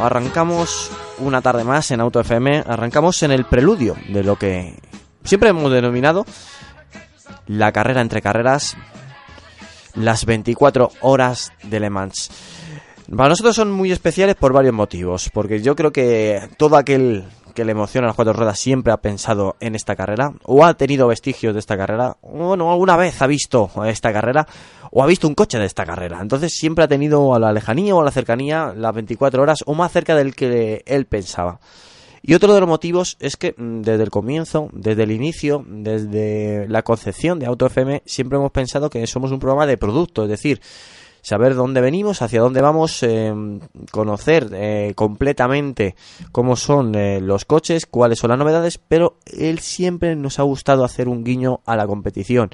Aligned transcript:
Arrancamos, 0.00 0.90
una 1.18 1.40
tarde 1.40 1.62
más 1.62 1.90
en 1.92 2.00
Auto 2.00 2.18
FM, 2.18 2.64
arrancamos 2.66 3.22
en 3.22 3.30
el 3.30 3.44
preludio 3.44 3.96
de 4.08 4.24
lo 4.24 4.36
que 4.36 4.74
siempre 5.22 5.50
hemos 5.50 5.70
denominado 5.70 6.26
la 7.46 7.70
carrera 7.70 8.00
entre 8.00 8.20
carreras, 8.20 8.76
las 9.94 10.24
24 10.24 10.90
horas 11.02 11.52
de 11.62 11.78
Le 11.78 11.88
Mans. 11.88 12.30
Para 13.16 13.28
nosotros 13.28 13.54
son 13.54 13.70
muy 13.70 13.92
especiales 13.92 14.34
por 14.34 14.52
varios 14.52 14.74
motivos, 14.74 15.30
porque 15.32 15.62
yo 15.62 15.76
creo 15.76 15.92
que 15.92 16.48
todo 16.56 16.76
aquel 16.76 17.24
que 17.58 17.64
le 17.64 17.72
emociona 17.72 18.06
las 18.06 18.14
cuatro 18.14 18.34
ruedas 18.34 18.56
siempre 18.56 18.92
ha 18.92 18.98
pensado 18.98 19.56
en 19.58 19.74
esta 19.74 19.96
carrera, 19.96 20.32
o 20.44 20.64
ha 20.64 20.74
tenido 20.74 21.08
vestigios 21.08 21.54
de 21.54 21.58
esta 21.58 21.76
carrera, 21.76 22.16
o 22.20 22.46
bueno, 22.46 22.70
alguna 22.70 22.96
vez 22.96 23.20
ha 23.20 23.26
visto 23.26 23.68
esta 23.84 24.12
carrera, 24.12 24.46
o 24.92 25.02
ha 25.02 25.06
visto 25.08 25.26
un 25.26 25.34
coche 25.34 25.58
de 25.58 25.66
esta 25.66 25.84
carrera. 25.84 26.20
Entonces 26.22 26.52
siempre 26.54 26.84
ha 26.84 26.88
tenido 26.88 27.34
a 27.34 27.40
la 27.40 27.52
lejanía 27.52 27.96
o 27.96 28.00
a 28.00 28.04
la 28.04 28.12
cercanía 28.12 28.72
las 28.76 28.94
24 28.94 29.42
horas 29.42 29.64
o 29.66 29.74
más 29.74 29.90
cerca 29.90 30.14
del 30.14 30.36
que 30.36 30.84
él 30.86 31.06
pensaba. 31.06 31.58
Y 32.22 32.34
otro 32.34 32.54
de 32.54 32.60
los 32.60 32.68
motivos 32.68 33.16
es 33.18 33.36
que 33.36 33.56
mm, 33.56 33.82
desde 33.82 34.04
el 34.04 34.10
comienzo, 34.10 34.70
desde 34.72 35.02
el 35.02 35.10
inicio, 35.10 35.64
desde 35.66 36.68
la 36.68 36.82
concepción 36.82 37.40
de 37.40 37.46
Auto 37.46 37.66
FM, 37.66 38.04
siempre 38.06 38.38
hemos 38.38 38.52
pensado 38.52 38.88
que 38.88 39.04
somos 39.08 39.32
un 39.32 39.40
programa 39.40 39.66
de 39.66 39.78
producto, 39.78 40.22
es 40.22 40.28
decir, 40.28 40.60
saber 41.28 41.54
dónde 41.54 41.82
venimos, 41.82 42.22
hacia 42.22 42.40
dónde 42.40 42.62
vamos, 42.62 43.02
eh, 43.02 43.32
conocer 43.90 44.48
eh, 44.54 44.94
completamente 44.94 45.94
cómo 46.32 46.56
son 46.56 46.94
eh, 46.94 47.20
los 47.20 47.44
coches, 47.44 47.84
cuáles 47.84 48.18
son 48.18 48.30
las 48.30 48.38
novedades, 48.38 48.78
pero 48.78 49.18
él 49.26 49.58
siempre 49.58 50.16
nos 50.16 50.38
ha 50.38 50.42
gustado 50.44 50.84
hacer 50.84 51.06
un 51.06 51.24
guiño 51.24 51.60
a 51.66 51.76
la 51.76 51.86
competición. 51.86 52.48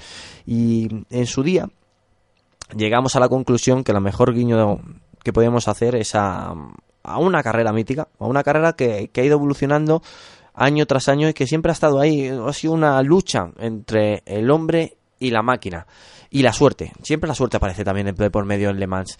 Y 0.44 0.88
en 1.10 1.26
su 1.26 1.44
día 1.44 1.68
llegamos 2.76 3.14
a 3.14 3.20
la 3.20 3.28
conclusión 3.28 3.84
que 3.84 3.92
la 3.92 4.00
mejor 4.00 4.34
guiño 4.34 4.80
que 5.22 5.32
podíamos 5.32 5.68
hacer 5.68 5.94
es 5.94 6.16
a, 6.16 6.52
a 7.04 7.18
una 7.18 7.44
carrera 7.44 7.72
mítica, 7.72 8.08
a 8.18 8.26
una 8.26 8.42
carrera 8.42 8.72
que, 8.72 9.08
que 9.12 9.20
ha 9.20 9.24
ido 9.24 9.36
evolucionando 9.36 10.02
año 10.52 10.84
tras 10.86 11.08
año 11.08 11.28
y 11.28 11.34
que 11.34 11.46
siempre 11.46 11.70
ha 11.70 11.74
estado 11.74 12.00
ahí. 12.00 12.28
Ha 12.28 12.52
sido 12.52 12.72
una 12.72 13.00
lucha 13.02 13.52
entre 13.58 14.24
el 14.26 14.50
hombre 14.50 14.96
y 15.20 15.30
la 15.30 15.42
máquina. 15.42 15.86
Y 16.34 16.42
la 16.42 16.52
suerte. 16.52 16.90
Siempre 17.00 17.28
la 17.28 17.34
suerte 17.36 17.58
aparece 17.58 17.84
también 17.84 18.12
por 18.12 18.44
medio 18.44 18.70
en 18.70 18.80
Le 18.80 18.88
Mans. 18.88 19.16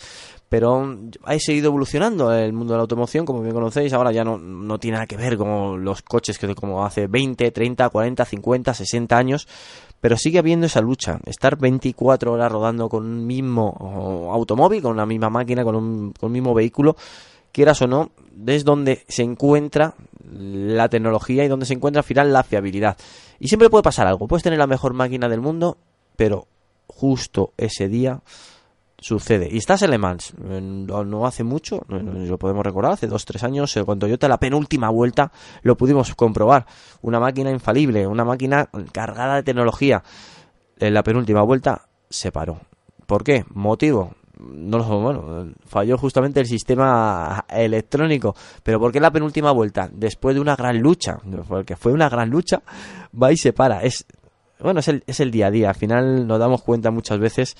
Pero 0.49 0.99
ha 1.23 1.39
seguido 1.39 1.69
evolucionando 1.69 2.35
el 2.35 2.53
mundo 2.53 2.73
de 2.73 2.79
la 2.79 2.83
automoción, 2.83 3.25
como 3.25 3.41
bien 3.41 3.55
conocéis. 3.55 3.93
Ahora 3.93 4.11
ya 4.11 4.25
no, 4.25 4.37
no 4.37 4.81
tiene 4.81 4.97
nada 4.97 5.07
que 5.07 5.17
ver 5.17 5.37
con 5.37 5.85
los 5.85 6.03
coches 6.03 6.41
que 6.41 6.53
como 6.57 6.85
hace 6.85 7.07
20, 7.07 7.53
30, 7.53 7.89
40, 7.89 8.25
50, 8.25 8.75
60 8.75 9.17
años. 9.17 9.47
Pero 10.01 10.17
sigue 10.17 10.41
habiendo 10.41 10.67
esa 10.67 10.81
lucha. 10.81 11.21
Estar 11.25 11.57
24 11.57 12.33
horas 12.33 12.51
rodando 12.51 12.89
con 12.89 13.05
un 13.05 13.25
mismo 13.25 14.29
automóvil, 14.33 14.83
con 14.83 14.91
una 14.91 15.07
misma 15.07 15.31
máquina, 15.31 15.63
con 15.63 15.77
un, 15.77 16.13
con 16.19 16.33
mismo 16.33 16.53
vehículo 16.53 16.97
quieras 17.53 17.81
o 17.83 17.87
no, 17.87 18.11
es 18.45 18.65
donde 18.65 19.05
se 19.07 19.23
encuentra 19.23 19.95
la 20.29 20.89
tecnología 20.89 21.45
y 21.45 21.49
donde 21.49 21.67
se 21.67 21.75
encuentra 21.75 22.01
al 22.01 22.05
final 22.05 22.33
la 22.33 22.43
fiabilidad. 22.43 22.97
Y 23.39 23.47
siempre 23.47 23.71
puede 23.71 23.85
pasar 23.85 24.09
algo, 24.09 24.27
puedes 24.27 24.43
tener 24.43 24.59
la 24.59 24.67
mejor 24.67 24.95
máquina 24.95 25.29
del 25.29 25.41
mundo, 25.41 25.79
pero 26.17 26.49
justo 26.87 27.53
ese 27.56 27.89
día 27.89 28.22
sucede. 28.99 29.49
Y 29.50 29.59
estás 29.59 29.83
en 29.83 29.91
Le 29.91 29.99
Mans, 29.99 30.34
no, 30.39 31.05
no 31.05 31.27
hace 31.27 31.45
mucho, 31.45 31.83
no, 31.89 32.00
no, 32.00 32.12
lo 32.25 32.39
podemos 32.39 32.65
recordar, 32.65 32.93
hace 32.93 33.06
dos, 33.06 33.25
tres 33.25 33.45
años, 33.45 33.77
eh, 33.77 33.84
cuando 33.84 34.06
yo 34.06 34.19
te 34.19 34.28
la 34.28 34.39
penúltima 34.39 34.89
vuelta, 34.89 35.31
lo 35.62 35.77
pudimos 35.77 36.15
comprobar. 36.15 36.67
Una 37.03 37.21
máquina 37.21 37.50
infalible, 37.50 38.06
una 38.06 38.25
máquina 38.25 38.69
cargada 38.93 39.37
de 39.37 39.43
tecnología. 39.43 40.03
En 40.78 40.94
la 40.94 41.03
penúltima 41.03 41.43
vuelta 41.43 41.89
se 42.09 42.33
paró. 42.33 42.61
¿Por 43.06 43.23
qué? 43.23 43.44
Motivo, 43.50 44.15
no 44.39 44.78
lo 44.78 45.00
bueno, 45.00 45.53
falló 45.67 45.99
justamente 45.99 46.41
el 46.41 46.47
sistema 46.47 47.44
electrónico. 47.49 48.34
Pero 48.62 48.81
¿por 48.81 48.93
qué 48.93 49.00
la 49.00 49.11
penúltima 49.11 49.53
vuelta? 49.53 49.91
Después 49.93 50.34
de 50.34 50.41
una 50.41 50.56
gran 50.56 50.78
lucha, 50.78 51.19
porque 51.47 51.77
fue 51.77 51.93
una 51.93 52.09
gran 52.09 52.31
lucha, 52.31 52.62
va 53.21 53.33
y 53.33 53.37
se 53.37 53.53
para. 53.53 53.83
Es, 53.83 54.06
bueno, 54.61 54.81
es 54.81 54.89
el, 54.89 55.05
es 55.07 55.21
el 55.21 55.31
día 55.31 55.49
a 55.49 55.51
día. 55.51 55.69
Al 55.69 55.75
final 55.75 56.27
nos 56.27 56.39
damos 56.39 56.63
cuenta 56.63 56.91
muchas 56.91 57.19
veces 57.19 57.57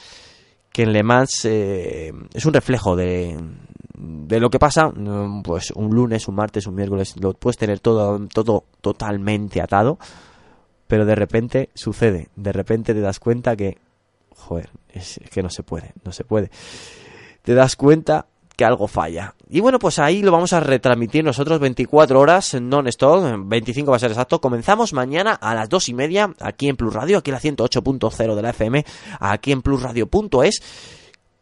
que 0.72 0.82
en 0.82 0.93
Le 0.93 1.03
Mans 1.03 1.44
eh, 1.44 2.12
es 2.32 2.44
un 2.47 2.53
reflejo 2.53 2.97
de, 2.97 3.38
de 3.94 4.41
lo 4.41 4.50
que 4.50 4.59
pasa, 4.59 4.93
pues 5.44 5.71
un 5.71 5.94
lunes, 5.94 6.27
un 6.27 6.34
martes, 6.34 6.66
un 6.66 6.75
miércoles, 6.75 7.15
lo 7.21 7.32
puedes 7.34 7.56
tener 7.56 7.81
todo, 7.81 8.27
todo 8.32 8.65
totalmente 8.81 9.60
atado, 9.60 9.99
pero 10.88 11.06
de 11.06 11.15
repente 11.15 11.71
sucede, 11.75 12.28
de 12.34 12.53
repente 12.53 12.93
te 12.93 13.00
das 13.00 13.21
cuenta 13.21 13.56
que 13.56 13.78
joder, 14.37 14.71
es 14.88 15.21
que 15.31 15.43
no 15.43 15.50
se 15.50 15.62
puede, 15.62 15.93
no 16.05 16.12
se 16.12 16.25
puede. 16.25 16.50
Te 17.43 17.55
das 17.55 17.76
cuenta 17.76 18.26
que 18.56 18.65
algo 18.65 18.87
falla. 18.88 19.34
Y 19.48 19.60
bueno, 19.60 19.78
pues 19.78 19.98
ahí 19.98 20.22
lo 20.22 20.32
vamos 20.32 20.53
a 20.53 20.60
retransmitir 20.60 21.25
nosotros 21.25 21.59
24 21.60 22.19
horas 22.19 22.54
non-stop, 22.60 23.47
25 23.47 23.91
va 23.91 23.97
a 23.97 24.00
ser 24.00 24.10
exacto. 24.10 24.41
Comenzamos 24.41 24.92
mañana 24.92 25.32
a 25.32 25.54
las 25.54 25.69
2 25.69 25.88
y 25.88 25.94
media 25.94 26.34
aquí 26.41 26.69
en 26.69 26.76
Plus 26.76 26.93
Radio, 26.93 27.19
aquí 27.19 27.31
en 27.31 27.34
la 27.34 27.41
108.0 27.41 28.34
de 28.34 28.43
la 28.43 28.50
FM, 28.50 28.84
aquí 29.20 29.53
en 29.53 29.62
plusradio.es. 29.62 30.62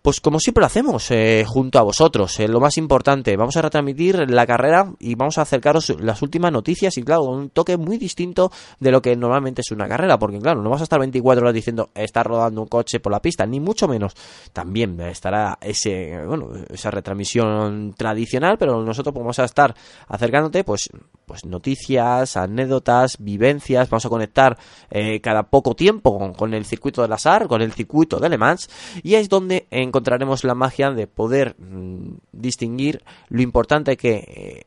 Pues 0.03 0.21
como 0.21 0.41
siempre 0.41 0.63
lo 0.63 0.67
hacemos, 0.67 1.09
eh, 1.13 1.45
junto 1.47 1.79
a 1.79 1.83
vosotros, 1.83 2.41
eh, 2.41 2.49
lo 2.49 2.59
más 2.59 2.77
importante, 2.77 3.37
vamos 3.37 3.57
a 3.57 3.63
retransmitir 3.63 4.29
la 4.29 4.49
carrera 4.49 4.93
y 4.99 5.15
vamos 5.15 5.39
a 5.39 5.43
acercaros 5.43 5.95
las 6.01 6.23
últimas 6.23 6.51
noticias 6.51 6.99
y 6.99 7.05
claro, 7.05 7.23
un 7.23 7.51
toque 7.51 7.77
muy 7.77 7.99
distinto 7.99 8.51
de 8.81 8.91
lo 8.91 9.01
que 9.01 9.15
normalmente 9.15 9.61
es 9.61 9.71
una 9.71 9.87
carrera, 9.87 10.19
porque 10.19 10.41
claro, 10.41 10.61
no 10.61 10.71
vas 10.71 10.81
a 10.81 10.85
estar 10.85 10.99
24 10.99 11.43
horas 11.43 11.55
diciendo 11.55 11.91
está 11.95 12.25
rodando 12.25 12.63
un 12.63 12.67
coche 12.67 12.99
por 12.99 13.13
la 13.13 13.23
pista, 13.23 13.47
ni 13.47 13.61
mucho 13.61 13.87
menos. 13.87 14.15
También 14.53 15.01
estará 15.03 15.57
ese, 15.61 16.27
bueno, 16.27 16.51
esa 16.69 16.91
retransmisión 16.91 17.95
tradicional, 17.97 18.59
pero 18.59 18.83
nosotros 18.83 19.15
vamos 19.15 19.39
a 19.39 19.45
estar 19.45 19.73
acercándote 20.09 20.65
pues, 20.65 20.91
pues 21.27 21.45
noticias, 21.45 22.37
anécdotas, 22.37 23.19
vivencias, 23.21 23.89
vamos 23.89 24.05
a 24.05 24.09
conectar 24.09 24.59
eh, 24.91 25.21
cada 25.21 25.45
poco 25.45 25.77
tiempo 25.77 26.33
con, 26.37 26.55
el 26.55 26.65
circuito 26.65 27.03
de 27.03 27.09
la 27.09 27.19
SAR, 27.19 27.47
con 27.47 27.63
el 27.63 27.71
circuito 27.73 28.19
de 28.19 28.29
Le 28.29 28.37
Mans, 28.37 28.69
y 29.05 29.15
es 29.15 29.29
donde 29.29 29.69
en 29.71 29.92
encontraremos 29.93 30.43
la 30.43 30.55
magia 30.55 30.91
de 30.91 31.07
poder 31.07 31.55
mmm, 31.59 32.17
distinguir 32.33 33.03
lo 33.29 33.43
importante 33.43 33.99
que 33.99 34.15
eh, 34.15 34.63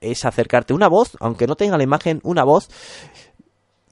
es 0.00 0.24
acercarte 0.24 0.72
una 0.72 0.88
voz, 0.88 1.16
aunque 1.20 1.46
no 1.46 1.54
tenga 1.54 1.76
la 1.76 1.84
imagen, 1.84 2.20
una 2.22 2.42
voz 2.44 2.70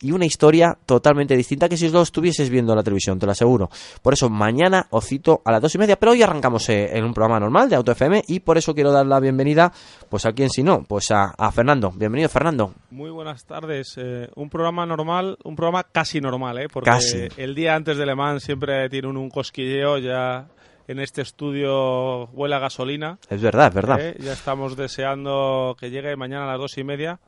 y 0.00 0.12
una 0.12 0.26
historia 0.26 0.78
totalmente 0.86 1.36
distinta 1.36 1.68
que 1.68 1.76
si 1.76 1.88
lo 1.88 2.02
estuvieses 2.02 2.50
viendo 2.50 2.72
en 2.72 2.76
la 2.76 2.82
televisión, 2.82 3.18
te 3.18 3.26
lo 3.26 3.32
aseguro. 3.32 3.68
Por 4.02 4.12
eso 4.12 4.30
mañana 4.30 4.86
os 4.90 5.04
cito 5.04 5.42
a 5.44 5.52
las 5.52 5.60
dos 5.60 5.74
y 5.74 5.78
media, 5.78 5.96
pero 5.96 6.12
hoy 6.12 6.22
arrancamos 6.22 6.68
eh, 6.68 6.96
en 6.96 7.04
un 7.04 7.12
programa 7.12 7.40
normal 7.40 7.68
de 7.68 7.76
Auto 7.76 7.92
FM 7.92 8.22
y 8.28 8.40
por 8.40 8.58
eso 8.58 8.74
quiero 8.74 8.92
dar 8.92 9.06
la 9.06 9.20
bienvenida, 9.20 9.72
pues 10.08 10.26
a 10.26 10.32
quien 10.32 10.50
si 10.50 10.62
no, 10.62 10.84
pues 10.86 11.10
a, 11.10 11.34
a 11.36 11.50
Fernando. 11.50 11.90
Bienvenido, 11.90 12.28
Fernando. 12.28 12.72
Muy 12.90 13.10
buenas 13.10 13.44
tardes. 13.44 13.94
Eh, 13.96 14.28
un 14.36 14.48
programa 14.48 14.86
normal, 14.86 15.36
un 15.44 15.56
programa 15.56 15.84
casi 15.84 16.20
normal, 16.20 16.58
¿eh? 16.58 16.68
Porque 16.72 16.90
Casi. 16.90 17.28
el 17.36 17.54
día 17.54 17.74
antes 17.74 17.96
de 17.96 18.06
Le 18.06 18.14
Mans 18.14 18.42
siempre 18.42 18.88
tiene 18.88 19.08
un, 19.08 19.16
un 19.16 19.30
cosquilleo 19.30 19.98
ya 19.98 20.46
en 20.88 20.98
este 20.98 21.22
estudio 21.22 22.24
huele 22.30 22.56
a 22.56 22.58
gasolina. 22.58 23.18
Es 23.28 23.40
verdad, 23.40 23.68
es 23.68 23.74
verdad. 23.74 24.00
¿eh? 24.00 24.16
Ya 24.18 24.32
estamos 24.32 24.76
deseando 24.76 25.76
que 25.78 25.90
llegue 25.90 26.16
mañana 26.16 26.44
a 26.44 26.52
las 26.52 26.58
dos 26.58 26.78
y 26.78 26.84
media. 26.84 27.20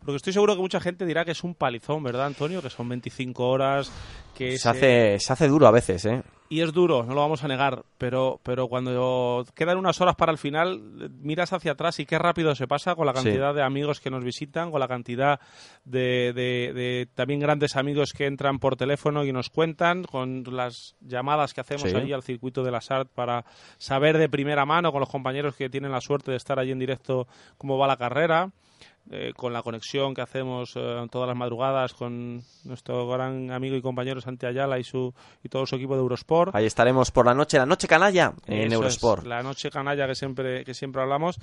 Porque 0.00 0.16
estoy 0.16 0.32
seguro 0.32 0.54
que 0.54 0.62
mucha 0.62 0.80
gente 0.80 1.04
dirá 1.04 1.24
que 1.24 1.32
es 1.32 1.44
un 1.44 1.54
palizón, 1.54 2.02
¿verdad, 2.02 2.26
Antonio? 2.26 2.62
Que 2.62 2.70
son 2.70 2.88
25 2.88 3.46
horas. 3.46 3.92
Que 4.34 4.56
se, 4.56 4.68
hace, 4.68 5.18
se 5.18 5.32
hace 5.32 5.48
duro 5.48 5.66
a 5.66 5.70
veces, 5.70 6.04
¿eh? 6.06 6.22
y 6.50 6.62
es 6.62 6.72
duro, 6.72 7.04
no 7.04 7.14
lo 7.14 7.20
vamos 7.20 7.44
a 7.44 7.48
negar, 7.48 7.84
pero, 7.98 8.40
pero 8.42 8.68
cuando 8.68 9.44
quedan 9.54 9.76
unas 9.76 10.00
horas 10.00 10.16
para 10.16 10.32
el 10.32 10.38
final, 10.38 11.10
miras 11.20 11.52
hacia 11.52 11.72
atrás 11.72 12.00
y 12.00 12.06
qué 12.06 12.18
rápido 12.18 12.54
se 12.54 12.66
pasa 12.66 12.94
con 12.94 13.06
la 13.06 13.12
cantidad 13.12 13.54
de 13.54 13.62
amigos 13.62 14.00
que 14.00 14.10
nos 14.10 14.24
visitan, 14.24 14.70
con 14.70 14.80
la 14.80 14.88
cantidad 14.88 15.40
de, 15.84 16.32
de, 16.34 17.08
también 17.14 17.40
grandes 17.40 17.76
amigos 17.76 18.12
que 18.16 18.26
entran 18.26 18.58
por 18.58 18.76
teléfono 18.76 19.24
y 19.24 19.32
nos 19.32 19.50
cuentan, 19.50 20.04
con 20.04 20.44
las 20.50 20.96
llamadas 21.00 21.52
que 21.52 21.60
hacemos 21.60 21.92
allí 21.92 22.12
al 22.12 22.22
circuito 22.22 22.62
de 22.62 22.70
la 22.70 22.80
SART 22.80 23.10
para 23.10 23.44
saber 23.76 24.16
de 24.16 24.30
primera 24.30 24.64
mano 24.64 24.90
con 24.90 25.00
los 25.00 25.10
compañeros 25.10 25.54
que 25.54 25.68
tienen 25.68 25.92
la 25.92 26.00
suerte 26.00 26.30
de 26.30 26.38
estar 26.38 26.58
allí 26.58 26.72
en 26.72 26.78
directo 26.78 27.28
cómo 27.58 27.76
va 27.76 27.86
la 27.86 27.96
carrera. 27.98 28.50
Eh, 29.10 29.32
con 29.34 29.54
la 29.54 29.62
conexión 29.62 30.12
que 30.12 30.20
hacemos 30.20 30.72
eh, 30.76 31.06
todas 31.10 31.26
las 31.26 31.36
madrugadas 31.36 31.94
con 31.94 32.42
nuestro 32.64 33.08
gran 33.08 33.50
amigo 33.50 33.74
y 33.74 33.80
compañero 33.80 34.20
Santi 34.20 34.44
Ayala 34.44 34.78
y 34.78 34.84
su 34.84 35.14
y 35.42 35.48
todo 35.48 35.64
su 35.64 35.76
equipo 35.76 35.94
de 35.94 36.00
Eurosport. 36.00 36.54
Ahí 36.54 36.66
estaremos 36.66 37.10
por 37.10 37.24
la 37.24 37.32
noche, 37.32 37.56
la 37.56 37.64
noche 37.64 37.88
canalla 37.88 38.34
en 38.46 38.70
Eurosport. 38.70 39.24
la 39.24 39.42
noche 39.42 39.70
canalla 39.70 40.06
que 40.06 40.14
siempre 40.14 40.62
que 40.62 40.74
siempre 40.74 41.00
hablamos 41.00 41.38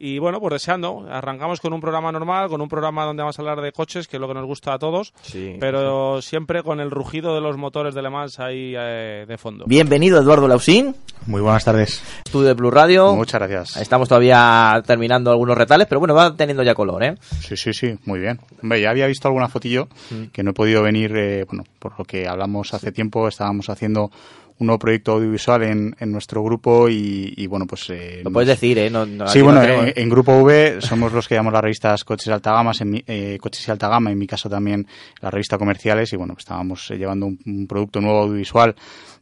y 0.00 0.20
bueno, 0.20 0.38
pues 0.38 0.52
deseando, 0.52 1.06
arrancamos 1.10 1.60
con 1.60 1.72
un 1.72 1.80
programa 1.80 2.12
normal, 2.12 2.48
con 2.48 2.60
un 2.60 2.68
programa 2.68 3.04
donde 3.04 3.22
vamos 3.22 3.36
a 3.36 3.42
hablar 3.42 3.60
de 3.60 3.72
coches, 3.72 4.06
que 4.06 4.16
es 4.16 4.20
lo 4.20 4.28
que 4.28 4.34
nos 4.34 4.46
gusta 4.46 4.72
a 4.72 4.78
todos, 4.78 5.12
pero 5.58 6.22
siempre 6.22 6.62
con 6.62 6.78
el 6.78 6.92
rugido 6.92 7.34
de 7.34 7.40
los 7.40 7.56
motores 7.56 7.96
de 7.96 8.02
Le 8.02 8.10
Mans 8.10 8.38
ahí 8.38 8.74
eh, 8.78 9.24
de 9.26 9.38
fondo. 9.38 9.64
Bienvenido 9.66 10.20
Eduardo 10.20 10.46
Lausín. 10.46 10.94
Muy 11.26 11.40
buenas 11.40 11.64
tardes. 11.64 12.00
Estudio 12.24 12.46
de 12.46 12.54
Blue 12.54 12.70
Radio. 12.70 13.16
Muchas 13.16 13.40
gracias. 13.40 13.76
Estamos 13.76 14.08
todavía 14.08 14.80
terminando 14.86 15.32
algunos 15.32 15.58
retales, 15.58 15.88
pero 15.88 15.98
bueno, 15.98 16.14
va 16.14 16.32
teniendo 16.36 16.62
ya 16.62 16.74
color, 16.74 17.02
¿eh? 17.02 17.07
Sí, 17.40 17.56
sí, 17.56 17.72
sí, 17.72 17.98
muy 18.04 18.20
bien. 18.20 18.38
Hombre, 18.62 18.80
ya 18.80 18.90
había 18.90 19.06
visto 19.06 19.28
alguna 19.28 19.48
fotillo 19.48 19.88
mm. 20.10 20.24
que 20.32 20.42
no 20.42 20.50
he 20.50 20.54
podido 20.54 20.82
venir, 20.82 21.16
eh, 21.16 21.44
bueno, 21.44 21.64
por 21.78 21.98
lo 21.98 22.04
que 22.04 22.26
hablamos 22.26 22.74
hace 22.74 22.92
tiempo, 22.92 23.28
estábamos 23.28 23.68
haciendo 23.68 24.10
un 24.58 24.66
nuevo 24.66 24.78
proyecto 24.78 25.12
audiovisual 25.12 25.62
en, 25.62 25.96
en 26.00 26.12
nuestro 26.12 26.42
grupo 26.42 26.88
y, 26.88 27.46
bueno, 27.46 27.66
pues... 27.66 27.90
Eh, 27.90 28.22
Lo 28.24 28.32
puedes 28.32 28.48
decir, 28.48 28.78
¿eh? 28.78 28.90
sí, 29.26 29.40
bueno, 29.40 29.62
en, 29.62 30.08
Grupo 30.08 30.36
V 30.42 30.80
somos 30.80 31.12
los 31.12 31.28
que 31.28 31.36
llamamos 31.36 31.52
las 31.52 31.62
revistas 31.62 32.04
Coches 32.04 32.28
Alta 32.28 32.52
Gama, 32.52 32.72
en 32.80 33.04
eh, 33.06 33.38
Coches 33.40 33.66
y 33.68 33.70
Alta 33.70 33.88
Gama, 33.88 34.10
en 34.10 34.18
mi 34.18 34.26
caso 34.26 34.50
también 34.50 34.86
las 35.20 35.32
revistas 35.32 35.58
comerciales 35.58 36.12
y 36.12 36.16
bueno, 36.16 36.34
pues 36.34 36.42
estábamos 36.42 36.90
eh, 36.90 36.96
llevando 36.96 37.26
un, 37.26 37.66
producto 37.68 38.00
nuevo 38.00 38.22
audiovisual 38.22 38.74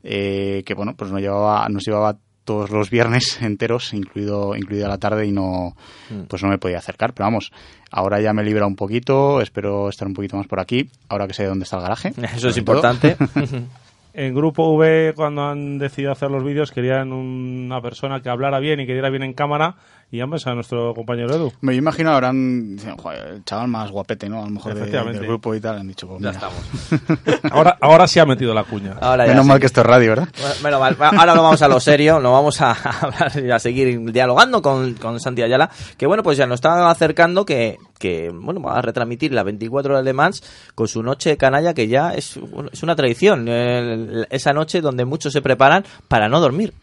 eh, 0.02 0.62
que 0.64 0.74
bueno, 0.74 0.94
pues 0.96 1.10
nos 1.10 1.20
llevaba, 1.20 1.68
nos 1.68 1.84
llevaba 1.84 2.16
todos 2.46 2.70
los 2.70 2.88
viernes 2.88 3.38
enteros, 3.42 3.92
incluido 3.92 4.56
incluida 4.56 4.88
la 4.88 4.96
tarde 4.96 5.26
y 5.26 5.32
no 5.32 5.76
mm. 6.08 6.22
pues 6.28 6.42
no 6.42 6.48
me 6.48 6.56
podía 6.56 6.78
acercar, 6.78 7.12
pero 7.12 7.26
vamos, 7.26 7.52
ahora 7.90 8.20
ya 8.20 8.32
me 8.32 8.42
libera 8.42 8.66
un 8.66 8.76
poquito, 8.76 9.42
espero 9.42 9.90
estar 9.90 10.08
un 10.08 10.14
poquito 10.14 10.38
más 10.38 10.46
por 10.46 10.60
aquí, 10.60 10.88
ahora 11.10 11.26
que 11.26 11.34
sé 11.34 11.44
dónde 11.44 11.64
está 11.64 11.76
el 11.76 11.82
garaje. 11.82 12.14
Eso 12.34 12.48
es 12.48 12.56
importante. 12.56 13.16
en 14.14 14.34
Grupo 14.34 14.74
V, 14.76 15.12
cuando 15.14 15.42
han 15.42 15.78
decidido 15.78 16.12
hacer 16.12 16.30
los 16.30 16.42
vídeos, 16.42 16.72
querían 16.72 17.12
una 17.12 17.82
persona 17.82 18.22
que 18.22 18.30
hablara 18.30 18.60
bien 18.60 18.80
y 18.80 18.86
que 18.86 18.94
diera 18.94 19.10
bien 19.10 19.24
en 19.24 19.34
cámara 19.34 19.76
y 20.10 20.20
ambas 20.20 20.46
a 20.46 20.54
nuestro 20.54 20.94
compañero 20.94 21.34
Edu. 21.34 21.52
Me 21.62 21.74
imagino 21.74 22.12
habrán, 22.12 22.78
el 22.78 23.44
chaval 23.44 23.68
más 23.68 23.90
guapete, 23.90 24.28
¿no? 24.28 24.40
A 24.40 24.44
lo 24.44 24.50
mejor 24.50 24.74
del 24.74 25.20
grupo 25.20 25.54
y 25.54 25.60
tal, 25.60 25.78
han 25.78 25.88
dicho, 25.88 26.06
pues, 26.06 26.22
Ya 26.22 26.30
estamos. 26.30 26.58
ahora, 27.50 27.76
ahora 27.80 28.06
sí 28.06 28.20
ha 28.20 28.24
metido 28.24 28.54
la 28.54 28.62
cuña. 28.62 28.94
Menos 29.16 29.44
mal 29.44 29.58
que 29.58 29.66
esto 29.66 29.80
es 29.80 29.86
radio, 29.86 30.10
¿verdad? 30.10 30.28
Bueno, 30.62 30.78
mal. 30.78 30.96
Ahora 31.00 31.34
lo 31.34 31.42
vamos 31.42 31.60
a 31.62 31.68
lo 31.68 31.80
serio, 31.80 32.20
lo 32.20 32.32
vamos 32.32 32.60
a 32.60 32.72
hablar 33.00 33.32
y 33.44 33.50
a 33.50 33.58
seguir 33.58 34.12
dialogando 34.12 34.62
con, 34.62 34.94
con 34.94 35.18
Santi 35.18 35.42
Ayala, 35.42 35.70
que 35.96 36.06
bueno, 36.06 36.22
pues 36.22 36.38
ya 36.38 36.46
nos 36.46 36.56
está 36.56 36.88
acercando 36.88 37.44
que, 37.44 37.78
que 37.98 38.30
bueno, 38.32 38.60
va 38.60 38.78
a 38.78 38.82
retransmitir 38.82 39.32
la 39.32 39.42
24 39.42 39.94
horas 39.94 40.04
de 40.04 40.12
Mans 40.12 40.42
con 40.76 40.86
su 40.86 41.02
noche 41.02 41.36
canalla 41.36 41.74
que 41.74 41.88
ya 41.88 42.12
es, 42.12 42.38
es 42.72 42.82
una 42.82 42.94
tradición, 42.94 43.46
esa 43.48 44.52
noche 44.52 44.80
donde 44.80 45.04
muchos 45.04 45.32
se 45.32 45.42
preparan 45.42 45.84
para 46.08 46.28
no 46.28 46.40
dormir 46.40 46.74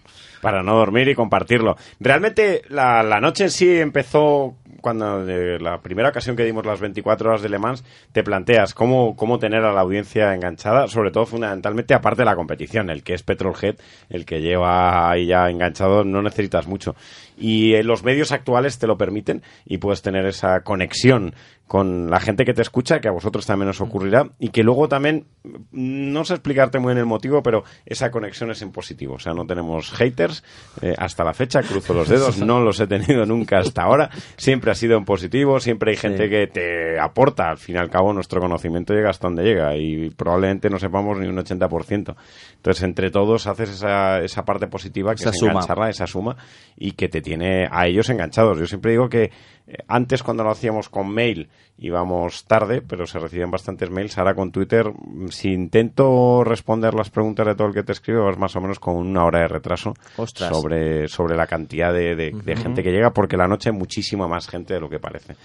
para 0.44 0.62
no 0.62 0.76
dormir 0.76 1.08
y 1.08 1.16
compartirlo. 1.16 1.78
Realmente 2.02 2.64
la, 2.68 3.02
la 3.02 3.22
noche 3.22 3.46
en 3.46 3.50
sí 3.50 3.80
empezó 3.80 4.58
cuando 4.84 5.26
de 5.26 5.60
la 5.62 5.80
primera 5.82 6.10
ocasión 6.10 6.36
que 6.36 6.44
dimos 6.44 6.66
las 6.66 6.82
24 6.82 7.30
horas 7.30 7.42
de 7.42 7.48
Le 7.48 7.58
Mans, 7.58 7.86
te 8.12 8.22
planteas 8.22 8.74
cómo, 8.74 9.16
cómo 9.16 9.40
tener 9.40 9.64
a 9.64 9.72
la 9.72 9.80
audiencia 9.80 10.36
enganchada, 10.36 10.90
sobre 10.90 11.10
todo 11.10 11.26
fundamentalmente 11.26 11.94
aparte 11.94 12.24
de 12.24 12.26
la 12.26 12.36
competición, 12.36 12.90
el 12.90 13.02
que 13.02 13.14
es 13.14 13.24
Petrolhead, 13.24 13.78
el 14.10 14.26
que 14.26 14.42
lleva 14.42 15.10
ahí 15.10 15.28
ya 15.28 15.50
enganchado, 15.50 16.04
no 16.04 16.22
necesitas 16.22 16.68
mucho. 16.68 16.98
Y 17.38 17.74
eh, 17.74 17.84
los 17.84 18.04
medios 18.04 18.32
actuales 18.32 18.80
te 18.80 18.88
lo 18.88 18.98
permiten 18.98 19.42
y 19.66 19.78
puedes 19.78 20.02
tener 20.02 20.26
esa 20.26 20.62
conexión 20.62 21.34
con 21.68 22.12
la 22.12 22.20
gente 22.20 22.46
que 22.46 22.54
te 22.54 22.62
escucha, 22.62 23.00
que 23.00 23.08
a 23.08 23.12
vosotros 23.12 23.48
también 23.48 23.70
os 23.70 23.82
ocurrirá, 23.82 24.30
y 24.38 24.50
que 24.50 24.62
luego 24.62 24.88
también, 24.88 25.26
no 25.72 26.24
sé 26.24 26.36
explicarte 26.36 26.78
muy 26.78 26.90
bien 26.90 27.00
el 27.00 27.06
motivo, 27.08 27.42
pero 27.42 27.64
esa 27.86 28.12
conexión 28.12 28.52
es 28.52 28.62
en 28.62 28.72
positivo. 28.72 29.16
O 29.16 29.20
sea, 29.20 29.34
no 29.34 29.48
tenemos 29.48 29.92
haters 29.92 30.44
eh, 30.82 30.94
hasta 30.96 31.24
la 31.24 31.34
fecha, 31.34 31.64
cruzo 31.64 31.96
los 31.96 32.08
dedos, 32.08 32.38
no 32.38 32.60
los 32.60 32.80
he 32.80 32.86
tenido 32.86 33.26
nunca 33.26 33.58
hasta 33.58 33.82
ahora. 33.82 34.12
Siempre 34.38 34.70
ha 34.70 34.76
sido 34.76 34.98
en 34.98 35.06
positivo, 35.06 35.60
siempre 35.60 35.92
hay 35.92 35.98
gente 35.98 36.30
que 36.30 36.46
te 36.46 37.00
aporta. 37.00 37.50
Al 37.50 37.58
fin 37.58 37.76
y 37.76 37.80
al 37.80 37.90
cabo, 37.90 38.14
nuestro 38.14 38.40
conocimiento 38.40 38.94
llega 38.94 39.10
hasta 39.10 39.28
donde 39.28 39.44
llega 39.44 39.76
y 39.76 40.12
probablemente 40.12 40.70
no 40.70 40.78
sepamos 40.78 41.18
ni 41.18 41.28
un 41.28 41.38
80%. 41.38 42.16
Entonces, 42.56 42.84
entre 42.84 43.10
todos 43.10 43.48
haces 43.48 43.72
esa, 43.72 44.20
esa 44.20 44.46
parte 44.46 44.68
positiva 44.68 45.16
que 45.16 45.28
es 45.28 45.42
engancharla, 45.42 45.90
esa 45.90 46.06
suma, 46.06 46.38
y 46.78 46.92
que 46.92 47.10
te 47.10 47.22
tiene 47.24 47.68
a 47.72 47.88
ellos 47.88 48.10
enganchados. 48.10 48.60
Yo 48.60 48.68
siempre 48.68 48.92
digo 48.92 49.10
que 49.10 49.32
eh, 49.68 49.78
antes 49.88 50.24
cuando 50.24 50.44
lo 50.44 50.52
hacíamos 50.52 50.90
con 50.90 51.10
mail 51.10 51.50
íbamos 51.78 52.46
tarde, 52.46 52.82
pero 52.82 53.06
se 53.06 53.20
reciben 53.20 53.52
bastantes 53.52 53.90
mails. 53.90 54.18
Ahora 54.18 54.36
con 54.36 54.52
Twitter, 54.52 54.90
mm, 54.90 55.30
si 55.30 55.52
intento 55.52 56.44
responder 56.44 56.94
las 56.94 57.10
preguntas 57.10 57.46
de 57.46 57.56
todo 57.56 57.68
el 57.68 57.74
que 57.74 57.84
te 57.84 57.92
escribo, 57.92 58.30
es 58.30 58.38
más 58.38 58.56
o 58.56 58.62
menos 58.62 58.80
con 58.80 58.96
una 58.96 59.26
hora 59.26 59.40
de 59.40 59.48
retraso 59.48 59.94
sobre 60.16 61.08
sobre 61.08 61.36
la 61.36 61.48
cantidad 61.48 61.92
de, 61.92 62.34
gente 62.56 62.84
que 62.84 62.92
llega, 62.92 63.12
porque 63.12 63.38
la 63.38 63.48
noche 63.48 63.70
hay 63.70 63.76
muchísima 63.76 64.28
más 64.28 64.48
gente 64.48 64.76
de 64.76 64.80
lo 64.80 64.90
que 64.90 65.00
parece. 65.00 65.36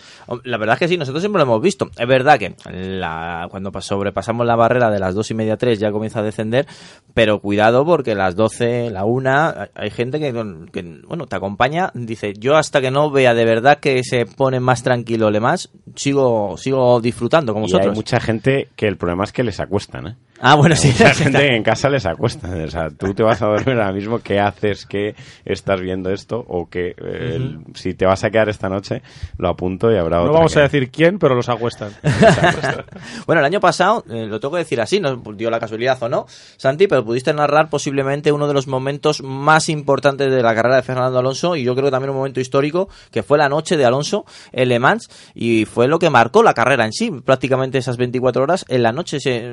La 0.44 0.58
verdad 0.58 0.74
es 0.74 0.80
que 0.80 0.88
sí, 0.88 0.96
nosotros 0.96 1.22
siempre 1.22 1.38
lo 1.40 1.44
hemos 1.44 1.62
visto. 1.62 1.90
Es 1.96 2.06
verdad 2.06 2.38
que 2.38 2.54
la, 2.70 3.48
cuando 3.50 3.72
sobrepasamos 3.80 4.46
la 4.46 4.56
barrera 4.56 4.90
de 4.90 4.98
las 4.98 5.14
dos 5.14 5.30
y 5.30 5.34
media, 5.34 5.56
tres, 5.56 5.78
ya 5.78 5.90
comienza 5.90 6.20
a 6.20 6.22
descender, 6.22 6.66
pero 7.14 7.40
cuidado 7.40 7.84
porque 7.84 8.14
las 8.14 8.36
doce, 8.36 8.90
la 8.90 9.04
una, 9.04 9.70
hay 9.74 9.90
gente 9.90 10.20
que, 10.20 10.32
bueno, 10.32 11.26
te 11.26 11.36
acompaña, 11.36 11.90
dice, 11.94 12.34
yo 12.34 12.56
hasta 12.56 12.80
que 12.80 12.90
no 12.90 13.10
vea 13.10 13.34
de 13.34 13.44
verdad 13.44 13.78
que 13.78 14.02
se 14.08 14.26
pone 14.26 14.60
más 14.60 14.82
tranquilo 14.82 15.30
le 15.30 15.40
más, 15.40 15.70
sigo 15.94 16.56
sigo, 16.56 17.00
disfrutando 17.00 17.52
como 17.52 17.64
vosotros. 17.66 17.90
hay 17.90 17.94
mucha 17.94 18.20
gente 18.20 18.68
que 18.76 18.86
el 18.86 18.96
problema 18.96 19.24
es 19.24 19.32
que 19.32 19.44
les 19.44 19.60
acuestan, 19.60 20.06
¿eh? 20.06 20.16
Ah, 20.40 20.54
bueno, 20.54 20.76
sí. 20.76 20.88
Mucha 20.88 21.14
gente 21.14 21.56
en 21.56 21.62
casa 21.62 21.88
les 21.88 22.06
acuesta. 22.06 22.48
O 22.48 22.70
sea, 22.70 22.90
tú 22.90 23.14
te 23.14 23.22
vas 23.22 23.40
a 23.42 23.46
dormir 23.46 23.76
ahora 23.76 23.92
mismo, 23.92 24.20
¿qué 24.20 24.38
haces? 24.38 24.86
¿Qué 24.86 25.14
estás 25.44 25.80
viendo 25.80 26.10
esto? 26.10 26.44
O 26.48 26.68
que 26.68 26.94
eh, 26.96 27.56
si 27.74 27.94
te 27.94 28.06
vas 28.06 28.22
a 28.24 28.30
quedar 28.30 28.48
esta 28.48 28.68
noche, 28.68 29.02
lo 29.36 29.48
apunto 29.48 29.90
y 29.92 29.96
habrá 29.96 30.18
No 30.18 30.32
vamos 30.32 30.56
a 30.56 30.62
decir 30.62 30.90
quién, 30.90 31.18
pero 31.18 31.34
los 31.34 31.48
acuestan. 31.48 31.92
bueno, 33.26 33.40
el 33.40 33.46
año 33.46 33.60
pasado, 33.60 34.04
eh, 34.08 34.26
lo 34.26 34.38
tengo 34.40 34.54
que 34.54 34.58
decir 34.58 34.80
así, 34.80 35.00
no 35.00 35.16
dio 35.34 35.50
la 35.50 35.58
casualidad 35.58 36.02
o 36.02 36.08
no, 36.08 36.26
Santi, 36.56 36.86
pero 36.86 37.04
pudiste 37.04 37.32
narrar 37.32 37.68
posiblemente 37.68 38.32
uno 38.32 38.46
de 38.46 38.54
los 38.54 38.66
momentos 38.66 39.22
más 39.22 39.68
importantes 39.68 40.30
de 40.30 40.42
la 40.42 40.54
carrera 40.54 40.76
de 40.76 40.82
Fernando 40.82 41.18
Alonso 41.18 41.56
y 41.56 41.64
yo 41.64 41.74
creo 41.74 41.86
que 41.86 41.90
también 41.90 42.10
un 42.10 42.16
momento 42.16 42.40
histórico, 42.40 42.88
que 43.10 43.22
fue 43.22 43.38
la 43.38 43.48
noche 43.48 43.76
de 43.76 43.84
Alonso 43.84 44.24
en 44.52 44.68
Le 44.68 44.78
Mans 44.78 45.08
y 45.34 45.64
fue 45.64 45.88
lo 45.88 45.98
que 45.98 46.10
marcó 46.10 46.42
la 46.42 46.54
carrera 46.54 46.84
en 46.84 46.92
sí. 46.92 47.10
Prácticamente 47.24 47.78
esas 47.78 47.96
24 47.96 48.42
horas 48.42 48.64
en 48.68 48.82
la 48.82 48.92
noche 48.92 49.20
se 49.20 49.48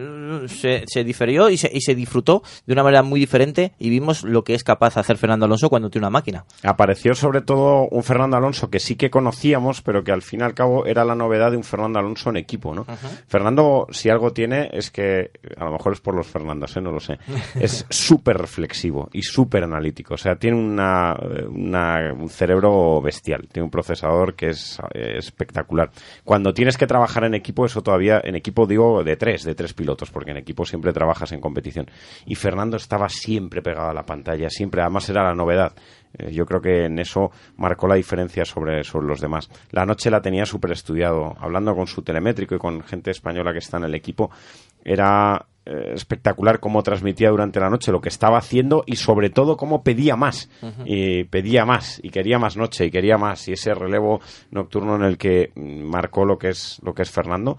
se, 0.47 0.74
diferió 1.03 1.49
y 1.49 1.57
se, 1.57 1.69
y 1.73 1.81
se 1.81 1.95
disfrutó 1.95 2.43
de 2.65 2.73
una 2.73 2.83
manera 2.83 3.03
muy 3.03 3.19
diferente 3.19 3.73
y 3.79 3.89
vimos 3.89 4.23
lo 4.23 4.43
que 4.43 4.53
es 4.53 4.63
capaz 4.63 4.95
de 4.95 5.01
hacer 5.01 5.17
Fernando 5.17 5.45
Alonso 5.45 5.69
cuando 5.69 5.89
tiene 5.89 6.05
una 6.05 6.11
máquina. 6.11 6.45
Apareció 6.63 7.15
sobre 7.15 7.41
todo 7.41 7.87
un 7.89 8.03
Fernando 8.03 8.37
Alonso 8.37 8.69
que 8.69 8.79
sí 8.79 8.95
que 8.95 9.09
conocíamos, 9.09 9.81
pero 9.81 10.03
que 10.03 10.11
al 10.11 10.21
fin 10.21 10.41
y 10.41 10.43
al 10.43 10.53
cabo 10.53 10.85
era 10.85 11.05
la 11.05 11.15
novedad 11.15 11.51
de 11.51 11.57
un 11.57 11.63
Fernando 11.63 11.99
Alonso 11.99 12.29
en 12.29 12.37
equipo, 12.37 12.73
¿no? 12.73 12.85
Fernando, 13.27 13.87
si 13.91 14.09
algo 14.09 14.31
tiene, 14.33 14.69
es 14.73 14.91
que, 14.91 15.31
a 15.57 15.65
lo 15.65 15.71
mejor 15.71 15.93
es 15.93 16.01
por 16.01 16.15
los 16.15 16.27
Fernandos, 16.27 16.75
¿eh? 16.77 16.81
no 16.81 16.91
lo 16.91 16.99
sé, 16.99 17.17
es 17.59 17.85
súper 17.89 18.37
reflexivo 18.37 19.09
y 19.13 19.21
súper 19.21 19.63
analítico. 19.63 20.15
O 20.15 20.17
sea, 20.17 20.35
tiene 20.35 20.57
una, 20.57 21.17
un 21.19 22.29
cerebro 22.29 23.01
bestial, 23.01 23.47
tiene 23.51 23.65
un 23.65 23.71
procesador 23.71 24.35
que 24.35 24.49
es 24.49 24.79
eh, 24.93 25.15
espectacular. 25.17 25.91
Cuando 26.23 26.53
tienes 26.53 26.77
que 26.77 26.87
trabajar 26.87 27.23
en 27.23 27.33
equipo, 27.33 27.65
eso 27.65 27.81
todavía, 27.81 28.21
en 28.23 28.35
equipo 28.35 28.65
digo 28.65 29.03
de 29.03 29.17
tres, 29.17 29.43
de 29.43 29.55
tres 29.55 29.73
pilotos, 29.73 30.11
porque 30.11 30.31
en 30.31 30.37
equipo 30.37 30.64
siempre 30.65 30.93
trabajas 30.93 31.31
en 31.31 31.41
competición. 31.41 31.89
Y 32.25 32.35
Fernando 32.35 32.77
estaba 32.77 33.09
siempre 33.09 33.61
pegado 33.61 33.89
a 33.89 33.93
la 33.93 34.05
pantalla, 34.05 34.49
siempre, 34.49 34.81
además 34.81 35.09
era 35.09 35.23
la 35.23 35.35
novedad. 35.35 35.73
Eh, 36.17 36.31
yo 36.31 36.45
creo 36.45 36.61
que 36.61 36.85
en 36.85 36.99
eso 36.99 37.31
marcó 37.57 37.87
la 37.87 37.95
diferencia 37.95 38.45
sobre, 38.45 38.83
sobre 38.83 39.07
los 39.07 39.21
demás. 39.21 39.49
La 39.71 39.85
noche 39.85 40.09
la 40.09 40.21
tenía 40.21 40.45
súper 40.45 40.71
estudiado, 40.71 41.35
hablando 41.39 41.75
con 41.75 41.87
su 41.87 42.01
telemétrico 42.01 42.55
y 42.55 42.59
con 42.59 42.83
gente 42.83 43.11
española 43.11 43.51
que 43.51 43.59
está 43.59 43.77
en 43.77 43.85
el 43.85 43.95
equipo. 43.95 44.31
Era 44.83 45.45
eh, 45.67 45.93
espectacular 45.95 46.59
cómo 46.59 46.83
transmitía 46.83 47.31
durante 47.31 47.59
la 47.59 47.71
noche 47.71 47.91
lo 47.91 47.99
que 47.99 48.09
estaba 48.09 48.37
haciendo 48.37 48.83
y 48.85 48.97
sobre 48.97 49.31
todo 49.31 49.57
cómo 49.57 49.83
pedía 49.83 50.15
más 50.15 50.47
y 50.85 51.23
pedía 51.23 51.65
más 51.65 51.99
y 52.03 52.11
quería 52.11 52.37
más 52.37 52.55
noche 52.55 52.85
y 52.85 52.91
quería 52.91 53.17
más 53.17 53.47
y 53.47 53.53
ese 53.53 53.73
relevo 53.73 54.21
nocturno 54.51 54.95
en 54.95 55.01
el 55.01 55.17
que 55.17 55.51
marcó 55.55 56.23
lo 56.23 56.37
que 56.37 56.49
es 56.49 56.79
lo 56.83 56.93
que 56.93 57.01
es 57.01 57.09
Fernando 57.09 57.57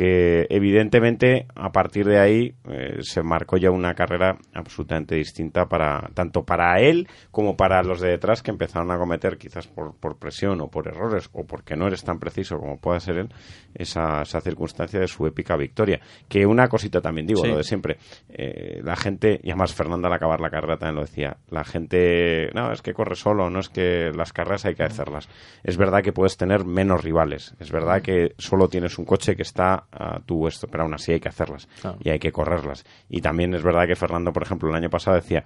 que 0.00 0.46
evidentemente 0.48 1.46
a 1.54 1.72
partir 1.72 2.06
de 2.06 2.18
ahí 2.18 2.54
eh, 2.70 3.00
se 3.02 3.22
marcó 3.22 3.58
ya 3.58 3.70
una 3.70 3.94
carrera 3.94 4.38
absolutamente 4.54 5.14
distinta 5.14 5.68
para 5.68 6.08
tanto 6.14 6.42
para 6.42 6.80
él 6.80 7.06
como 7.30 7.54
para 7.54 7.82
los 7.82 8.00
de 8.00 8.08
detrás 8.08 8.42
que 8.42 8.50
empezaron 8.50 8.90
a 8.90 8.96
cometer 8.96 9.36
quizás 9.36 9.66
por, 9.66 9.94
por 9.94 10.16
presión 10.16 10.62
o 10.62 10.68
por 10.68 10.88
errores 10.88 11.28
o 11.34 11.44
porque 11.44 11.76
no 11.76 11.86
eres 11.86 12.02
tan 12.02 12.18
preciso 12.18 12.58
como 12.58 12.78
pueda 12.78 12.98
ser 12.98 13.18
él 13.18 13.28
esa, 13.74 14.22
esa 14.22 14.40
circunstancia 14.40 14.98
de 14.98 15.06
su 15.06 15.26
épica 15.26 15.54
victoria. 15.58 16.00
Que 16.30 16.46
una 16.46 16.68
cosita 16.68 17.02
también 17.02 17.26
digo 17.26 17.44
lo 17.44 17.58
de 17.58 17.64
siempre 17.64 17.98
eh, 18.30 18.80
la 18.82 18.96
gente 18.96 19.38
y 19.42 19.50
además 19.50 19.74
Fernando 19.74 20.06
al 20.06 20.14
acabar 20.14 20.40
la 20.40 20.48
carrera 20.48 20.78
también 20.78 20.94
lo 20.94 21.02
decía 21.02 21.36
la 21.50 21.64
gente 21.64 22.48
no 22.54 22.72
es 22.72 22.80
que 22.80 22.94
corre 22.94 23.16
solo 23.16 23.50
no 23.50 23.60
es 23.60 23.68
que 23.68 24.12
las 24.14 24.32
carreras 24.32 24.64
hay 24.64 24.74
que 24.74 24.82
hacerlas 24.82 25.28
es 25.62 25.76
verdad 25.76 26.02
que 26.02 26.14
puedes 26.14 26.38
tener 26.38 26.64
menos 26.64 27.04
rivales 27.04 27.54
es 27.60 27.70
verdad 27.70 28.00
que 28.00 28.32
solo 28.38 28.68
tienes 28.68 28.98
un 28.98 29.04
coche 29.04 29.36
que 29.36 29.42
está 29.42 29.88
a 29.92 30.20
tu 30.20 30.46
esto, 30.46 30.66
pero 30.68 30.84
aún 30.84 30.94
así 30.94 31.12
hay 31.12 31.20
que 31.20 31.28
hacerlas 31.28 31.68
y 32.00 32.10
hay 32.10 32.18
que 32.18 32.32
correrlas. 32.32 32.84
Y 33.08 33.20
también 33.20 33.54
es 33.54 33.62
verdad 33.62 33.86
que 33.86 33.96
Fernando, 33.96 34.32
por 34.32 34.42
ejemplo, 34.42 34.68
el 34.68 34.76
año 34.76 34.90
pasado 34.90 35.16
decía 35.16 35.44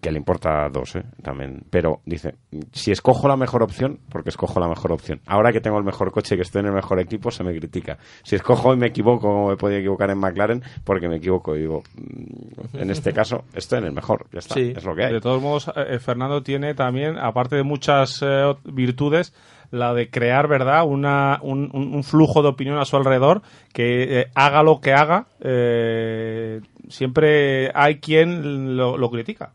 que 0.00 0.10
le 0.10 0.18
importa 0.18 0.68
dos, 0.68 0.96
¿eh? 0.96 1.04
también. 1.22 1.64
Pero 1.70 2.00
dice, 2.04 2.34
si 2.72 2.90
escojo 2.90 3.28
la 3.28 3.36
mejor 3.36 3.62
opción, 3.62 4.00
porque 4.10 4.30
escojo 4.30 4.60
la 4.60 4.68
mejor 4.68 4.92
opción. 4.92 5.20
Ahora 5.26 5.52
que 5.52 5.60
tengo 5.60 5.78
el 5.78 5.84
mejor 5.84 6.12
coche, 6.12 6.36
que 6.36 6.42
estoy 6.42 6.60
en 6.60 6.66
el 6.66 6.72
mejor 6.72 7.00
equipo, 7.00 7.30
se 7.30 7.44
me 7.44 7.56
critica. 7.56 7.98
Si 8.22 8.36
escojo 8.36 8.74
y 8.74 8.76
me 8.76 8.88
equivoco, 8.88 9.20
como 9.20 9.48
me 9.48 9.56
podía 9.56 9.78
equivocar 9.78 10.10
en 10.10 10.18
McLaren, 10.18 10.62
porque 10.84 11.08
me 11.08 11.16
equivoco. 11.16 11.54
Digo, 11.54 11.82
mm, 11.94 12.76
en 12.78 12.90
este 12.90 13.12
caso, 13.12 13.44
estoy 13.54 13.78
en 13.78 13.86
el 13.86 13.92
mejor. 13.92 14.26
Ya 14.32 14.40
está, 14.40 14.58
es 14.58 14.84
lo 14.84 14.94
que 14.94 15.04
hay. 15.04 15.12
De 15.12 15.20
todos 15.20 15.42
modos, 15.42 15.70
eh, 15.74 15.98
Fernando 15.98 16.42
tiene 16.42 16.74
también, 16.74 17.18
aparte 17.18 17.56
de 17.56 17.62
muchas 17.62 18.22
eh, 18.22 18.54
virtudes, 18.64 19.32
la 19.70 19.94
de 19.94 20.10
crear, 20.10 20.48
¿verdad?, 20.48 20.84
Una, 20.86 21.38
un, 21.42 21.70
un, 21.72 22.04
flujo 22.04 22.42
de 22.42 22.48
opinión 22.48 22.78
a 22.78 22.84
su 22.84 22.96
alrededor 22.96 23.42
que 23.72 24.20
eh, 24.20 24.26
haga 24.34 24.62
lo 24.62 24.80
que 24.80 24.92
haga, 24.92 25.26
eh, 25.40 26.60
siempre 26.88 27.70
hay 27.74 27.98
quien 27.98 28.76
lo, 28.76 28.96
lo 28.96 29.10
critica. 29.10 29.52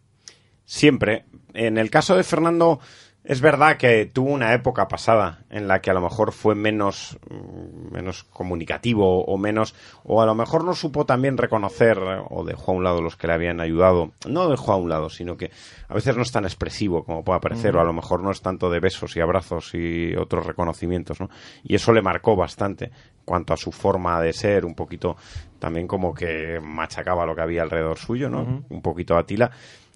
Siempre. 0.71 1.25
En 1.53 1.77
el 1.77 1.89
caso 1.89 2.15
de 2.15 2.23
Fernando, 2.23 2.79
es 3.25 3.41
verdad 3.41 3.75
que 3.75 4.05
tuvo 4.05 4.31
una 4.31 4.53
época 4.53 4.87
pasada 4.87 5.43
en 5.49 5.67
la 5.67 5.81
que 5.81 5.91
a 5.91 5.93
lo 5.93 5.99
mejor 5.99 6.31
fue 6.31 6.55
menos, 6.55 7.19
mm, 7.29 7.93
menos 7.93 8.23
comunicativo 8.23 9.25
o 9.25 9.37
menos, 9.37 9.75
o 10.05 10.21
a 10.21 10.25
lo 10.25 10.33
mejor 10.33 10.63
no 10.63 10.73
supo 10.73 11.05
también 11.05 11.37
reconocer 11.37 11.99
o 12.29 12.45
dejó 12.45 12.71
a 12.71 12.75
un 12.75 12.85
lado 12.85 13.01
los 13.01 13.17
que 13.17 13.27
le 13.27 13.33
habían 13.33 13.59
ayudado. 13.59 14.13
No 14.29 14.47
dejó 14.47 14.71
a 14.71 14.77
un 14.77 14.87
lado, 14.87 15.09
sino 15.09 15.35
que 15.35 15.51
a 15.89 15.93
veces 15.93 16.15
no 16.15 16.21
es 16.21 16.31
tan 16.31 16.45
expresivo 16.45 17.03
como 17.03 17.25
puede 17.25 17.41
parecer, 17.41 17.75
o 17.75 17.81
a 17.81 17.83
lo 17.83 17.91
mejor 17.91 18.23
no 18.23 18.31
es 18.31 18.41
tanto 18.41 18.69
de 18.69 18.79
besos 18.79 19.17
y 19.17 19.19
abrazos 19.19 19.71
y 19.73 20.15
otros 20.15 20.45
reconocimientos, 20.45 21.19
¿no? 21.19 21.29
Y 21.63 21.75
eso 21.75 21.91
le 21.91 22.01
marcó 22.01 22.37
bastante 22.37 22.91
cuanto 23.25 23.53
a 23.53 23.57
su 23.57 23.73
forma 23.73 24.21
de 24.21 24.31
ser, 24.31 24.65
un 24.65 24.73
poquito 24.73 25.17
también 25.59 25.85
como 25.85 26.13
que 26.13 26.59
machacaba 26.61 27.25
lo 27.25 27.35
que 27.35 27.41
había 27.41 27.61
alrededor 27.61 27.97
suyo, 27.97 28.29
¿no? 28.29 28.63
Un 28.69 28.81
poquito 28.81 29.17
Atila. 29.17 29.51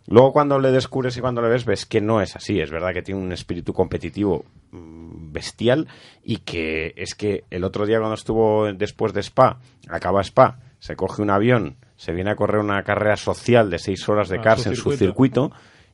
Luego 0.08 0.34
cuando 0.34 0.60
le 0.60 0.72
descubres 0.72 1.18
y 1.18 1.22
cuando 1.22 1.42
le 1.42 1.50
ves, 1.50 1.66
ves 1.66 1.86
que 1.86 2.02
no 2.02 2.22
es 2.22 2.36
así. 2.36 2.60
Es 2.60 2.70
verdad 2.70 2.94
que 2.94 3.02
tiene 3.02 3.22
un 3.22 3.32
espíritu 3.32 3.74
competitivo 3.74 4.46
mm, 4.72 5.32
bestial 5.32 5.88
y 6.24 6.38
que 6.38 6.94
es 6.96 7.16
que 7.16 7.44
el 7.50 7.64
otro 7.64 7.86
día 7.86 8.00
cuando 8.00 8.16
estuvo 8.16 8.72
después 8.74 9.14
de 9.14 9.22
Spa, 9.22 9.60
acaba 9.90 10.22
Spa, 10.22 10.60
se 10.80 10.96
coge 10.96 11.22
un 11.22 11.32
avión, 11.32 11.78
se 11.96 12.14
viene 12.14 12.32
a 12.32 12.36
correr 12.36 12.62
una 12.62 12.84
carrera 12.84 13.18
social 13.18 13.70
de 13.70 13.80
seis 13.80 14.08
horas 14.08 14.30
de 14.30 14.40
cars 14.40 14.68
en 14.68 14.76
su 14.76 14.92
circuito 14.92 15.52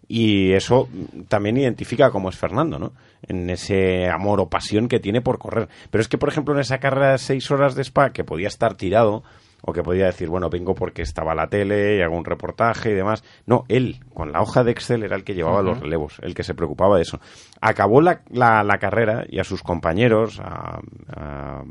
y 0.07 0.51
eso 0.51 0.89
también 1.29 1.55
identifica 1.55 2.11
cómo 2.11 2.27
es 2.29 2.35
Fernando, 2.35 2.77
¿no? 2.77 2.91
En 3.25 3.49
ese 3.49 4.09
amor 4.09 4.41
o 4.41 4.49
pasión 4.49 4.89
que 4.89 4.99
tiene 4.99 5.21
por 5.21 5.37
correr. 5.37 5.69
Pero 5.89 6.01
es 6.01 6.09
que, 6.09 6.17
por 6.17 6.27
ejemplo, 6.27 6.53
en 6.53 6.59
esa 6.59 6.79
carrera 6.79 7.13
de 7.13 7.17
seis 7.17 7.49
horas 7.49 7.75
de 7.75 7.83
Spa, 7.83 8.11
que 8.11 8.25
podía 8.25 8.49
estar 8.49 8.75
tirado, 8.75 9.23
o 9.61 9.73
que 9.73 9.83
podía 9.83 10.05
decir, 10.05 10.27
bueno, 10.29 10.49
vengo 10.49 10.73
porque 10.73 11.01
estaba 11.01 11.35
la 11.35 11.47
tele 11.47 11.97
y 11.97 12.01
hago 12.01 12.17
un 12.17 12.25
reportaje 12.25 12.91
y 12.91 12.93
demás. 12.93 13.23
No, 13.45 13.63
él, 13.67 13.99
con 14.13 14.31
la 14.31 14.41
hoja 14.41 14.63
de 14.63 14.71
Excel, 14.71 15.03
era 15.03 15.15
el 15.15 15.23
que 15.23 15.33
llevaba 15.33 15.61
los 15.61 15.79
relevos, 15.79 16.17
el 16.21 16.33
que 16.33 16.43
se 16.43 16.55
preocupaba 16.55 16.95
de 16.97 17.03
eso. 17.03 17.19
Acabó 17.61 18.01
la, 18.01 18.23
la, 18.31 18.77
carrera 18.79 19.25
y 19.29 19.39
a 19.39 19.43
sus 19.43 19.61
compañeros, 19.61 20.39
a, 20.39 20.79
a, 21.15 21.63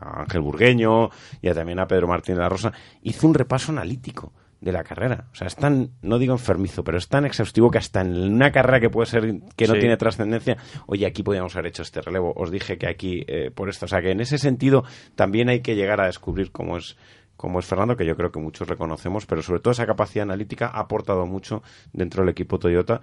Ángel 0.00 0.40
Burgueño 0.40 1.10
y 1.40 1.48
a, 1.48 1.54
también 1.54 1.78
a 1.78 1.86
Pedro 1.86 2.08
Martín 2.08 2.34
de 2.34 2.40
la 2.42 2.48
Rosa, 2.48 2.72
hizo 3.02 3.26
un 3.26 3.34
repaso 3.34 3.72
analítico 3.72 4.32
de 4.60 4.72
la 4.72 4.84
carrera. 4.84 5.26
O 5.32 5.34
sea, 5.34 5.46
es 5.46 5.56
tan, 5.56 5.90
no 6.02 6.18
digo 6.18 6.34
enfermizo, 6.34 6.84
pero 6.84 6.98
es 6.98 7.08
tan 7.08 7.24
exhaustivo 7.24 7.70
que 7.70 7.78
hasta 7.78 8.02
en 8.02 8.34
una 8.34 8.52
carrera 8.52 8.80
que 8.80 8.90
puede 8.90 9.06
ser 9.06 9.40
que 9.56 9.66
no 9.66 9.74
tiene 9.74 9.96
trascendencia, 9.96 10.58
oye, 10.86 11.06
aquí 11.06 11.22
podíamos 11.22 11.54
haber 11.56 11.68
hecho 11.68 11.82
este 11.82 12.02
relevo. 12.02 12.32
Os 12.36 12.50
dije 12.50 12.76
que 12.76 12.88
aquí, 12.88 13.24
eh, 13.26 13.50
por 13.54 13.68
esto. 13.68 13.86
O 13.86 13.88
sea, 13.88 14.02
que 14.02 14.10
en 14.10 14.20
ese 14.20 14.38
sentido 14.38 14.84
también 15.14 15.48
hay 15.48 15.60
que 15.60 15.76
llegar 15.76 16.00
a 16.00 16.06
descubrir 16.06 16.52
cómo 16.52 16.76
es 16.76 16.96
como 17.40 17.58
es 17.58 17.64
Fernando, 17.64 17.96
que 17.96 18.04
yo 18.04 18.18
creo 18.18 18.30
que 18.30 18.38
muchos 18.38 18.68
reconocemos, 18.68 19.24
pero 19.24 19.40
sobre 19.40 19.60
todo 19.60 19.72
esa 19.72 19.86
capacidad 19.86 20.24
analítica 20.24 20.66
ha 20.66 20.80
aportado 20.80 21.24
mucho 21.24 21.62
dentro 21.90 22.22
del 22.22 22.28
equipo 22.28 22.58
Toyota 22.58 23.00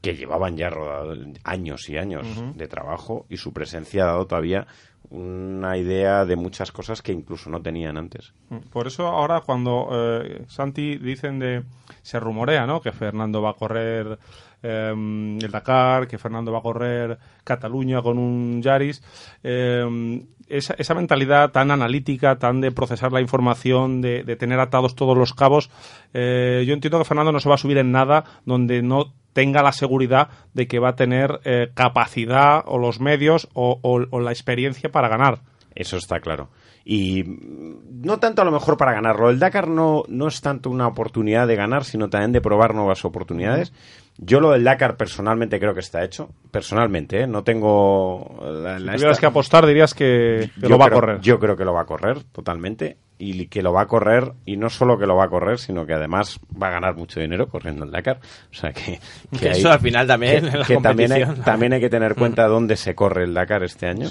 que 0.00 0.16
llevaban 0.16 0.56
ya 0.56 0.70
rodado 0.70 1.14
años 1.44 1.90
y 1.90 1.98
años 1.98 2.26
de 2.56 2.66
trabajo 2.66 3.26
y 3.28 3.36
su 3.36 3.52
presencia 3.52 4.04
ha 4.04 4.06
dado 4.06 4.26
todavía 4.26 4.66
una 5.10 5.76
idea 5.76 6.24
de 6.24 6.34
muchas 6.34 6.72
cosas 6.72 7.02
que 7.02 7.12
incluso 7.12 7.50
no 7.50 7.60
tenían 7.60 7.98
antes. 7.98 8.32
Por 8.72 8.86
eso 8.86 9.06
ahora 9.06 9.42
cuando 9.42 9.90
eh, 9.92 10.44
Santi 10.48 10.96
dicen 10.96 11.38
de 11.38 11.64
se 12.00 12.18
rumorea, 12.18 12.66
¿no? 12.66 12.80
Que 12.80 12.90
Fernando 12.90 13.42
va 13.42 13.50
a 13.50 13.54
correr 13.54 14.18
em, 14.64 15.38
el 15.38 15.50
Dakar, 15.50 16.08
que 16.08 16.18
Fernando 16.18 16.50
va 16.50 16.58
a 16.58 16.62
correr 16.62 17.18
Cataluña 17.44 18.02
con 18.02 18.18
un 18.18 18.62
Yaris. 18.62 19.02
Em, 19.42 20.26
esa, 20.48 20.74
esa, 20.76 20.94
mentalidad 20.94 21.52
tan 21.52 21.70
analítica, 21.70 22.36
tan 22.36 22.60
de 22.60 22.72
procesar 22.72 23.12
la 23.12 23.20
información, 23.20 24.00
de, 24.00 24.24
de 24.24 24.36
tener 24.36 24.58
atados 24.58 24.94
todos 24.94 25.16
los 25.16 25.32
cabos, 25.32 25.70
eh, 26.12 26.64
yo 26.66 26.74
entiendo 26.74 26.98
que 26.98 27.04
Fernando 27.04 27.32
no 27.32 27.40
se 27.40 27.48
va 27.48 27.54
a 27.54 27.58
subir 27.58 27.78
en 27.78 27.92
nada 27.92 28.24
donde 28.44 28.82
no 28.82 29.12
tenga 29.34 29.62
la 29.62 29.72
seguridad 29.72 30.28
de 30.54 30.66
que 30.66 30.78
va 30.78 30.90
a 30.90 30.96
tener 30.96 31.40
eh, 31.44 31.70
capacidad 31.74 32.62
o 32.66 32.78
los 32.78 33.00
medios 33.00 33.48
o, 33.52 33.78
o, 33.82 34.20
la 34.20 34.30
experiencia 34.30 34.90
para 34.90 35.08
ganar. 35.08 35.40
Eso 35.74 35.96
está 35.96 36.20
claro. 36.20 36.48
Y 36.84 37.24
no 37.26 38.18
tanto 38.18 38.42
a 38.42 38.44
lo 38.44 38.52
mejor 38.52 38.76
para 38.76 38.92
ganarlo. 38.92 39.28
El 39.28 39.38
Dakar 39.38 39.68
no, 39.68 40.04
no 40.06 40.28
es 40.28 40.40
tanto 40.40 40.70
una 40.70 40.86
oportunidad 40.86 41.48
de 41.48 41.56
ganar, 41.56 41.84
sino 41.84 42.08
también 42.08 42.32
de 42.32 42.40
probar 42.40 42.74
nuevas 42.74 43.04
oportunidades. 43.04 43.72
Yo 44.16 44.40
lo 44.40 44.52
del 44.52 44.62
Dakar 44.62 44.96
personalmente 44.96 45.58
creo 45.58 45.74
que 45.74 45.80
está 45.80 46.04
hecho. 46.04 46.30
Personalmente, 46.50 47.22
¿eh? 47.22 47.26
no 47.26 47.42
tengo... 47.42 48.38
La, 48.62 48.78
si 48.78 48.84
tuvieras 48.84 49.18
que 49.18 49.26
apostar 49.26 49.66
dirías 49.66 49.92
que, 49.92 50.50
lo 50.56 50.78
va 50.78 50.86
a 50.86 50.90
correr. 50.90 51.20
Yo 51.20 51.40
creo 51.40 51.56
que 51.56 51.64
lo 51.64 51.74
va 51.74 51.82
a 51.82 51.86
correr 51.86 52.22
totalmente 52.24 52.96
y 53.18 53.46
que 53.46 53.62
lo 53.62 53.72
va 53.72 53.82
a 53.82 53.86
correr 53.86 54.32
y 54.44 54.56
no 54.56 54.70
solo 54.70 54.98
que 54.98 55.06
lo 55.06 55.16
va 55.16 55.24
a 55.24 55.28
correr, 55.28 55.58
sino 55.58 55.86
que 55.86 55.94
además 55.94 56.40
va 56.60 56.68
a 56.68 56.70
ganar 56.70 56.96
mucho 56.96 57.20
dinero 57.20 57.48
corriendo 57.48 57.84
el 57.84 57.90
Dakar. 57.90 58.20
O 58.50 58.54
sea 58.54 58.72
que, 58.72 59.00
que, 59.38 59.50
eso 59.50 59.70
al 59.70 59.80
final 59.80 60.06
también 60.06 60.48
también 60.82 61.12
hay, 61.12 61.24
también 61.44 61.72
hay 61.72 61.80
que 61.80 61.90
tener 61.90 62.14
cuenta 62.16 62.46
dónde 62.46 62.76
se 62.76 62.94
corre 62.94 63.24
el 63.24 63.34
Dakar 63.34 63.64
este 63.64 63.86
año 63.86 64.08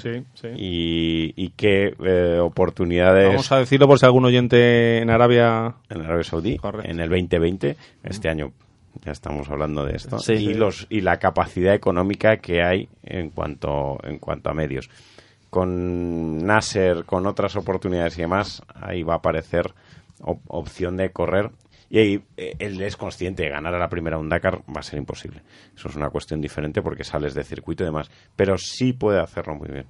Y, 0.56 1.32
y, 1.36 1.50
qué 1.50 1.94
eh, 2.04 2.38
oportunidades. 2.40 3.28
Vamos 3.28 3.52
a 3.52 3.58
decirlo 3.58 3.86
por 3.86 3.98
si 3.98 4.04
algún 4.04 4.24
oyente 4.26 4.98
en 4.98 5.08
Arabia 5.10 5.76
en 5.88 6.00
Arabia 6.02 6.24
Saudí 6.24 6.58
en 6.82 7.00
el 7.00 7.08
2020 7.08 7.76
este 8.04 8.28
año 8.28 8.52
ya 9.04 9.12
estamos 9.12 9.48
hablando 9.50 9.84
de 9.84 9.96
esto 9.96 10.16
y 10.28 10.54
los 10.54 10.86
y 10.88 11.00
la 11.02 11.18
capacidad 11.18 11.74
económica 11.74 12.38
que 12.38 12.62
hay 12.62 12.88
en 13.02 13.30
cuanto 13.30 13.98
en 14.02 14.18
cuanto 14.18 14.50
a 14.50 14.54
medios. 14.54 14.88
Con 15.50 16.38
Nasser 16.44 17.04
con 17.04 17.26
otras 17.26 17.56
oportunidades 17.56 18.18
y 18.18 18.22
demás 18.22 18.62
ahí 18.74 19.02
va 19.02 19.14
a 19.14 19.18
aparecer 19.18 19.72
opción 20.48 20.96
de 20.96 21.10
correr. 21.10 21.50
Y 21.90 21.98
ahí, 21.98 22.24
eh, 22.36 22.54
él 22.58 22.80
es 22.80 22.96
consciente 22.96 23.44
de 23.44 23.50
ganar 23.50 23.74
a 23.74 23.78
la 23.78 23.88
primera 23.88 24.18
un 24.18 24.28
Dakar 24.28 24.62
va 24.62 24.80
a 24.80 24.82
ser 24.82 24.98
imposible. 24.98 25.42
Eso 25.76 25.88
es 25.88 25.96
una 25.96 26.10
cuestión 26.10 26.40
diferente 26.40 26.82
porque 26.82 27.04
sales 27.04 27.34
de 27.34 27.44
circuito 27.44 27.84
y 27.84 27.86
demás 27.86 28.10
pero 28.34 28.56
sí 28.58 28.94
puede 28.94 29.20
hacerlo 29.20 29.54
muy 29.54 29.68
bien 29.68 29.86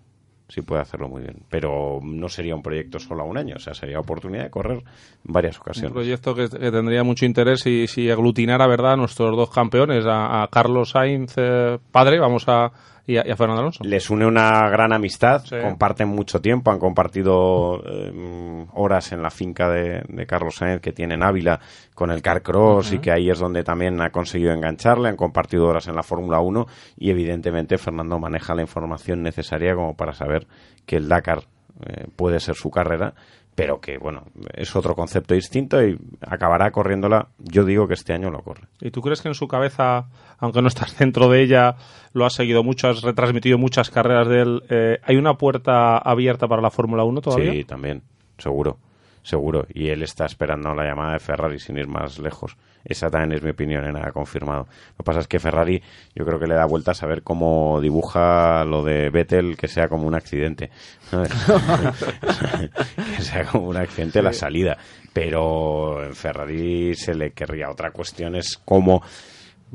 sí 0.48 0.62
puede 0.62 0.82
hacerlo 0.82 1.08
muy 1.08 1.22
bien. 1.22 1.42
Pero 1.48 2.00
no 2.02 2.28
sería 2.28 2.54
un 2.54 2.62
proyecto 2.62 2.98
solo 2.98 3.22
a 3.22 3.26
un 3.26 3.38
año, 3.38 3.56
o 3.56 3.58
sea, 3.58 3.74
sería 3.74 3.98
oportunidad 3.98 4.44
de 4.44 4.50
correr 4.50 4.82
varias 5.22 5.58
ocasiones. 5.58 5.90
Un 5.90 5.94
proyecto 5.94 6.34
que, 6.34 6.48
tendría 6.48 7.02
mucho 7.04 7.24
interés 7.24 7.60
si, 7.60 7.86
si 7.86 8.10
aglutinara, 8.10 8.66
¿verdad?, 8.66 8.92
a 8.92 8.96
nuestros 8.96 9.36
dos 9.36 9.50
campeones, 9.50 10.04
a, 10.06 10.46
Carlos 10.50 10.90
Sainz, 10.90 11.34
eh, 11.36 11.78
padre, 11.90 12.18
vamos 12.18 12.44
a, 12.48 12.72
y 13.06 13.18
a, 13.18 13.36
Fernando 13.36 13.60
Alonso. 13.60 13.84
Les 13.84 14.08
une 14.08 14.26
una 14.26 14.68
gran 14.70 14.92
amistad, 14.92 15.42
comparten 15.62 16.08
mucho 16.08 16.40
tiempo, 16.40 16.70
han 16.70 16.78
compartido 16.78 17.82
eh, 17.84 18.66
horas 18.72 19.12
en 19.12 19.22
la 19.22 19.30
finca 19.30 19.68
de, 19.68 20.26
Carlos 20.26 20.56
Sainz 20.56 20.80
que 20.80 20.92
tiene 20.92 21.14
en 21.14 21.22
Ávila 21.22 21.60
con 21.94 22.10
el 22.10 22.22
Car 22.22 22.42
Cross 22.42 22.92
y 22.92 22.98
que 22.98 23.12
ahí 23.12 23.28
es 23.28 23.38
donde 23.38 23.62
también 23.62 24.00
ha 24.00 24.10
conseguido 24.10 24.52
engancharle, 24.52 25.08
han 25.08 25.16
compartido 25.16 25.66
horas 25.66 25.86
en 25.86 25.94
la 25.94 26.02
Fórmula 26.02 26.40
1 26.40 26.66
y 26.96 27.10
evidentemente 27.10 27.76
Fernando 27.76 28.18
maneja 28.18 28.54
la 28.54 28.62
información 28.62 29.22
necesaria 29.22 29.74
como 29.74 29.94
para 29.94 30.14
saber 30.14 30.46
que 30.86 30.96
el 30.96 31.08
Dakar 31.08 31.44
eh, 31.86 32.06
puede 32.16 32.40
ser 32.40 32.54
su 32.54 32.70
carrera 32.70 33.14
pero 33.54 33.80
que 33.80 33.98
bueno, 33.98 34.24
es 34.52 34.74
otro 34.74 34.94
concepto 34.94 35.34
distinto 35.34 35.82
y 35.82 35.96
acabará 36.20 36.70
corriéndola. 36.70 37.28
Yo 37.38 37.64
digo 37.64 37.86
que 37.86 37.94
este 37.94 38.12
año 38.12 38.30
lo 38.30 38.42
corre. 38.42 38.68
¿Y 38.80 38.90
tú 38.90 39.00
crees 39.00 39.22
que 39.22 39.28
en 39.28 39.34
su 39.34 39.46
cabeza, 39.46 40.06
aunque 40.44 40.60
no 40.60 40.68
estás 40.68 40.96
dentro 40.98 41.28
de 41.28 41.42
ella, 41.42 41.76
lo 42.12 42.26
has 42.26 42.34
seguido 42.34 42.62
mucho, 42.62 42.88
has 42.88 43.02
retransmitido 43.02 43.58
muchas 43.58 43.90
carreras 43.90 44.28
de 44.28 44.40
él, 44.40 44.62
eh, 44.68 44.98
¿hay 45.02 45.16
una 45.16 45.34
puerta 45.34 45.98
abierta 45.98 46.46
para 46.46 46.60
la 46.60 46.70
Fórmula 46.70 47.04
1 47.04 47.20
todavía? 47.22 47.52
Sí, 47.52 47.64
también. 47.64 48.02
seguro, 48.36 48.78
seguro. 49.22 49.66
Y 49.72 49.88
él 49.88 50.02
está 50.02 50.26
esperando 50.26 50.74
la 50.74 50.84
llamada 50.84 51.14
de 51.14 51.18
Ferrari 51.18 51.58
sin 51.58 51.78
ir 51.78 51.88
más 51.88 52.18
lejos. 52.18 52.56
Esa 52.84 53.08
también 53.08 53.32
es 53.32 53.42
mi 53.42 53.50
opinión, 53.50 53.90
nada 53.90 54.12
confirmado. 54.12 54.66
Lo 54.90 54.96
que 54.98 55.04
pasa 55.04 55.20
es 55.20 55.26
que 55.26 55.38
Ferrari 55.38 55.82
yo 56.14 56.26
creo 56.26 56.38
que 56.38 56.46
le 56.46 56.54
da 56.54 56.66
vueltas 56.66 57.02
a 57.02 57.06
ver 57.06 57.22
cómo 57.22 57.80
dibuja 57.80 58.66
lo 58.66 58.84
de 58.84 59.08
Vettel 59.08 59.56
que 59.56 59.68
sea 59.68 59.88
como 59.88 60.06
un 60.06 60.14
accidente. 60.14 60.70
que 63.16 63.22
sea 63.22 63.46
como 63.46 63.68
un 63.68 63.78
accidente 63.78 64.20
la 64.20 64.34
salida. 64.34 64.76
Pero 65.14 66.04
en 66.04 66.14
Ferrari 66.14 66.94
se 66.94 67.14
le 67.14 67.32
querría 67.32 67.70
otra 67.70 67.92
cuestión 67.92 68.36
es 68.36 68.60
cómo 68.62 69.02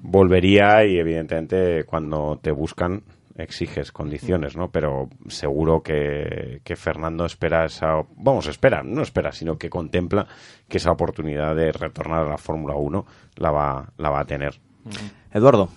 volvería 0.01 0.85
y 0.85 0.97
evidentemente 0.97 1.83
cuando 1.85 2.39
te 2.41 2.51
buscan 2.51 3.03
exiges 3.37 3.91
condiciones, 3.91 4.55
¿no? 4.55 4.69
Pero 4.69 5.09
seguro 5.27 5.81
que, 5.81 6.61
que, 6.63 6.75
Fernando 6.75 7.25
espera 7.25 7.65
esa... 7.65 8.01
Vamos, 8.17 8.47
espera, 8.47 8.83
no 8.83 9.01
espera, 9.01 9.31
sino 9.31 9.57
que 9.57 9.69
contempla 9.69 10.27
que 10.67 10.77
esa 10.77 10.91
oportunidad 10.91 11.55
de 11.55 11.71
retornar 11.71 12.25
a 12.25 12.29
la 12.29 12.37
Fórmula 12.37 12.75
1 12.75 13.05
la 13.37 13.51
va, 13.51 13.93
la 13.97 14.09
va 14.09 14.19
a 14.21 14.25
tener. 14.25 14.59
Eduardo. 15.31 15.69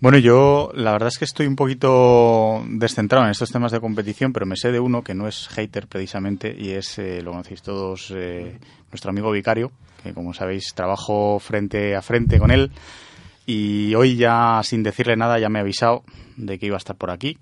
Bueno, 0.00 0.18
yo 0.18 0.70
la 0.74 0.92
verdad 0.92 1.08
es 1.08 1.18
que 1.18 1.24
estoy 1.24 1.46
un 1.46 1.56
poquito 1.56 2.62
descentrado 2.68 3.24
en 3.24 3.30
estos 3.30 3.50
temas 3.50 3.72
de 3.72 3.80
competición, 3.80 4.32
pero 4.32 4.44
me 4.44 4.56
sé 4.56 4.70
de 4.70 4.80
uno 4.80 5.02
que 5.02 5.14
no 5.14 5.26
es 5.26 5.48
hater 5.48 5.86
precisamente 5.86 6.54
y 6.58 6.70
es, 6.70 6.98
eh, 6.98 7.22
lo 7.22 7.30
conocéis 7.30 7.62
todos, 7.62 8.12
eh, 8.14 8.58
nuestro 8.90 9.10
amigo 9.10 9.30
Vicario, 9.30 9.72
que 10.02 10.12
como 10.12 10.34
sabéis 10.34 10.74
trabajo 10.74 11.38
frente 11.38 11.96
a 11.96 12.02
frente 12.02 12.38
con 12.38 12.50
él 12.50 12.70
y 13.46 13.94
hoy 13.94 14.16
ya 14.16 14.60
sin 14.62 14.82
decirle 14.82 15.16
nada 15.16 15.38
ya 15.38 15.48
me 15.48 15.58
ha 15.58 15.62
avisado 15.62 16.04
de 16.36 16.58
que 16.58 16.66
iba 16.66 16.76
a 16.76 16.78
estar 16.78 16.96
por 16.96 17.10
aquí 17.10 17.38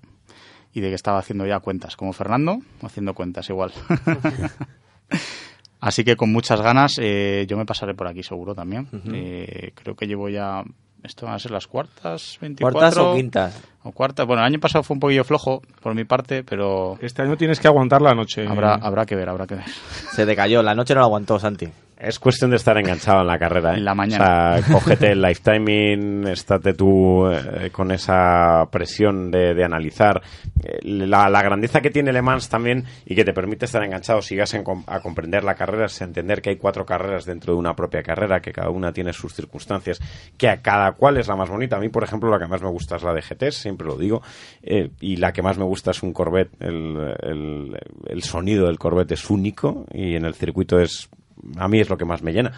y 0.73 0.81
de 0.81 0.89
que 0.89 0.95
estaba 0.95 1.19
haciendo 1.19 1.45
ya 1.45 1.59
cuentas, 1.59 1.95
como 1.95 2.13
Fernando, 2.13 2.59
haciendo 2.81 3.13
cuentas 3.13 3.49
igual. 3.49 3.71
Así 5.79 6.03
que 6.03 6.15
con 6.15 6.31
muchas 6.31 6.61
ganas 6.61 6.97
eh, 6.99 7.45
yo 7.47 7.57
me 7.57 7.65
pasaré 7.65 7.93
por 7.93 8.07
aquí 8.07 8.23
seguro 8.23 8.55
también. 8.55 8.87
eh, 9.13 9.71
creo 9.75 9.95
que 9.95 10.07
llevo 10.07 10.29
ya 10.29 10.63
esto 11.03 11.25
van 11.25 11.35
a 11.35 11.39
ser 11.39 11.51
las 11.51 11.67
cuartas, 11.67 12.37
24. 12.39 12.79
¿Cuartas 12.79 12.97
o 12.97 13.15
quintas? 13.15 13.61
O 13.83 13.91
cuartas. 13.91 14.25
Bueno, 14.25 14.41
el 14.41 14.47
año 14.47 14.59
pasado 14.61 14.83
fue 14.83 14.95
un 14.95 15.01
poquillo 15.01 15.25
flojo 15.25 15.61
por 15.81 15.93
mi 15.93 16.05
parte, 16.05 16.45
pero. 16.45 16.97
Este 17.01 17.21
año 17.21 17.35
tienes 17.35 17.59
que 17.59 17.67
aguantar 17.67 18.01
la 18.01 18.13
noche. 18.13 18.47
Habrá, 18.47 18.75
habrá 18.75 19.05
que 19.05 19.17
ver, 19.17 19.27
habrá 19.27 19.45
que 19.45 19.55
ver. 19.55 19.65
Se 20.13 20.25
decayó, 20.25 20.63
la 20.63 20.73
noche 20.73 20.93
no 20.93 21.01
la 21.01 21.07
aguantó, 21.07 21.37
Santi. 21.39 21.67
Es 22.03 22.19
cuestión 22.19 22.49
de 22.51 22.57
estar 22.57 22.77
enganchado 22.77 23.21
en 23.21 23.27
la 23.27 23.39
carrera. 23.39 23.73
¿eh? 23.73 23.77
En 23.77 23.85
la 23.85 23.95
mañana. 23.95 24.55
O 24.57 24.61
sea, 24.61 24.73
cógete 24.73 25.11
el 25.13 25.21
lifetiming, 25.21 26.27
estate 26.27 26.73
tú 26.73 27.27
eh, 27.27 27.69
con 27.71 27.91
esa 27.91 28.67
presión 28.69 29.31
de, 29.31 29.53
de 29.53 29.63
analizar 29.63 30.21
eh, 30.61 30.79
la, 30.83 31.29
la, 31.29 31.41
grandeza 31.41 31.79
que 31.79 31.91
tiene 31.91 32.11
Le 32.11 32.21
Mans 32.21 32.49
también 32.49 32.83
y 33.05 33.15
que 33.15 33.23
te 33.23 33.31
permite 33.31 33.65
estar 33.65 33.81
enganchado, 33.83 34.21
sigas 34.21 34.53
en, 34.53 34.65
a 34.87 34.99
comprender 34.99 35.45
la 35.45 35.55
carrera, 35.55 35.85
es 35.85 36.01
entender 36.01 36.41
que 36.41 36.49
hay 36.49 36.57
cuatro 36.57 36.85
carreras 36.85 37.23
dentro 37.23 37.53
de 37.53 37.59
una 37.59 37.73
propia 37.73 38.03
carrera, 38.03 38.41
que 38.41 38.51
cada 38.51 38.69
una 38.69 38.91
tiene 38.91 39.13
sus 39.13 39.33
circunstancias, 39.33 40.01
que 40.37 40.49
a 40.49 40.61
cada 40.61 40.91
cual 40.91 41.17
es 41.17 41.29
la 41.29 41.37
más 41.37 41.49
bonita. 41.49 41.77
A 41.77 41.79
mí, 41.79 41.87
por 41.87 42.03
ejemplo, 42.03 42.29
la 42.29 42.37
que 42.37 42.47
más 42.47 42.61
me 42.61 42.69
gusta 42.69 42.97
es 42.97 43.03
la 43.03 43.13
de 43.13 43.21
GTs, 43.21 43.55
siempre 43.55 43.87
lo 43.87 43.95
digo, 43.95 44.21
eh, 44.61 44.89
y 44.99 45.15
la 45.15 45.31
que 45.31 45.41
más 45.41 45.57
me 45.57 45.63
gusta 45.63 45.91
es 45.91 46.03
un 46.03 46.11
Corvette. 46.11 46.51
El, 46.59 47.15
el, 47.21 47.79
el 48.07 48.23
sonido 48.23 48.67
del 48.67 48.77
Corvette 48.77 49.13
es 49.13 49.29
único 49.29 49.85
y 49.93 50.15
en 50.15 50.25
el 50.25 50.33
circuito 50.33 50.79
es 50.79 51.09
a 51.57 51.67
mí 51.67 51.79
es 51.79 51.89
lo 51.89 51.97
que 51.97 52.05
más 52.05 52.21
me 52.21 52.31
llena. 52.31 52.53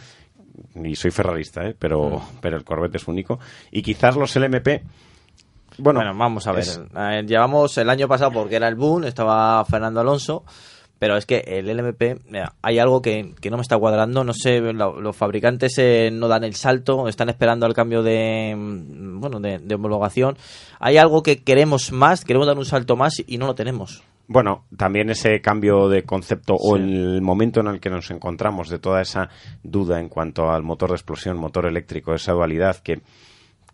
Y 0.75 0.95
soy 0.95 1.11
ferrarista, 1.11 1.65
¿eh? 1.65 1.75
pero, 1.77 2.21
pero 2.41 2.57
el 2.57 2.63
Corvette 2.63 2.95
es 2.95 3.07
único. 3.07 3.39
Y 3.71 3.81
quizás 3.81 4.15
los 4.15 4.35
LMP. 4.35 4.83
Bueno, 5.77 5.99
bueno 5.99 6.17
vamos 6.17 6.47
a 6.47 6.51
ver. 6.51 6.63
Es... 6.63 6.79
Llevamos 7.25 7.77
el 7.77 7.89
año 7.89 8.07
pasado 8.07 8.31
porque 8.31 8.55
era 8.55 8.67
el 8.67 8.75
boom, 8.75 9.03
estaba 9.05 9.63
Fernando 9.65 9.99
Alonso. 9.99 10.43
Pero 10.97 11.17
es 11.17 11.25
que 11.25 11.43
el 11.45 11.67
LMP, 11.67 12.21
mira, 12.29 12.53
hay 12.61 12.79
algo 12.79 13.01
que, 13.01 13.35
que, 13.41 13.49
no 13.49 13.57
me 13.57 13.61
está 13.61 13.77
cuadrando. 13.77 14.23
No 14.23 14.33
sé, 14.33 14.61
lo, 14.61 15.01
los 15.01 15.15
fabricantes 15.15 15.77
eh, 15.77 16.09
no 16.11 16.29
dan 16.29 16.45
el 16.45 16.55
salto, 16.55 17.09
están 17.09 17.27
esperando 17.27 17.65
al 17.65 17.73
cambio 17.73 18.01
de, 18.01 18.55
bueno, 18.57 19.41
de, 19.41 19.59
de 19.59 19.75
homologación. 19.75 20.37
Hay 20.79 20.97
algo 20.97 21.21
que 21.21 21.43
queremos 21.43 21.91
más, 21.91 22.23
queremos 22.23 22.47
dar 22.47 22.57
un 22.57 22.65
salto 22.65 22.95
más 22.95 23.21
y 23.27 23.37
no 23.37 23.45
lo 23.45 23.55
tenemos. 23.55 24.03
Bueno, 24.27 24.65
también 24.75 25.09
ese 25.09 25.39
cambio 25.41 25.87
de 25.87 26.03
concepto 26.03 26.55
sí. 26.57 26.63
o 26.63 26.75
el 26.75 27.21
momento 27.21 27.59
en 27.59 27.67
el 27.67 27.79
que 27.79 27.89
nos 27.89 28.09
encontramos 28.09 28.69
de 28.69 28.79
toda 28.79 29.01
esa 29.01 29.29
duda 29.63 29.99
en 29.99 30.09
cuanto 30.09 30.49
al 30.49 30.63
motor 30.63 30.89
de 30.89 30.95
explosión, 30.95 31.37
motor 31.37 31.67
eléctrico, 31.67 32.13
esa 32.13 32.33
dualidad 32.33 32.77
que, 32.77 33.01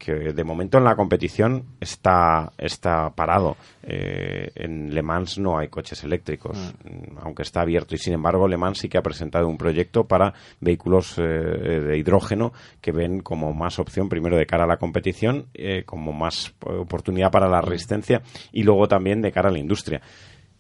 que 0.02 0.34
de 0.34 0.44
momento 0.44 0.80
en 0.80 0.84
la 0.84 0.96
competición 0.96 1.64
está, 1.80 2.52
está 2.58 3.12
parado. 3.12 3.56
Eh, 3.84 4.52
en 4.56 4.94
Le 4.94 5.02
Mans 5.04 5.38
no 5.38 5.60
hay 5.60 5.68
coches 5.68 6.04
eléctricos, 6.04 6.58
mm. 6.84 7.20
aunque 7.22 7.44
está 7.44 7.62
abierto. 7.62 7.94
Y 7.94 8.00
sin 8.00 8.14
embargo, 8.14 8.48
Le 8.48 8.58
Mans 8.58 8.80
sí 8.80 8.90
que 8.90 8.98
ha 8.98 9.04
presentado 9.04 9.48
un 9.48 9.58
proyecto 9.58 10.06
para 10.06 10.34
vehículos 10.60 11.20
eh, 11.20 11.22
de 11.22 11.98
hidrógeno 11.98 12.52
que 12.82 12.92
ven 12.92 13.22
como 13.22 13.54
más 13.54 13.78
opción, 13.78 14.10
primero 14.10 14.38
de 14.38 14.48
cara 14.48 14.64
a 14.64 14.68
la 14.68 14.78
competición, 14.78 15.46
eh, 15.54 15.84
como 15.86 16.12
más 16.12 16.56
oportunidad 16.66 17.32
para 17.32 17.48
la 17.48 17.62
resistencia 17.62 18.24
y 18.52 18.64
luego 18.64 18.88
también 18.88 19.22
de 19.22 19.32
cara 19.32 19.50
a 19.50 19.52
la 19.52 19.60
industria 19.60 20.02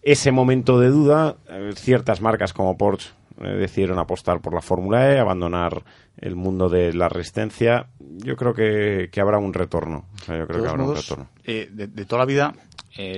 ese 0.01 0.31
momento 0.31 0.79
de 0.79 0.89
duda, 0.89 1.37
eh, 1.49 1.71
ciertas 1.75 2.21
marcas 2.21 2.53
como 2.53 2.77
Porsche 2.77 3.11
eh, 3.41 3.49
decidieron 3.49 3.99
apostar 3.99 4.41
por 4.41 4.53
la 4.53 4.61
Fórmula 4.61 5.11
E, 5.11 5.19
abandonar 5.19 5.83
el 6.17 6.35
mundo 6.35 6.69
de 6.69 6.93
la 6.93 7.09
resistencia. 7.09 7.87
Yo 7.99 8.35
creo 8.35 8.53
que, 8.53 9.09
que 9.11 9.21
habrá 9.21 9.37
un 9.37 9.53
retorno. 9.53 10.05
O 10.21 10.25
sea, 10.25 10.37
yo 10.37 10.47
creo 10.47 10.57
de 10.57 10.63
que 10.63 10.69
habrá 10.69 10.83
modos, 10.83 10.97
un 10.97 11.17
retorno. 11.17 11.29
Eh, 11.43 11.69
de, 11.71 11.87
de, 11.87 12.05
toda 12.05 12.19
la 12.19 12.25
vida 12.25 12.53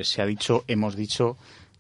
se 0.03 0.21
ha 0.21 0.25
dicho, 0.25 0.63
hemos 0.67 0.95
dicho 0.95 1.35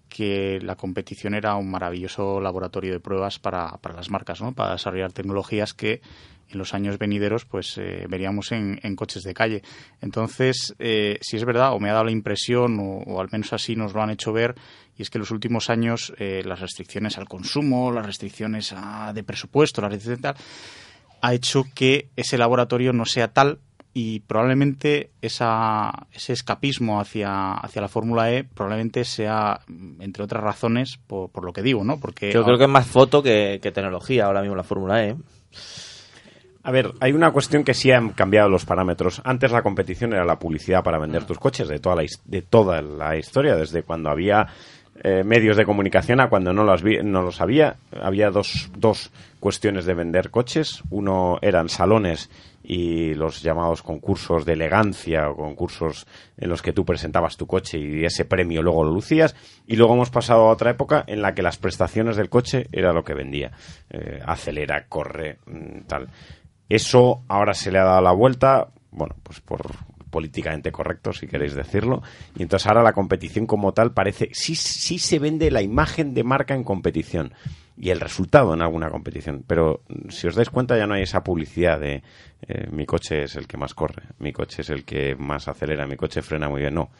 que 0.09 0.59
la 0.61 0.75
competición 0.75 1.33
era 1.33 1.55
un 1.55 1.71
maravilloso 1.71 2.39
laboratorio 2.39 2.91
de 2.91 2.99
pruebas 2.99 3.39
para, 3.39 3.77
para 3.77 3.95
las 3.95 4.09
marcas, 4.09 4.41
¿no? 4.41 4.51
para 4.51 4.73
desarrollar 4.73 5.11
tecnologías 5.11 5.73
que 5.73 6.01
en 6.53 6.59
los 6.59 6.73
años 6.73 6.97
venideros 6.97 7.45
pues 7.45 7.77
eh, 7.77 8.05
veríamos 8.07 8.51
en, 8.51 8.79
en, 8.83 8.95
coches 8.95 9.23
de 9.23 9.33
calle. 9.33 9.63
Entonces, 10.01 10.75
eh, 10.79 11.17
si 11.21 11.37
es 11.37 11.45
verdad, 11.45 11.73
o 11.73 11.79
me 11.79 11.89
ha 11.89 11.93
dado 11.93 12.05
la 12.05 12.11
impresión, 12.11 12.79
o, 12.79 12.99
o, 12.99 13.21
al 13.21 13.29
menos 13.31 13.53
así 13.53 13.75
nos 13.75 13.93
lo 13.93 14.01
han 14.01 14.11
hecho 14.11 14.31
ver, 14.31 14.55
y 14.97 15.01
es 15.01 15.09
que 15.09 15.17
en 15.17 15.21
los 15.21 15.31
últimos 15.31 15.69
años 15.69 16.13
eh, 16.17 16.41
las 16.45 16.59
restricciones 16.59 17.17
al 17.17 17.27
consumo, 17.27 17.91
las 17.91 18.05
restricciones 18.05 18.73
a, 18.75 19.11
de 19.13 19.23
presupuesto, 19.23 19.81
las 19.81 19.91
restricciones 19.91 20.21
tal, 20.21 20.35
ha 21.21 21.33
hecho 21.33 21.65
que 21.73 22.09
ese 22.15 22.37
laboratorio 22.37 22.93
no 22.93 23.05
sea 23.05 23.29
tal 23.29 23.59
y 23.93 24.21
probablemente 24.21 25.11
esa, 25.21 26.07
ese 26.11 26.33
escapismo 26.33 26.99
hacia, 26.99 27.53
hacia 27.53 27.81
la 27.81 27.87
Fórmula 27.87 28.31
E 28.31 28.43
probablemente 28.43 29.05
sea, 29.05 29.61
entre 29.99 30.23
otras 30.23 30.43
razones, 30.43 30.99
por, 31.05 31.29
por, 31.29 31.45
lo 31.45 31.53
que 31.53 31.61
digo, 31.61 31.83
¿no? 31.83 31.99
Porque 31.99 32.31
Yo 32.31 32.43
creo 32.43 32.57
que 32.57 32.63
es 32.63 32.69
más 32.69 32.87
foto 32.87 33.21
que, 33.21 33.59
que 33.61 33.71
tecnología 33.71 34.25
ahora 34.25 34.41
mismo 34.41 34.55
la 34.55 34.63
Fórmula 34.63 35.05
E. 35.05 35.15
A 36.63 36.71
ver, 36.71 36.93
hay 37.01 37.11
una 37.11 37.31
cuestión 37.31 37.63
que 37.63 37.73
sí 37.73 37.91
han 37.91 38.09
cambiado 38.11 38.49
los 38.49 38.65
parámetros. 38.65 39.21
Antes 39.25 39.51
la 39.51 39.61
competición 39.61 40.13
era 40.13 40.25
la 40.25 40.39
publicidad 40.39 40.81
para 40.81 40.97
vender 40.97 41.25
tus 41.25 41.37
coches 41.37 41.67
de 41.67 41.79
toda 41.79 41.97
la, 41.97 42.05
de 42.25 42.41
toda 42.41 42.81
la 42.81 43.17
historia, 43.17 43.55
desde 43.55 43.83
cuando 43.83 44.09
había 44.09 44.47
eh, 45.03 45.23
medios 45.25 45.57
de 45.57 45.65
comunicación 45.65 46.21
a 46.21 46.29
cuando 46.29 46.53
no 46.53 46.63
los, 46.63 46.81
vi, 46.81 46.99
no 47.03 47.21
los 47.21 47.41
había. 47.41 47.75
Había 48.01 48.31
dos, 48.31 48.71
dos 48.77 49.11
cuestiones 49.39 49.85
de 49.85 49.93
vender 49.93 50.31
coches. 50.31 50.81
Uno 50.89 51.39
eran 51.41 51.67
salones 51.67 52.29
y 52.63 53.13
los 53.13 53.41
llamados 53.41 53.83
concursos 53.83 54.45
de 54.45 54.53
elegancia 54.53 55.29
o 55.29 55.35
concursos 55.35 56.07
en 56.37 56.49
los 56.49 56.61
que 56.61 56.71
tú 56.71 56.85
presentabas 56.85 57.35
tu 57.35 57.45
coche 57.45 57.77
y 57.77 58.05
ese 58.05 58.23
premio 58.23 58.61
luego 58.61 58.85
lo 58.85 58.91
lucías. 58.91 59.35
Y 59.67 59.75
luego 59.75 59.95
hemos 59.95 60.09
pasado 60.09 60.47
a 60.47 60.51
otra 60.51 60.71
época 60.71 61.03
en 61.05 61.21
la 61.21 61.35
que 61.35 61.41
las 61.41 61.57
prestaciones 61.57 62.15
del 62.15 62.29
coche 62.29 62.67
era 62.71 62.93
lo 62.93 63.03
que 63.03 63.13
vendía. 63.13 63.51
Eh, 63.89 64.21
acelera, 64.25 64.85
corre, 64.87 65.39
tal. 65.85 66.07
Eso 66.69 67.23
ahora 67.27 67.53
se 67.53 67.71
le 67.71 67.79
ha 67.79 67.83
dado 67.83 68.01
la 68.01 68.13
vuelta, 68.13 68.69
bueno, 68.91 69.15
pues 69.21 69.41
por 69.41 69.92
políticamente 70.13 70.71
correcto, 70.71 71.11
si 71.11 71.25
queréis 71.25 71.55
decirlo. 71.55 72.03
Y 72.37 72.43
entonces 72.43 72.67
ahora 72.67 72.83
la 72.83 72.93
competición 72.93 73.47
como 73.47 73.73
tal 73.73 73.93
parece, 73.93 74.29
sí, 74.31 74.53
sí 74.53 74.99
se 74.99 75.17
vende 75.17 75.49
la 75.49 75.63
imagen 75.63 76.13
de 76.13 76.23
marca 76.23 76.53
en 76.53 76.63
competición 76.63 77.33
y 77.75 77.89
el 77.89 77.99
resultado 77.99 78.53
en 78.53 78.61
alguna 78.61 78.91
competición. 78.91 79.43
Pero 79.47 79.81
si 80.09 80.27
os 80.27 80.35
dais 80.35 80.51
cuenta 80.51 80.77
ya 80.77 80.85
no 80.85 80.93
hay 80.93 81.01
esa 81.01 81.23
publicidad 81.23 81.79
de 81.79 82.03
eh, 82.47 82.67
mi 82.71 82.85
coche 82.85 83.23
es 83.23 83.35
el 83.35 83.47
que 83.47 83.57
más 83.57 83.73
corre, 83.73 84.03
mi 84.19 84.31
coche 84.31 84.61
es 84.61 84.69
el 84.69 84.85
que 84.85 85.15
más 85.15 85.47
acelera, 85.47 85.87
mi 85.87 85.95
coche 85.95 86.21
frena 86.21 86.47
muy 86.47 86.61
bien. 86.61 86.75
No. 86.75 86.91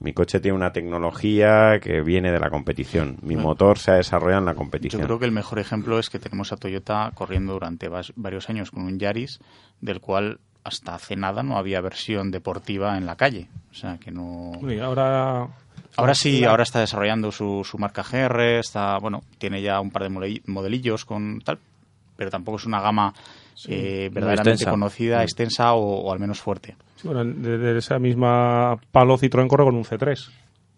Mi 0.00 0.12
coche 0.12 0.38
tiene 0.38 0.56
una 0.56 0.72
tecnología 0.72 1.80
que 1.80 2.02
viene 2.02 2.30
de 2.30 2.38
la 2.38 2.50
competición. 2.50 3.16
Mi 3.20 3.34
bueno, 3.34 3.48
motor 3.48 3.78
se 3.78 3.90
ha 3.90 3.94
desarrollado 3.94 4.42
en 4.42 4.46
la 4.46 4.54
competición. 4.54 5.02
Yo 5.02 5.08
creo 5.08 5.18
que 5.18 5.24
el 5.24 5.32
mejor 5.32 5.58
ejemplo 5.58 5.98
es 5.98 6.08
que 6.08 6.20
tenemos 6.20 6.52
a 6.52 6.56
Toyota 6.56 7.10
corriendo 7.16 7.54
durante 7.54 7.88
varios 7.88 8.48
años 8.48 8.70
con 8.70 8.84
un 8.84 9.00
Yaris, 9.00 9.40
del 9.80 10.00
cual 10.00 10.38
hasta 10.64 10.94
hace 10.94 11.16
nada 11.16 11.42
no 11.42 11.56
había 11.56 11.80
versión 11.80 12.30
deportiva 12.30 12.96
en 12.96 13.06
la 13.06 13.16
calle. 13.16 13.48
O 13.70 13.74
sea, 13.74 13.98
que 13.98 14.10
no... 14.10 14.52
Uy, 14.60 14.78
ahora... 14.80 15.48
Ahora 15.96 16.14
sí, 16.14 16.44
ahora 16.44 16.62
está 16.62 16.78
desarrollando 16.78 17.32
su, 17.32 17.66
su 17.68 17.76
marca 17.76 18.04
GR, 18.04 18.58
está, 18.60 18.98
bueno, 18.98 19.22
tiene 19.38 19.60
ya 19.62 19.80
un 19.80 19.90
par 19.90 20.04
de 20.04 20.40
modelillos 20.46 21.04
con 21.04 21.40
tal, 21.40 21.58
pero 22.16 22.30
tampoco 22.30 22.58
es 22.58 22.66
una 22.66 22.80
gama 22.80 23.12
sí, 23.54 23.70
eh, 23.72 24.10
verdaderamente 24.12 24.50
extensa. 24.50 24.70
conocida, 24.70 25.18
sí. 25.18 25.22
extensa 25.24 25.72
o, 25.72 26.02
o, 26.02 26.12
al 26.12 26.20
menos 26.20 26.40
fuerte. 26.40 26.76
Sí, 26.96 27.08
bueno, 27.08 27.24
de, 27.24 27.58
de, 27.58 27.78
esa 27.78 27.98
misma 27.98 28.76
palo 28.92 29.18
Citroën 29.18 29.48
corre 29.48 29.64
con 29.64 29.74
un 29.74 29.84
C3. 29.84 30.30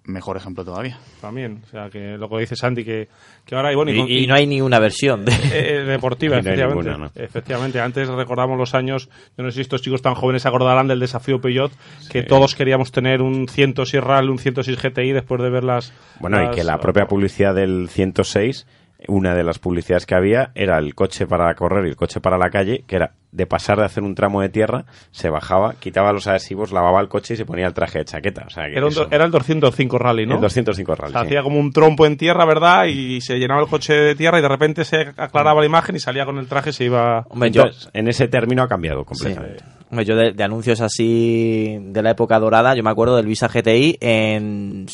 Mejor 0.04 0.36
ejemplo 0.36 0.64
todavía. 0.64 0.98
También, 1.20 1.62
o 1.64 1.70
sea, 1.70 1.88
que 1.90 2.16
lo 2.18 2.28
que 2.28 2.38
dice 2.38 2.56
Santi, 2.56 2.84
que, 2.84 3.08
que 3.44 3.54
ahora... 3.54 3.72
Y, 3.72 3.76
bueno, 3.76 3.92
y 3.92 3.94
Y, 3.94 3.98
con- 3.98 4.10
y 4.10 4.26
no 4.26 4.34
hay 4.34 4.46
ni 4.46 4.60
una 4.60 4.78
versión 4.78 5.24
de... 5.24 5.32
Eh, 5.32 5.36
eh, 5.52 5.84
deportiva, 5.84 6.36
no 6.40 6.40
efectivamente. 6.40 6.88
ninguna, 6.90 7.10
¿no? 7.14 7.22
Efectivamente, 7.22 7.80
antes 7.80 8.08
recordamos 8.08 8.58
los 8.58 8.74
años, 8.74 9.08
yo 9.36 9.44
no 9.44 9.50
sé 9.50 9.56
si 9.56 9.60
estos 9.60 9.82
chicos 9.82 10.02
tan 10.02 10.14
jóvenes 10.14 10.42
se 10.42 10.48
acordarán 10.48 10.88
del 10.88 10.98
desafío 11.00 11.40
Peugeot, 11.40 11.72
que 12.10 12.22
todos 12.22 12.54
queríamos 12.54 12.90
tener 12.92 13.22
un 13.22 13.46
106 13.48 14.02
RAL, 14.02 14.30
un 14.30 14.38
106 14.38 14.78
GTI 14.82 15.12
después 15.12 15.40
de 15.42 15.50
ver 15.50 15.64
las... 15.64 15.92
Bueno, 16.18 16.42
y 16.42 16.54
que 16.54 16.64
la 16.64 16.78
propia 16.78 17.06
publicidad 17.06 17.54
del 17.54 17.88
106, 17.88 18.66
una 19.08 19.34
de 19.34 19.42
las 19.44 19.58
publicidades 19.58 20.06
que 20.06 20.14
había 20.14 20.50
era 20.54 20.78
el 20.78 20.94
coche 20.94 21.26
para 21.26 21.54
correr 21.54 21.86
y 21.86 21.88
el 21.90 21.96
coche 21.96 22.20
para 22.20 22.36
la 22.38 22.50
calle, 22.50 22.84
que 22.86 22.96
era 22.96 23.12
de 23.32 23.46
pasar 23.46 23.78
de 23.78 23.84
hacer 23.84 24.02
un 24.02 24.14
tramo 24.14 24.40
de 24.40 24.48
tierra, 24.48 24.84
se 25.12 25.30
bajaba, 25.30 25.74
quitaba 25.78 26.12
los 26.12 26.26
adhesivos, 26.26 26.72
lavaba 26.72 27.00
el 27.00 27.08
coche 27.08 27.34
y 27.34 27.36
se 27.36 27.44
ponía 27.46 27.66
el 27.66 27.74
traje 27.74 28.00
de 28.00 28.04
chaqueta. 28.04 28.44
O 28.46 28.50
sea, 28.50 28.66
que 28.66 28.76
Era, 28.76 28.88
eso- 28.88 29.06
era 29.10 29.24
el 29.24 29.30
205 29.30 29.98
Rally, 29.98 30.26
¿no? 30.26 30.34
el 30.34 30.40
205 30.40 30.92
O 30.92 30.94
Rally. 30.96 31.12
sea, 31.12 31.20
sí. 31.22 31.26
hacía 31.28 31.42
como 31.42 31.60
un 31.60 31.72
trompo 31.72 32.06
en 32.06 32.16
tierra, 32.16 32.44
¿verdad? 32.44 32.86
Y 32.86 33.20
se 33.20 33.38
llenaba 33.38 33.60
el 33.62 33.68
coche 33.68 33.94
de 33.94 34.14
tierra 34.16 34.38
y 34.38 34.42
de 34.42 34.48
repente 34.48 34.84
se 34.84 35.12
aclaraba 35.16 35.60
la 35.60 35.66
imagen 35.66 35.94
y 35.96 36.00
salía 36.00 36.24
con 36.24 36.38
el 36.38 36.46
traje 36.48 36.70
y 36.70 36.72
se 36.72 36.84
iba... 36.84 37.24
Hombre, 37.30 37.50
yo, 37.52 37.62
Entonces, 37.62 37.88
en 37.92 38.08
ese 38.08 38.26
término 38.28 38.62
ha 38.64 38.68
cambiado 38.68 39.04
completamente. 39.04 39.62
Yo 40.06 40.16
de, 40.16 40.32
de 40.32 40.44
anuncios 40.44 40.80
así 40.80 41.78
de 41.80 42.02
la 42.02 42.12
época 42.12 42.38
dorada, 42.38 42.74
yo 42.74 42.82
me 42.82 42.90
acuerdo 42.90 43.16
del 43.16 43.26
Visa 43.26 43.48
GTI 43.48 43.98
en, 44.00 44.86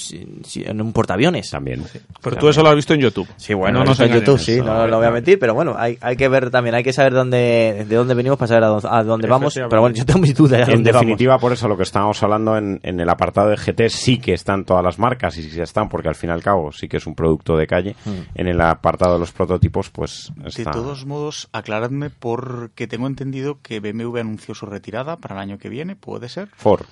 en 0.54 0.80
un 0.80 0.92
portaaviones. 0.92 1.50
También. 1.50 1.84
Pero 2.22 2.36
tú 2.36 2.48
eso 2.48 2.62
lo 2.62 2.70
has 2.70 2.76
visto 2.76 2.94
en 2.94 3.00
YouTube. 3.00 3.28
Sí, 3.36 3.54
bueno, 3.54 3.84
no 3.84 3.94
no 3.94 4.04
en. 4.04 4.12
YouTube, 4.12 4.38
sí, 4.38 4.60
no 4.60 4.86
lo 4.86 4.98
voy 4.98 5.06
a 5.06 5.10
mentir, 5.10 5.38
pero 5.38 5.54
bueno, 5.54 5.74
hay, 5.76 5.98
hay 6.00 6.16
que 6.16 6.28
ver 6.28 6.50
también, 6.50 6.74
hay 6.74 6.82
que 6.82 6.92
saber 6.92 7.12
dónde, 7.12 7.84
de 7.88 7.96
dónde 7.96 8.14
venimos 8.14 8.38
para 8.38 8.48
saber 8.48 8.64
a 8.64 8.68
dónde, 8.68 8.88
a 8.90 9.02
dónde 9.02 9.28
vamos. 9.28 9.54
Pero 9.54 9.80
bueno, 9.80 9.94
yo 9.96 10.04
tengo 10.04 10.20
mis 10.20 10.34
dudas 10.34 10.66
de 10.66 10.74
En 10.74 10.82
definitiva, 10.82 11.38
por 11.38 11.52
eso 11.52 11.68
lo 11.68 11.76
que 11.76 11.82
estábamos 11.82 12.22
hablando 12.22 12.56
en, 12.56 12.80
en 12.82 13.00
el 13.00 13.08
apartado 13.08 13.50
de 13.50 13.56
GT 13.56 13.88
sí 13.88 14.18
que 14.18 14.32
están 14.32 14.64
todas 14.64 14.82
las 14.82 14.98
marcas 14.98 15.36
y 15.38 15.42
sí 15.42 15.56
que 15.56 15.62
están 15.62 15.88
porque 15.88 16.08
al 16.08 16.14
fin 16.14 16.30
y 16.30 16.32
al 16.32 16.42
cabo 16.42 16.72
sí 16.72 16.88
que 16.88 16.96
es 16.96 17.06
un 17.06 17.14
producto 17.14 17.56
de 17.56 17.66
calle. 17.66 17.96
En 18.34 18.46
el 18.46 18.60
apartado 18.60 19.14
de 19.14 19.20
los 19.20 19.32
prototipos, 19.32 19.90
pues 19.90 20.32
De 20.36 20.48
está... 20.48 20.70
todos 20.70 21.06
modos, 21.06 21.48
aclaradme 21.52 22.10
porque 22.10 22.86
tengo 22.86 23.06
entendido 23.06 23.58
que 23.62 23.80
BMW 23.80 24.18
anunció 24.18 24.54
su 24.54 24.66
retirada 24.86 25.16
para 25.16 25.34
el 25.34 25.40
año 25.40 25.58
que 25.58 25.68
viene, 25.68 25.96
¿puede 25.96 26.28
ser? 26.28 26.48
Ford. 26.56 26.84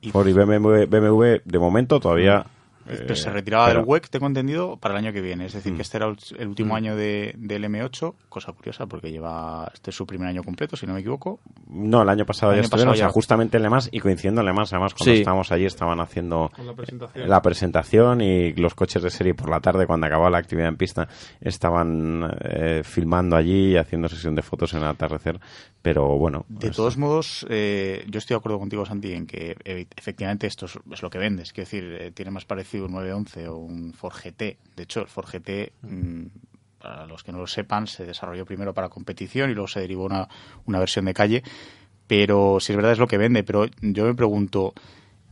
Y- 0.00 0.10
Ford 0.10 0.26
y 0.26 0.32
BMW, 0.32 0.86
BMW 0.86 1.36
de 1.44 1.58
momento 1.58 2.00
todavía... 2.00 2.46
Pero 2.88 3.14
se 3.14 3.28
eh, 3.28 3.32
retiraba 3.32 3.66
pero- 3.66 3.80
del 3.80 3.88
WEC, 3.88 4.08
tengo 4.08 4.26
entendido, 4.26 4.76
para 4.76 4.94
el 4.98 5.04
año 5.04 5.12
que 5.12 5.20
viene. 5.20 5.46
Es 5.46 5.52
decir, 5.52 5.74
que 5.74 5.82
este 5.82 5.98
era 5.98 6.06
el 6.38 6.48
último 6.48 6.74
año 6.74 6.96
de, 6.96 7.34
del 7.36 7.64
M8, 7.64 8.14
cosa 8.28 8.52
curiosa 8.52 8.86
porque 8.86 9.10
lleva 9.10 9.70
este 9.72 9.90
es 9.90 9.96
su 9.96 10.06
primer 10.06 10.28
año 10.28 10.42
completo, 10.42 10.76
si 10.76 10.86
no 10.86 10.94
me 10.94 11.00
equivoco. 11.00 11.40
No, 11.68 12.02
el 12.02 12.08
año 12.08 12.24
pasado 12.24 12.52
El 12.52 12.56
ya 12.56 12.60
año 12.60 12.64
estuvieron, 12.64 12.92
pasado 12.92 12.92
o 12.92 12.96
sea, 12.96 13.06
ya. 13.08 13.12
justamente 13.12 13.56
en 13.58 13.62
Le 13.62 13.70
Mans 13.70 13.88
y 13.92 14.00
coincidiendo 14.00 14.40
en 14.40 14.46
Le 14.46 14.52
Mans, 14.52 14.72
además 14.72 14.94
cuando 14.94 15.12
Sí. 15.12 15.18
estábamos 15.20 15.52
allí 15.52 15.66
estaban 15.66 16.00
haciendo 16.00 16.50
la 16.64 16.72
presentación. 16.74 17.28
la 17.28 17.42
presentación 17.42 18.20
y 18.20 18.52
los 18.54 18.74
coches 18.74 19.02
de 19.02 19.10
serie 19.10 19.34
por 19.34 19.50
la 19.50 19.60
tarde 19.60 19.86
cuando 19.86 20.06
acababa 20.06 20.30
la 20.30 20.38
actividad 20.38 20.68
en 20.68 20.76
pista 20.76 21.08
estaban 21.40 22.30
eh, 22.42 22.82
filmando 22.84 23.36
allí 23.36 23.72
y 23.72 23.76
haciendo 23.76 24.08
sesión 24.08 24.34
de 24.34 24.42
fotos 24.42 24.72
en 24.74 24.80
el 24.80 24.86
atardecer, 24.88 25.40
pero 25.82 26.16
bueno. 26.18 26.44
De 26.48 26.68
es- 26.68 26.76
todos 26.76 26.96
modos, 26.96 27.46
eh, 27.48 28.04
yo 28.08 28.18
estoy 28.18 28.34
de 28.34 28.38
acuerdo 28.38 28.58
contigo, 28.58 28.84
Santi, 28.86 29.12
en 29.12 29.26
que 29.26 29.56
eh, 29.64 29.86
efectivamente 29.96 30.46
esto 30.46 30.66
es, 30.66 30.78
es 30.92 31.02
lo 31.02 31.10
que 31.10 31.18
vendes. 31.18 31.52
Quiero 31.52 31.66
decir, 31.66 31.96
eh, 32.00 32.10
tiene 32.12 32.30
más 32.30 32.44
parecido 32.44 32.77
un 32.80 32.92
911 32.92 33.48
o 33.48 33.56
un 33.56 33.92
Ford 33.92 34.14
GT. 34.14 34.58
De 34.76 34.82
hecho, 34.82 35.00
el 35.00 35.08
Ford 35.08 35.26
GT, 35.26 35.72
mm, 35.82 36.26
para 36.78 37.06
los 37.06 37.22
que 37.22 37.32
no 37.32 37.38
lo 37.38 37.46
sepan, 37.46 37.86
se 37.86 38.06
desarrolló 38.06 38.44
primero 38.44 38.74
para 38.74 38.88
competición 38.88 39.50
y 39.50 39.54
luego 39.54 39.68
se 39.68 39.80
derivó 39.80 40.04
una, 40.04 40.28
una 40.66 40.78
versión 40.78 41.04
de 41.04 41.14
calle. 41.14 41.42
Pero 42.06 42.58
si 42.60 42.72
es 42.72 42.76
verdad 42.76 42.92
es 42.92 42.98
lo 42.98 43.06
que 43.06 43.18
vende. 43.18 43.42
Pero 43.44 43.66
yo 43.80 44.04
me 44.04 44.14
pregunto, 44.14 44.72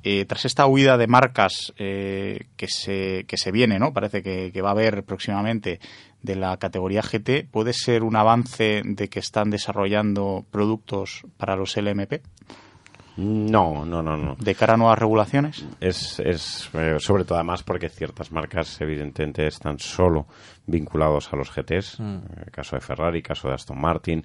eh, 0.02 0.24
tras 0.24 0.44
esta 0.44 0.66
huida 0.66 0.96
de 0.98 1.06
marcas 1.06 1.72
eh, 1.78 2.46
que, 2.56 2.68
se, 2.68 3.24
que 3.26 3.36
se 3.36 3.50
viene, 3.50 3.78
¿no? 3.78 3.92
Parece 3.92 4.22
que, 4.22 4.52
que 4.52 4.62
va 4.62 4.68
a 4.68 4.72
haber 4.72 5.02
próximamente 5.04 5.80
de 6.22 6.36
la 6.36 6.56
categoría 6.58 7.02
GT, 7.02 7.48
¿puede 7.50 7.72
ser 7.72 8.02
un 8.02 8.16
avance 8.16 8.82
de 8.84 9.08
que 9.08 9.18
están 9.18 9.50
desarrollando 9.50 10.44
productos 10.50 11.22
para 11.36 11.56
los 11.56 11.76
LMP 11.76 12.20
No, 13.16 13.84
no, 13.86 14.02
no, 14.02 14.16
no. 14.16 14.36
de 14.38 14.54
cara 14.54 14.74
a 14.74 14.76
nuevas 14.76 14.98
regulaciones? 14.98 15.64
Es, 15.80 16.18
es 16.20 16.68
eh, 16.74 16.96
sobre 16.98 17.24
todo 17.24 17.36
además 17.38 17.62
porque 17.62 17.88
ciertas 17.88 18.30
marcas 18.32 18.80
evidentemente 18.80 19.46
están 19.46 19.78
solo 19.78 20.26
vinculados 20.66 21.32
a 21.32 21.36
los 21.36 21.50
GTs, 21.50 22.00
Mm. 22.00 22.18
el 22.44 22.50
caso 22.50 22.76
de 22.76 22.82
Ferrari, 22.82 23.22
caso 23.22 23.48
de 23.48 23.54
Aston 23.54 23.80
Martin, 23.80 24.24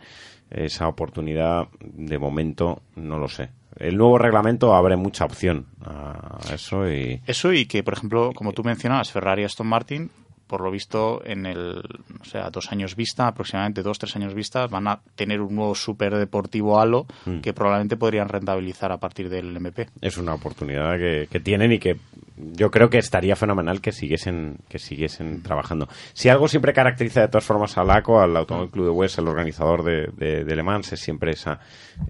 esa 0.50 0.88
oportunidad 0.88 1.68
de 1.80 2.18
momento 2.20 2.82
no 2.96 3.18
lo 3.18 3.28
sé. 3.30 3.50
El 3.78 3.96
nuevo 3.98 4.18
reglamento 4.18 4.76
abre 4.76 4.98
mucha 4.98 5.24
opción 5.24 5.68
a 5.86 6.40
eso 6.54 6.92
y 6.92 7.22
Eso 7.26 7.54
y 7.54 7.66
que, 7.68 7.84
por 7.84 7.94
ejemplo, 7.94 8.32
como 8.36 8.52
tú 8.52 8.64
mencionabas, 8.64 9.12
Ferrari 9.12 9.44
y 9.44 9.46
Aston 9.46 9.68
Martin, 9.68 10.12
por 10.52 10.60
lo 10.60 10.70
visto, 10.70 11.22
en 11.24 11.46
el, 11.46 11.82
o 12.20 12.26
sea, 12.26 12.50
dos 12.50 12.74
años 12.74 12.98
vista, 12.98 13.26
aproximadamente 13.26 13.82
dos, 13.84 13.98
tres 13.98 14.14
años 14.18 14.34
vista, 14.34 14.68
van 14.68 14.86
a 14.90 15.00
tener 15.16 15.40
un 15.40 15.56
nuevo 15.56 15.74
superdeportivo 15.74 16.78
halo 16.78 17.06
Mm. 17.26 17.40
que 17.40 17.54
probablemente 17.54 17.96
podrían 17.96 18.28
rentabilizar 18.28 18.92
a 18.92 18.98
partir 18.98 19.30
del 19.30 19.56
MP. 19.56 19.88
es 20.02 20.18
una 20.18 20.34
oportunidad 20.34 20.98
que, 20.98 21.28
que 21.32 21.40
tienen 21.40 21.72
y 21.72 21.80
que 21.80 21.96
yo 22.36 22.70
creo 22.70 22.90
que 22.90 22.98
estaría 22.98 23.36
fenomenal 23.38 23.80
que 23.80 23.94
siguiesen 23.94 24.58
que 24.68 24.78
siguiesen 24.78 25.42
trabajando. 25.42 25.88
Si 26.12 26.28
algo 26.28 26.50
siempre 26.50 26.74
caracteriza 26.74 27.22
de 27.22 27.28
todas 27.30 27.46
formas 27.46 27.78
al 27.78 27.90
ACO, 27.90 28.20
al 28.20 28.36
Automóvil 28.36 28.72
Club 28.72 28.86
de 28.86 28.92
West, 28.92 29.20
el 29.20 29.28
organizador 29.28 29.84
de, 29.84 30.08
de, 30.18 30.44
de 30.44 30.56
Le 30.56 30.64
Mans, 30.64 30.92
es 30.92 31.00
siempre 31.00 31.32
esa, 31.32 31.60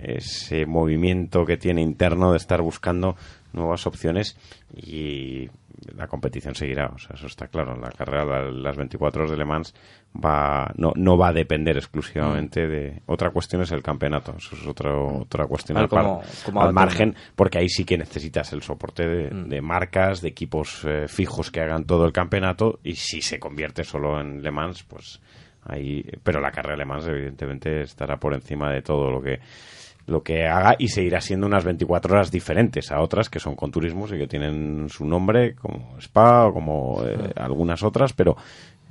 ese 0.02 0.66
movimiento 0.66 1.46
que 1.46 1.58
tiene 1.58 1.82
interno 1.82 2.32
de 2.32 2.38
estar 2.38 2.62
buscando 2.62 3.16
nuevas 3.54 3.86
opciones 3.86 4.38
y 4.74 5.50
la 5.96 6.08
competición 6.08 6.56
seguirá, 6.56 6.88
o 6.88 6.98
sea, 6.98 7.16
eso 7.16 7.28
está 7.28 7.48
claro. 7.48 7.76
La 7.78 7.90
carrera, 7.90 8.26
la- 8.26 8.52
las 8.52 8.76
24 8.78 9.22
horas 9.22 9.32
de 9.32 9.38
Le 9.38 9.46
Mans 9.46 9.74
va, 10.16 10.72
no, 10.76 10.92
no 10.96 11.18
va 11.18 11.30
a 11.30 11.34
depender 11.34 11.78
exclusivamente 11.78 12.68
de... 12.68 13.02
Otra 13.06 13.30
cuestión 13.32 13.62
es 13.62 13.72
el 13.72 13.82
campeonato, 13.82 14.34
eso 14.38 14.56
es 14.56 14.66
otra 14.68 14.96
otra 14.96 15.46
cuestión 15.48 15.78
par- 15.88 15.90
como- 16.46 16.62
al- 16.62 16.74
margen, 16.74 17.16
porque 17.36 17.58
ahí 17.60 17.70
sí 17.70 17.86
que 17.86 17.98
necesitas 17.98 18.52
el 18.54 18.62
soporte 18.62 19.08
de, 19.08 19.32
Mm. 19.32 19.50
de 19.50 19.62
marcas, 19.62 20.22
de 20.22 20.30
equipos 20.30 20.84
eh, 20.86 21.08
fijos 21.08 21.52
que 21.52 21.62
hagan 21.62 21.86
todo 21.86 22.06
el 22.06 22.12
campeonato 22.12 22.80
y 22.84 22.96
si 22.96 23.22
se 23.22 23.40
convierte 23.40 23.84
solo 23.84 24.20
en 24.20 24.42
Le 24.42 24.52
Mans, 24.52 24.84
pues 24.84 25.22
ahí... 25.64 26.04
Pero 26.24 26.40
la 26.42 26.52
carrera 26.52 26.74
de 26.74 26.80
Le 26.80 26.86
Mans 26.86 27.08
evidentemente 27.08 27.82
estará 27.82 28.18
por 28.18 28.34
encima 28.34 28.72
de 28.72 28.82
todo 28.82 29.10
lo 29.12 29.22
que 29.22 29.40
lo 30.08 30.24
que 30.24 30.48
haga 30.48 30.76
y 30.78 30.88
seguirá 30.90 31.22
siendo 31.22 31.48
unas 31.48 31.64
24 31.64 32.14
horas 32.14 32.32
diferentes 32.32 32.92
a 32.92 33.00
otras 33.02 33.30
que 33.30 33.40
son 33.40 33.56
con 33.56 33.72
turismos 33.72 34.12
y 34.12 34.18
que 34.18 34.28
tienen 34.28 34.88
su 34.90 35.06
nombre 35.06 35.56
como 35.56 35.96
Spa 36.00 36.48
o 36.48 36.54
como 36.54 37.04
eh, 37.06 37.32
algunas 37.36 37.84
otras, 37.84 38.14
pero 38.14 38.36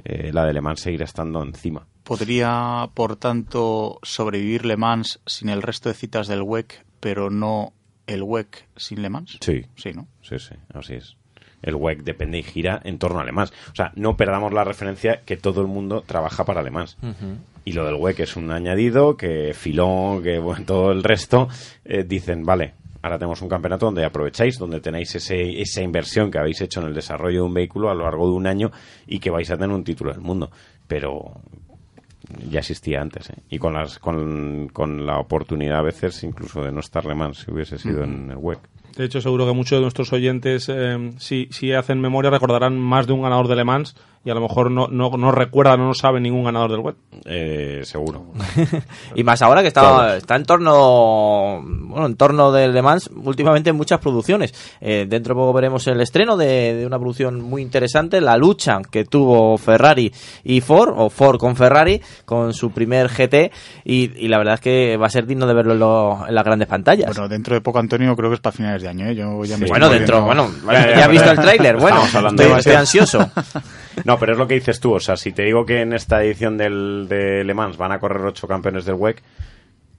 eh, 0.04 0.30
la 0.32 0.44
de 0.46 0.52
Le 0.52 0.60
Mans 0.60 0.80
seguirá 0.80 1.04
estando 1.04 1.42
encima. 1.42 1.86
¿Podría, 2.04 2.88
por 2.94 3.16
tanto, 3.16 3.98
sobrevivir 4.02 4.64
Le 4.64 4.76
Mans 4.76 5.20
sin 5.26 5.48
el 5.48 5.62
resto 5.62 5.88
de 5.88 5.94
citas 5.94 6.26
del 6.28 6.42
WEC, 6.42 6.84
pero 7.00 7.30
no 7.30 7.72
el 8.06 8.22
WEC 8.22 8.66
sin 8.76 9.02
Le 9.02 9.10
Mans? 9.10 9.38
Sí, 9.40 9.66
Sí, 9.76 9.92
¿no? 9.92 10.08
sí, 10.22 10.38
sí, 10.38 10.54
así 10.74 10.94
es. 10.94 11.16
El 11.62 11.74
WEC 11.74 12.02
depende 12.02 12.38
y 12.38 12.42
gira 12.42 12.80
en 12.84 12.98
torno 12.98 13.20
a 13.20 13.24
Le 13.24 13.32
Mans. 13.32 13.52
O 13.72 13.74
sea, 13.74 13.92
no 13.96 14.16
perdamos 14.16 14.52
la 14.52 14.64
referencia 14.64 15.22
que 15.24 15.36
todo 15.36 15.60
el 15.60 15.66
mundo 15.66 16.02
trabaja 16.06 16.44
para 16.44 16.62
Le 16.62 16.70
Mans. 16.70 16.96
Y 17.64 17.72
lo 17.72 17.84
del 17.84 17.96
WEC 17.96 18.20
es 18.20 18.36
un 18.36 18.50
añadido 18.50 19.16
que 19.16 19.52
Filón, 19.54 20.22
que 20.22 20.38
bueno, 20.38 20.64
todo 20.64 20.92
el 20.92 21.02
resto 21.02 21.48
eh, 21.84 22.04
dicen, 22.04 22.44
vale, 22.44 22.74
ahora 23.02 23.18
tenemos 23.18 23.42
un 23.42 23.48
campeonato 23.48 23.86
donde 23.86 24.04
aprovecháis, 24.04 24.58
donde 24.58 24.80
tenéis 24.80 25.14
ese, 25.14 25.60
esa 25.60 25.82
inversión 25.82 26.30
que 26.30 26.38
habéis 26.38 26.60
hecho 26.60 26.80
en 26.80 26.86
el 26.86 26.94
desarrollo 26.94 27.40
de 27.40 27.46
un 27.46 27.54
vehículo 27.54 27.90
a 27.90 27.94
lo 27.94 28.04
largo 28.04 28.26
de 28.28 28.34
un 28.34 28.46
año 28.46 28.70
y 29.06 29.18
que 29.18 29.30
vais 29.30 29.50
a 29.50 29.56
tener 29.56 29.74
un 29.74 29.84
título 29.84 30.12
del 30.12 30.20
mundo. 30.20 30.50
Pero 30.86 31.40
ya 32.48 32.60
existía 32.60 33.00
antes, 33.00 33.30
¿eh? 33.30 33.42
Y 33.48 33.58
con, 33.58 33.74
las, 33.74 33.98
con, 33.98 34.68
con 34.72 35.06
la 35.06 35.18
oportunidad 35.18 35.78
a 35.78 35.82
veces 35.82 36.22
incluso 36.22 36.62
de 36.62 36.72
no 36.72 36.80
estar 36.80 37.04
Le 37.04 37.14
Mans 37.14 37.38
si 37.38 37.50
hubiese 37.50 37.78
sido 37.78 38.04
en 38.04 38.30
el 38.30 38.36
WEC. 38.36 38.60
De 38.96 39.04
hecho, 39.04 39.20
seguro 39.20 39.46
que 39.46 39.52
muchos 39.52 39.78
de 39.78 39.82
nuestros 39.82 40.12
oyentes, 40.12 40.68
eh, 40.68 41.12
si, 41.18 41.48
si 41.50 41.72
hacen 41.72 42.00
memoria, 42.00 42.30
recordarán 42.30 42.78
más 42.78 43.06
de 43.06 43.12
un 43.12 43.22
ganador 43.22 43.48
de 43.48 43.56
Le 43.56 43.64
Mans 43.64 43.94
y 44.24 44.30
a 44.30 44.34
lo 44.34 44.40
mejor 44.42 44.70
no, 44.70 44.86
no, 44.88 45.10
no 45.16 45.32
recuerdan 45.32 45.80
o 45.80 45.86
no 45.86 45.94
saben 45.94 46.22
ningún 46.22 46.44
ganador 46.44 46.70
del 46.70 46.80
web. 46.80 46.94
Eh, 47.24 47.80
seguro. 47.84 48.26
Y 49.14 49.24
más 49.24 49.40
ahora 49.42 49.62
que 49.62 49.68
está, 49.68 49.80
Todos. 49.82 50.12
está 50.14 50.36
en 50.36 50.44
torno, 50.44 51.62
bueno, 51.64 52.06
en 52.06 52.16
torno 52.16 52.52
del 52.52 52.72
Le 52.72 52.82
Mans 52.82 53.10
últimamente 53.24 53.70
en 53.70 53.76
muchas 53.76 53.98
producciones. 53.98 54.54
Eh, 54.80 55.06
dentro 55.08 55.34
de 55.34 55.38
poco 55.40 55.52
veremos 55.52 55.86
el 55.86 56.00
estreno 56.00 56.36
de, 56.36 56.74
de 56.74 56.86
una 56.86 56.98
producción 56.98 57.40
muy 57.40 57.62
interesante, 57.62 58.20
la 58.20 58.36
lucha 58.36 58.78
que 58.90 59.04
tuvo 59.04 59.56
Ferrari 59.58 60.12
y 60.44 60.60
Ford, 60.60 60.92
o 60.96 61.10
Ford 61.10 61.38
con 61.38 61.56
Ferrari, 61.56 62.00
con 62.24 62.52
su 62.54 62.70
primer 62.70 63.08
GT, 63.08 63.50
y, 63.84 64.24
y 64.24 64.28
la 64.28 64.38
verdad 64.38 64.54
es 64.54 64.60
que 64.60 64.96
va 64.96 65.06
a 65.06 65.10
ser 65.10 65.26
digno 65.26 65.46
de 65.46 65.54
verlo 65.54 65.72
en, 65.72 65.78
lo- 65.80 66.26
en 66.28 66.34
las 66.34 66.44
grandes 66.44 66.68
pantallas. 66.68 67.06
Bueno, 67.14 67.28
dentro 67.28 67.54
de 67.54 67.60
poco, 67.60 67.78
Antonio, 67.78 68.14
creo 68.16 68.28
que 68.30 68.34
es 68.34 68.40
para 68.40 68.56
finales 68.56 68.82
de 68.82 68.88
año, 68.88 69.06
¿eh? 69.06 69.14
Yo 69.14 69.44
ya 69.44 69.56
me 69.56 69.66
Bueno, 69.66 69.88
dentro, 69.88 70.22
bueno, 70.22 70.48
ya 70.66 71.04
he 71.04 71.08
visto 71.08 71.30
el 71.30 71.38
tráiler, 71.38 71.76
bueno, 71.78 72.04
estoy, 72.04 72.52
estoy 72.58 72.74
ansioso. 72.74 73.30
No, 74.04 74.18
pero 74.18 74.32
es 74.32 74.38
lo 74.38 74.46
que 74.46 74.54
dices 74.54 74.80
tú. 74.80 74.92
O 74.94 75.00
sea, 75.00 75.16
si 75.16 75.32
te 75.32 75.42
digo 75.42 75.64
que 75.66 75.80
en 75.80 75.92
esta 75.92 76.22
edición 76.22 76.56
del, 76.56 77.06
de 77.08 77.44
Le 77.44 77.54
Mans 77.54 77.76
van 77.76 77.92
a 77.92 77.98
correr 77.98 78.22
ocho 78.22 78.46
campeones 78.48 78.84
del 78.84 78.94
WEC, 78.96 79.22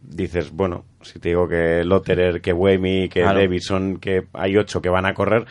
dices, 0.01 0.51
bueno, 0.51 0.85
si 1.01 1.19
te 1.19 1.29
digo 1.29 1.47
que 1.47 1.83
Lotterer, 1.83 2.41
que 2.41 2.53
Wemi, 2.53 3.09
que 3.09 3.21
Claro. 3.21 3.39
Davidson, 3.39 3.97
que 3.97 4.23
hay 4.33 4.57
ocho 4.57 4.81
que 4.81 4.89
van 4.89 5.05
a 5.05 5.13
correr, 5.13 5.45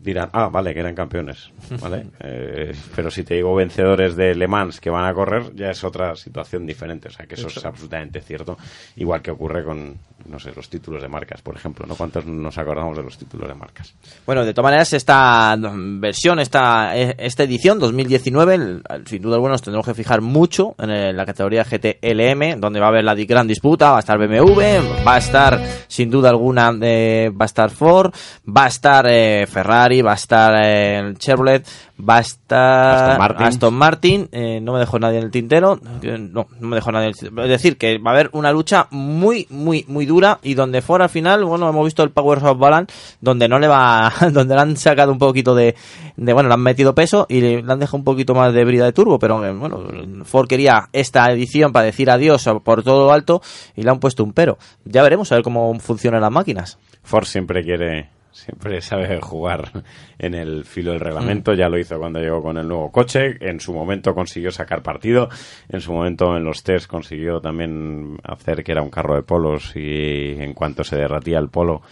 dirán, 0.00 0.28
ah, 0.32 0.48
vale, 0.48 0.72
que 0.74 0.80
eran 0.80 0.94
campeones, 0.94 1.50
¿vale? 1.80 2.06
Eh, 2.22 2.74
pero 2.94 3.10
si 3.10 3.24
te 3.24 3.34
digo 3.34 3.54
vencedores 3.54 4.14
de 4.14 4.34
Le 4.34 4.46
Mans 4.46 4.80
que 4.80 4.90
van 4.90 5.04
a 5.06 5.14
correr, 5.14 5.54
ya 5.54 5.70
es 5.70 5.82
otra 5.84 6.14
situación 6.16 6.66
diferente, 6.66 7.08
o 7.08 7.10
sea, 7.10 7.26
que 7.26 7.34
eso 7.34 7.46
es 7.48 7.64
absolutamente 7.64 8.20
cierto, 8.20 8.58
igual 8.96 9.22
que 9.22 9.30
ocurre 9.30 9.64
con, 9.64 9.96
no 10.26 10.38
sé, 10.38 10.52
los 10.54 10.68
títulos 10.68 11.00
de 11.02 11.08
marcas, 11.08 11.40
por 11.40 11.56
ejemplo, 11.56 11.86
¿no? 11.86 11.94
¿Cuántos 11.96 12.26
nos 12.26 12.56
acordamos 12.58 12.96
de 12.96 13.02
los 13.02 13.16
títulos 13.16 13.48
de 13.48 13.54
marcas? 13.54 13.94
Bueno, 14.26 14.44
de 14.44 14.52
todas 14.52 14.64
maneras, 14.70 14.92
esta 14.92 15.56
versión, 15.58 16.38
esta, 16.40 16.94
esta 16.96 17.42
edición 17.44 17.78
2019, 17.78 18.54
el- 18.54 18.82
sin 19.06 19.22
duda 19.22 19.36
alguna 19.36 19.52
nos 19.52 19.62
tendremos 19.62 19.86
que 19.86 19.94
fijar 19.94 20.20
mucho 20.20 20.74
en 20.78 21.16
la 21.16 21.24
categoría 21.26 21.64
GTLM, 21.64 22.60
donde 22.60 22.80
va 22.80 22.86
a 22.86 22.88
haber 22.90 23.04
la 23.04 23.14
gran 23.14 23.46
disputa, 23.46 23.90
va 23.92 23.96
a 23.96 24.00
estar 24.00 24.18
BMW, 24.18 25.04
va 25.06 25.14
a 25.14 25.18
estar, 25.18 25.60
sin 25.88 26.10
duda 26.10 26.28
alguna, 26.28 26.72
eh, 26.82 27.30
va 27.30 27.44
a 27.44 27.46
estar 27.46 27.70
Ford, 27.70 28.12
va 28.46 28.64
a 28.64 28.68
estar 28.68 29.06
eh, 29.08 29.46
Ferrari, 29.46 29.69
va 29.70 30.12
a 30.12 30.14
estar 30.14 30.54
eh, 30.64 31.14
Chevrolet, 31.18 31.66
va 31.98 32.18
a 32.18 32.20
estar 32.20 32.94
Aston 32.94 33.18
Martin. 33.18 33.46
Aston 33.46 33.74
Martin, 33.74 34.28
eh, 34.32 34.60
no 34.60 34.72
me 34.72 34.78
dejó 34.78 34.98
nadie 34.98 35.18
en 35.18 35.24
el 35.24 35.30
tintero, 35.30 35.80
eh, 36.02 36.18
no, 36.18 36.46
no 36.58 36.68
me 36.68 36.76
dejó 36.76 36.92
nadie 36.92 37.06
en 37.06 37.10
el 37.10 37.16
tintero. 37.16 37.42
Es 37.44 37.50
decir, 37.50 37.76
que 37.76 37.98
va 37.98 38.10
a 38.10 38.14
haber 38.14 38.30
una 38.32 38.52
lucha 38.52 38.88
muy, 38.90 39.46
muy, 39.50 39.84
muy 39.88 40.06
dura 40.06 40.38
y 40.42 40.54
donde 40.54 40.82
fuera 40.82 41.04
al 41.04 41.10
final, 41.10 41.44
bueno, 41.44 41.68
hemos 41.68 41.84
visto 41.84 42.02
el 42.02 42.10
Power 42.10 42.44
of 42.44 42.58
Balance, 42.58 42.92
donde 43.20 43.48
no 43.48 43.58
le 43.58 43.68
va, 43.68 44.12
donde 44.32 44.54
le 44.54 44.60
han 44.60 44.76
sacado 44.76 45.12
un 45.12 45.18
poquito 45.18 45.54
de, 45.54 45.74
de, 46.16 46.32
bueno, 46.32 46.48
le 46.48 46.54
han 46.54 46.62
metido 46.62 46.94
peso 46.94 47.26
y 47.28 47.40
le, 47.40 47.62
le 47.62 47.72
han 47.72 47.78
dejado 47.78 47.98
un 47.98 48.04
poquito 48.04 48.34
más 48.34 48.52
de 48.52 48.64
brida 48.64 48.84
de 48.84 48.92
turbo, 48.92 49.18
pero 49.18 49.44
eh, 49.44 49.52
bueno, 49.52 49.80
Ford 50.24 50.48
quería 50.48 50.88
esta 50.92 51.30
edición 51.30 51.72
para 51.72 51.86
decir 51.86 52.10
adiós 52.10 52.48
por 52.64 52.82
todo 52.82 53.06
lo 53.06 53.12
alto 53.12 53.42
y 53.76 53.82
le 53.82 53.90
han 53.90 54.00
puesto 54.00 54.24
un 54.24 54.32
pero. 54.32 54.58
Ya 54.84 55.02
veremos 55.02 55.30
a 55.32 55.36
ver 55.36 55.44
cómo 55.44 55.78
funcionan 55.78 56.20
las 56.20 56.32
máquinas. 56.32 56.78
Ford 57.02 57.24
siempre 57.24 57.62
quiere, 57.62 58.10
siempre 58.32 58.80
sabe 58.80 59.20
jugar 59.20 59.70
en 60.18 60.34
el 60.34 60.64
filo 60.64 60.92
del 60.92 61.00
reglamento. 61.00 61.54
Ya 61.54 61.68
lo 61.68 61.78
hizo 61.78 61.98
cuando 61.98 62.20
llegó 62.20 62.42
con 62.42 62.58
el 62.58 62.68
nuevo 62.68 62.90
coche. 62.90 63.36
En 63.40 63.60
su 63.60 63.72
momento 63.72 64.14
consiguió 64.14 64.50
sacar 64.50 64.82
partido. 64.82 65.28
En 65.68 65.80
su 65.80 65.92
momento 65.92 66.36
en 66.36 66.44
los 66.44 66.62
test 66.62 66.86
consiguió 66.86 67.40
también 67.40 68.18
hacer 68.22 68.62
que 68.62 68.72
era 68.72 68.82
un 68.82 68.90
carro 68.90 69.14
de 69.14 69.22
polos 69.22 69.72
y 69.74 70.36
en 70.38 70.54
cuanto 70.54 70.84
se 70.84 70.96
derratía 70.96 71.38
el 71.38 71.48
polo 71.48 71.82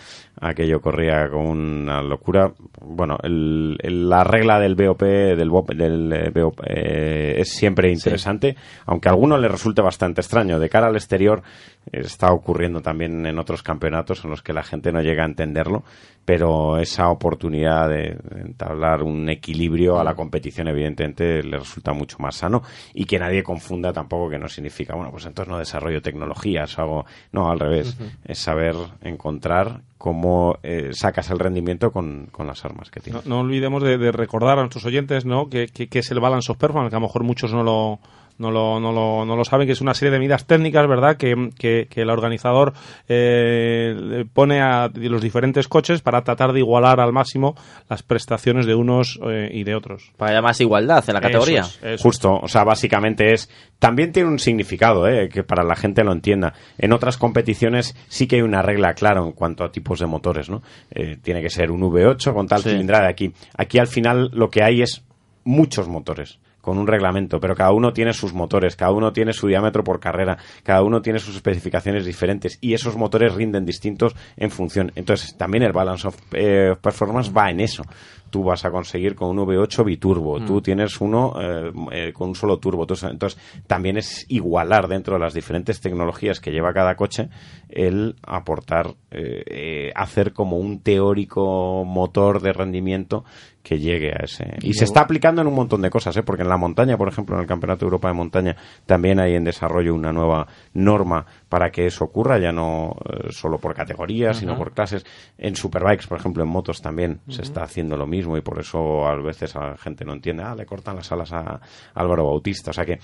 aquello 0.40 0.80
corría 0.80 1.28
con 1.28 1.46
una 1.46 2.02
locura. 2.02 2.52
Bueno, 2.80 3.16
el- 3.22 3.76
el- 3.82 4.08
la 4.08 4.24
regla 4.24 4.58
del 4.60 4.74
BOP, 4.74 5.02
del, 5.02 5.50
BOP, 5.50 5.70
del 5.74 6.12
eh, 6.12 6.30
BOP, 6.30 6.60
eh, 6.66 7.34
es 7.38 7.50
siempre 7.52 7.90
interesante, 7.90 8.56
aunque 8.86 9.08
a 9.08 9.12
algunos 9.12 9.40
le 9.40 9.48
resulte 9.48 9.82
bastante 9.82 10.20
extraño. 10.20 10.58
De 10.58 10.68
cara 10.68 10.86
al 10.88 10.96
exterior 10.96 11.42
está 11.90 12.32
ocurriendo 12.32 12.80
también 12.82 13.24
en 13.26 13.38
otros 13.38 13.62
campeonatos 13.62 14.24
en 14.24 14.30
los 14.30 14.42
que 14.42 14.52
la 14.52 14.62
gente 14.62 14.92
no 14.92 15.00
llega 15.00 15.22
a 15.22 15.26
entenderlo, 15.26 15.84
pero 16.24 16.78
esa 16.78 17.08
oportunidad 17.08 17.88
de, 17.88 18.16
de 18.22 18.40
entablar 18.42 19.02
un 19.02 19.28
equilibrio 19.30 19.98
a 19.98 20.04
la 20.04 20.14
competición 20.14 20.68
evidentemente 20.68 21.42
le 21.42 21.58
resulta 21.58 21.92
mucho 21.94 22.18
más 22.18 22.36
sano 22.36 22.62
y 22.92 23.06
que 23.06 23.18
nadie 23.18 23.42
confunda 23.42 23.92
tampoco 23.92 24.28
que 24.28 24.38
no 24.38 24.48
significa, 24.48 24.94
bueno, 24.94 25.10
pues 25.10 25.24
entonces 25.24 25.50
no 25.50 25.58
desarrollo 25.58 26.02
tecnologías 26.02 26.76
o 26.78 26.82
algo, 26.82 27.06
no, 27.32 27.50
al 27.50 27.58
revés, 27.58 27.96
es 28.26 28.38
saber 28.38 28.74
encontrar 29.00 29.80
cómo 29.98 30.58
eh, 30.62 30.90
sacas 30.92 31.28
el 31.30 31.38
rendimiento 31.38 31.90
con, 31.90 32.28
con 32.32 32.46
las 32.46 32.64
armas 32.64 32.90
que 32.90 33.00
tienes. 33.00 33.26
No, 33.26 33.40
olvidemos 33.40 33.82
de, 33.82 33.98
recordar 34.12 34.58
a 34.58 34.62
nuestros 34.62 34.84
oyentes 34.86 35.24
¿no? 35.26 35.48
que, 35.50 35.66
que- 35.66 35.88
que 35.88 35.98
es 35.98 36.10
el 36.10 36.20
Balance 36.20 36.50
of 36.52 36.58
Performance, 36.58 36.90
que 36.90 36.96
a 36.96 37.00
lo 37.00 37.06
mejor 37.06 37.24
muchos 37.24 37.52
no 37.52 37.62
lo, 37.64 37.98
no 38.38 38.50
lo, 38.50 38.78
no 38.80 38.92
lo, 38.92 39.24
no 39.24 39.36
lo 39.36 39.44
saben, 39.44 39.66
que 39.66 39.72
es 39.72 39.80
una 39.80 39.94
serie 39.94 40.12
de 40.12 40.18
medidas 40.18 40.46
técnicas, 40.46 40.86
¿verdad?, 40.88 41.16
que, 41.16 41.50
que- 41.58 41.88
que 41.90 42.00
el 42.02 42.10
organizador 42.10 42.72
eh, 43.08 43.94
le 43.98 44.24
pone 44.24 44.60
a 44.60 44.90
los 44.94 45.20
diferentes 45.22 45.66
coches 45.68 46.02
para 46.02 46.22
tratar 46.22 46.52
de 46.52 46.60
igualar 46.60 47.00
al 47.00 47.12
máximo 47.12 47.56
las 47.88 48.02
prestaciones 48.02 48.66
de 48.66 48.74
unos 48.74 49.18
eh, 49.26 49.50
y 49.52 49.64
de 49.64 49.74
otros. 49.74 50.12
Para 50.16 50.32
haya 50.32 50.42
más 50.42 50.60
igualdad 50.60 51.04
en 51.08 51.14
la 51.14 51.20
categoría. 51.20 51.60
Eso 51.60 51.70
es, 51.70 51.76
eso 51.78 51.94
es. 51.94 52.00
Justo, 52.02 52.34
o 52.40 52.48
sea, 52.48 52.64
básicamente 52.64 53.32
es. 53.32 53.50
También 53.78 54.12
tiene 54.12 54.28
un 54.28 54.38
significado, 54.38 55.08
¿eh? 55.08 55.28
que 55.28 55.42
para 55.44 55.62
la 55.64 55.76
gente 55.76 56.04
lo 56.04 56.12
entienda. 56.12 56.54
En 56.78 56.92
otras 56.92 57.16
competiciones 57.16 57.96
sí 58.08 58.26
que 58.26 58.36
hay 58.36 58.42
una 58.42 58.62
regla 58.62 58.94
clara 58.94 59.20
en 59.20 59.32
cuanto 59.32 59.64
a 59.64 59.70
tipos 59.72 60.00
de 60.00 60.06
motores, 60.06 60.48
¿no? 60.50 60.62
Eh, 60.90 61.16
tiene 61.22 61.42
que 61.42 61.50
ser 61.50 61.70
un 61.70 61.80
V8 61.82 62.32
con 62.34 62.46
tal 62.46 62.62
Sí. 62.62 62.70
cilindrada 62.70 63.08
aquí. 63.08 63.32
Aquí 63.56 63.78
al 63.78 63.86
final 63.86 64.30
lo 64.32 64.50
que 64.50 64.62
hay 64.62 64.82
es 64.82 65.02
muchos 65.44 65.88
motores 65.88 66.38
con 66.68 66.76
un 66.76 66.86
reglamento, 66.86 67.40
pero 67.40 67.54
cada 67.54 67.72
uno 67.72 67.94
tiene 67.94 68.12
sus 68.12 68.34
motores, 68.34 68.76
cada 68.76 68.92
uno 68.92 69.10
tiene 69.10 69.32
su 69.32 69.46
diámetro 69.46 69.82
por 69.82 70.00
carrera, 70.00 70.36
cada 70.62 70.82
uno 70.82 71.00
tiene 71.00 71.18
sus 71.18 71.34
especificaciones 71.34 72.04
diferentes 72.04 72.58
y 72.60 72.74
esos 72.74 72.94
motores 72.94 73.34
rinden 73.34 73.64
distintos 73.64 74.14
en 74.36 74.50
función. 74.50 74.92
Entonces, 74.94 75.34
también 75.38 75.62
el 75.62 75.72
balance 75.72 76.06
of 76.06 76.16
eh, 76.32 76.76
performance 76.78 77.32
va 77.34 77.48
en 77.48 77.60
eso. 77.60 77.84
Tú 78.28 78.44
vas 78.44 78.66
a 78.66 78.70
conseguir 78.70 79.14
con 79.14 79.30
un 79.30 79.46
V8 79.46 79.82
biturbo, 79.82 80.44
tú 80.44 80.60
tienes 80.60 81.00
uno 81.00 81.32
eh, 81.40 81.72
eh, 81.92 82.12
con 82.12 82.28
un 82.28 82.34
solo 82.34 82.58
turbo. 82.58 82.82
Entonces, 82.82 83.10
entonces, 83.10 83.40
también 83.66 83.96
es 83.96 84.26
igualar 84.28 84.88
dentro 84.88 85.14
de 85.14 85.20
las 85.20 85.32
diferentes 85.32 85.80
tecnologías 85.80 86.38
que 86.38 86.50
lleva 86.50 86.74
cada 86.74 86.94
coche 86.96 87.30
el 87.70 88.16
aportar, 88.22 88.94
eh, 89.10 89.42
eh, 89.46 89.92
hacer 89.94 90.34
como 90.34 90.58
un 90.58 90.80
teórico 90.80 91.84
motor 91.86 92.42
de 92.42 92.52
rendimiento 92.52 93.24
que 93.68 93.78
llegue 93.78 94.10
a 94.12 94.24
ese. 94.24 94.56
Y 94.62 94.72
se 94.72 94.84
está 94.84 95.02
aplicando 95.02 95.42
en 95.42 95.46
un 95.46 95.52
montón 95.52 95.82
de 95.82 95.90
cosas, 95.90 96.16
¿eh? 96.16 96.22
porque 96.22 96.42
en 96.42 96.48
la 96.48 96.56
montaña, 96.56 96.96
por 96.96 97.06
ejemplo, 97.06 97.36
en 97.36 97.42
el 97.42 97.46
Campeonato 97.46 97.80
de 97.80 97.88
Europa 97.88 98.08
de 98.08 98.14
Montaña, 98.14 98.56
también 98.86 99.20
hay 99.20 99.34
en 99.34 99.44
desarrollo 99.44 99.94
una 99.94 100.10
nueva 100.10 100.46
norma 100.72 101.26
para 101.50 101.68
que 101.68 101.84
eso 101.84 102.06
ocurra, 102.06 102.38
ya 102.38 102.50
no 102.50 102.96
eh, 103.04 103.28
solo 103.28 103.58
por 103.58 103.74
categorías, 103.74 104.38
sino 104.38 104.56
por 104.56 104.72
clases. 104.72 105.04
En 105.36 105.54
Superbikes, 105.54 106.06
por 106.06 106.18
ejemplo, 106.18 106.42
en 106.42 106.48
motos 106.48 106.80
también 106.80 107.20
se 107.28 107.42
está 107.42 107.62
haciendo 107.62 107.98
lo 107.98 108.06
mismo 108.06 108.38
y 108.38 108.40
por 108.40 108.58
eso 108.58 109.06
a 109.06 109.14
veces 109.16 109.54
a 109.54 109.72
la 109.72 109.76
gente 109.76 110.02
no 110.02 110.14
entiende, 110.14 110.44
ah, 110.44 110.54
le 110.54 110.64
cortan 110.64 110.96
las 110.96 111.12
alas 111.12 111.30
a 111.34 111.60
Álvaro 111.92 112.24
Bautista. 112.24 112.70
O 112.70 112.74
sea 112.74 112.86
que, 112.86 113.00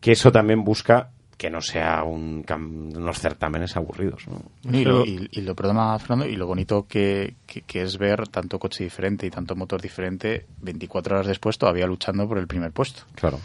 que 0.00 0.12
eso 0.12 0.32
también 0.32 0.64
busca 0.64 1.10
que 1.36 1.50
no 1.50 1.60
sea 1.60 2.02
un 2.04 2.44
unos 2.96 3.18
certámenes 3.18 3.76
aburridos. 3.76 4.26
¿no? 4.28 4.42
Y 4.72 4.84
lo, 4.84 5.04
y, 5.04 5.28
y 5.30 5.40
lo 5.42 5.54
perdona, 5.54 5.98
Fernando, 5.98 6.26
y 6.26 6.36
lo 6.36 6.46
bonito 6.46 6.86
que, 6.88 7.34
que- 7.46 7.60
que 7.62 7.82
es 7.82 7.98
ver 7.98 8.26
tanto 8.28 8.58
coche 8.58 8.84
diferente 8.84 9.26
y 9.26 9.30
tanto 9.30 9.54
motor 9.54 9.82
diferente 9.82 10.46
24 10.62 11.16
horas 11.16 11.26
después 11.26 11.58
todavía 11.58 11.86
luchando 11.86 12.26
por 12.26 12.38
el 12.38 12.46
primer 12.46 12.72
puesto. 12.72 13.02
Claro. 13.14 13.38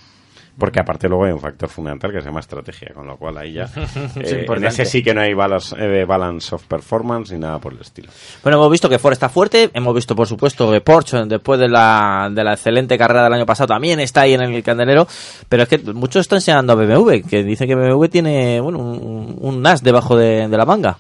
Porque 0.62 0.80
aparte 0.80 1.10
luego 1.10 1.26
hay 1.26 1.32
un 1.32 1.40
factor 1.40 1.70
fundamental 1.70 2.12
que 2.12 2.20
se 2.20 2.28
llama 2.28 2.40
estrategia, 2.40 2.92
con 2.94 3.08
lo 3.08 3.18
cual 3.18 3.36
ahí 3.40 3.54
ya... 3.54 3.64
eh, 4.16 4.46
en 4.48 4.64
ese 4.64 4.86
sí 4.86 5.02
que 5.02 5.12
no 5.12 5.22
hay 5.22 5.34
balance, 5.34 5.76
eh, 5.76 6.06
balance 6.06 6.54
of 6.54 6.64
performance 6.66 7.34
ni 7.34 7.40
nada 7.40 7.58
por 7.58 7.74
el 7.74 7.82
estilo. 7.82 8.10
Bueno, 8.44 8.60
hemos 8.60 8.70
visto 8.70 8.88
que 8.88 9.00
Ford 9.00 9.14
está 9.14 9.28
fuerte, 9.28 9.72
hemos 9.74 9.96
visto 9.96 10.16
por 10.16 10.28
supuesto 10.28 10.72
que 10.72 10.80
Porsche 10.80 11.26
después 11.26 11.60
de 11.60 11.68
la, 11.68 12.30
de 12.32 12.44
la 12.44 12.54
excelente 12.54 12.96
carrera 12.96 13.24
del 13.24 13.34
año 13.34 13.46
pasado 13.48 13.70
también 13.70 14.00
está 14.02 14.22
ahí 14.22 14.36
en 14.36 14.42
el 14.42 14.62
candelero, 14.62 15.08
pero 15.50 15.64
es 15.64 15.70
que 15.70 15.80
muchos 15.80 16.22
están 16.22 16.38
enseñando 16.38 16.74
a 16.74 16.76
BMW, 16.76 17.28
que 17.28 17.44
dicen 17.44 17.68
que 17.68 17.74
BMW 17.74 18.06
tiene 18.06 18.62
bueno, 18.62 18.78
un, 18.78 19.38
un 19.40 19.62
NAS 19.64 19.82
debajo 19.82 20.16
de, 20.16 20.48
de 20.48 20.58
la 20.58 20.66
manga. 20.68 21.00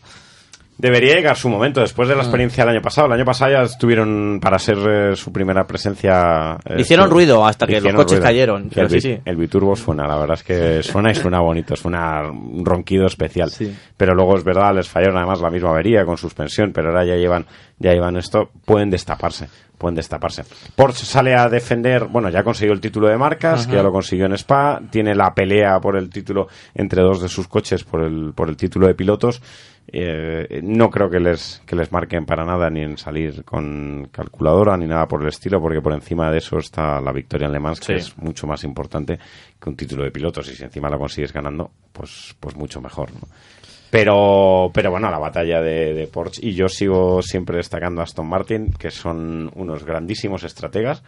Debería 0.81 1.13
llegar 1.13 1.37
su 1.37 1.47
momento 1.47 1.79
después 1.79 2.09
de 2.09 2.15
la 2.15 2.23
experiencia 2.23 2.65
del 2.65 2.73
año 2.73 2.81
pasado. 2.81 3.05
El 3.07 3.13
año 3.13 3.25
pasado 3.25 3.51
ya 3.51 3.61
estuvieron 3.61 4.39
para 4.41 4.57
ser 4.57 4.77
eh, 4.79 5.15
su 5.15 5.31
primera 5.31 5.67
presencia. 5.67 6.57
eh, 6.65 6.77
Hicieron 6.81 7.07
su- 7.07 7.13
ruido 7.13 7.45
hasta 7.45 7.67
que 7.67 7.79
los 7.79 7.93
coches 7.93 8.19
cayeron, 8.19 8.69
pero 8.73 8.87
el, 8.87 8.91
sí, 8.93 8.99
sí. 9.01 9.19
el 9.23 9.35
biturbo 9.35 9.75
suena, 9.75 10.07
la 10.07 10.17
verdad 10.17 10.37
es 10.37 10.43
que 10.43 10.81
suena 10.81 11.11
y 11.11 11.15
suena 11.15 11.39
bonito, 11.39 11.75
suena 11.75 12.23
un 12.31 12.65
ronquido 12.65 13.05
especial. 13.05 13.51
Sí. 13.51 13.75
Pero 13.95 14.15
luego 14.15 14.35
es 14.37 14.43
verdad, 14.43 14.73
les 14.73 14.89
fallaron 14.89 15.17
además 15.17 15.39
la 15.39 15.51
misma 15.51 15.69
avería 15.69 16.03
con 16.03 16.17
suspensión, 16.17 16.71
pero 16.73 16.89
ahora 16.89 17.05
ya 17.05 17.15
llevan, 17.15 17.45
ya 17.77 17.91
llevan 17.91 18.17
esto, 18.17 18.49
pueden 18.65 18.89
destaparse. 18.89 19.49
Pueden 19.81 19.95
destaparse. 19.95 20.43
Porsche 20.75 21.07
sale 21.07 21.33
a 21.33 21.49
defender, 21.49 22.05
bueno, 22.05 22.29
ya 22.29 22.43
consiguió 22.43 22.71
el 22.71 22.79
título 22.79 23.07
de 23.07 23.17
marcas, 23.17 23.65
que 23.65 23.73
ya 23.77 23.81
lo 23.81 23.91
consiguió 23.91 24.27
en 24.27 24.33
Spa, 24.33 24.79
tiene 24.91 25.15
la 25.15 25.33
pelea 25.33 25.79
por 25.79 25.95
el 25.97 26.07
título 26.07 26.47
entre 26.75 27.01
dos 27.01 27.19
de 27.19 27.27
sus 27.27 27.47
coches 27.47 27.83
por 27.83 28.03
el, 28.03 28.31
por 28.35 28.47
el 28.47 28.55
título 28.55 28.85
de 28.85 28.93
pilotos. 28.93 29.41
Eh, 29.93 30.61
no 30.63 30.91
creo 30.91 31.09
que 31.09 31.19
les, 31.19 31.63
que 31.65 31.75
les 31.75 31.91
marquen 31.91 32.27
para 32.27 32.45
nada 32.45 32.69
ni 32.69 32.81
en 32.81 32.95
salir 32.97 33.43
con 33.43 34.07
calculadora 34.11 34.77
ni 34.77 34.85
nada 34.85 35.07
por 35.07 35.23
el 35.23 35.29
estilo, 35.29 35.59
porque 35.59 35.81
por 35.81 35.93
encima 35.93 36.29
de 36.29 36.37
eso 36.37 36.59
está 36.59 37.01
la 37.01 37.11
victoria 37.11 37.47
en 37.47 37.53
Le 37.53 37.59
Mans, 37.59 37.79
que 37.79 37.85
Sí. 37.87 37.93
es 37.93 38.17
mucho 38.19 38.45
más 38.45 38.63
importante 38.63 39.17
que 39.59 39.67
un 39.69 39.75
título 39.75 40.03
de 40.03 40.11
pilotos. 40.11 40.47
Y 40.49 40.55
si 40.55 40.63
encima 40.63 40.91
la 40.91 40.99
consigues 40.99 41.33
ganando, 41.33 41.71
pues, 41.91 42.35
pues 42.39 42.55
mucho 42.55 42.79
mejor. 42.81 43.11
¿no? 43.13 43.21
Pero, 43.91 44.71
pero 44.73 44.89
bueno, 44.89 45.11
la 45.11 45.19
batalla 45.19 45.61
de, 45.61 45.93
de 45.93 46.07
Porsche. 46.07 46.39
Y 46.45 46.53
yo 46.53 46.67
sigo 46.69 47.21
siempre 47.21 47.57
destacando 47.57 48.01
a 48.01 48.05
Aston 48.05 48.27
Martin, 48.27 48.71
que 48.73 48.89
son 48.89 49.51
unos 49.55 49.83
grandísimos 49.83 50.43
estrategas, 50.43 51.03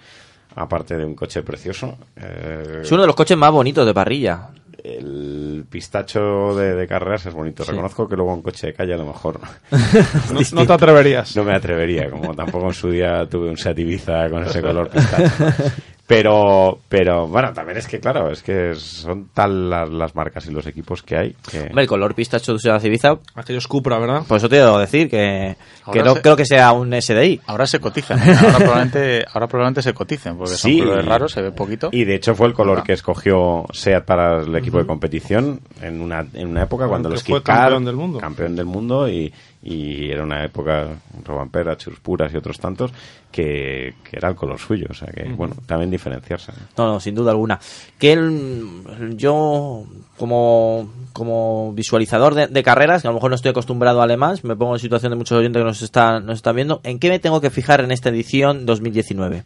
aparte 0.56 0.98
de 0.98 1.06
un 1.06 1.16
coche 1.16 1.42
precioso. 1.44 1.98
Eh, 2.18 2.82
Es 2.84 2.92
uno 2.92 3.02
de 3.02 3.08
los 3.08 3.16
coches 3.16 3.38
más 3.38 3.52
bonitos 3.52 3.86
de 3.86 3.94
parrilla. 3.94 4.50
el 4.84 5.64
pistacho 5.70 6.54
de, 6.58 6.76
de 6.76 6.88
carreras 6.88 7.26
es 7.26 7.34
bonito. 7.34 7.64
Reconozco 7.64 8.08
que 8.10 8.18
luego 8.18 8.34
un 8.34 8.42
coche 8.42 8.68
de 8.68 8.74
calle 8.74 8.94
a 8.94 8.98
lo 8.98 9.06
mejor 9.06 9.40
No, 10.34 10.40
no 10.52 10.68
te 10.68 10.74
atreverías. 10.74 11.36
no 11.38 11.46
me 11.46 11.56
atrevería, 11.56 12.10
como 12.10 12.36
tampoco 12.36 12.68
en 12.68 12.74
su 12.74 12.90
día 12.92 13.26
tuve 13.30 13.50
un 13.50 13.56
Seat 13.58 13.80
Ibiza 13.80 14.30
con 14.30 14.44
ese 14.44 14.62
color 14.62 14.90
pistacho. 14.90 15.32
Pero, 16.06 16.80
pero 16.90 17.28
bueno, 17.28 17.54
también 17.54 17.78
es 17.78 17.88
que, 17.88 18.00
claro, 18.02 18.30
es 18.30 18.44
que 18.44 18.76
son 18.76 19.30
tal 19.34 19.70
las, 19.70 19.90
las 19.90 20.14
marcas 20.16 20.46
y 20.48 20.52
los 20.52 20.68
equipos 20.68 21.02
que 21.02 21.18
hay. 21.18 21.36
Que... 21.50 21.62
Hombre, 21.62 21.84
el 21.84 21.88
color 21.88 22.14
pistacho 22.14 22.54
de 22.56 22.70
la 22.70 22.80
Civiza, 22.82 23.18
Aquellos 23.36 23.68
Cupra, 23.70 23.98
¿verdad? 24.00 24.24
por 24.28 24.38
eso 24.38 24.50
te 24.50 24.58
debo 24.58 24.78
decir 24.80 25.10
que, 25.10 25.56
que 25.94 26.04
no 26.04 26.16
se- 26.16 26.22
creo 26.22 26.36
que 26.36 26.46
sea 26.46 26.74
un 26.74 26.92
SDI. 26.94 27.40
Ahora 27.48 27.66
se 27.66 27.80
cotizan. 27.80 28.20
¿eh? 28.20 28.36
Ahora 28.38 28.58
probablemente, 28.58 29.26
ahora 29.34 29.48
probablemente 29.48 29.82
se 29.82 29.94
coticen, 29.94 30.38
porque 30.38 30.56
Sí. 30.56 30.78
son 30.80 30.88
colores 30.88 31.06
raros, 31.06 31.32
se 31.32 31.42
ve 31.42 31.52
poquito. 31.52 31.88
Y 31.94 32.04
de 32.04 32.16
hecho 32.16 32.36
fue 32.36 32.48
el 32.48 32.54
color 32.54 32.80
Ah. 32.80 32.84
que 32.86 32.94
escogió 32.94 33.66
SEAT 33.72 34.04
para 34.04 34.42
el 34.44 34.54
equipo 34.58 34.80
de 34.80 34.86
competición 34.86 35.62
en 35.82 36.02
una, 36.02 36.28
en 36.34 36.50
una 36.50 36.64
época 36.64 36.86
cuando 36.88 37.08
los 37.10 37.24
fue 37.24 37.42
campeón 37.42 37.86
del 37.86 37.96
mundo. 37.96 38.20
campeón 38.20 38.56
del 38.58 38.66
mundo 38.66 39.08
y, 39.08 39.34
y 39.64 40.10
era 40.12 40.24
una 40.24 40.44
época 40.44 40.90
Robampera, 41.24 41.78
Churros 41.78 42.00
Puras 42.02 42.34
y 42.34 42.38
otros 42.38 42.60
tantos 42.60 42.92
que, 43.32 43.94
que 44.04 44.18
era 44.18 44.28
el 44.30 44.36
color 44.36 44.60
suyo. 44.60 44.88
O 44.90 44.94
sea 44.94 45.08
que, 45.08 45.24
bueno, 45.24 45.56
también 45.66 45.90
diferenciarse. 45.90 46.52
¿no? 46.52 46.86
No, 46.86 46.94
no, 46.94 47.00
sin 47.00 47.16
duda 47.16 47.32
alguna. 47.32 47.60
Que 47.98 48.12
el- 48.14 49.16
yo, 49.16 49.86
como, 50.18 50.92
como 51.14 51.72
visualizador 51.74 52.36
de, 52.36 52.48
de 52.48 52.64
carreras, 52.64 53.02
que 53.02 53.08
a 53.08 53.12
lo 53.12 53.16
mejor 53.16 53.30
no 53.32 53.36
estoy 53.36 53.52
acostumbrado 53.52 54.02
a 54.02 54.04
alemán, 54.04 54.38
me 54.44 54.56
pongo 54.56 54.74
en 54.76 54.80
situación 54.80 55.12
de 55.12 55.16
muchos 55.16 55.38
oyentes 55.38 55.60
que 55.62 55.66
nos 55.66 55.82
están, 55.82 56.26
nos 56.26 56.36
están 56.36 56.56
viendo, 56.56 56.82
¿en 56.84 57.00
qué 57.00 57.10
me 57.10 57.20
tengo 57.20 57.40
que 57.42 57.50
fijar 57.50 57.82
en 57.82 57.92
esta 57.92 58.10
edición 58.10 58.66
2019? 58.66 59.44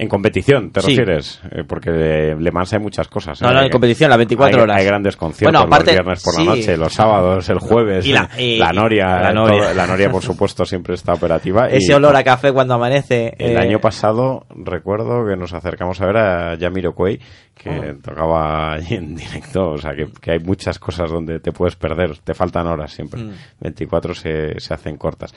En 0.00 0.08
competición, 0.08 0.70
¿te 0.70 0.80
Sí. 0.80 0.90
refieres? 0.96 1.40
Eh, 1.50 1.64
porque 1.66 1.90
de 1.90 2.36
Le 2.38 2.52
Mans 2.52 2.72
hay 2.72 2.78
muchas 2.78 3.08
cosas. 3.08 3.42
No, 3.42 3.50
¿eh? 3.50 3.54
no, 3.54 3.62
en 3.62 3.68
competición, 3.70 4.08
las 4.10 4.16
24 4.18 4.56
Hay- 4.56 4.62
horas. 4.62 4.76
Hay 4.78 4.86
grandes 4.86 5.16
conciertos 5.16 5.52
Bueno, 5.52 5.66
aparte- 5.66 5.86
los 5.90 5.94
viernes 5.96 6.22
por 6.22 6.34
sí. 6.34 6.44
la 6.44 6.54
noche, 6.54 6.76
los 6.76 6.92
sábados, 6.92 7.48
el 7.48 7.58
jueves. 7.58 8.06
Y 8.06 8.12
la- 8.12 8.30
eh, 8.38 8.44
y- 8.44 8.58
la 8.58 8.72
Noria. 8.72 9.06
la 9.20 9.30
eh, 9.30 9.34
Noria. 9.34 9.62
todo- 9.64 9.74
la 9.74 9.86
Noria, 9.88 10.10
por 10.10 10.22
supuesto, 10.22 10.64
siempre 10.64 10.94
está 10.94 11.14
operativa. 11.14 11.66
Ese 11.68 11.90
y- 11.92 11.94
olor 11.96 12.14
a 12.14 12.22
café 12.22 12.52
cuando 12.52 12.74
amanece. 12.74 13.34
El 13.38 13.56
eh, 13.56 13.58
año 13.58 13.80
pasado 13.80 14.46
recuerdo 14.50 15.26
que 15.28 15.36
nos 15.36 15.52
acercamos 15.52 16.00
a 16.00 16.06
ver 16.06 16.16
a 16.16 16.54
Yamiro 16.54 16.94
Cuey, 16.94 17.18
que 17.56 17.96
tocaba 18.00 18.74
allí 18.74 18.94
en 18.94 19.16
directo. 19.16 19.70
O 19.70 19.78
sea, 19.78 19.96
que, 19.96 20.06
que 20.20 20.30
hay 20.30 20.38
muchas 20.38 20.78
cosas 20.78 21.10
donde 21.10 21.40
te 21.40 21.50
puedes 21.50 21.74
perder. 21.74 22.18
Te 22.18 22.34
faltan 22.34 22.68
horas 22.68 22.92
siempre. 22.92 23.20
Mm. 23.24 23.32
24 23.60 24.14
se, 24.14 24.60
se 24.60 24.72
hacen 24.74 24.96
cortas. 24.96 25.34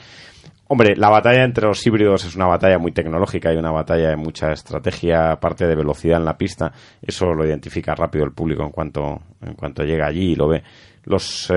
Hombre, 0.72 0.96
la 0.96 1.10
batalla 1.10 1.44
entre 1.44 1.66
los 1.66 1.86
híbridos 1.86 2.24
es 2.24 2.34
una 2.34 2.46
batalla 2.46 2.78
muy 2.78 2.92
tecnológica 2.92 3.52
y 3.52 3.58
una 3.58 3.70
batalla 3.70 4.08
de 4.08 4.16
mucha 4.16 4.52
estrategia, 4.52 5.32
aparte 5.32 5.66
de 5.66 5.74
velocidad 5.74 6.16
en 6.16 6.24
la 6.24 6.38
pista. 6.38 6.72
Eso 7.02 7.34
lo 7.34 7.44
identifica 7.44 7.94
rápido 7.94 8.24
el 8.24 8.32
público 8.32 8.62
en 8.62 8.70
cuanto, 8.70 9.20
en 9.42 9.52
cuanto 9.52 9.84
llega 9.84 10.06
allí 10.06 10.32
y 10.32 10.34
lo 10.34 10.48
ve. 10.48 10.62
Los, 11.04 11.52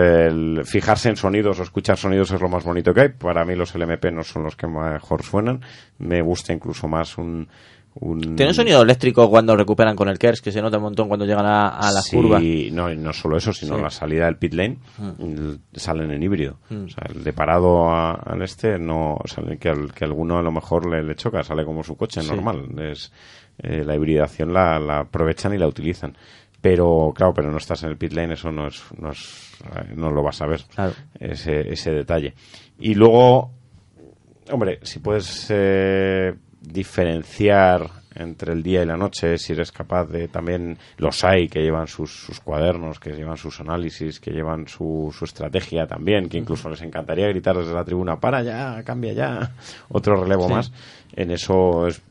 fijarse 0.65 1.07
en 1.07 1.15
sonidos 1.15 1.57
o 1.61 1.63
escuchar 1.63 1.95
sonidos 1.95 2.29
es 2.31 2.41
lo 2.41 2.49
más 2.49 2.65
bonito 2.65 2.93
que 2.93 2.99
hay. 2.99 3.09
Para 3.09 3.45
mí 3.45 3.55
los 3.55 3.73
LMP 3.73 4.11
no 4.11 4.21
son 4.21 4.43
los 4.43 4.57
que 4.57 4.67
mejor 4.67 5.23
suenan. 5.23 5.61
Me 5.99 6.21
gusta 6.21 6.51
incluso 6.51 6.89
más 6.89 7.17
un... 7.17 7.47
un 7.95 8.19
Tiene 8.35 8.47
un 8.49 8.53
sonido 8.53 8.81
eléctrico 8.81 9.29
cuando 9.29 9.55
recuperan 9.55 9.95
con 9.95 10.09
el 10.09 10.19
KERS, 10.19 10.41
que 10.41 10.51
se 10.51 10.61
nota 10.61 10.77
un 10.77 10.83
montón 10.83 11.07
cuando 11.07 11.25
llegan 11.25 11.45
a, 11.45 11.69
a 11.69 11.91
las 11.91 12.05
Sí, 12.05 12.17
curvas. 12.17 12.43
No, 12.73 12.93
no 12.93 13.13
solo 13.13 13.37
eso, 13.37 13.53
sino 13.53 13.75
Sí. 13.75 13.79
Mm. 13.79 13.83
la 13.83 13.89
salida 13.89 14.25
del 14.25 14.35
pit 14.37 14.53
lane 14.53 14.77
l- 15.19 15.57
salen 15.73 16.11
en 16.11 16.21
híbrido. 16.21 16.57
O 16.69 16.89
sea, 16.89 17.05
el 17.13 17.23
de 17.23 17.31
parado 17.33 17.89
a- 17.89 18.13
al 18.15 18.41
este, 18.41 18.77
no, 18.77 19.15
o 19.15 19.27
sea, 19.27 19.43
que, 19.57 19.69
al- 19.69 19.93
que 19.93 20.03
alguno 20.05 20.37
a 20.37 20.41
lo 20.41 20.51
mejor 20.51 20.89
le, 20.89 21.03
le 21.03 21.15
choca, 21.15 21.41
sale 21.43 21.63
como 21.63 21.83
su 21.83 21.95
coche 21.95 22.21
Sí. 22.21 22.27
normal. 22.29 22.67
Es, 22.79 23.11
eh, 23.59 23.83
la 23.85 23.95
hibridación 23.95 24.51
la, 24.51 24.77
la 24.79 24.99
aprovechan 24.99 25.53
y 25.53 25.57
la 25.57 25.67
utilizan. 25.67 26.17
Pero, 26.59 27.13
claro, 27.15 27.33
pero 27.33 27.51
no 27.51 27.57
estás 27.57 27.83
en 27.83 27.89
el 27.91 27.97
pit 27.97 28.11
lane, 28.13 28.33
eso 28.33 28.51
no 28.51 28.67
es, 28.67 28.83
no 28.99 29.11
es, 29.11 29.53
no 29.95 30.09
lo 30.11 30.23
vas 30.23 30.41
a 30.41 30.47
ver. 30.47 30.61
Claro. 30.73 30.93
Ese, 31.19 31.71
ese 31.71 31.91
detalle. 31.91 32.33
Y 32.79 32.95
luego, 32.95 33.51
hombre, 34.51 34.79
si 34.81 34.99
puedes 34.99 35.47
eh, 35.49 36.33
diferenciar 36.67 37.89
entre 38.15 38.53
el 38.53 38.63
día 38.63 38.81
y 38.81 38.85
la 38.85 38.95
noche, 38.95 39.37
si 39.37 39.51
eres 39.51 39.73
capaz 39.73 40.05
de 40.05 40.29
también 40.29 40.77
los 40.97 41.23
hay 41.25 41.49
que 41.49 41.61
llevan 41.61 41.87
sus, 41.87 42.11
sus 42.11 42.39
cuadernos, 42.39 42.97
que 42.99 43.11
llevan 43.11 43.35
sus 43.35 43.59
análisis, 43.59 44.21
que 44.21 44.31
llevan 44.31 44.67
su, 44.69 45.13
su 45.17 45.25
estrategia 45.25 45.85
también, 45.85 46.29
que 46.29 46.37
incluso 46.37 46.69
les 46.69 46.81
encantaría 46.81 47.27
gritar 47.27 47.57
desde 47.57 47.73
la 47.73 47.83
tribuna, 47.83 48.17
para 48.17 48.41
ya, 48.41 48.81
cambia 48.83 49.11
ya, 49.11 49.51
otro 49.89 50.23
relevo 50.23 50.47
Sí. 50.47 50.53
más. 50.53 50.71
En 51.13 51.31
eso 51.31 51.87
es 51.87 52.01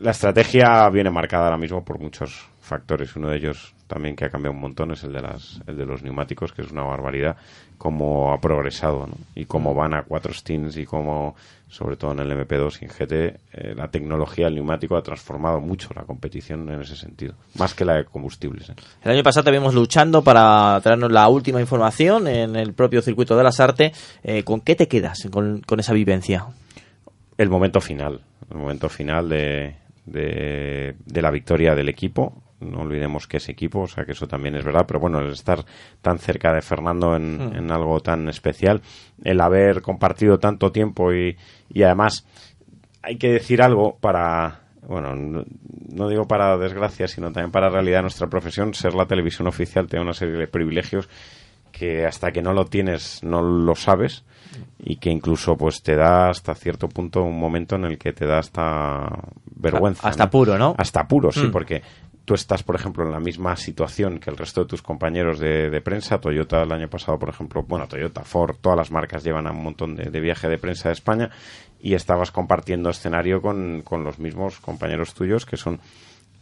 la 0.00 0.10
estrategia 0.10 0.86
viene 0.90 1.08
marcada 1.10 1.44
ahora 1.44 1.56
mismo 1.56 1.82
por 1.84 1.98
muchos 1.98 2.46
factores. 2.60 3.16
Uno 3.16 3.28
de 3.30 3.36
ellos 3.38 3.74
también 3.94 4.16
que 4.16 4.24
ha 4.24 4.28
cambiado 4.28 4.52
un 4.52 4.60
montón 4.60 4.90
es 4.90 5.04
el 5.04 5.12
de 5.12 5.22
las, 5.22 5.60
el 5.68 5.76
de 5.76 5.86
los 5.86 6.02
neumáticos, 6.02 6.52
que 6.52 6.62
es 6.62 6.72
una 6.72 6.82
barbaridad 6.82 7.36
cómo 7.78 8.32
ha 8.32 8.40
progresado 8.40 9.06
¿no? 9.06 9.14
y 9.36 9.44
cómo 9.44 9.72
van 9.72 9.94
a 9.94 10.02
cuatro 10.02 10.34
stins 10.34 10.76
y 10.76 10.84
cómo, 10.84 11.36
sobre 11.68 11.96
todo 11.96 12.10
en 12.10 12.18
el 12.18 12.32
MP2 12.32 12.78
y 12.80 12.84
en 12.86 12.90
GT, 12.90 13.12
eh, 13.12 13.74
la 13.76 13.86
tecnología 13.92 14.46
del 14.46 14.56
neumático 14.56 14.96
ha 14.96 15.02
transformado 15.02 15.60
mucho 15.60 15.90
la 15.94 16.02
competición 16.02 16.68
en 16.70 16.80
ese 16.80 16.96
sentido, 16.96 17.34
más 17.56 17.72
que 17.72 17.84
la 17.84 17.94
de 17.94 18.04
combustibles. 18.04 18.70
¿eh? 18.70 18.74
El 19.04 19.12
año 19.12 19.22
pasado 19.22 19.44
te 19.44 19.52
vimos 19.52 19.74
luchando 19.74 20.22
para 20.22 20.80
traernos 20.82 21.12
la 21.12 21.28
última 21.28 21.60
información 21.60 22.26
en 22.26 22.56
el 22.56 22.72
propio 22.72 23.00
circuito 23.00 23.36
de 23.36 23.44
las 23.44 23.60
artes. 23.60 23.96
Eh, 24.24 24.42
¿Con 24.42 24.60
qué 24.60 24.74
te 24.74 24.88
quedas 24.88 25.28
con, 25.30 25.60
con 25.60 25.78
esa 25.78 25.92
vivencia? 25.92 26.46
el 27.38 27.48
momento 27.48 27.80
final, 27.80 28.20
el 28.50 28.56
momento 28.56 28.88
final 28.88 29.28
de, 29.28 29.76
de, 30.06 30.96
de 31.04 31.22
la 31.22 31.30
victoria 31.30 31.76
del 31.76 31.88
equipo. 31.88 32.43
No 32.70 32.80
olvidemos 32.80 33.26
que 33.26 33.36
es 33.38 33.48
equipo, 33.48 33.80
o 33.82 33.86
sea 33.86 34.04
que 34.04 34.12
eso 34.12 34.26
también 34.26 34.54
es 34.56 34.64
verdad, 34.64 34.84
pero 34.86 35.00
bueno, 35.00 35.20
el 35.20 35.30
estar 35.32 35.64
tan 36.02 36.18
cerca 36.18 36.52
de 36.52 36.62
Fernando 36.62 37.14
en, 37.16 37.40
en 37.54 37.70
algo 37.70 38.00
tan 38.00 38.28
especial, 38.28 38.80
el 39.22 39.40
haber 39.40 39.82
compartido 39.82 40.38
tanto 40.38 40.72
tiempo 40.72 41.12
y, 41.12 41.36
y 41.68 41.82
además 41.82 42.26
hay 43.02 43.16
que 43.16 43.28
decir 43.32 43.60
algo 43.62 43.96
para, 44.00 44.60
bueno, 44.88 45.14
no, 45.14 45.44
no 45.92 46.08
digo 46.08 46.26
para 46.26 46.56
desgracia, 46.56 47.06
sino 47.06 47.30
también 47.32 47.50
para 47.52 47.68
realidad 47.68 47.98
de 47.98 48.02
nuestra 48.02 48.28
profesión, 48.28 48.72
ser 48.74 48.94
la 48.94 49.06
televisión 49.06 49.46
oficial 49.46 49.86
da 49.88 50.02
una 50.02 50.14
serie 50.14 50.36
de 50.36 50.46
privilegios 50.48 51.08
que 51.70 52.06
hasta 52.06 52.30
que 52.30 52.40
no 52.40 52.52
lo 52.52 52.66
tienes 52.66 53.24
no 53.24 53.42
lo 53.42 53.74
sabes 53.74 54.24
y 54.78 54.94
que 54.96 55.10
incluso 55.10 55.56
pues 55.56 55.82
te 55.82 55.96
da 55.96 56.28
hasta 56.28 56.54
cierto 56.54 56.88
punto 56.88 57.24
un 57.24 57.36
momento 57.36 57.74
en 57.74 57.84
el 57.84 57.98
que 57.98 58.12
te 58.12 58.26
da 58.26 58.38
hasta 58.38 59.08
vergüenza. 59.56 60.08
Hasta 60.08 60.30
puro, 60.30 60.56
¿no? 60.56 60.76
Hasta 60.78 61.08
puro, 61.08 61.32
sí, 61.32 61.48
Mm. 61.48 61.50
porque 61.50 61.82
tú 62.24 62.34
estás, 62.34 62.62
por 62.62 62.76
ejemplo, 62.76 63.04
en 63.04 63.12
la 63.12 63.20
misma 63.20 63.56
situación 63.56 64.18
que 64.18 64.30
el 64.30 64.36
resto 64.36 64.62
de 64.62 64.66
tus 64.66 64.82
compañeros 64.82 65.38
de, 65.38 65.70
de 65.70 65.80
prensa. 65.80 66.20
Toyota 66.20 66.62
el 66.62 66.72
año 66.72 66.88
pasado, 66.88 67.18
por 67.18 67.28
ejemplo, 67.28 67.62
bueno, 67.62 67.86
Toyota, 67.86 68.22
Ford, 68.24 68.56
todas 68.60 68.78
las 68.78 68.90
marcas 68.90 69.24
llevan 69.24 69.46
a 69.46 69.52
un 69.52 69.62
montón 69.62 69.94
de, 69.94 70.10
de 70.10 70.20
viaje 70.20 70.48
de 70.48 70.58
prensa 70.58 70.88
de 70.88 70.94
España 70.94 71.30
y 71.80 71.94
estabas 71.94 72.30
compartiendo 72.30 72.88
escenario 72.88 73.42
con, 73.42 73.82
con 73.82 74.04
los 74.04 74.18
mismos 74.18 74.58
compañeros 74.60 75.14
tuyos 75.14 75.44
que 75.44 75.56
son 75.56 75.80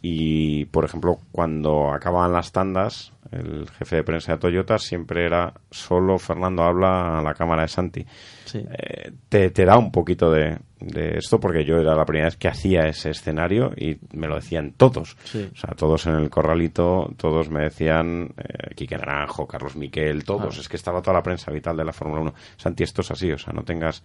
y, 0.05 0.65
por 0.65 0.83
ejemplo, 0.83 1.17
cuando 1.31 1.93
acababan 1.93 2.33
las 2.33 2.51
tandas, 2.51 3.13
el 3.31 3.69
jefe 3.69 3.95
de 3.95 4.03
prensa 4.03 4.33
de 4.33 4.37
Toyota 4.37 4.77
siempre 4.77 5.25
era 5.25 5.53
solo 5.71 6.19
Fernando 6.19 6.61
habla 6.61 7.19
a 7.19 7.21
la 7.23 7.33
cámara 7.33 7.61
de 7.61 7.69
Santi. 7.69 8.05
Sí. 8.43 8.59
Eh, 8.69 9.11
te, 9.29 9.49
te 9.51 9.63
da 9.63 9.77
un 9.77 9.93
poquito 9.93 10.29
de, 10.29 10.59
de 10.81 11.17
esto 11.17 11.39
porque 11.39 11.63
yo 11.63 11.77
era 11.77 11.95
la 11.95 12.03
primera 12.03 12.25
vez 12.25 12.35
que 12.35 12.49
hacía 12.49 12.81
ese 12.85 13.11
escenario 13.11 13.71
y 13.77 13.97
me 14.11 14.27
lo 14.27 14.35
decían 14.35 14.73
todos. 14.75 15.15
Sí. 15.23 15.49
O 15.53 15.55
sea, 15.55 15.73
todos 15.73 16.05
en 16.05 16.15
el 16.15 16.29
corralito, 16.29 17.09
todos 17.15 17.49
me 17.49 17.61
decían, 17.61 18.33
eh, 18.37 18.75
Quique 18.75 18.97
Naranjo, 18.97 19.47
Carlos 19.47 19.77
Miquel, 19.77 20.25
todos. 20.25 20.57
Ah. 20.57 20.59
Es 20.59 20.67
que 20.67 20.75
estaba 20.75 21.01
toda 21.01 21.13
la 21.15 21.23
prensa 21.23 21.49
vital 21.49 21.77
de 21.77 21.85
la 21.85 21.93
Fórmula 21.93 22.21
1. 22.23 22.33
Santi, 22.57 22.83
esto 22.83 23.01
es 23.03 23.09
así, 23.11 23.31
o 23.31 23.37
sea, 23.37 23.53
no 23.53 23.63
tengas... 23.63 24.03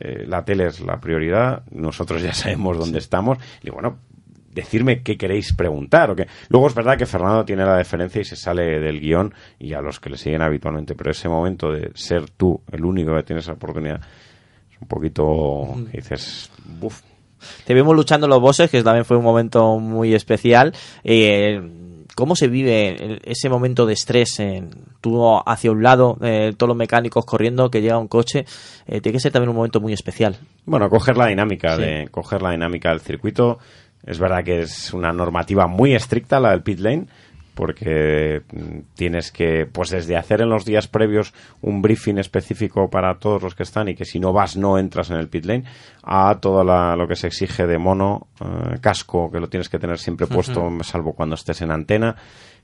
eh, 0.00 0.24
la 0.26 0.44
tele 0.44 0.66
es 0.66 0.80
la 0.80 1.00
prioridad, 1.00 1.62
nosotros 1.70 2.20
ya 2.20 2.34
sabemos 2.34 2.76
dónde 2.76 2.98
estamos. 2.98 3.38
Y 3.62 3.70
bueno, 3.70 3.96
decirme 4.56 5.02
qué 5.02 5.16
queréis 5.16 5.52
preguntar. 5.54 6.10
O 6.10 6.16
qué. 6.16 6.26
Luego 6.48 6.66
es 6.66 6.74
verdad 6.74 6.98
que 6.98 7.06
Fernando 7.06 7.44
tiene 7.44 7.64
la 7.64 7.76
deferencia 7.76 8.20
y 8.20 8.24
se 8.24 8.34
sale 8.34 8.80
del 8.80 8.98
guion 9.00 9.32
y 9.60 9.74
a 9.74 9.80
los 9.80 10.00
que 10.00 10.10
le 10.10 10.16
siguen 10.18 10.42
habitualmente, 10.42 10.96
pero 10.96 11.12
ese 11.12 11.28
momento 11.28 11.70
de 11.70 11.92
ser 11.94 12.28
tú 12.30 12.60
el 12.72 12.84
único 12.84 13.14
que 13.14 13.22
tiene 13.22 13.40
esa 13.40 13.52
oportunidad 13.52 14.00
es 14.72 14.78
un 14.80 14.88
poquito, 14.88 15.74
que 15.92 15.98
dices, 15.98 16.50
buf, 16.80 17.02
Te 17.64 17.74
vimos 17.74 17.94
luchando 17.94 18.26
los 18.26 18.40
bosses, 18.40 18.70
que 18.70 18.82
también 18.82 19.04
fue 19.04 19.16
un 19.16 19.24
momento 19.24 19.78
muy 19.78 20.14
especial. 20.14 20.74
Eh, 21.04 21.60
¿Cómo 22.14 22.34
se 22.34 22.48
vive 22.48 23.20
ese 23.24 23.50
momento 23.50 23.84
de 23.84 23.92
estrés? 23.92 24.40
tú 25.02 25.22
hacia 25.46 25.70
un 25.70 25.82
lado, 25.82 26.16
eh, 26.22 26.52
todos 26.56 26.68
los 26.68 26.76
mecánicos 26.76 27.24
corriendo, 27.26 27.70
que 27.70 27.80
llega 27.82 27.98
un 27.98 28.08
coche. 28.08 28.44
eh, 28.86 29.00
tiene 29.02 29.12
que 29.16 29.20
ser 29.20 29.32
también 29.32 29.50
un 29.50 29.56
momento 29.56 29.80
muy 29.80 29.92
especial. 29.92 30.36
Bueno, 30.64 30.88
coger 30.88 31.16
la 31.16 31.26
dinámica 31.26 31.76
Sí. 31.76 31.82
de 31.82 32.08
coger 32.10 32.40
la 32.42 32.50
dinámica 32.52 32.88
del 32.90 33.00
circuito. 33.00 33.58
Es 34.06 34.18
verdad 34.18 34.44
que 34.44 34.60
es 34.60 34.94
una 34.94 35.12
normativa 35.12 35.66
muy 35.66 35.94
estricta 35.94 36.40
la 36.40 36.50
del 36.52 36.62
pit 36.62 36.78
lane 36.78 37.06
porque 37.54 38.42
mm, 38.52 38.78
tienes 38.94 39.32
que 39.32 39.66
pues 39.66 39.88
desde 39.90 40.16
hacer 40.16 40.42
en 40.42 40.50
los 40.50 40.64
días 40.66 40.88
previos 40.88 41.32
un 41.62 41.80
briefing 41.82 42.18
específico 42.18 42.90
para 42.90 43.18
todos 43.18 43.42
los 43.42 43.54
que 43.54 43.62
están 43.62 43.88
y 43.88 43.94
que 43.94 44.04
si 44.04 44.20
no 44.20 44.32
vas 44.32 44.56
no 44.56 44.78
entras 44.78 45.10
en 45.10 45.16
el 45.16 45.28
pit 45.28 45.46
lane 45.46 45.64
a 46.02 46.36
todo 46.40 46.62
la- 46.62 46.94
lo 46.96 47.08
que 47.08 47.16
se 47.16 47.26
exige 47.28 47.66
de 47.66 47.78
mono, 47.78 48.28
eh, 48.40 48.78
casco 48.80 49.30
que 49.30 49.40
lo 49.40 49.48
tienes 49.48 49.68
que 49.70 49.78
tener 49.78 49.98
siempre 49.98 50.26
puesto 50.26 50.70
salvo 50.82 51.14
cuando 51.14 51.34
estés 51.34 51.62
en 51.62 51.70
antena, 51.70 52.14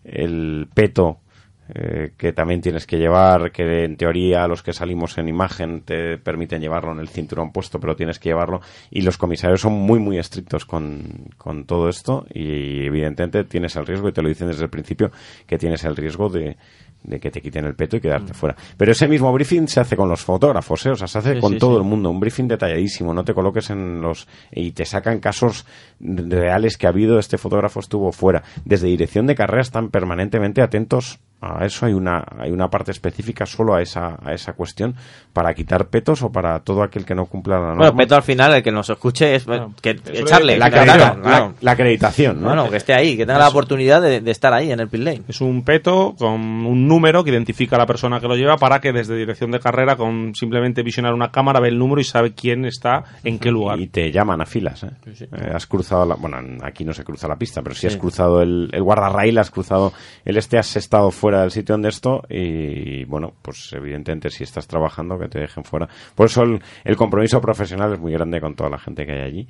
el 0.05 0.69
peto 0.75 1.21
eh, 1.69 2.13
que 2.17 2.33
también 2.33 2.61
tienes 2.61 2.87
que 2.87 2.99
llevar, 2.99 3.53
que 3.53 3.85
en 3.85 3.97
teoría 3.97 4.47
los 4.49 4.63
que 4.63 4.73
salimos 4.73 5.17
en 5.19 5.29
imagen 5.29 5.83
te 5.83 6.19
permiten 6.19 6.61
llevarlo 6.61 6.93
en 6.93 6.99
el 6.99 7.09
cinturón 7.09 7.53
puesto, 7.53 7.79
pero 7.79 7.95
tienes 7.97 8.19
que 8.19 8.31
llevarlo. 8.31 8.61
Y 8.91 9.03
los 9.03 9.17
comisarios 9.17 9.61
son 9.61 9.73
muy, 9.75 9.99
muy 9.99 10.19
estrictos 10.19 10.67
con, 10.67 11.29
con 11.39 11.65
todo 11.65 11.89
esto 11.89 12.27
y 12.35 12.85
evidentemente 12.85 13.45
tienes 13.45 13.77
el 13.77 13.87
riesgo, 13.87 14.09
y 14.09 14.13
te 14.13 14.23
lo 14.23 14.29
dicen 14.29 14.49
desde 14.49 14.65
el 14.65 14.71
principio, 14.71 15.13
que 15.47 15.57
tienes 15.57 15.85
el 15.85 15.97
riesgo 15.97 16.29
de, 16.29 16.57
de 17.05 17.21
que 17.21 17.31
te 17.31 17.41
quiten 17.41 17.65
el 17.65 17.75
peto 17.75 17.97
y 17.97 18.01
quedarte 18.01 18.35
fuera. 18.35 18.57
Pero 18.77 18.93
ese 18.93 19.09
mismo 19.09 19.33
briefing 19.33 19.69
se 19.69 19.81
hace 19.81 19.97
con 19.97 20.09
los 20.09 20.23
fotógrafos, 20.23 20.85
¿eh? 20.87 20.91
o 20.91 20.97
sea, 20.97 21.07
se 21.07 21.19
hace 21.19 21.35
Sí, 21.35 21.41
con 21.41 21.53
sí, 21.53 21.59
todo 21.59 21.73
sí. 21.73 21.77
el 21.79 21.85
mundo, 21.85 22.11
un 22.11 22.21
briefing 22.21 22.49
detalladísimo, 22.49 23.15
no 23.15 23.25
te 23.25 23.35
coloques 23.35 23.71
en 23.71 24.01
los... 24.01 24.29
y 24.51 24.73
te 24.73 24.85
sacan 24.85 25.21
casos 25.21 25.67
reales 26.01 26.77
que 26.77 26.87
ha 26.87 26.91
habido, 26.91 27.19
este 27.19 27.39
fotógrafo 27.39 27.81
estuvo 27.81 28.13
fuera. 28.13 28.43
Desde 28.65 28.89
dirección 28.89 29.27
de 29.27 29.35
carrera 29.35 29.63
están 29.63 29.91
permanentemente 29.91 30.61
atentos 30.61 31.21
a 31.43 31.65
eso, 31.67 31.87
hay 31.87 31.93
una, 31.93 32.25
hay 32.39 32.51
una 32.53 32.69
parte 32.71 32.93
específica 32.93 33.45
solo 33.47 33.75
a 33.75 33.83
esa, 33.83 34.17
a 34.25 34.33
esa 34.33 34.53
cuestión, 34.53 34.95
para 35.33 35.53
quitar 35.55 35.87
petos 35.89 36.23
o 36.23 36.31
para 36.31 36.61
todo 36.61 36.83
aquel 36.83 37.05
que 37.05 37.15
no 37.17 37.27
cumpla 37.27 37.57
la 37.57 37.67
norma. 37.69 37.77
Bueno, 37.91 37.97
Peto 37.97 38.15
al 38.15 38.23
final, 38.23 38.55
el 38.55 38.63
que 38.63 38.71
nos 38.71 38.89
escuche 38.89 39.35
es 39.35 39.45
Claro. 39.45 39.73
que 39.83 39.91
Eso 39.91 40.23
echarle. 40.23 40.57
la, 40.57 40.71
que 40.71 40.77
acredita- 40.79 40.95
claro, 40.97 41.17
la- 41.17 41.23
claro. 41.29 41.55
la 41.61 41.71
acreditación, 41.73 42.41
¿no? 42.41 42.47
Bueno, 42.49 42.71
que 42.71 42.77
esté 42.77 42.95
ahí, 42.95 43.17
que 43.17 43.27
tenga 43.27 43.41
la 43.41 43.49
oportunidad 43.49 44.01
de, 44.01 44.21
de 44.21 44.31
estar 44.31 44.53
ahí 44.55 44.71
en 44.71 44.79
el 44.81 44.89
pit 44.89 45.01
lane. 45.03 45.23
Es 45.29 45.41
un 45.41 45.65
peto 45.65 46.15
con 46.19 46.33
un 46.41 46.87
número 46.87 47.25
que 47.25 47.31
identifica 47.31 47.77
a 47.77 47.79
la 47.81 47.87
persona 47.87 48.21
que 48.21 48.29
lo 48.29 48.37
lleva 48.37 48.57
para 48.57 48.81
que 48.81 48.93
desde 48.93 49.17
dirección 49.17 49.51
de 49.51 49.59
carrera, 49.59 49.97
con 49.97 50.35
simplemente 50.35 50.83
visionar 50.83 51.13
una 51.15 51.31
cámara, 51.33 51.59
ve 51.61 51.69
el 51.69 51.79
número 51.79 52.01
y 52.01 52.05
sabe 52.05 52.33
quién 52.35 52.65
está 52.65 53.03
en 53.25 53.39
qué 53.39 53.51
lugar. 53.51 53.81
Y 53.81 53.89
te 53.89 54.13
llaman 54.13 54.41
a 54.41 54.47
filas, 54.47 54.85
¿eh? 54.85 54.91
Eh, 55.07 55.51
has 55.55 55.67
cruzado 55.67 56.05
la... 56.07 56.15
Bueno, 56.15 56.37
aquí 56.63 56.85
no 56.85 56.93
se 56.93 57.03
cruza 57.05 57.27
la 57.27 57.37
pista, 57.37 57.63
pero 57.63 57.75
si 57.75 57.81
Sí. 57.83 57.87
has 57.89 57.97
cruzado 57.97 58.43
el, 58.43 58.69
el 58.73 58.83
guardarraíl, 58.83 59.39
has 59.39 59.51
cruzado 59.51 59.93
el 60.25 60.37
este, 60.37 60.59
has 60.59 60.77
estado 60.77 61.11
fuera 61.11 61.32
del 61.41 61.51
sitio 61.51 61.75
donde 61.75 61.89
esto 61.89 62.23
y, 62.29 63.05
bueno, 63.05 63.33
pues 63.43 63.73
evidentemente 63.73 64.31
si 64.31 64.45
estás 64.45 64.67
trabajando, 64.67 65.19
que 65.19 65.29
te 65.29 65.41
dejen 65.41 65.65
fuera. 65.65 65.89
Por 66.15 66.27
eso 66.27 66.43
el, 66.43 66.61
el 66.85 66.97
compromiso 66.97 67.41
profesional 67.41 67.93
es 67.95 67.99
muy 67.99 68.13
grande 68.13 68.41
con 68.41 68.55
toda 68.55 68.71
la 68.71 68.79
gente 68.79 69.07
que 69.07 69.13
hay 69.13 69.21
allí 69.21 69.49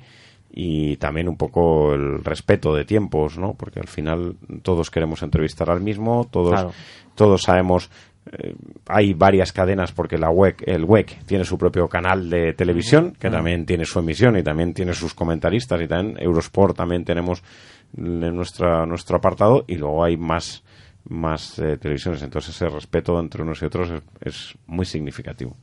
y 0.55 0.97
también 0.97 1.27
un 1.27 1.35
poco 1.35 1.93
el 1.93 2.23
respeto 2.23 2.75
de 2.75 2.85
tiempos, 2.85 3.37
¿no? 3.39 3.55
Porque 3.55 3.79
al 3.79 3.87
final 3.87 4.35
todos 4.61 4.91
queremos 4.91 5.23
entrevistar 5.23 5.69
al 5.69 5.81
mismo, 5.81 6.27
todos, 6.31 6.51
Claro. 6.51 6.71
todos 7.15 7.41
sabemos 7.41 7.89
eh, 8.31 8.55
hay 8.87 9.13
varias 9.13 9.51
cadenas 9.51 9.91
porque 9.91 10.17
la 10.17 10.29
WEC, 10.29 10.63
el 10.65 10.85
WEC 10.85 11.25
tiene 11.25 11.43
su 11.43 11.57
propio 11.57 11.89
canal 11.89 12.29
de 12.29 12.53
televisión 12.53 13.13
que 13.19 13.29
también 13.29 13.65
tiene 13.65 13.83
su 13.83 13.99
emisión 13.99 14.37
y 14.37 14.43
también 14.43 14.73
tiene 14.73 14.93
sus 14.93 15.13
comentaristas 15.13 15.81
y 15.81 15.87
también 15.87 16.17
Eurosport 16.21 16.77
también 16.77 17.03
tenemos 17.03 17.43
en 17.97 18.33
nuestra, 18.33 18.85
nuestro 18.85 19.17
apartado 19.17 19.65
y 19.67 19.75
luego 19.75 20.05
hay 20.05 20.15
más 20.15 20.63
más 21.09 21.59
eh, 21.59 21.77
televisiones 21.77 22.21
entonces 22.21 22.55
ese 22.55 22.69
respeto 22.69 23.19
entre 23.19 23.41
unos 23.41 23.61
y 23.61 23.65
otros 23.65 23.89
es, 23.89 24.01
es 24.21 24.55
muy 24.67 24.85
significativo 24.85 25.55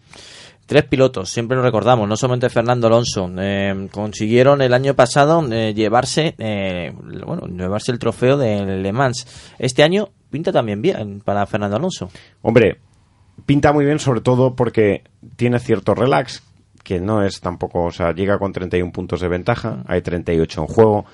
Tres 0.67 0.85
pilotos, 0.85 1.29
siempre 1.29 1.57
lo 1.57 1.65
recordamos, 1.65 2.09
no 2.09 2.17
solamente 2.17 2.49
Fernando 2.49 2.87
Alonso. 2.87 3.29
eh, 3.41 3.89
consiguieron 3.91 4.63
el 4.63 4.73
año 4.73 4.95
pasado 4.95 5.45
eh, 5.51 5.75
llevarse, 5.75 6.37
bueno, 7.27 7.49
llevarse 7.49 7.91
el 7.91 7.99
trofeo 7.99 8.37
de 8.37 8.65
Le 8.65 8.93
Mans. 8.93 9.27
Este 9.59 9.83
año 9.83 10.11
pinta 10.31 10.53
también 10.53 10.81
bien 10.81 11.23
para 11.25 11.45
Fernando 11.47 11.77
Alonso. 11.77 12.11
Hombre, 12.43 12.79
pinta 13.47 13.73
muy 13.73 13.85
bien 13.85 13.99
sobre 13.99 14.21
todo 14.21 14.55
porque 14.55 15.03
tiene 15.35 15.59
cierto 15.59 15.95
relax, 15.95 16.43
que 16.83 17.01
no 17.01 17.23
es 17.23 17.41
tampoco, 17.41 17.85
o 17.85 17.91
sea, 17.91 18.13
llega 18.13 18.39
con 18.39 18.53
31 18.53 18.93
puntos 18.93 19.21
de 19.21 19.29
ventaja, 19.29 19.83
hay 19.87 20.03
38 20.03 20.61
en 20.61 20.67
juego, 20.67 21.05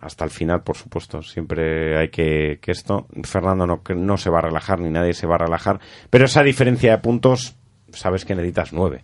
hasta 0.00 0.24
el 0.24 0.30
final, 0.30 0.62
por 0.62 0.76
supuesto, 0.76 1.22
siempre 1.22 1.98
hay 1.98 2.08
que, 2.08 2.58
que 2.60 2.72
esto, 2.72 3.06
Fernando 3.22 3.66
no, 3.66 3.82
que 3.82 3.94
no 3.94 4.16
se 4.16 4.30
va 4.30 4.38
a 4.38 4.42
relajar, 4.42 4.80
ni 4.80 4.90
nadie 4.90 5.12
se 5.12 5.26
va 5.26 5.34
a 5.34 5.44
relajar, 5.44 5.80
pero 6.08 6.24
esa 6.24 6.42
diferencia 6.42 6.92
de 6.92 6.98
puntos, 6.98 7.56
sabes 7.92 8.24
que 8.24 8.34
necesitas 8.34 8.72
9. 8.72 9.02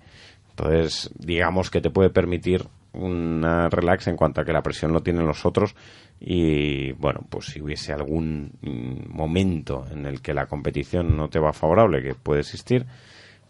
Entonces, 0.51 1.11
digamos 1.19 1.71
que 1.71 1.83
te 1.83 1.91
puede 1.91 2.09
permitir 2.09 2.67
una 2.95 3.69
relax 3.69 4.07
en 4.07 4.17
cuanto 4.17 4.41
a 4.41 4.45
que 4.45 4.55
la 4.55 4.63
presión 4.63 4.93
lo 4.93 5.03
tienen 5.03 5.27
los 5.27 5.45
otros 5.45 5.75
y 6.19 6.93
bueno, 6.93 7.21
pues 7.29 7.47
si 7.47 7.61
hubiese 7.61 7.93
algún 7.93 8.53
mm, 8.63 9.15
momento 9.15 9.87
en 9.91 10.07
el 10.07 10.23
que 10.23 10.33
la 10.33 10.47
competición 10.47 11.15
no 11.15 11.29
te 11.29 11.39
va 11.39 11.53
favorable, 11.53 12.03
que 12.03 12.15
puede 12.15 12.41
existir, 12.41 12.87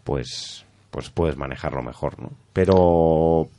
pues 0.03 0.65
pues 0.91 1.09
puedes 1.09 1.37
manejarlo 1.37 1.81
mejor, 1.81 2.19
¿no? 2.19 2.31
Pero 2.53 3.49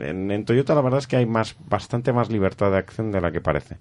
en, 0.00 0.30
en 0.30 0.44
Toyota 0.44 0.74
la 0.74 0.82
verdad 0.82 0.98
es 0.98 1.06
que 1.06 1.16
hay 1.16 1.26
más 1.26 1.56
bastante 1.68 2.12
más 2.12 2.30
libertad 2.30 2.70
de 2.70 2.78
acción 2.78 3.10
de 3.10 3.20
la 3.20 3.32
que 3.32 3.40
parece. 3.40 3.76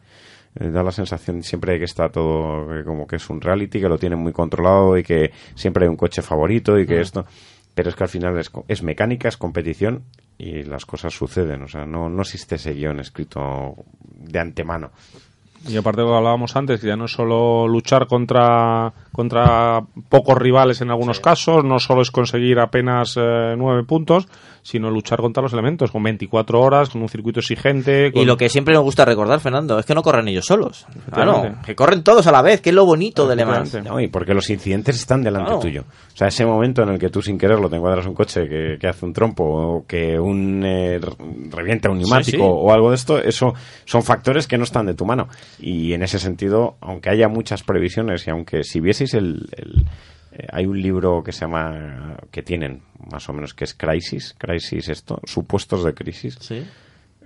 Eh, 0.59 0.69
da 0.69 0.83
la 0.83 0.91
sensación 0.91 1.41
siempre 1.43 1.73
de 1.73 1.79
que 1.79 1.85
está 1.85 2.09
todo 2.09 2.67
que 2.67 2.83
como 2.83 3.07
que 3.07 3.15
es 3.15 3.29
un 3.29 3.41
reality, 3.41 3.79
que 3.79 3.89
lo 3.89 3.97
tienen 3.97 4.19
muy 4.19 4.33
controlado 4.33 4.97
y 4.97 5.03
que 5.03 5.31
siempre 5.55 5.85
hay 5.85 5.89
un 5.89 5.97
coche 5.97 6.21
favorito 6.21 6.77
y 6.79 6.85
que 6.85 7.01
esto... 7.01 7.25
Pero 7.75 7.89
es 7.89 7.95
que 7.95 8.03
al 8.03 8.09
final 8.09 8.37
es, 8.37 8.51
es 8.67 8.83
mecánica, 8.83 9.27
es 9.27 9.35
competición 9.35 10.03
y 10.37 10.61
las 10.61 10.85
cosas 10.85 11.11
suceden. 11.11 11.63
O 11.63 11.67
sea, 11.67 11.87
no, 11.87 12.07
no 12.07 12.21
existe 12.21 12.55
ese 12.55 12.75
guion 12.75 12.99
escrito 12.99 13.75
de 13.99 14.39
antemano. 14.39 14.91
Y 15.67 15.77
aparte 15.77 16.01
de 16.01 16.05
lo 16.05 16.11
que 16.11 16.17
hablábamos 16.17 16.55
antes, 16.55 16.81
que 16.81 16.87
ya 16.87 16.95
no 16.95 17.05
es 17.05 17.13
solo 17.13 17.67
luchar 17.67 18.05
contra, 18.07 18.93
contra 19.11 19.81
pocos 20.09 20.37
rivales 20.37 20.81
en 20.81 20.91
algunos 20.91 21.19
casos, 21.19 21.63
no 21.63 21.79
solo 21.79 22.01
es 22.01 22.11
conseguir 22.11 22.59
apenas 22.59 23.15
eh, 23.17 23.55
nueve 23.57 23.83
puntos, 23.85 24.27
sino 24.63 24.89
luchar 24.89 25.19
contra 25.19 25.43
los 25.43 25.53
elementos, 25.53 25.91
con 25.91 26.01
24 26.01 26.59
horas, 26.59 26.89
con 26.89 27.01
un 27.01 27.09
circuito 27.09 27.41
exigente. 27.41 28.11
Y 28.13 28.25
lo 28.25 28.37
que 28.37 28.49
siempre 28.49 28.73
nos 28.73 28.83
gusta 28.83 29.05
recordar, 29.05 29.39
Fernando, 29.39 29.77
es 29.77 29.85
que 29.85 29.93
no 29.93 30.01
corren 30.01 30.27
ellos 30.29 30.45
solos. 30.45 30.87
Claro, 31.11 31.55
que 31.65 31.75
corren 31.75 32.01
todos 32.03 32.25
a 32.27 32.31
la 32.31 32.41
vez, 32.41 32.61
que 32.61 32.69
es 32.69 32.75
lo 32.75 32.85
bonito 32.85 33.27
de 33.27 33.35
Le 33.35 33.45
Mans. 33.45 33.75
No, 33.83 33.99
y 33.99 34.07
porque 34.07 34.33
los 34.33 34.49
incidentes 34.49 34.95
están 34.95 35.21
delante 35.21 35.47
Claro. 35.49 35.59
tuyo. 35.61 35.83
O 36.13 36.17
sea, 36.17 36.27
ese 36.29 36.45
momento 36.45 36.81
en 36.81 36.89
el 36.89 36.97
que 36.99 37.09
tú 37.09 37.21
sin 37.21 37.37
quererlo 37.37 37.69
te 37.69 37.75
encuadras 37.75 38.05
un 38.07 38.13
coche 38.13 38.47
que, 38.47 38.77
que 38.79 38.87
hace 38.87 39.05
un 39.05 39.13
trompo 39.13 39.43
o 39.43 39.85
que 39.85 40.17
un 40.19 40.63
eh, 40.65 40.99
revienta 41.51 41.89
un 41.89 41.97
neumático 41.99 42.37
sí. 42.37 42.43
o 42.43 42.71
algo 42.71 42.89
de 42.89 42.95
esto, 42.95 43.19
eso 43.19 43.53
son 43.85 44.01
factores 44.03 44.47
que 44.47 44.57
no 44.57 44.63
están 44.63 44.85
de 44.85 44.93
tu 44.93 45.05
mano. 45.05 45.27
Y 45.59 45.91
en 45.93 46.03
ese 46.03 46.19
sentido, 46.19 46.77
aunque 46.81 47.09
haya 47.09 47.27
muchas 47.27 47.63
previsiones 47.63 48.25
y 48.27 48.29
aunque 48.31 48.63
si 48.63 48.79
vieseis 48.79 49.13
el... 49.13 49.49
el- 49.57 49.85
eh, 50.33 50.47
hay 50.51 50.65
un 50.65 50.81
libro 50.81 51.21
que 51.23 51.31
se 51.31 51.41
llama, 51.41 52.17
que 52.31 52.41
tienen 52.41 52.81
más 53.11 53.27
o 53.29 53.33
menos, 53.33 53.53
que 53.53 53.63
es 53.65 53.73
Crisis, 53.73 54.35
Crisis 54.37 54.89
esto, 54.89 55.19
supuestos 55.25 55.83
de 55.83 55.93
crisis, 55.93 56.37
Sí. 56.39 56.63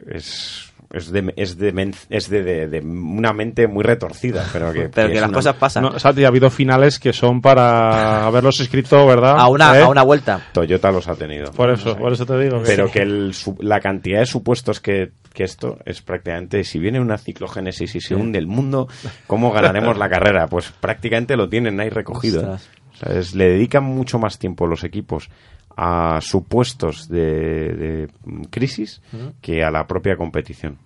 es 0.09 0.71
es 0.93 1.11
de 1.11 1.33
es 1.35 1.57
de, 1.57 1.73
men- 1.73 1.93
es 2.09 2.29
de, 2.29 2.43
de- 2.43 2.67
de 2.69 2.79
una 2.79 3.33
mente 3.33 3.67
muy 3.67 3.83
retorcida 3.83 4.45
pero 4.53 4.71
que, 4.71 4.87
Pero 4.93 5.09
que 5.09 5.15
las 5.15 5.25
una- 5.29 5.33
cosas 5.35 5.55
pasan. 5.55 5.83
No, 5.83 5.99
Santi, 5.99 6.23
ha 6.23 6.29
habido 6.29 6.49
finales 6.49 6.97
que 6.97 7.11
son 7.11 7.41
para 7.41 8.25
haberlos 8.25 8.61
escrito, 8.61 9.05
¿verdad? 9.05 9.35
A 9.37 9.49
una, 9.49 9.77
¿Eh? 9.77 9.81
a 9.81 9.89
una 9.89 10.03
vuelta. 10.03 10.39
Toyota 10.53 10.89
los 10.91 11.09
ha 11.09 11.15
tenido 11.15 11.51
Por 11.51 11.71
eso, 11.71 11.97
por 11.97 12.13
eso 12.13 12.25
te 12.25 12.37
digo. 12.39 12.59
que- 12.63 12.67
pero 12.67 12.89
que 12.89 13.01
el 13.01 13.33
su- 13.33 13.57
la 13.59 13.81
cantidad 13.81 14.19
de 14.21 14.25
supuestos 14.27 14.79
que, 14.79 15.11
que 15.33 15.43
esto 15.43 15.77
es 15.85 16.01
prácticamente 16.01 16.63
si 16.63 16.79
viene 16.79 17.01
una 17.01 17.17
ciclogénesis 17.17 17.93
y 17.95 17.99
se 17.99 18.15
hunde 18.15 18.39
el 18.39 18.47
mundo 18.47 18.87
cómo 19.27 19.51
ganaremos 19.51 19.97
la 19.97 20.07
carrera 20.09 20.47
pues 20.47 20.71
prácticamente 20.79 21.35
lo 21.35 21.49
tienen 21.49 21.79
ahí 21.81 21.89
recogido 21.89 22.39
¿eh? 22.41 22.43
Ostras. 22.45 22.69
Le 23.01 23.49
dedican 23.49 23.83
mucho 23.83 24.19
más 24.19 24.39
tiempo 24.39 24.67
los 24.67 24.83
equipos 24.83 25.29
a 25.75 26.19
supuestos 26.21 27.07
de, 27.07 27.27
de, 27.73 28.09
crisis 28.49 29.01
que 29.41 29.63
a 29.63 29.69
la 29.69 29.85
propia 29.85 30.17
competición 30.17 30.79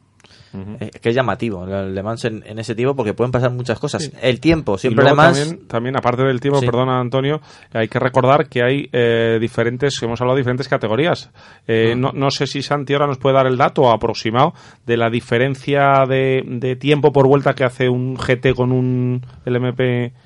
Eh, 0.54 0.92
que 1.02 1.10
es 1.10 1.16
llamativo 1.16 1.66
el 1.66 1.96
Le 1.96 2.04
Mans 2.04 2.26
en, 2.26 2.44
en 2.46 2.60
ese 2.60 2.76
tipo 2.76 2.94
porque 2.96 3.14
pueden 3.14 3.32
pasar 3.32 3.52
muchas 3.52 3.80
cosas. 3.80 4.12
El 4.22 4.40
tiempo, 4.40 4.76
Y 4.76 4.80
siempre 4.80 5.04
luego 5.06 5.16
Le 5.16 5.22
Mans. 5.24 5.40
también, 5.40 5.68
también, 5.68 5.98
aparte 5.98 6.24
del 6.24 6.40
tiempo, 6.42 6.60
Sí. 6.60 6.66
perdona 6.66 7.00
Antonio, 7.00 7.40
hay 7.74 7.88
que 7.88 8.00
recordar 8.00 8.48
que 8.50 8.62
hay 8.64 8.90
eh, 8.92 9.38
diferentes, 9.40 10.02
hemos 10.04 10.20
hablado 10.22 10.36
de 10.36 10.42
diferentes 10.42 10.68
categorías. 10.68 11.30
Eh, 11.68 11.96
no, 11.96 12.12
no 12.14 12.30
sé 12.32 12.48
si 12.48 12.62
Santi 12.62 12.94
ahora 12.94 13.08
nos 13.08 13.18
puede 13.18 13.36
dar 13.36 13.48
el 13.48 13.58
dato 13.58 13.90
aproximado 13.92 14.54
de 14.86 14.98
la 14.98 15.10
diferencia 15.10 16.06
de, 16.08 16.44
de 16.46 16.76
tiempo 16.76 17.12
por 17.12 17.28
vuelta 17.28 17.54
que 17.54 17.64
hace 17.64 17.88
un 17.90 18.16
GT 18.16 18.54
con 18.56 18.72
un 18.72 19.26
LMP 19.46 19.80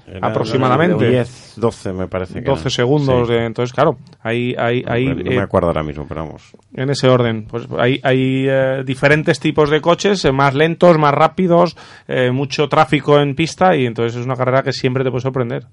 Era 0.08 0.28
aproximadamente. 0.30 1.10
10 1.10 1.54
12 1.58 1.94
me 1.94 2.08
parece 2.08 2.36
que 2.36 2.42
12 2.50 2.62
eran. 2.62 2.72
segundos. 2.72 3.28
Sí. 3.28 3.34
de- 3.34 3.46
entonces, 3.46 3.74
claro, 3.74 3.98
hay, 4.22 4.56
hay, 4.58 4.84
hay, 4.88 5.06
no 5.06 5.20
eh, 5.32 5.36
me 5.36 5.42
acuerdo 5.42 5.68
ahora 5.68 5.84
mismo 5.84 6.06
pero 6.08 6.26
vamos 6.26 6.52
en 6.76 6.90
ese 6.90 7.08
orden. 7.08 7.46
Pues 7.46 7.68
hay, 7.78 8.00
hay 8.04 8.48
eh, 8.48 8.84
diferentes 8.86 9.40
tipos 9.40 9.70
de 9.70 9.82
coches, 9.82 10.24
eh, 10.26 10.32
más 10.32 10.54
lentos, 10.54 10.98
más 10.98 11.14
rápidos, 11.14 11.76
eh, 12.08 12.32
mucho 12.32 12.68
tráfico 12.68 13.20
en 13.20 13.36
pista 13.36 13.76
y 13.76 13.86
entonces 13.86 14.20
es 14.20 14.26
una 14.26 14.36
carrera 14.36 14.64
que 14.64 14.74
siempre 14.74 15.04
te 15.04 15.10
puede 15.10 15.22
sorprender. 15.22 15.68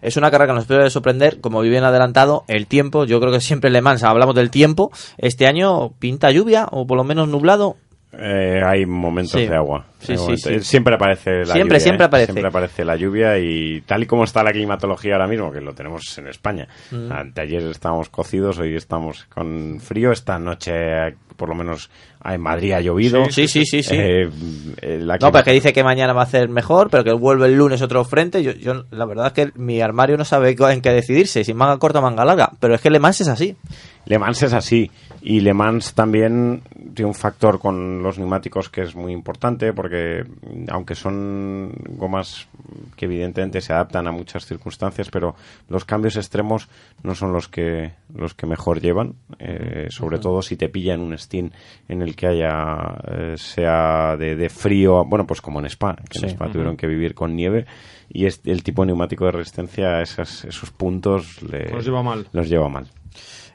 Es 0.00 0.16
una 0.16 0.30
carrera 0.30 0.52
que 0.52 0.56
nos 0.58 0.66
puede 0.66 0.90
sorprender, 0.90 1.40
como 1.40 1.60
bien 1.62 1.82
adelantado, 1.82 2.44
el 2.48 2.66
tiempo. 2.66 3.04
Yo 3.04 3.18
creo 3.20 3.32
que 3.32 3.40
siempre 3.40 3.70
Le 3.70 3.82
Mans 3.82 4.04
hablamos 4.04 4.34
del 4.34 4.50
tiempo. 4.50 4.90
Este 5.18 5.46
año 5.46 5.90
pinta 5.98 6.30
lluvia 6.30 6.66
o 6.70 6.86
por 6.86 6.96
lo 6.96 7.04
menos 7.04 7.28
nublado. 7.28 7.76
Eh, 8.18 8.60
hay 8.64 8.86
momentos 8.86 9.40
Sí. 9.40 9.46
de 9.46 9.56
agua. 9.56 9.86
Sí, 9.98 10.12
Hay 10.12 10.18
sí, 10.18 10.22
momentos- 10.24 10.52
sí. 10.52 10.60
Siempre 10.60 10.94
aparece 10.94 11.30
la 11.40 11.44
Siempre, 11.54 11.62
lluvia. 11.78 11.80
siempre 11.80 12.04
¿eh? 12.04 12.06
aparece. 12.06 12.32
Siempre 12.32 12.48
aparece 12.48 12.84
la 12.84 12.96
lluvia 12.96 13.38
y 13.38 13.80
tal 13.82 14.02
y 14.02 14.06
como 14.06 14.24
está 14.24 14.42
la 14.42 14.52
climatología 14.52 15.14
ahora 15.14 15.26
mismo, 15.26 15.50
que 15.52 15.60
lo 15.60 15.74
tenemos 15.74 16.16
en 16.18 16.28
España. 16.28 16.68
Mm. 16.90 17.12
Anteayer 17.12 17.62
estábamos 17.64 18.08
cocidos, 18.08 18.58
hoy 18.58 18.76
estamos 18.76 19.24
con 19.26 19.80
frío. 19.80 20.12
Esta 20.12 20.38
noche, 20.38 20.72
por 21.36 21.48
lo 21.48 21.54
menos, 21.54 21.90
en 22.24 22.40
Madrid 22.40 22.72
ha 22.72 22.80
llovido. 22.80 23.24
Sí, 23.30 23.48
sí, 23.48 23.64
sí, 23.64 23.82
sí. 23.82 23.94
Eh, 23.96 24.28
eh, 24.82 24.98
la 25.00 25.16
No, 25.18 25.30
pero 25.32 25.44
que 25.44 25.52
dice 25.52 25.72
que 25.72 25.82
mañana 25.84 26.12
va 26.12 26.22
a 26.22 26.26
ser 26.26 26.48
mejor, 26.48 26.88
pero 26.90 27.04
que 27.04 27.12
vuelve 27.12 27.46
el 27.46 27.54
lunes 27.56 27.80
otro 27.82 28.04
frente. 28.04 28.42
Yo, 28.42 28.52
yo 28.52 28.84
la 28.90 29.06
verdad 29.06 29.28
es 29.28 29.32
que 29.32 29.52
mi 29.58 29.80
armario 29.80 30.16
no 30.16 30.24
sabe 30.24 30.54
en 30.58 30.80
qué 30.80 30.90
decidirse, 30.90 31.44
si 31.44 31.54
manga 31.54 31.78
corta 31.78 31.98
o 32.00 32.02
manga 32.02 32.24
larga. 32.24 32.50
Pero 32.60 32.74
es 32.74 32.80
que 32.80 32.90
Le 32.90 32.98
Mans 33.00 33.20
es 33.20 33.28
así. 33.28 33.56
Le 34.04 34.18
Mans 34.18 34.42
es 34.42 34.52
así. 34.52 34.90
Y 35.22 35.40
Le 35.40 35.54
Mans 35.54 35.94
también 35.94 36.62
tiene 36.94 37.08
un 37.08 37.14
factor 37.14 37.58
con 37.58 38.02
los 38.02 38.18
neumáticos 38.18 38.68
que 38.68 38.82
es 38.82 38.94
muy 38.94 39.12
importante 39.12 39.72
porque 39.72 40.24
aunque 40.68 40.94
son 40.94 41.72
gomas 41.90 42.48
que 42.96 43.06
evidentemente 43.06 43.60
se 43.60 43.72
adaptan 43.72 44.06
a 44.06 44.12
muchas 44.12 44.46
circunstancias, 44.46 45.08
pero 45.10 45.34
los 45.68 45.84
cambios 45.84 46.16
extremos 46.16 46.68
no 47.02 47.14
son 47.14 47.32
los 47.32 47.48
que 47.48 47.92
los 48.14 48.34
que 48.34 48.46
mejor 48.46 48.80
llevan, 48.80 49.14
eh, 49.38 49.86
sobre 49.90 50.18
todo 50.18 50.42
si 50.42 50.56
te 50.56 50.68
pilla 50.68 50.94
en 50.94 51.00
un 51.00 51.16
steam 51.18 51.50
en 51.88 52.02
el 52.02 52.14
que 52.16 52.26
haya 52.28 52.96
eh, 53.08 53.34
sea 53.36 54.16
de, 54.16 54.36
de 54.36 54.48
frío, 54.48 55.04
bueno, 55.04 55.26
pues 55.26 55.40
como 55.40 55.60
en 55.60 55.66
Spa, 55.66 55.96
que 56.08 56.18
en. 56.20 56.26
Spa 56.30 56.50
tuvieron 56.50 56.76
que 56.76 56.86
vivir 56.86 57.14
con 57.14 57.34
nieve 57.36 57.66
y 58.08 58.26
es- 58.26 58.40
el 58.44 58.62
tipo 58.62 58.82
de 58.82 58.86
neumático 58.86 59.24
de 59.26 59.32
resistencia 59.32 59.96
a 59.98 60.02
esas- 60.02 60.44
esos 60.44 60.70
puntos 60.70 61.42
le- 61.42 61.68
Los 61.70 61.84
lleva 61.84 62.02
mal. 62.02 62.26
los 62.32 62.48
lleva 62.48 62.68
mal. 62.68 62.86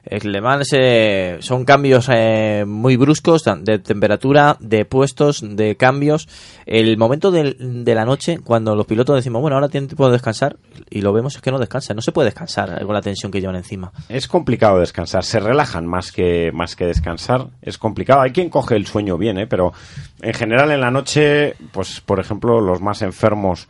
Le 0.04 0.40
Mans 0.40 0.68
eh, 0.76 1.36
son 1.40 1.64
cambios 1.64 2.08
eh, 2.12 2.64
muy 2.66 2.96
bruscos 2.96 3.44
de 3.44 3.78
temperatura, 3.78 4.56
de 4.58 4.84
puestos, 4.84 5.44
de 5.44 5.76
cambios. 5.76 6.28
El 6.66 6.96
momento 6.96 7.30
del- 7.30 7.84
de 7.84 7.94
la 7.94 8.04
noche, 8.04 8.38
cuando 8.42 8.74
los 8.74 8.86
pilotos 8.86 9.14
decimos, 9.14 9.40
bueno, 9.40 9.56
ahora 9.56 9.68
tienen 9.68 9.86
tiempo 9.88 10.06
de 10.06 10.12
descansar, 10.12 10.56
y 10.90 11.02
lo 11.02 11.12
vemos 11.12 11.36
es 11.36 11.40
que 11.42 11.52
no 11.52 11.58
descansan. 11.60 11.94
No 11.94 12.02
se 12.02 12.10
puede 12.10 12.26
descansar 12.26 12.84
con 12.84 12.94
la 12.94 13.00
tensión 13.00 13.30
que 13.30 13.40
llevan 13.40 13.56
encima. 13.56 13.92
Es 14.08 14.26
complicado 14.26 14.80
descansar, 14.80 15.22
se 15.24 15.38
relajan 15.38 15.86
más 15.86 16.10
que, 16.10 16.50
más 16.52 16.74
que 16.74 16.84
descansar, 16.86 17.46
es 17.62 17.78
complicado. 17.78 18.22
Hay 18.22 18.32
quien 18.32 18.50
coge 18.50 18.74
el 18.74 18.86
sueño 18.86 19.16
bien, 19.18 19.38
¿eh? 19.38 19.46
pero 19.46 19.72
en 20.20 20.34
general 20.34 20.72
en 20.72 20.80
la 20.80 20.90
noche, 20.90 21.54
pues 21.70 22.00
por 22.00 22.18
ejemplo, 22.18 22.60
los 22.60 22.80
más 22.80 23.02
enfermos 23.02 23.68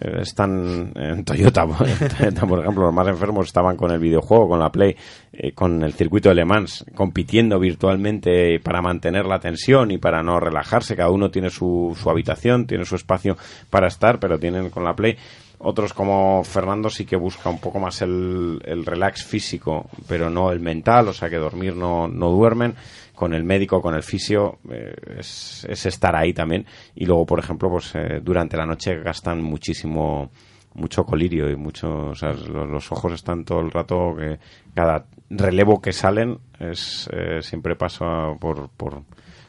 están 0.00 0.92
en 0.94 1.24
Toyota, 1.24 1.66
por 1.66 1.78
Toyota, 1.78 2.46
por 2.46 2.60
ejemplo, 2.60 2.84
los 2.84 2.94
más 2.94 3.08
enfermos 3.08 3.46
estaban 3.46 3.76
con 3.76 3.90
el 3.90 3.98
videojuego, 3.98 4.48
con 4.48 4.58
la 4.58 4.70
Play, 4.70 4.96
eh, 5.32 5.52
con 5.52 5.82
el 5.82 5.92
circuito 5.92 6.28
de 6.28 6.36
Le 6.36 6.44
Mans, 6.44 6.84
compitiendo 6.94 7.58
virtualmente 7.58 8.60
para 8.60 8.82
mantener 8.82 9.26
la 9.26 9.38
tensión 9.38 9.90
y 9.90 9.98
para 9.98 10.22
no 10.22 10.40
relajarse. 10.40 10.96
Cada 10.96 11.10
uno 11.10 11.30
tiene 11.30 11.50
su, 11.50 11.96
su 12.00 12.10
habitación, 12.10 12.66
tiene 12.66 12.84
su 12.84 12.96
espacio 12.96 13.36
para 13.70 13.88
estar, 13.88 14.18
pero 14.18 14.38
tienen 14.38 14.70
con 14.70 14.84
la 14.84 14.94
Play. 14.94 15.16
Otros 15.58 15.94
como 15.94 16.44
Fernando 16.44 16.90
sí 16.90 17.06
que 17.06 17.16
busca 17.16 17.48
un 17.48 17.58
poco 17.58 17.78
más 17.78 18.02
el, 18.02 18.60
el 18.64 18.84
relax 18.84 19.24
físico, 19.24 19.88
pero 20.06 20.28
no 20.28 20.52
el 20.52 20.60
mental, 20.60 21.08
o 21.08 21.12
sea 21.12 21.30
que 21.30 21.36
dormir 21.36 21.74
no, 21.74 22.06
no 22.06 22.30
duermen. 22.30 22.74
Con 23.14 23.32
el 23.34 23.44
médico, 23.44 23.80
con 23.80 23.94
el 23.94 24.02
fisio, 24.02 24.58
eh, 24.70 24.94
es, 25.18 25.64
es 25.68 25.86
estar 25.86 26.16
ahí 26.16 26.32
también. 26.32 26.66
Y 26.94 27.06
luego, 27.06 27.24
por 27.26 27.38
ejemplo, 27.38 27.70
pues 27.70 27.94
eh, 27.94 28.20
durante 28.22 28.56
la 28.56 28.66
noche 28.66 29.00
gastan 29.02 29.40
muchísimo, 29.42 30.30
mucho 30.74 31.04
colirio 31.04 31.48
y 31.48 31.56
mucho, 31.56 32.08
o 32.08 32.14
sea, 32.14 32.32
lo- 32.32 32.66
los, 32.66 32.90
ojos 32.90 33.12
están 33.12 33.44
todo 33.44 33.60
el 33.60 33.70
rato 33.70 34.14
que 34.18 34.38
cada 34.74 35.06
relevo 35.30 35.80
que 35.80 35.92
salen 35.92 36.38
es 36.58 37.08
eh, 37.12 37.40
siempre 37.40 37.76
pasa 37.76 38.34
por, 38.40 38.68
por 38.70 39.02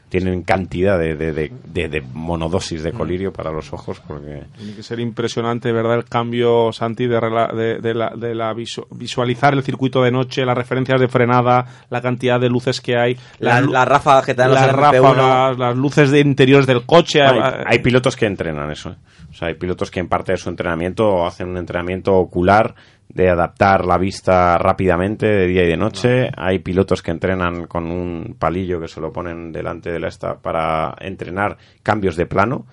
tienen 0.09 0.43
cantidad 0.43 0.97
de, 0.99 1.15
de, 1.15 1.33
de, 1.33 1.51
de- 1.65 1.89
de 1.89 2.01
monodosis 2.13 2.83
de 2.83 2.91
colirio 2.91 3.33
para 3.33 3.51
los 3.51 3.73
ojos 3.73 4.01
porque 4.07 4.43
Tiene 4.57 4.73
que 4.75 4.83
ser 4.83 4.99
impresionante, 4.99 5.71
¿verdad? 5.71 5.95
El 5.95 6.05
cambio, 6.05 6.71
Santi, 6.71 7.07
de, 7.07 7.19
rela- 7.19 7.51
de, 7.53 7.79
de 7.79 7.93
la, 7.93 8.11
de 8.15 8.35
la 8.35 8.53
visu- 8.53 8.85
visualizar 8.91 9.53
el 9.53 9.63
circuito 9.63 10.03
de 10.03 10.11
noche, 10.11 10.45
las 10.45 10.55
referencias 10.57 11.01
de 11.01 11.07
frenada, 11.07 11.65
la 11.89 12.01
cantidad 12.01 12.39
de 12.39 12.49
luces 12.49 12.81
que 12.81 12.97
hay, 12.97 13.17
La, 13.39 13.61
lu- 13.61 13.71
la 13.71 13.83
ráfaga 13.85 14.21
que 14.23 14.33
te 14.35 14.41
dan 14.43 14.53
las 14.53 14.69
MP1. 14.69 14.75
ráfagas, 14.75 15.57
las 15.57 15.75
luces 15.75 16.11
de 16.11 16.19
interiores 16.19 16.67
del 16.67 16.85
coche. 16.85 17.21
hay, 17.23 17.39
ah, 17.41 17.63
hay 17.65 17.79
pilotos 17.79 18.15
que 18.15 18.25
entrenan 18.25 18.71
eso 18.71 18.91
¿eh? 18.91 18.95
o 19.31 19.33
sea 19.33 19.47
hay 19.49 19.55
pilotos 19.55 19.91
que 19.91 19.99
en 19.99 20.07
parte 20.07 20.31
de 20.31 20.37
su 20.37 20.49
entrenamiento 20.49 21.25
hacen 21.25 21.49
un 21.49 21.57
entrenamiento 21.57 22.13
ocular 22.13 22.75
de 23.09 23.29
adaptar 23.29 23.85
la 23.85 23.97
vista 23.97 24.57
rápidamente 24.57 25.25
de 25.25 25.47
día 25.47 25.63
y 25.63 25.69
de 25.69 25.77
noche. 25.77 26.29
Hay 26.35 26.59
pilotos 26.59 27.01
que 27.01 27.11
entrenan 27.11 27.67
con 27.67 27.89
un 27.89 28.35
palillo 28.37 28.79
que 28.79 28.87
se 28.87 28.99
lo 28.99 29.11
ponen 29.11 29.51
delante 29.51 29.91
de 29.91 29.99
la 29.99 30.07
esta 30.07 30.35
para 30.35 30.95
entrenar 30.99 31.57
cambios 31.81 32.15
de 32.15 32.25
plano. 32.25 32.65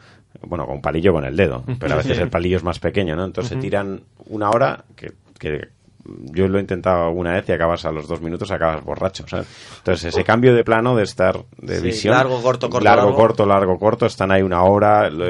Bueno, 0.44 0.66
con 0.66 0.76
un 0.76 0.82
palillo 0.82 1.12
con 1.12 1.24
el 1.24 1.36
dedo, 1.36 1.62
pero 1.78 1.94
a 1.94 1.98
veces 1.98 2.18
el 2.18 2.30
palillo 2.30 2.56
es 2.56 2.64
más 2.64 2.80
pequeño, 2.80 3.14
¿no? 3.14 3.24
Entonces 3.24 3.52
se 3.52 3.56
tiran 3.56 4.02
una 4.26 4.50
hora 4.50 4.84
que, 4.96 5.12
que 5.38 5.68
yo 6.04 6.48
lo 6.48 6.58
he 6.58 6.60
intentado 6.60 7.10
una 7.10 7.32
vez 7.34 7.48
y 7.48 7.52
acabas 7.52 7.84
a 7.84 7.92
los 7.92 8.08
dos 8.08 8.20
minutos, 8.20 8.50
acabas 8.50 8.82
borracho, 8.84 9.24
¿sabes? 9.28 9.46
Entonces 9.78 10.06
ese 10.06 10.24
cambio 10.24 10.54
de 10.54 10.64
plano, 10.64 10.96
de 10.96 11.04
estar 11.04 11.44
de 11.58 11.76
Sí, 11.78 11.84
visión, 11.84 12.14
largo, 12.14 12.42
corto, 12.42 12.68
corto, 12.68 12.84
largo, 12.84 13.06
largo. 13.06 13.16
corto, 13.16 13.46
largo, 13.46 13.78
corto, 13.78 14.06
están 14.06 14.32
ahí 14.32 14.42
una 14.42 14.62
hora, 14.64 15.08
lo- 15.10 15.26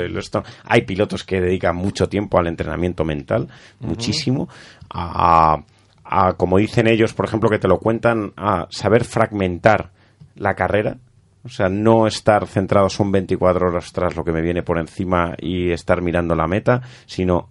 hay 0.65 0.83
pilotos 0.83 1.25
que 1.25 1.41
dedican 1.41 1.77
mucho 1.77 2.09
tiempo 2.09 2.39
al 2.39 2.47
entrenamiento 2.47 3.05
mental, 3.05 3.49
muchísimo, 3.81 4.49
a, 4.91 5.63
a, 6.05 6.33
como 6.35 6.59
dicen 6.59 6.87
ellos, 6.87 7.13
por 7.15 7.27
ejemplo, 7.27 7.49
que 7.51 7.59
te 7.59 7.69
lo 7.69 7.79
cuentan, 7.79 8.33
a 8.37 8.67
saber 8.71 9.05
fragmentar 9.05 9.91
la 10.37 10.55
carrera, 10.55 10.97
o 11.45 11.49
sea, 11.49 11.69
no 11.69 12.07
estar 12.07 12.47
centrado 12.47 12.89
son 12.89 13.11
24 13.13 13.69
horas 13.69 13.93
tras 13.93 14.15
lo 14.17 14.25
que 14.25 14.33
me 14.33 14.41
viene 14.43 14.63
por 14.63 14.79
encima 14.79 15.35
y 15.39 15.71
estar 15.71 16.01
mirando 16.01 16.35
la 16.35 16.47
meta, 16.47 16.81
sino 17.07 17.49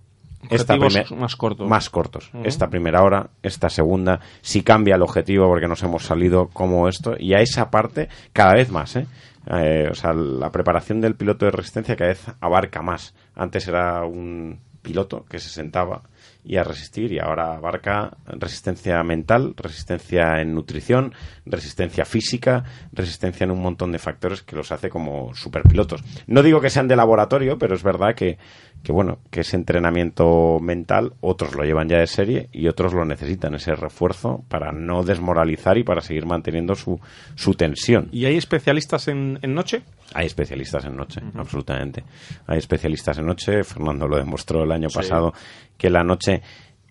esta 0.49 0.77
primer- 0.77 1.11
más 1.13 1.35
cortos. 1.35 1.67
Más 1.69 1.89
cortos. 1.89 2.31
Esta 2.43 2.69
primera 2.69 3.03
hora, 3.03 3.29
esta 3.43 3.69
segunda, 3.69 4.19
si 4.41 4.63
cambia 4.63 4.95
el 4.95 5.01
objetivo 5.01 5.47
porque 5.47 5.67
nos 5.67 5.83
hemos 5.83 6.03
salido 6.03 6.47
como 6.47 6.87
esto, 6.87 7.15
y 7.17 7.33
a 7.33 7.39
esa 7.41 7.69
parte 7.69 8.09
cada 8.33 8.53
vez 8.53 8.69
más, 8.71 8.95
¿eh? 8.95 9.05
Eh, 9.47 9.87
o 9.89 9.95
sea, 9.95 10.13
la 10.13 10.51
preparación 10.51 11.01
del 11.01 11.15
piloto 11.15 11.45
de 11.45 11.51
resistencia 11.51 11.95
cada 11.95 12.09
vez 12.09 12.25
abarca 12.41 12.81
más. 12.81 13.15
Antes 13.35 13.67
era 13.67 14.05
un 14.05 14.59
piloto 14.83 15.25
que 15.29 15.39
se 15.39 15.49
sentaba 15.49 16.01
y 16.43 16.57
a 16.57 16.63
resistir 16.63 17.11
y 17.11 17.19
ahora 17.19 17.53
abarca 17.55 18.17
resistencia 18.25 19.03
mental, 19.03 19.53
resistencia 19.55 20.41
en 20.41 20.55
nutrición, 20.55 21.13
resistencia 21.45 22.03
física, 22.03 22.63
resistencia 22.91 23.43
en 23.43 23.51
un 23.51 23.61
montón 23.61 23.91
de 23.91 23.99
factores 23.99 24.41
que 24.41 24.55
los 24.55 24.71
hace 24.71 24.89
como 24.89 25.35
superpilotos. 25.35 26.03
No 26.25 26.41
digo 26.41 26.59
que 26.61 26.71
sean 26.71 26.87
de 26.87 26.95
laboratorio, 26.95 27.59
pero 27.59 27.75
es 27.75 27.83
verdad 27.83 28.15
que, 28.15 28.39
que 28.83 28.91
bueno, 28.91 29.19
que 29.29 29.41
ese 29.41 29.55
entrenamiento 29.57 30.57
mental 30.59 31.13
otros 31.21 31.55
lo 31.55 31.63
llevan 31.63 31.87
ya 31.87 31.99
de 31.99 32.07
serie 32.07 32.49
y 32.51 32.67
otros 32.67 32.93
lo 32.93 33.05
necesitan, 33.05 33.53
ese 33.53 33.75
refuerzo 33.75 34.43
para 34.47 34.71
no 34.71 35.03
desmoralizar 35.03 35.77
y 35.77 35.83
para 35.83 36.01
seguir 36.01 36.25
manteniendo 36.25 36.73
su, 36.75 36.99
su 37.35 37.53
tensión. 37.53 38.09
¿Y 38.11 38.25
hay 38.25 38.37
especialistas 38.37 39.07
en, 39.07 39.37
en 39.41 39.53
noche? 39.53 39.83
Hay 40.13 40.25
especialistas 40.25 40.83
en 40.85 40.95
noche, 40.97 41.21
absolutamente. 41.35 42.03
Hay 42.47 42.57
especialistas 42.57 43.17
en 43.19 43.25
noche. 43.27 43.63
Fernando 43.63 44.07
lo 44.07 44.17
demostró 44.17 44.63
el 44.63 44.71
año 44.71 44.87
pasado 44.89 45.33
que 45.77 45.89
la 45.89 46.03
noche. 46.03 46.41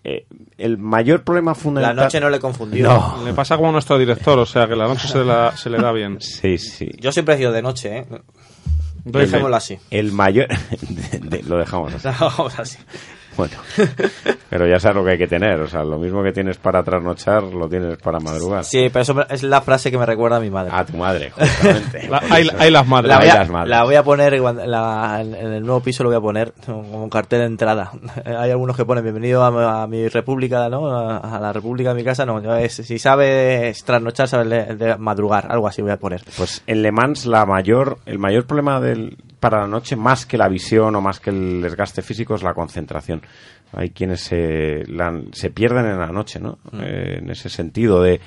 eh, 0.03 0.25
el 0.57 0.77
mayor 0.79 1.23
problema 1.23 1.51
La 1.51 1.55
fundamental. 1.55 2.05
noche 2.05 2.19
no 2.19 2.29
le 2.29 2.39
confundió. 2.39 2.87
No. 2.87 3.23
Le 3.23 3.33
pasa 3.33 3.57
como 3.57 3.69
a 3.69 3.71
nuestro 3.73 3.99
director, 3.99 4.39
o 4.39 4.45
sea 4.45 4.67
que 4.67 4.75
la 4.75 4.87
noche 4.87 5.07
se, 5.07 5.23
la- 5.23 5.55
se 5.55 5.69
le 5.69 5.77
da 5.77 5.91
bien. 5.91 6.17
Sí, 6.21 6.57
sí. 6.57 6.89
Yo 6.99 7.11
siempre 7.11 7.35
he 7.35 7.37
sido 7.37 7.51
de 7.51 7.61
noche, 7.61 7.97
¿eh? 7.99 8.05
Fe. 9.03 9.19
Dejémoslo 9.19 9.55
así. 9.55 9.77
El 9.89 10.11
mayor. 10.11 10.47
de- 10.89 11.19
de- 11.19 11.43
lo 11.43 11.57
dejamos 11.57 11.93
así. 11.93 12.07
Bueno. 13.37 13.53
Pero 14.49 14.67
ya 14.67 14.79
sabes 14.79 14.97
lo 14.97 15.05
que 15.05 15.11
hay 15.11 15.17
que 15.17 15.27
tener. 15.27 15.59
O 15.61 15.67
sea, 15.67 15.83
lo 15.83 15.97
mismo 15.97 16.21
que 16.21 16.31
tienes 16.33 16.57
para 16.57 16.83
trasnochar, 16.83 17.43
lo 17.43 17.67
tienes 17.69 17.97
para 17.97 18.19
madrugar. 18.19 18.63
Sí, 18.65 18.89
pero 18.91 19.01
eso 19.03 19.25
es 19.29 19.43
la 19.43 19.61
frase 19.61 19.89
que 19.89 19.97
me 19.97 20.05
recuerda 20.05 20.37
a 20.37 20.39
mi 20.41 20.49
madre. 20.49 20.71
A 20.73 20.85
tu 20.85 20.97
madre, 20.97 21.31
justamente. 21.31 22.07
La- 22.09 22.21
hay, 22.29 22.49
hay 22.59 22.71
las 22.71 22.85
madres. 22.87 23.09
La 23.09 23.17
voy, 23.17 23.25
Ahí 23.25 23.29
a, 23.31 23.35
las 23.35 23.49
madres. 23.49 23.69
la 23.69 23.83
voy 23.83 23.95
a 23.95 24.03
poner 24.03 24.39
cuando- 24.41 24.65
la- 24.65 25.21
en 25.21 25.33
el 25.53 25.61
nuevo 25.63 25.79
piso 25.81 26.03
lo 26.03 26.09
voy 26.09 26.17
a 26.17 26.21
poner 26.21 26.53
como 26.65 27.03
un 27.03 27.09
cartel 27.09 27.39
de 27.39 27.45
entrada. 27.45 27.91
Hay 28.25 28.51
algunos 28.51 28.75
que 28.75 28.83
ponen 28.85 29.03
bienvenido 29.03 29.43
a, 29.43 29.83
a 29.83 29.87
mi 29.87 30.07
república, 30.09 30.67
¿no? 30.69 30.87
A, 30.89 31.17
a 31.17 31.39
la 31.39 31.53
república 31.53 31.89
de 31.89 31.95
mi 31.95 32.03
casa, 32.03 32.25
no. 32.25 32.41
Yo 32.41 32.53
es- 32.55 32.73
si 32.75 32.99
sabes 32.99 33.83
trasnochar, 33.85 34.27
sabes 34.27 34.49
de, 34.49 34.75
de 34.75 34.97
madrugar, 34.97 35.47
algo 35.49 35.67
así 35.67 35.81
voy 35.81 35.91
a 35.91 35.97
poner. 35.97 36.21
Pues 36.37 36.61
en 36.67 36.81
Le 36.81 36.91
Mans 36.91 37.25
la 37.25 37.45
mayor, 37.45 37.97
el 38.05 38.19
mayor 38.19 38.45
problema 38.45 38.79
del, 38.81 39.17
para 39.41 39.59
la 39.59 39.67
noche, 39.67 39.97
más 39.97 40.25
que 40.25 40.37
la 40.37 40.47
visión 40.47 40.95
o 40.95 41.01
más 41.01 41.19
que 41.19 41.31
el 41.31 41.61
desgaste 41.61 42.01
físico, 42.01 42.35
es 42.35 42.43
la 42.43 42.53
concentración. 42.53 43.21
Hay 43.73 43.89
quienes 43.89 44.21
se, 44.21 44.85
la- 44.87 45.19
se 45.33 45.49
pierden 45.49 45.85
en 45.87 45.99
la 45.99 46.07
noche, 46.13 46.39
¿no? 46.39 46.59
Eh, 46.81 47.17
en 47.21 47.29
ese 47.29 47.49
sentido 47.49 48.01
de 48.01 48.21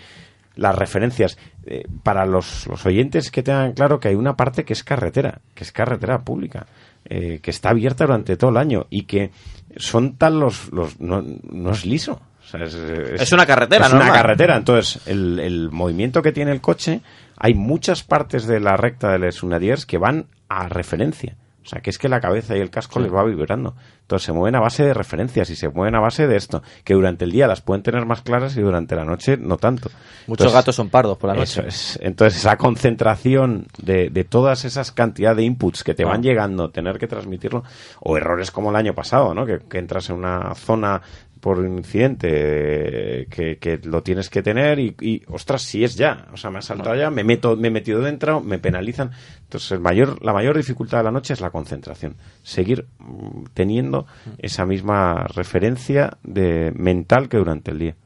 las 0.56 0.74
referencias. 0.76 1.38
Eh, 1.66 1.86
para 2.02 2.26
los, 2.26 2.66
los 2.66 2.84
oyentes 2.84 3.30
que 3.30 3.42
tengan 3.42 3.72
claro 3.72 3.98
que 3.98 4.08
hay 4.08 4.14
una 4.14 4.36
parte 4.36 4.64
que 4.64 4.74
es 4.74 4.84
carretera, 4.84 5.40
que 5.54 5.64
es 5.64 5.72
carretera 5.72 6.18
pública, 6.22 6.66
eh, 7.06 7.38
que 7.42 7.50
está 7.50 7.70
abierta 7.70 8.04
durante 8.04 8.36
todo 8.36 8.50
el 8.50 8.58
año 8.58 8.86
y 8.90 9.04
que 9.04 9.30
son 9.76 10.16
tal 10.16 10.38
los... 10.40 10.70
los 10.72 11.00
no, 11.00 11.22
no 11.50 11.70
es 11.70 11.86
liso. 11.86 12.20
O 12.42 12.46
sea, 12.46 12.62
es, 12.64 12.74
Es 12.74 13.32
una 13.32 13.46
carretera, 13.46 13.86
Es 13.86 13.92
una 13.94 14.12
carretera. 14.12 14.56
Entonces, 14.56 15.00
el, 15.06 15.38
el 15.38 15.70
movimiento 15.70 16.20
que 16.20 16.32
tiene 16.32 16.52
el 16.52 16.60
coche, 16.60 17.00
hay 17.36 17.54
muchas 17.54 18.02
partes 18.02 18.46
de 18.46 18.60
la 18.60 18.76
recta 18.76 19.10
de 19.12 19.18
Les 19.18 19.42
Unadiers 19.42 19.86
que 19.86 19.98
van 19.98 20.26
a 20.48 20.68
referencia. 20.68 21.36
O 21.62 21.66
sea, 21.66 21.80
que 21.80 21.88
es 21.88 21.96
que 21.96 22.10
la 22.10 22.20
cabeza 22.20 22.54
y 22.54 22.60
el 22.60 22.68
casco 22.68 23.00
les 23.00 23.10
va 23.10 23.24
vibrando. 23.24 23.74
Entonces 24.02 24.26
se 24.26 24.32
mueven 24.34 24.54
a 24.54 24.60
base 24.60 24.84
de 24.84 24.92
referencias 24.92 25.48
y 25.48 25.56
se 25.56 25.70
mueven 25.70 25.94
a 25.94 26.00
base 26.00 26.26
de 26.26 26.36
esto. 26.36 26.62
Que 26.84 26.92
durante 26.92 27.24
el 27.24 27.30
día 27.32 27.46
las 27.46 27.62
pueden 27.62 27.82
tener 27.82 28.04
más 28.04 28.20
claras 28.20 28.54
y 28.58 28.60
durante 28.60 28.94
la 28.94 29.06
noche 29.06 29.38
no 29.38 29.56
tanto. 29.56 29.88
Muchos 30.26 30.44
Entonces, 30.44 30.52
gatos 30.52 30.76
son 30.76 30.90
pardos 30.90 31.16
por 31.16 31.28
la 31.30 31.36
noche. 31.36 31.60
eso 31.60 31.62
es. 31.66 31.98
Entonces, 32.02 32.38
esa 32.40 32.58
concentración 32.58 33.66
de, 33.82 34.10
de 34.10 34.24
todas 34.24 34.66
esas 34.66 34.92
cantidad 34.92 35.34
de 35.34 35.42
inputs 35.44 35.84
que 35.84 35.94
te 35.94 36.04
Ah. 36.04 36.08
van 36.08 36.22
llegando, 36.22 36.68
tener 36.68 36.98
que 36.98 37.06
transmitirlo, 37.06 37.64
o 38.00 38.18
errores 38.18 38.50
como 38.50 38.68
el 38.68 38.76
año 38.76 38.94
pasado, 38.94 39.32
¿no? 39.34 39.46
Que, 39.46 39.60
que 39.60 39.78
entras 39.78 40.10
en 40.10 40.16
una 40.16 40.54
zona 40.54 41.00
por 41.44 41.58
un 41.58 41.76
incidente 41.76 42.28
eh, 42.30 43.26
que, 43.28 43.58
que 43.58 43.76
lo 43.84 44.02
tienes 44.02 44.30
que 44.30 44.42
tener 44.42 44.78
y, 44.78 44.96
y, 44.98 45.22
ostras, 45.28 45.60
si 45.60 45.84
es 45.84 45.94
ya, 45.94 46.26
o 46.32 46.38
sea, 46.38 46.48
me 46.48 46.60
ha 46.60 46.62
saltado 46.62 46.96
ya, 46.96 47.10
me 47.10 47.22
meto, 47.22 47.54
me 47.54 47.68
he 47.68 47.70
metido 47.70 48.00
dentro, 48.00 48.40
me 48.40 48.58
penalizan. 48.58 49.10
Entonces, 49.42 49.70
el 49.72 49.80
mayor, 49.80 50.24
la 50.24 50.32
mayor 50.32 50.56
dificultad 50.56 51.00
de 51.00 51.04
la 51.04 51.10
noche 51.10 51.34
es 51.34 51.42
la 51.42 51.50
concentración. 51.50 52.16
Seguir 52.42 52.86
mm, 52.98 53.48
teniendo 53.52 54.06
esa 54.38 54.64
misma 54.64 55.26
referencia 55.34 56.16
de 56.22 56.72
mental 56.74 57.28
que 57.28 57.36
durante 57.36 57.72
el 57.72 57.78
día. 57.78 57.96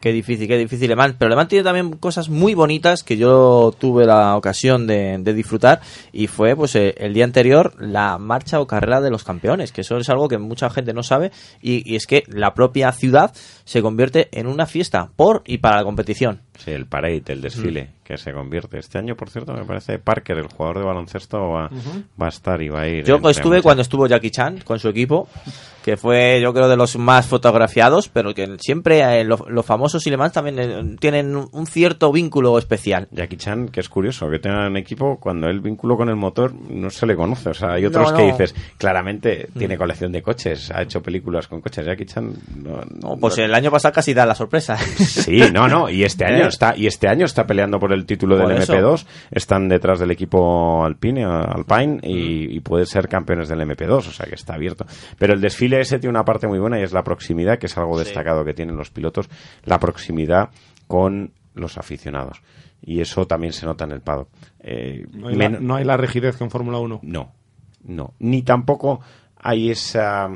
Qué 0.00 0.12
difícil, 0.12 0.48
qué 0.48 0.58
difícil 0.58 0.88
Le 0.88 0.96
Mans. 0.96 1.14
Pero 1.18 1.28
Le 1.28 1.36
Mans 1.36 1.48
tiene 1.48 1.64
también 1.64 1.92
cosas 1.92 2.28
muy 2.28 2.54
bonitas 2.54 3.02
que 3.02 3.16
yo 3.16 3.74
tuve 3.78 4.04
la 4.04 4.36
ocasión 4.36 4.86
de, 4.86 5.18
disfrutar 5.32 5.80
y 6.12 6.26
fue 6.26 6.54
pues 6.54 6.74
eh, 6.76 6.94
el 6.98 7.14
día 7.14 7.24
anterior 7.24 7.74
la 7.78 8.18
marcha 8.18 8.60
o 8.60 8.66
carrera 8.66 9.00
de 9.00 9.10
los 9.10 9.24
campeones, 9.24 9.72
que 9.72 9.80
eso 9.80 9.96
es 9.96 10.08
algo 10.10 10.28
que 10.28 10.38
mucha 10.38 10.68
gente 10.70 10.92
no 10.92 11.02
sabe 11.02 11.32
y 11.62 11.96
es 11.96 12.06
que 12.06 12.24
la 12.28 12.54
propia 12.54 12.92
ciudad 12.92 13.32
se 13.64 13.82
convierte 13.82 14.28
en 14.32 14.46
una 14.46 14.66
fiesta 14.66 15.10
por 15.16 15.42
y 15.46 15.58
para 15.58 15.76
la 15.76 15.84
competición. 15.84 16.40
Sí, 16.58 16.70
el 16.70 16.86
parade, 16.86 17.22
el 17.28 17.40
desfile, 17.40 17.90
que 18.04 18.16
se 18.18 18.32
convierte. 18.32 18.78
Este 18.78 18.98
año, 18.98 19.16
por 19.16 19.30
cierto, 19.30 19.52
me 19.54 19.64
parece 19.64 19.98
Parker, 19.98 20.36
el 20.38 20.46
jugador 20.46 20.78
de 20.78 20.84
baloncesto, 20.84 21.38
va, 21.48 21.70
va 22.20 22.26
a 22.26 22.28
estar 22.28 22.60
y 22.62 22.68
va 22.68 22.82
a 22.82 22.88
ir. 22.88 23.04
Yo 23.04 23.16
estuve 23.30 23.48
muchas- 23.56 23.62
cuando 23.62 23.82
estuvo 23.82 24.06
Jackie 24.06 24.30
Chan 24.30 24.58
con 24.64 24.78
su 24.78 24.88
equipo, 24.88 25.28
que 25.82 25.96
fue 25.96 26.40
yo 26.40 26.52
creo 26.54 26.68
de 26.68 26.76
los 26.76 26.96
más 26.98 27.26
fotografiados, 27.26 28.08
pero 28.08 28.32
que 28.34 28.56
siempre 28.60 29.00
eh, 29.20 29.24
lo- 29.24 29.46
los 29.48 29.64
famosos 29.66 30.06
y 30.06 30.10
Le 30.10 30.16
Mans 30.18 30.32
también 30.34 30.58
eh, 30.60 30.96
tienen 31.00 31.34
un- 31.34 31.66
cierto 31.66 32.12
vínculo 32.12 32.58
especial. 32.58 33.08
Jackie 33.10 33.36
Chan, 33.38 33.68
que 33.68 33.80
es 33.80 33.88
curioso, 33.88 34.28
que 34.30 34.38
tenga 34.38 34.66
un 34.68 34.76
equipo 34.76 35.18
cuando 35.18 35.48
el 35.48 35.60
vínculo 35.60 35.96
con 35.96 36.08
el 36.10 36.16
motor 36.16 36.52
no 36.54 36.90
se 36.90 37.06
le 37.06 37.16
conoce. 37.16 37.48
O 37.50 37.54
sea, 37.54 37.72
hay 37.72 37.86
otros 37.86 38.12
No, 38.12 38.18
que 38.18 38.24
dices, 38.26 38.54
claramente 38.78 39.48
tiene 39.58 39.76
colección 39.78 40.12
de 40.12 40.22
coches, 40.22 40.70
ha 40.70 40.82
hecho 40.82 41.02
películas 41.02 41.48
con 41.48 41.60
coches. 41.60 41.84
Jackie 41.86 42.04
Chan 42.06 42.32
no. 42.62 42.82
No, 43.00 43.16
pues 43.16 43.38
no- 43.38 43.44
el 43.52 43.56
año 43.56 43.70
pasado 43.70 43.92
casi 43.94 44.14
da 44.14 44.26
la 44.26 44.34
sorpresa. 44.34 44.76
Sí, 44.76 45.42
no, 45.52 45.68
no, 45.68 45.88
y 45.88 46.02
este 46.04 46.24
año 46.26 46.44
¿Eh? 46.44 46.48
está 46.48 46.74
y 46.76 46.86
este 46.86 47.08
año 47.08 47.24
está 47.26 47.46
peleando 47.46 47.78
por 47.78 47.92
el 47.92 48.04
título 48.06 48.36
del 48.36 48.46
Por 48.46 48.52
eso. 48.54 48.72
MP2, 48.74 49.06
están 49.30 49.68
detrás 49.68 50.00
del 50.00 50.10
equipo 50.10 50.84
Alpine, 50.84 51.24
Alpine 51.24 52.00
y, 52.02 52.56
y 52.56 52.60
puede 52.60 52.86
ser 52.86 53.08
campeones 53.08 53.48
del 53.48 53.60
MP2, 53.60 53.90
o 53.92 54.00
sea 54.02 54.26
que 54.26 54.34
está 54.34 54.54
abierto. 54.54 54.86
Pero 55.18 55.34
el 55.34 55.40
desfile 55.40 55.80
ese 55.80 55.98
tiene 55.98 56.10
una 56.10 56.24
parte 56.24 56.46
muy 56.46 56.58
buena 56.58 56.80
y 56.80 56.82
es 56.82 56.92
la 56.92 57.04
proximidad, 57.04 57.58
que 57.58 57.66
es 57.66 57.76
algo 57.78 57.98
destacado 57.98 58.44
que 58.44 58.54
tienen 58.54 58.76
los 58.76 58.90
pilotos, 58.90 59.28
la 59.64 59.78
proximidad 59.78 60.50
con 60.86 61.32
los 61.54 61.78
aficionados. 61.78 62.40
Y 62.84 63.00
eso 63.00 63.26
también 63.26 63.52
se 63.52 63.64
nota 63.66 63.84
en 63.84 63.92
el 63.92 64.00
paddock. 64.00 64.28
Eh, 64.60 65.06
No 65.12 65.28
hay, 65.28 65.36
la, 65.36 65.48
no 65.50 65.74
hay 65.76 65.84
la 65.84 65.96
rigidez 65.96 66.36
que 66.36 66.44
en 66.44 66.50
Fórmula 66.50 66.78
1. 66.78 67.00
no, 67.02 67.32
no. 67.84 68.14
Ni 68.18 68.42
tampoco 68.42 69.00
hay 69.36 69.70
esa, 69.70 70.30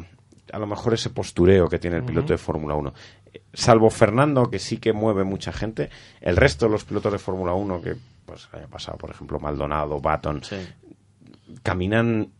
a 0.52 0.58
lo 0.58 0.66
mejor 0.66 0.94
ese 0.94 1.10
postureo 1.10 1.68
que 1.68 1.78
tiene 1.78 1.96
el 1.96 2.04
piloto 2.04 2.32
de 2.32 2.38
Fórmula 2.38 2.74
1. 2.74 2.92
Eh, 3.32 3.42
Salvo 3.52 3.90
Fernando, 3.90 4.50
que 4.50 4.58
sí 4.58 4.78
que 4.78 4.92
mueve 4.92 5.24
mucha 5.24 5.52
gente, 5.52 5.90
el 6.20 6.36
resto 6.36 6.66
de 6.66 6.72
los 6.72 6.84
pilotos 6.84 7.12
de 7.12 7.18
Fórmula 7.18 7.52
1, 7.54 7.80
que 7.82 7.96
pues 8.24 8.48
haya 8.52 8.66
pasado, 8.66 8.98
por 8.98 9.10
ejemplo, 9.10 9.38
Maldonado, 9.38 10.00
Baton, 10.00 10.42
caminan 11.62 12.30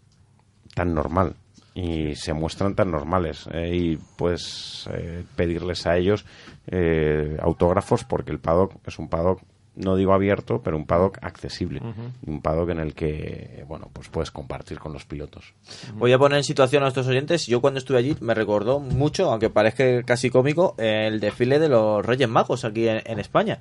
tan 0.75 0.95
normal 0.95 1.37
y 1.77 2.15
se 2.15 2.33
muestran 2.33 2.75
tan 2.75 2.91
normales 2.91 3.47
eh, 3.53 3.71
y 3.75 3.97
pues 4.17 4.89
eh, 4.93 5.25
pedirles 5.37 5.87
a 5.87 5.97
ellos 5.97 6.25
eh, 6.67 7.37
autógrafos 7.41 8.05
porque 8.05 8.33
el 8.33 8.39
paddock 8.39 8.73
es 8.87 8.99
un 8.99 9.09
paddock 9.09 9.43
no 9.77 9.97
digo 9.97 10.13
abierto 10.13 10.61
pero 10.63 10.77
un 10.77 10.87
paddock 10.87 11.19
accesible 11.23 11.81
y 12.27 12.31
un 12.31 12.41
paddock 12.43 12.71
en 12.71 12.81
el 12.81 12.95
que 12.95 13.65
bueno 13.69 13.91
pues 13.93 14.09
puedes 14.09 14.31
compartir 14.31 14.79
con 14.79 14.93
los 14.93 15.05
pilotos 15.05 15.55
Voy 15.95 16.13
a 16.13 16.19
poner 16.19 16.39
en 16.39 16.45
situación 16.45 16.83
a 16.83 16.87
nuestros 16.87 17.07
oyentes. 17.07 17.47
Yo 17.47 17.61
cuando 17.61 17.79
estuve 17.79 17.99
allí 17.99 18.17
me 18.21 18.35
recordó 18.35 18.81
mucho, 18.81 19.31
aunque 19.31 19.51
parezca 19.51 20.03
casi 20.03 20.31
cómico, 20.31 20.75
el 20.79 21.21
desfile 21.21 21.59
de 21.59 21.69
los 21.69 22.05
Reyes 22.05 22.29
Magos 22.29 22.65
aquí 22.65 22.89
en, 22.89 23.03
en 23.05 23.19
España. 23.19 23.59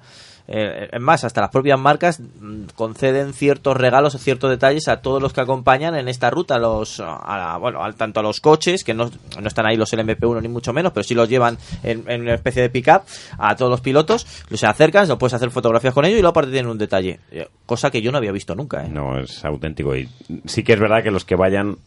Eh, 0.48 0.89
es 0.91 1.02
más, 1.02 1.24
hasta 1.24 1.41
las 1.41 1.50
propias 1.50 1.80
marcas 1.80 2.22
conceden 2.76 3.34
ciertos 3.34 3.76
regalos 3.78 4.14
o 4.16 4.18
ciertos 4.20 4.50
detalles 4.50 4.88
a 4.88 5.02
todos 5.02 5.22
los 5.22 5.34
que 5.34 5.41
acompañan 5.41 5.96
en 5.96 6.08
esta 6.08 6.30
ruta, 6.30 6.60
los, 6.60 7.00
a 7.00 7.38
la- 7.38 7.58
bueno, 7.58 7.84
al- 7.84 7.96
tanto 7.96 8.20
a 8.20 8.24
los 8.24 8.39
coches, 8.41 8.84
que 8.84 8.93
no, 8.93 9.10
no 9.41 9.48
están 9.48 9.66
ahí 9.66 9.76
los 9.78 9.91
LMP1 9.93 10.41
ni 10.41 10.48
mucho 10.48 10.72
menos, 10.74 10.91
pero 10.93 11.04
sí 11.04 11.16
los 11.16 11.28
llevan 11.30 11.58
en, 11.84 12.04
una 12.22 12.36
especie 12.36 12.62
de 12.62 12.70
pick-up, 12.70 13.02
a 13.38 13.56
todos 13.56 13.72
los 13.72 13.82
pilotos, 13.82 14.26
los 14.50 14.60
se 14.60 14.68
acercan, 14.68 15.08
lo 15.08 15.18
puedes 15.18 15.34
hacer 15.34 15.50
fotografías 15.50 15.93
con 15.93 16.06
ellos 16.06 16.20
y 16.20 16.22
luego 16.22 16.32
aparte 16.32 16.52
tienen 16.52 16.70
un 16.72 16.78
detalle, 16.78 17.20
eh, 17.32 17.48
cosa 17.66 17.89
que 17.89 18.02
yo 18.02 18.12
no 18.12 18.18
había 18.20 18.32
visto 18.32 18.54
nunca. 18.56 18.86
¿eh? 18.86 18.89
no 18.89 19.18
es 19.20 19.43
auténtico 19.46 19.96
y 19.96 20.08
sí 20.46 20.64
que 20.64 20.74
es 20.74 20.80
verdad 20.80 21.02
que 21.04 21.12
los 21.12 21.26
que 21.26 21.36
vayan 21.36 21.78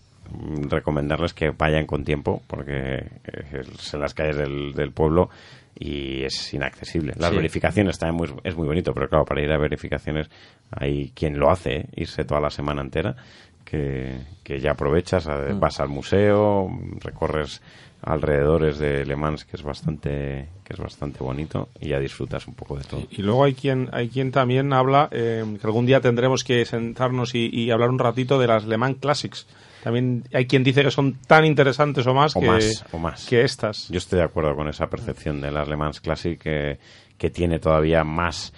recomendarles 0.69 1.33
que 1.33 1.51
vayan 1.51 1.87
con 1.87 2.05
tiempo 2.05 2.43
porque 2.47 2.97
eh, 3.25 3.63
en 3.93 4.01
las 4.01 4.15
calles 4.15 4.37
del 4.37 4.93
pueblo 4.93 5.31
y 5.79 6.25
es 6.25 6.53
inaccesible. 6.55 7.13
Las 7.17 7.31
Sí. 7.31 7.37
verificaciones 7.37 7.99
también 7.99 8.17
muy- 8.35 8.41
es 8.45 8.57
muy 8.57 8.67
bonito, 8.67 8.93
pero 8.93 9.09
claro, 9.09 9.25
para 9.25 9.43
ir 9.43 9.51
a 9.53 9.59
verificaciones 9.59 10.29
hay 10.71 11.11
quien 11.15 11.39
lo 11.39 11.51
hace, 11.51 11.77
¿eh? 11.77 11.87
irse 11.97 12.25
toda 12.25 12.41
la 12.41 12.51
semana 12.51 12.83
entera, 12.83 13.15
que, 13.65 14.19
que 14.43 14.61
ya 14.61 14.73
aprovechas, 14.73 15.27
Mm. 15.27 15.61
vas 15.61 15.79
al 15.81 15.89
museo, 15.89 16.69
recorres 17.01 17.61
alrededores 18.03 18.79
de 18.79 19.05
Le 19.05 19.17
Mans, 19.17 19.45
que 19.45 19.57
es 19.57 19.63
bastante 19.63 20.49
que 20.65 20.75
es 20.75 20.79
bastante 20.81 21.19
bonito, 21.25 21.69
y 21.81 21.89
ya 21.89 21.99
disfrutas 21.99 22.47
un 22.47 22.55
poco 22.55 22.77
de 22.77 22.85
todo. 22.85 23.03
Y 23.11 23.23
luego 23.23 23.45
hay 23.45 23.55
quien, 23.55 23.89
hay 23.93 24.09
quien 24.09 24.31
también 24.33 24.73
habla, 24.75 25.09
eh, 25.13 25.43
que 25.61 25.67
algún 25.67 25.87
día 25.87 26.01
tendremos 26.01 26.45
que 26.45 26.65
sentarnos 26.67 27.35
y, 27.35 27.49
y 27.53 27.71
hablar 27.71 27.89
un 27.91 27.99
ratito 27.99 28.39
de 28.39 28.47
las 28.49 28.67
Le 28.67 28.77
Mans 28.77 28.99
Classics. 29.01 29.47
También 29.89 30.25
hay 30.35 30.45
quien 30.47 30.63
dice 30.63 30.83
que 30.83 30.91
son 30.91 31.15
tan 31.27 31.47
interesantes 31.47 32.07
o 32.07 32.13
más, 32.13 32.37
O 32.37 32.41
que, 32.41 32.47
más, 32.47 32.85
o 32.93 32.99
más. 32.99 33.25
que 33.27 33.41
estas. 33.41 33.89
Yo 33.89 33.97
estoy 33.97 34.19
de 34.19 34.25
acuerdo 34.27 34.55
con 34.55 34.69
esa 34.69 34.89
percepción 34.89 35.41
de 35.41 35.51
las 35.51 35.67
Le 35.67 35.79
Mans 35.79 36.03
Classic 36.03 36.39
que, 36.39 36.79
que 37.17 37.31
tiene 37.31 37.59
todavía 37.59 38.05
más. 38.05 38.53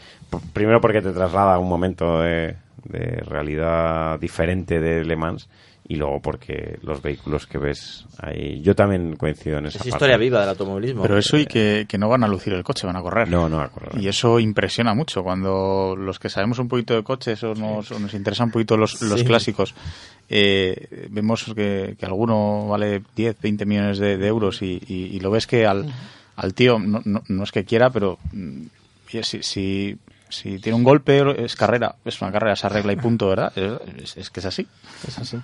Primero 0.52 0.80
porque 0.80 1.00
te 1.00 1.12
traslada 1.12 1.54
a 1.54 1.58
un 1.60 1.68
momento 1.68 2.18
de, 2.20 2.56
de 2.82 3.22
realidad 3.24 4.18
diferente 4.18 4.80
de 4.80 5.04
Le 5.04 5.14
Mans 5.14 5.48
y 5.86 5.96
luego 5.96 6.20
porque 6.20 6.78
los 6.82 7.00
vehículos 7.02 7.46
que 7.46 7.58
ves 7.58 8.06
ahí. 8.18 8.60
Yo 8.62 8.74
también 8.76 9.14
coincido 9.16 9.58
en 9.58 9.66
esa 9.66 9.78
Es 9.78 9.82
parte. 9.84 9.88
historia 9.90 10.16
viva 10.16 10.40
del 10.40 10.48
automovilismo. 10.50 11.02
Pero 11.02 11.16
eso 11.18 11.36
y 11.36 11.46
que, 11.46 11.86
que 11.88 11.96
no 11.98 12.08
van 12.08 12.22
a 12.24 12.28
lucir 12.28 12.52
el 12.52 12.62
coche, 12.64 12.86
van 12.88 12.96
a 12.96 13.02
correr. 13.02 13.28
No, 13.28 13.48
no, 13.48 13.60
a 13.60 13.68
correr. 13.68 14.00
Y 14.00 14.06
eso 14.08 14.38
impresiona 14.40 14.94
mucho 14.94 15.22
cuando 15.24 15.94
los 15.96 16.18
que 16.20 16.28
sabemos 16.28 16.58
un 16.60 16.68
poquito 16.68 16.94
de 16.94 17.02
coches 17.04 17.42
o 17.44 17.54
nos, 17.54 17.90
o 17.92 17.98
nos 18.00 18.14
interesan 18.14 18.46
un 18.48 18.52
poquito 18.52 18.76
los, 18.76 19.00
los 19.02 19.20
Sí. 19.20 19.26
clásicos, 19.26 19.74
eh, 20.30 21.08
vemos 21.10 21.44
que, 21.54 21.96
que 21.98 22.06
alguno 22.06 22.68
vale 22.68 23.02
10, 23.16 23.36
20 23.40 23.66
millones 23.66 23.98
de, 23.98 24.16
de 24.16 24.26
euros 24.28 24.62
y, 24.62 24.80
y- 24.86 25.16
y 25.16 25.20
lo 25.20 25.30
ves 25.32 25.46
que 25.46 25.66
al, 25.66 25.92
al 26.36 26.54
tío, 26.54 26.78
no, 26.78 27.02
no, 27.04 27.22
no 27.28 27.42
es 27.44 27.50
que 27.52 27.64
quiera, 27.64 27.90
pero 27.90 28.18
mm, 28.32 28.62
si, 29.22 29.42
si, 29.42 29.96
si 30.30 30.58
tiene 30.58 30.76
un 30.76 30.84
golpe 30.84 31.22
es 31.44 31.54
carrera, 31.56 31.96
es 32.04 32.20
una 32.22 32.32
carrera, 32.32 32.56
se 32.56 32.66
arregla 32.66 32.92
y 32.92 32.96
punto, 32.96 33.28
¿verdad? 33.28 33.52
Es, 34.00 34.16
es 34.16 34.30
que 34.30 34.40
es 34.40 34.46
así. 34.46 34.66
Es 35.06 35.18
así. 35.18 35.38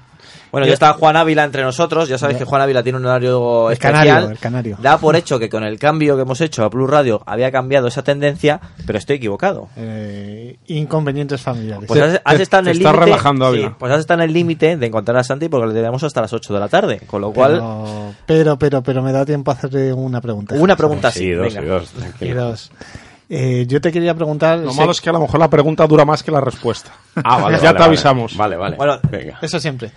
Bueno, 0.50 0.66
ya 0.66 0.72
está 0.72 0.92
Juan 0.94 1.16
Ávila 1.16 1.44
entre 1.44 1.62
nosotros. 1.62 2.08
Ya 2.08 2.16
sabéis 2.18 2.38
que 2.38 2.44
Juan 2.44 2.62
Ávila 2.62 2.82
tiene 2.82 2.98
un 2.98 3.04
horario 3.06 3.68
El 3.68 3.74
especial. 3.74 4.04
canario, 4.06 4.30
el 4.30 4.38
canario. 4.38 4.78
Da 4.80 4.98
por 4.98 5.14
hecho 5.16 5.38
que 5.38 5.48
con 5.50 5.64
el 5.64 5.78
cambio 5.78 6.16
que 6.16 6.22
hemos 6.22 6.40
hecho 6.40 6.64
a 6.64 6.70
Plus 6.70 6.88
Radio 6.88 7.22
había 7.26 7.50
cambiado 7.52 7.88
esa 7.88 8.02
tendencia, 8.02 8.60
pero 8.86 8.98
estoy 8.98 9.16
equivocado. 9.16 9.68
Eh, 9.76 10.56
inconvenientes 10.68 11.40
familiares. 11.42 11.86
Pues 11.86 12.20
has, 12.24 12.40
estado 12.40 12.62
en 12.64 12.68
el 12.68 12.78
límite. 12.78 12.96
relajando, 12.98 13.44
sí, 13.52 13.58
Ávila. 13.58 13.76
pues 13.78 13.92
has 13.92 14.00
estado 14.00 14.22
en 14.22 14.28
el 14.28 14.32
límite 14.34 14.76
de 14.76 14.86
encontrar 14.86 15.16
a 15.18 15.24
Santi 15.24 15.48
porque 15.48 15.66
le 15.68 15.74
tenemos 15.74 16.02
hasta 16.02 16.20
las 16.22 16.32
8 16.32 16.54
de 16.54 16.60
la 16.60 16.68
tarde. 16.68 17.00
Con 17.06 17.20
lo 17.20 17.32
cual, 17.32 17.52
pero, 17.56 18.14
pero, 18.26 18.56
pero, 18.58 18.82
pero 18.82 19.02
me 19.02 19.12
da 19.12 19.24
tiempo 19.26 19.50
a 19.50 19.54
hacerle 19.54 19.92
una 19.92 20.20
pregunta. 20.20 20.54
una 20.54 20.76
pregunta 20.76 21.10
Sí, 21.10 21.30
así. 21.30 21.30
dos, 21.32 21.54
venga. 21.54 21.62
y 21.64 21.68
dos, 21.68 21.92
Y 22.20 22.28
dos. 22.30 22.70
Eh, 23.28 23.64
yo 23.66 23.80
te 23.80 23.90
quería 23.90 24.14
preguntar. 24.14 24.58
Lo 24.60 24.70
sé- 24.72 24.78
malo 24.78 24.92
es 24.92 25.00
que 25.00 25.10
a 25.10 25.12
lo 25.12 25.20
mejor 25.20 25.40
la 25.40 25.50
pregunta 25.50 25.86
dura 25.86 26.04
más 26.04 26.22
que 26.22 26.30
la 26.30 26.40
respuesta. 26.40 26.92
Ah, 27.16 27.40
vale, 27.40 27.56
ya 27.58 27.64
vale, 27.64 27.68
te 27.68 27.72
vale. 27.74 27.84
avisamos. 27.84 28.36
Vale, 28.36 28.56
vale. 28.56 28.76
Bueno, 28.76 28.98
venga. 29.10 29.38
Eso 29.42 29.58
siempre. 29.58 29.90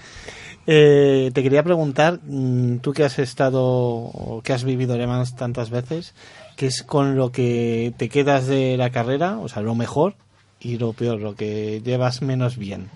Eh, 0.67 1.31
te 1.33 1.41
quería 1.41 1.63
preguntar, 1.63 2.19
mm, 2.23 2.77
tú 2.77 2.91
que 2.91 3.03
has 3.03 3.17
estado 3.19 3.63
o 3.63 4.41
que 4.43 4.53
has 4.53 4.63
vivido 4.63 4.97
Le 4.97 5.07
tantas 5.35 5.69
veces, 5.69 6.13
¿qué 6.55 6.67
es 6.67 6.83
con 6.83 7.15
lo 7.15 7.31
que 7.31 7.93
te 7.97 8.09
quedas 8.09 8.45
de 8.47 8.77
la 8.77 8.89
carrera? 8.91 9.37
O 9.39 9.47
sea, 9.47 9.61
lo 9.63 9.73
mejor 9.73 10.15
y 10.59 10.77
lo 10.77 10.93
peor, 10.93 11.19
lo 11.21 11.35
que 11.35 11.81
llevas 11.83 12.21
menos 12.21 12.57
bien. 12.57 12.89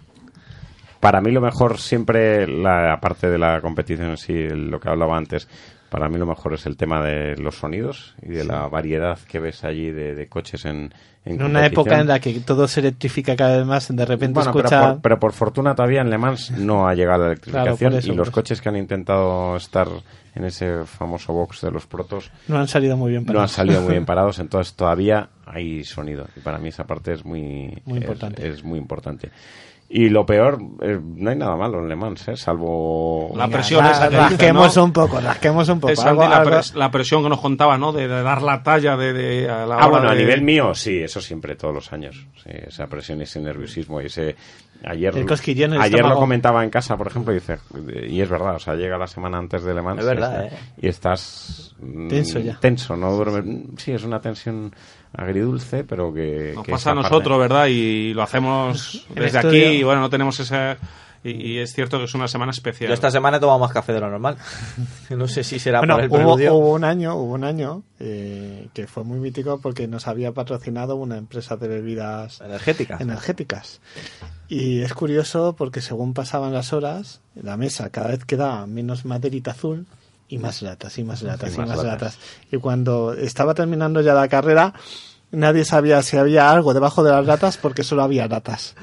Para 1.00 1.20
mí 1.22 1.32
lo 1.32 1.42
mejor 1.42 1.80
siempre, 1.80 2.48
la 2.48 3.00
parte 3.02 3.30
de 3.30 3.38
la 3.38 3.60
competición 3.62 4.18
sí, 4.18 4.34
lo 4.50 4.80
que 4.80 4.90
hablaba 4.90 5.18
antes, 5.18 5.48
Para 5.94 6.10
mí 6.10 6.18
lo 6.18 6.26
mejor 6.26 6.56
es 6.56 6.66
el 6.66 6.76
tema 6.76 7.04
de 7.04 7.38
los 7.38 7.54
sonidos 7.56 8.16
y 8.24 8.30
de 8.30 8.44
la 8.46 8.68
variedad 8.68 9.20
que 9.28 9.40
ves 9.40 9.64
allí 9.64 9.92
de, 9.92 10.16
de 10.16 10.28
coches 10.28 10.66
en, 10.66 10.92
en, 11.24 11.34
En 11.40 11.44
una 11.44 11.64
época 11.68 12.00
en 12.00 12.08
la 12.08 12.20
que 12.20 12.40
todo 12.40 12.68
se 12.68 12.80
electrifica 12.80 13.36
cada 13.36 13.58
vez 13.58 13.66
más, 13.68 13.96
de 13.96 14.04
repente 14.04 14.34
bueno, 14.40 14.52
pero 14.54 14.66
escucha... 14.66 14.94
por, 14.94 15.02
pero 15.04 15.20
por 15.20 15.34
fortuna 15.34 15.76
todavía 15.76 16.02
en 16.02 16.10
Le 16.10 16.18
Mans 16.18 16.50
no 16.50 16.88
ha 16.88 16.96
llegado 16.96 17.22
la 17.26 17.28
electrificación 17.28 17.76
Claro, 17.78 17.92
por 17.92 18.00
eso, 18.00 18.12
y 18.12 18.16
los 18.16 18.32
coches 18.32 18.60
que 18.60 18.70
han 18.70 18.76
intentado 18.78 19.56
estar 19.56 19.88
en 20.34 20.46
ese 20.46 20.84
famoso 20.86 21.32
box 21.32 21.62
de 21.62 21.70
los 21.70 21.86
protos 21.86 22.32
No 22.48 22.58
han 22.58 22.68
salido 22.68 22.98
muy 22.98 23.12
bien 23.12 23.22
no 23.24 23.30
han 23.30 23.36
parados. 23.36 23.52
salido 23.52 23.82
muy 23.82 23.92
bien 23.92 24.06
parados, 24.08 24.40
entonces 24.40 24.74
todavía 24.74 25.30
hay 25.46 25.84
sonido. 25.84 26.26
Y 26.36 26.40
para 26.40 26.58
mí 26.58 26.70
esa 26.70 26.86
parte 26.86 27.14
es 27.14 27.24
muy, 27.24 27.80
Muy 27.86 28.00
es- 28.00 28.04
importante. 28.04 28.48
Es, 28.50 28.64
muy 28.64 28.80
importante. 28.80 29.30
Y 29.96 30.10
lo 30.10 30.26
peor, 30.26 30.58
eh, 30.82 31.00
no 31.04 31.30
hay 31.30 31.36
nada 31.36 31.56
malo 31.56 31.78
en 31.80 31.88
Le 31.88 31.96
Mans, 31.96 32.28
¿eh? 32.28 32.36
salvo... 32.36 33.32
La 33.36 33.48
presión 33.48 33.84
Ra- 33.84 33.92
esa 33.92 34.10
que 34.10 34.18
rasquemos 34.18 34.76
¿no? 34.76 34.84
un 34.86 34.92
poco, 34.92 35.20
rasquemos 35.22 35.70
un 35.70 35.80
poco. 35.80 35.94
Es 35.94 36.00
Algo- 36.04 36.22
Santi, 36.24 36.32
la, 36.36 36.42
algo- 36.42 36.74
la 36.80 36.90
presión 36.90 37.22
que 37.22 37.30
nos 37.30 37.40
contaba, 37.40 37.78
¿no? 37.78 37.92
De, 37.94 38.08
de 38.08 38.24
dar 38.24 38.42
la 38.42 38.64
talla 38.64 38.98
de, 38.98 39.14
de- 39.14 39.50
a 39.52 39.68
la 39.68 39.76
Ah, 39.76 39.78
hora 39.86 39.88
bueno, 39.90 40.10
a 40.10 40.16
nivel 40.16 40.42
mío, 40.42 40.74
sí, 40.74 40.98
eso 40.98 41.22
siempre, 41.22 41.56
todos 41.56 41.76
los 41.76 41.94
años. 41.94 42.26
Sí, 42.44 42.50
esa 42.68 42.88
presión 42.88 43.20
y 43.20 43.24
ese 43.26 43.40
nerviosismo 43.40 44.02
y 44.02 44.08
ese... 44.08 44.36
Ayer, 44.86 45.18
El 45.18 45.26
cosquilleo 45.26 45.68
en 45.68 45.74
el 45.76 45.82
ayer 45.82 46.06
lo 46.06 46.16
comentaba 46.16 46.64
en 46.64 46.70
casa, 46.70 46.98
por 46.98 47.08
ejemplo, 47.08 47.32
y 47.32 47.36
dice, 47.36 47.58
y 48.08 48.20
es 48.20 48.30
verdad, 48.30 48.56
o 48.56 48.60
sea, 48.60 48.76
llega 48.76 48.98
la 48.98 49.08
semana 49.08 49.38
antes 49.38 49.64
de 49.64 49.74
Le 49.74 49.82
Mans 49.82 50.02
Es 50.02 50.06
verdad, 50.06 50.44
y, 50.44 50.48
¿eh? 50.48 50.60
y 50.82 50.88
estás 50.90 51.74
mm, 51.80 52.08
Tenso 52.10 52.40
ya. 52.40 52.60
tenso, 52.60 52.98
no 52.98 53.12
duermes. 53.14 53.46
Sí, 53.78 53.94
es 53.94 54.04
una 54.04 54.20
tensión 54.20 54.74
agridulce, 55.16 55.84
pero 55.84 56.14
que... 56.14 56.52
Nos 56.56 56.66
que 56.66 56.72
pasa 56.72 56.90
a 56.90 56.94
esa 56.94 57.02
nosotros, 57.02 57.38
parte- 57.38 57.54
¿verdad? 57.54 57.68
Y 57.68 58.14
lo 58.14 58.24
hacemos 58.24 59.08
desde 59.16 59.38
aquí 59.40 59.58
y 59.58 59.84
bueno, 59.84 60.02
no 60.02 60.10
tenemos 60.10 60.40
ese... 60.40 60.76
Y, 61.24 61.32
y 61.54 61.60
es 61.60 61.72
cierto 61.74 61.98
que 62.00 62.06
es 62.06 62.14
una 62.16 62.28
semana 62.28 62.52
especial. 62.52 62.90
Yo 62.90 62.94
esta 62.94 63.10
semana 63.10 63.38
he 63.38 63.40
tomado 63.40 63.60
más 63.60 63.72
café 63.72 63.94
de 63.94 64.00
lo 64.02 64.10
normal. 64.10 64.38
no 65.10 65.28
sé 65.28 65.44
si 65.44 65.58
será 65.60 65.80
Bueno, 65.80 65.96
por 65.96 66.04
el 66.04 66.10
hubo, 66.10 66.16
preludio. 66.18 66.56
hubo 66.56 66.72
un 66.74 66.84
año, 66.84 67.16
hubo 67.16 67.34
un 67.34 67.44
año 67.44 67.84
eh, 68.00 68.68
que 68.74 68.88
fue 68.88 69.04
muy 69.04 69.20
mítico 69.20 69.60
porque 69.62 69.88
nos 69.88 70.08
había 70.08 70.32
patrocinado 70.34 70.96
una 70.98 71.18
empresa 71.18 71.56
de 71.56 71.68
bebidas 71.68 72.42
Energética. 72.42 72.98
energéticas. 73.00 73.80
Y 74.50 74.82
es 74.82 74.94
curioso 74.94 75.56
porque 75.58 75.82
según 75.82 76.14
pasaban 76.14 76.54
las 76.54 76.74
horas, 76.74 77.22
la 77.36 77.56
mesa 77.58 77.90
cada 77.90 78.10
vez 78.10 78.26
quedaba 78.26 78.68
menos 78.68 79.06
maderita 79.06 79.52
azul 79.52 79.86
y 80.28 80.38
más 80.40 80.62
latas, 80.62 80.98
y 80.98 81.04
más 81.04 81.22
latas, 81.22 81.56
y, 81.56 81.58
más, 81.58 81.84
latas. 81.84 82.18
Y 82.52 82.58
cuando 82.58 83.14
estaba 83.14 83.54
terminando 83.54 84.02
ya 84.02 84.14
la 84.14 84.28
carrera, 84.28 84.74
nadie 85.32 85.64
sabía 85.64 86.02
si 86.02 86.18
había 86.18 86.52
algo 86.52 86.74
debajo 86.74 87.04
de 87.04 87.12
las 87.12 87.26
latas 87.26 87.58
porque 87.58 87.84
solo 87.84 88.04
había 88.04 88.28
latas. 88.28 88.76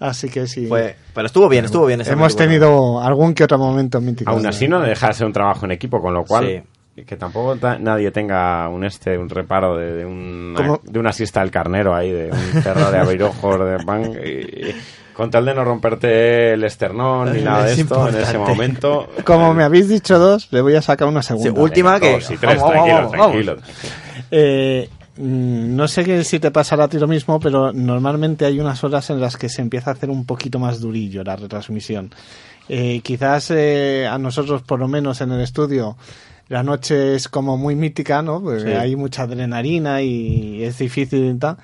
Así 0.00 0.28
que 0.30 0.46
sí. 0.46 0.66
Fue- 0.66 0.96
pero 1.14 1.26
estuvo 1.26 1.48
bien, 1.48 1.66
estuvo 1.66 1.86
bien. 1.86 2.00
ese 2.00 2.12
Hemos 2.12 2.34
tenido 2.34 3.00
algún 3.02 3.34
que 3.34 3.44
otro 3.44 3.58
momento 3.58 4.00
mítico. 4.00 4.30
Aún 4.30 4.46
así 4.46 4.66
no 4.66 4.80
deja 4.80 5.08
de 5.08 5.12
ser 5.14 5.26
un 5.26 5.32
trabajo 5.32 5.66
en 5.66 5.72
equipo, 5.72 6.00
con 6.00 6.14
lo 6.14 6.24
cual 6.24 6.64
que 7.06 7.16
tampoco 7.16 7.56
ta- 7.56 7.78
nadie 7.78 8.10
tenga 8.10 8.68
un 8.68 8.84
este 8.84 9.16
un 9.16 9.28
reparo 9.28 9.76
de, 9.76 9.92
de 9.94 10.04
una, 10.04 10.78
de 10.82 10.98
una 10.98 11.12
siesta 11.12 11.40
del 11.40 11.50
carnero 11.50 11.94
ahí, 11.94 12.10
de 12.10 12.30
un 12.30 12.62
perro 12.62 12.90
de 12.90 12.98
abrirojos, 12.98 13.58
de 13.58 13.84
pan, 13.84 14.12
y- 14.22 14.68
y 14.68 14.74
con 15.14 15.30
tal 15.30 15.44
de 15.46 15.54
no 15.54 15.64
romperte 15.64 16.52
el 16.54 16.64
esternón 16.64 17.32
ni 17.34 17.42
nada 17.42 17.64
de 17.64 17.72
Es 17.72 17.78
esto 17.78 18.08
en 18.08 18.14
ese 18.16 18.32
importante. 18.32 18.38
momento. 18.38 19.08
Como 19.24 19.52
me 19.54 19.64
habéis 19.64 19.88
dicho 19.88 20.18
dos, 20.18 20.48
le 20.50 20.60
voy 20.62 20.74
a 20.76 20.82
sacar 20.82 21.08
una 21.08 21.22
segunda. 21.22 21.50
Sí, 21.50 21.56
última 21.58 22.00
que... 22.00 22.12
Dos 22.12 22.30
y 22.30 22.36
tres, 22.36 22.56
Vamos, 22.58 22.70
tranquilo, 22.72 22.96
vamos, 22.96 23.12
vamos. 23.12 23.26
tranquilo. 23.32 23.56
Eh, 24.30 24.88
no 25.22 25.86
sé 25.88 26.04
que 26.04 26.24
si 26.24 26.38
te 26.40 26.50
pasará 26.50 26.84
a 26.84 26.88
ti 26.88 26.98
lo 26.98 27.06
mismo, 27.08 27.38
pero 27.40 27.72
normalmente 27.72 28.44
hay 28.46 28.58
unas 28.60 28.82
horas 28.84 29.10
en 29.10 29.20
las 29.20 29.36
que 29.36 29.48
se 29.48 29.60
empieza 29.62 29.90
a 29.90 29.94
hacer 29.94 30.10
un 30.10 30.24
poquito 30.24 30.58
más 30.58 30.80
durillo 30.80 31.22
la 31.24 31.36
retransmisión. 31.36 32.10
Eh, 32.68 33.00
quizás 33.02 33.50
eh, 33.50 34.06
a 34.10 34.16
nosotros, 34.18 34.62
por 34.62 34.78
lo 34.78 34.88
menos 34.88 35.20
en 35.20 35.32
el 35.32 35.40
estudio, 35.40 35.96
la 36.48 36.62
noche 36.62 37.14
es 37.14 37.28
como 37.28 37.56
muy 37.56 37.74
mítica, 37.76 38.22
¿no? 38.22 38.40
Porque 38.42 38.60
Sí. 38.62 38.68
hay 38.72 38.96
mucha 38.96 39.22
adrenalina 39.22 40.02
y 40.02 40.62
es 40.64 40.78
difícil 40.78 41.24
y 41.30 41.34
tal. 41.38 41.56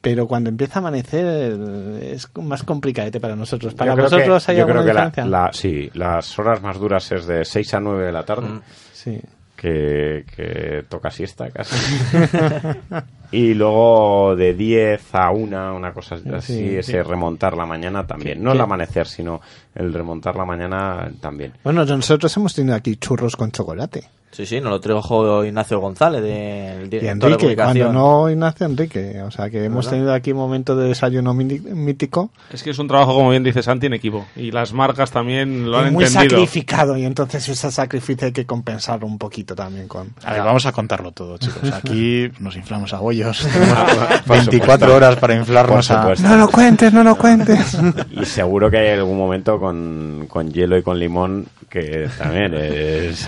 Pero 0.00 0.26
cuando 0.26 0.50
empieza 0.50 0.78
a 0.78 0.80
amanecer 0.80 1.24
eh, 1.26 2.12
es 2.14 2.28
más 2.42 2.62
complicadete 2.62 3.20
para 3.20 3.36
nosotros. 3.36 3.72
Para 3.74 3.92
Yo 3.92 3.96
creo 3.96 4.08
que- 4.10 4.14
vosotros 4.16 4.48
hay 4.50 4.56
yo 4.56 4.62
alguna 4.64 4.82
creo 4.82 4.92
que 4.92 4.98
la- 5.00 5.06
diferencia. 5.06 5.38
la- 5.38 5.52
sí, 5.52 5.90
las 5.94 6.38
horas 6.38 6.60
más 6.62 6.78
duras 6.78 7.10
es 7.12 7.26
de 7.26 7.44
6 7.44 7.72
a 7.74 7.80
9 7.80 8.04
de 8.06 8.12
la 8.12 8.24
tarde. 8.24 8.48
Mm. 8.48 8.60
Sí. 8.92 9.18
Que, 9.64 10.24
que 10.36 10.84
toca 10.90 11.10
siesta 11.10 11.48
casi. 11.50 11.74
y 13.32 13.54
luego 13.54 14.36
de 14.36 14.52
10 14.52 15.14
a 15.14 15.30
1, 15.30 15.74
una 15.74 15.92
cosa 15.92 16.16
así, 16.34 16.54
Sí, 16.58 16.76
ese 16.76 16.92
sí. 16.92 17.02
remontar 17.02 17.56
la 17.56 17.64
mañana 17.64 18.06
también. 18.06 18.38
¿Qué- 18.38 18.44
no 18.44 18.52
el 18.52 18.60
amanecer, 18.60 19.06
sino 19.06 19.40
el 19.74 19.92
remontar 19.92 20.36
la 20.36 20.44
mañana 20.44 21.10
también. 21.20 21.54
Bueno, 21.64 21.84
nosotros 21.84 22.36
hemos 22.36 22.54
tenido 22.54 22.74
aquí 22.76 22.96
churros 22.96 23.36
con 23.36 23.50
chocolate. 23.50 24.04
Sí, 24.34 24.46
sí, 24.46 24.60
nos 24.60 24.70
lo 24.70 24.80
trajo 24.80 25.44
Ignacio 25.44 25.78
González, 25.78 26.20
del 26.20 26.86
Y 26.86 26.98
de 26.98 27.08
Enrique, 27.08 27.36
comunicación. 27.36 27.92
cuando 27.92 27.92
no 27.92 28.30
Ignacio 28.30 28.66
Enrique. 28.66 29.22
O 29.22 29.30
sea 29.30 29.48
que 29.48 29.64
hemos 29.64 29.84
¿Verdad? 29.84 29.90
tenido 29.98 30.12
aquí 30.12 30.32
un 30.32 30.38
momento 30.38 30.74
de 30.74 30.88
desayuno 30.88 31.32
mí- 31.34 31.44
mítico. 31.60 32.30
Es 32.52 32.64
que 32.64 32.70
es 32.70 32.78
un 32.80 32.88
trabajo, 32.88 33.14
como 33.14 33.30
bien 33.30 33.44
dice 33.44 33.62
Santi, 33.62 33.86
en 33.86 33.94
equipo. 33.94 34.26
Y 34.34 34.50
las 34.50 34.72
marcas 34.72 35.12
también 35.12 35.70
lo 35.70 35.78
han 35.78 35.88
y 35.88 35.90
muy 35.92 36.04
entendido. 36.04 36.30
sacrificado. 36.38 36.96
Y 36.96 37.04
entonces 37.04 37.48
ese 37.48 37.70
sacrificio 37.70 38.26
hay 38.26 38.32
que 38.32 38.44
compensarlo 38.44 39.06
un 39.06 39.18
poquito 39.18 39.54
también 39.54 39.86
con. 39.86 40.08
A 40.24 40.32
ver, 40.32 40.42
vamos 40.42 40.66
a 40.66 40.72
contarlo 40.72 41.12
todo, 41.12 41.38
chicos. 41.38 41.70
Aquí 41.72 42.28
nos 42.40 42.56
inflamos 42.56 42.92
a 42.92 42.98
bollos. 42.98 43.46
Por 44.26 44.36
24 44.36 44.50
supuesto. 44.88 44.94
horas 44.96 45.16
para 45.16 45.34
inflarnos 45.36 45.90
a... 45.92 46.12
No 46.20 46.36
lo 46.36 46.48
cuentes, 46.48 46.92
no 46.92 47.04
lo 47.04 47.16
cuentes. 47.16 47.78
Y 48.10 48.24
seguro 48.24 48.68
que 48.68 48.78
hay 48.78 48.88
algún 48.98 49.16
momento 49.16 49.60
con, 49.60 50.26
con 50.28 50.50
hielo 50.50 50.76
y 50.76 50.82
con 50.82 50.98
limón 50.98 51.46
que 51.70 52.08
también 52.18 52.54
es, 52.54 53.26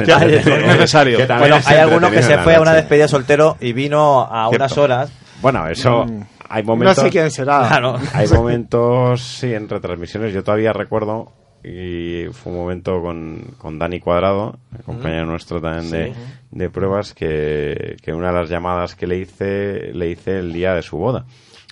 Que 1.05 1.27
Bueno, 1.39 1.57
hay 1.65 1.77
alguno 1.79 2.11
que 2.11 2.23
se 2.23 2.39
fue 2.39 2.55
a 2.57 2.61
una 2.61 2.73
despedida 2.75 3.09
soltero 3.09 3.57
y 3.61 3.73
vino 3.73 4.23
a 4.23 4.49
Cierto. 4.49 4.57
unas 4.65 4.79
horas. 4.79 5.13
Bueno, 5.43 5.67
eso 5.69 6.07
hay 6.49 6.63
no 6.63 6.69
momentos. 6.69 6.97
sé 6.99 7.11
quién 7.11 7.31
será. 7.31 7.67
Claro. 7.69 7.97
Hay 8.15 8.29
momentos, 8.29 9.21
sí, 9.23 9.53
en 9.53 9.69
retransmisiones. 9.69 10.33
Yo 10.33 10.43
todavía 10.43 10.73
recuerdo, 10.73 11.33
y 11.63 12.27
fue 12.33 12.53
un 12.53 12.59
momento 12.59 13.01
con, 13.03 13.55
con 13.59 13.79
Dani 13.79 14.01
Cuadrado, 14.01 14.59
compañero 14.85 15.27
nuestro 15.27 15.61
también 15.61 15.91
de, 15.91 16.13
de 16.51 16.71
pruebas, 16.71 17.13
que, 17.13 17.97
que 18.03 18.13
una 18.13 18.29
de 18.29 18.35
las 18.35 18.49
llamadas 18.49 18.95
que 18.95 19.07
le 19.07 19.19
hice, 19.19 19.93
le 19.93 20.09
hice 20.11 20.39
el 20.39 20.53
día 20.53 20.75
de 20.75 20.83
su 20.83 20.97
boda. 20.97 21.25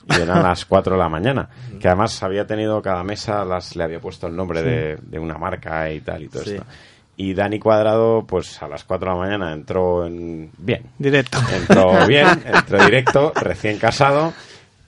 Y 0.06 0.20
eran 0.20 0.42
las 0.42 0.64
4 0.66 0.96
de 0.96 1.00
la 1.00 1.08
mañana. 1.08 1.48
Que 1.80 1.88
además 1.88 2.22
había 2.22 2.46
tenido 2.46 2.82
cada 2.82 3.02
mesa, 3.04 3.44
las, 3.44 3.74
le 3.76 3.84
había 3.84 4.00
puesto 4.00 4.26
el 4.26 4.36
nombre 4.36 4.62
de, 4.62 4.98
de 5.00 5.18
una 5.18 5.38
marca 5.38 5.90
y 5.90 6.00
tal 6.00 6.24
y 6.24 6.28
todo 6.28 6.42
Sí. 6.44 6.50
esto. 6.56 6.66
Y 7.16 7.34
Dani 7.34 7.58
Cuadrado, 7.58 8.24
pues 8.26 8.60
a 8.62 8.68
las 8.68 8.84
4 8.84 9.08
de 9.08 9.14
la 9.14 9.20
mañana 9.20 9.52
entró 9.52 10.06
en, 10.06 10.50
bien, 10.58 10.82
Directo. 10.98 11.38
entró 11.52 12.06
bien, 12.08 12.26
entró 12.44 12.84
directo, 12.84 13.32
recién 13.36 13.78
casado 13.78 14.32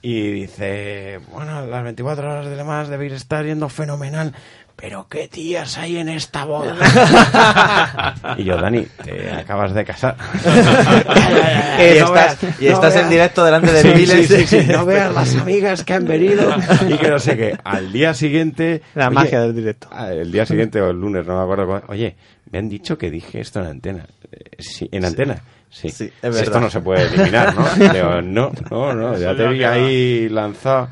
y 0.03 0.31
dice, 0.31 1.19
bueno, 1.33 1.67
las 1.67 1.83
24 1.83 2.31
horas 2.31 2.47
de 2.47 2.55
Le 2.55 2.63
Mans 2.63 2.89
debéis 2.89 3.13
estar 3.13 3.45
yendo 3.45 3.69
fenomenal, 3.69 4.35
pero 4.77 5.07
qué 5.09 5.27
tías 5.29 5.79
hay 5.79 5.97
en 5.97 6.09
esta 6.11 6.45
boda. 6.45 6.77
y 8.39 8.45
yo, 8.45 8.57
Dani, 8.59 8.87
te 9.03 9.31
acabas 9.33 9.73
de 9.75 9.85
casar. 9.85 10.17
y 11.79 11.99
estás, 11.99 12.39
y 12.61 12.67
estás 12.67 12.97
en 12.97 13.09
directo 13.09 13.45
delante 13.45 13.73
de 13.73 13.83
Sí, 13.83 13.89
miles. 13.89 14.29
sí, 14.29 14.47
sí, 14.47 14.63
sí, 14.63 14.69
no 14.73 14.85
veas 14.85 15.13
las 15.15 15.35
amigas 15.37 15.83
que 15.85 15.95
han 15.95 16.05
venido 16.05 16.55
y 16.89 16.97
que 16.99 17.09
no 17.09 17.19
sé 17.19 17.37
qué. 17.37 17.59
Al 17.65 17.93
día 17.93 18.15
siguiente... 18.15 18.83
La 18.95 19.07
oye, 19.09 19.15
magia 19.15 19.41
del 19.41 19.55
directo. 19.55 19.89
Ah, 19.91 20.13
El 20.13 20.31
día 20.31 20.45
siguiente 20.47 20.81
o 20.81 20.91
el 20.91 21.01
lunes, 21.01 21.27
no 21.27 21.37
me 21.37 21.43
acuerdo. 21.43 21.83
Oye, 21.89 22.17
me 22.51 22.59
han 22.59 22.69
dicho 22.69 22.99
que 22.99 23.11
dije 23.11 23.41
esto 23.41 23.61
en 23.61 23.67
antena. 23.67 24.07
Eh, 24.31 24.45
Sí, 24.59 24.89
¿En 24.93 25.05
antena? 25.05 25.37
Sí. 25.71 25.91
Sí, 25.91 26.11
es. 26.23 26.37
Esto 26.37 26.61
no 26.61 26.71
se 26.71 26.81
puede 26.81 27.03
eliminar, 27.07 27.55
¿no? 27.55 27.65
Digo, 27.93 28.23
no, 28.23 28.53
no, 28.71 28.95
no, 28.95 29.19
ya 29.19 29.35
te 29.37 29.47
vi 29.49 29.65
ahí 29.65 30.29
lanzado. 30.29 30.89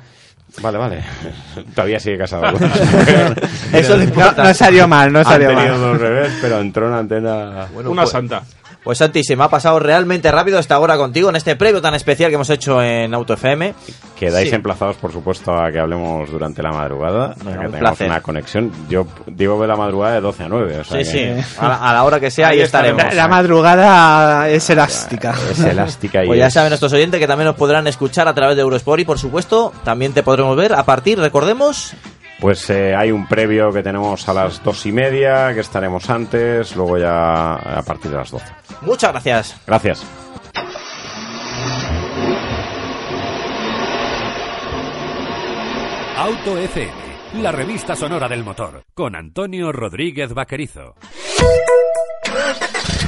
Vale, 0.62 0.78
vale. 0.78 1.02
Todavía 1.74 1.98
sigue 2.00 2.18
casado. 2.18 2.56
Eso 3.72 3.96
No, 3.96 4.32
no 4.32 4.54
salió 4.54 4.86
mal, 4.88 5.12
no 5.12 5.24
salió 5.24 5.52
mal. 5.52 5.68
dos 5.80 5.98
revés, 6.00 6.32
pero 6.40 6.60
entró 6.60 6.88
en 6.88 6.94
antena. 6.94 7.66
Bueno, 7.72 7.90
Una 7.90 8.02
pues- 8.02 8.12
santa. 8.12 8.42
Pues 8.84 8.98
Santi, 8.98 9.24
se 9.24 9.34
me 9.34 9.44
ha 9.44 9.48
pasado 9.48 9.78
realmente 9.78 10.30
rápido 10.30 10.58
esta 10.58 10.78
hora 10.78 10.98
contigo 10.98 11.30
en 11.30 11.36
este 11.36 11.56
previo 11.56 11.80
tan 11.80 11.94
especial 11.94 12.28
que 12.30 12.34
hemos 12.34 12.50
hecho 12.50 12.82
en 12.82 13.14
Auto 13.14 13.32
FM. 13.32 13.74
Quedáis 14.14 14.50
Sí. 14.50 14.54
emplazados, 14.54 14.96
por 14.96 15.10
supuesto, 15.10 15.52
a 15.56 15.72
que 15.72 15.78
hablemos 15.78 16.30
durante 16.30 16.62
la 16.62 16.70
madrugada, 16.70 17.30
a 17.30 17.34
que 17.34 17.40
un 17.48 17.54
tengamos 17.54 17.78
placer. 17.78 18.06
una 18.08 18.20
conexión. 18.20 18.70
Yo 18.90 19.06
digo 19.26 19.58
de 19.60 19.66
la 19.68 19.76
madrugada 19.76 20.16
de 20.16 20.20
12 20.20 20.44
a 20.44 20.48
9. 20.48 20.78
O 20.80 20.84
sea 20.84 21.02
Sí, 21.02 21.12
que 21.12 21.42
sí. 21.42 21.56
A 21.58 21.68
la, 21.68 21.74
a 21.76 21.92
la 21.94 22.04
hora 22.04 22.20
que 22.20 22.30
sea, 22.30 22.48
ahí, 22.48 22.58
Ahí 22.58 22.64
estaremos. 22.64 23.02
La 23.14 23.26
madrugada 23.26 24.50
es 24.50 24.68
elástica. 24.68 25.34
Es 25.50 25.60
elástica 25.60 26.22
y 26.22 26.26
Pues 26.26 26.38
ya 26.38 26.48
es- 26.48 26.52
saben 26.54 26.68
nuestros 26.68 26.92
oyentes 26.92 27.18
que 27.18 27.26
también 27.26 27.46
nos 27.46 27.56
podrán 27.56 27.86
escuchar 27.86 28.28
a 28.28 28.34
través 28.34 28.54
de 28.56 28.62
Eurosport 28.62 29.00
y 29.00 29.04
por 29.06 29.18
supuesto 29.18 29.72
también 29.84 30.12
te 30.12 30.22
podremos 30.22 30.54
ver 30.56 30.74
a 30.74 30.84
partir, 30.84 31.18
recordemos, 31.18 31.94
Pues 32.40 32.68
eh, 32.70 32.94
hay 32.94 33.10
un 33.10 33.26
previo 33.26 33.72
que 33.72 33.82
tenemos 33.82 34.28
a 34.28 34.34
las 34.34 34.62
dos 34.62 34.84
y 34.86 34.92
media, 34.92 35.54
que 35.54 35.60
estaremos 35.60 36.10
antes, 36.10 36.74
luego 36.76 36.98
ya 36.98 37.54
a 37.54 37.82
partir 37.82 38.10
de 38.10 38.16
las 38.18 38.30
12. 38.30 38.44
muchas 38.82 39.12
gracias. 39.12 39.60
Gracias. 39.66 40.04
Auto 46.16 46.56
FM, 46.56 47.42
la 47.42 47.52
revista 47.52 47.94
sonora 47.96 48.28
del 48.28 48.44
motor, 48.44 48.84
con 48.94 49.14
Antonio 49.14 49.72
Rodríguez 49.72 50.32
Vaquerizo. 50.32 50.94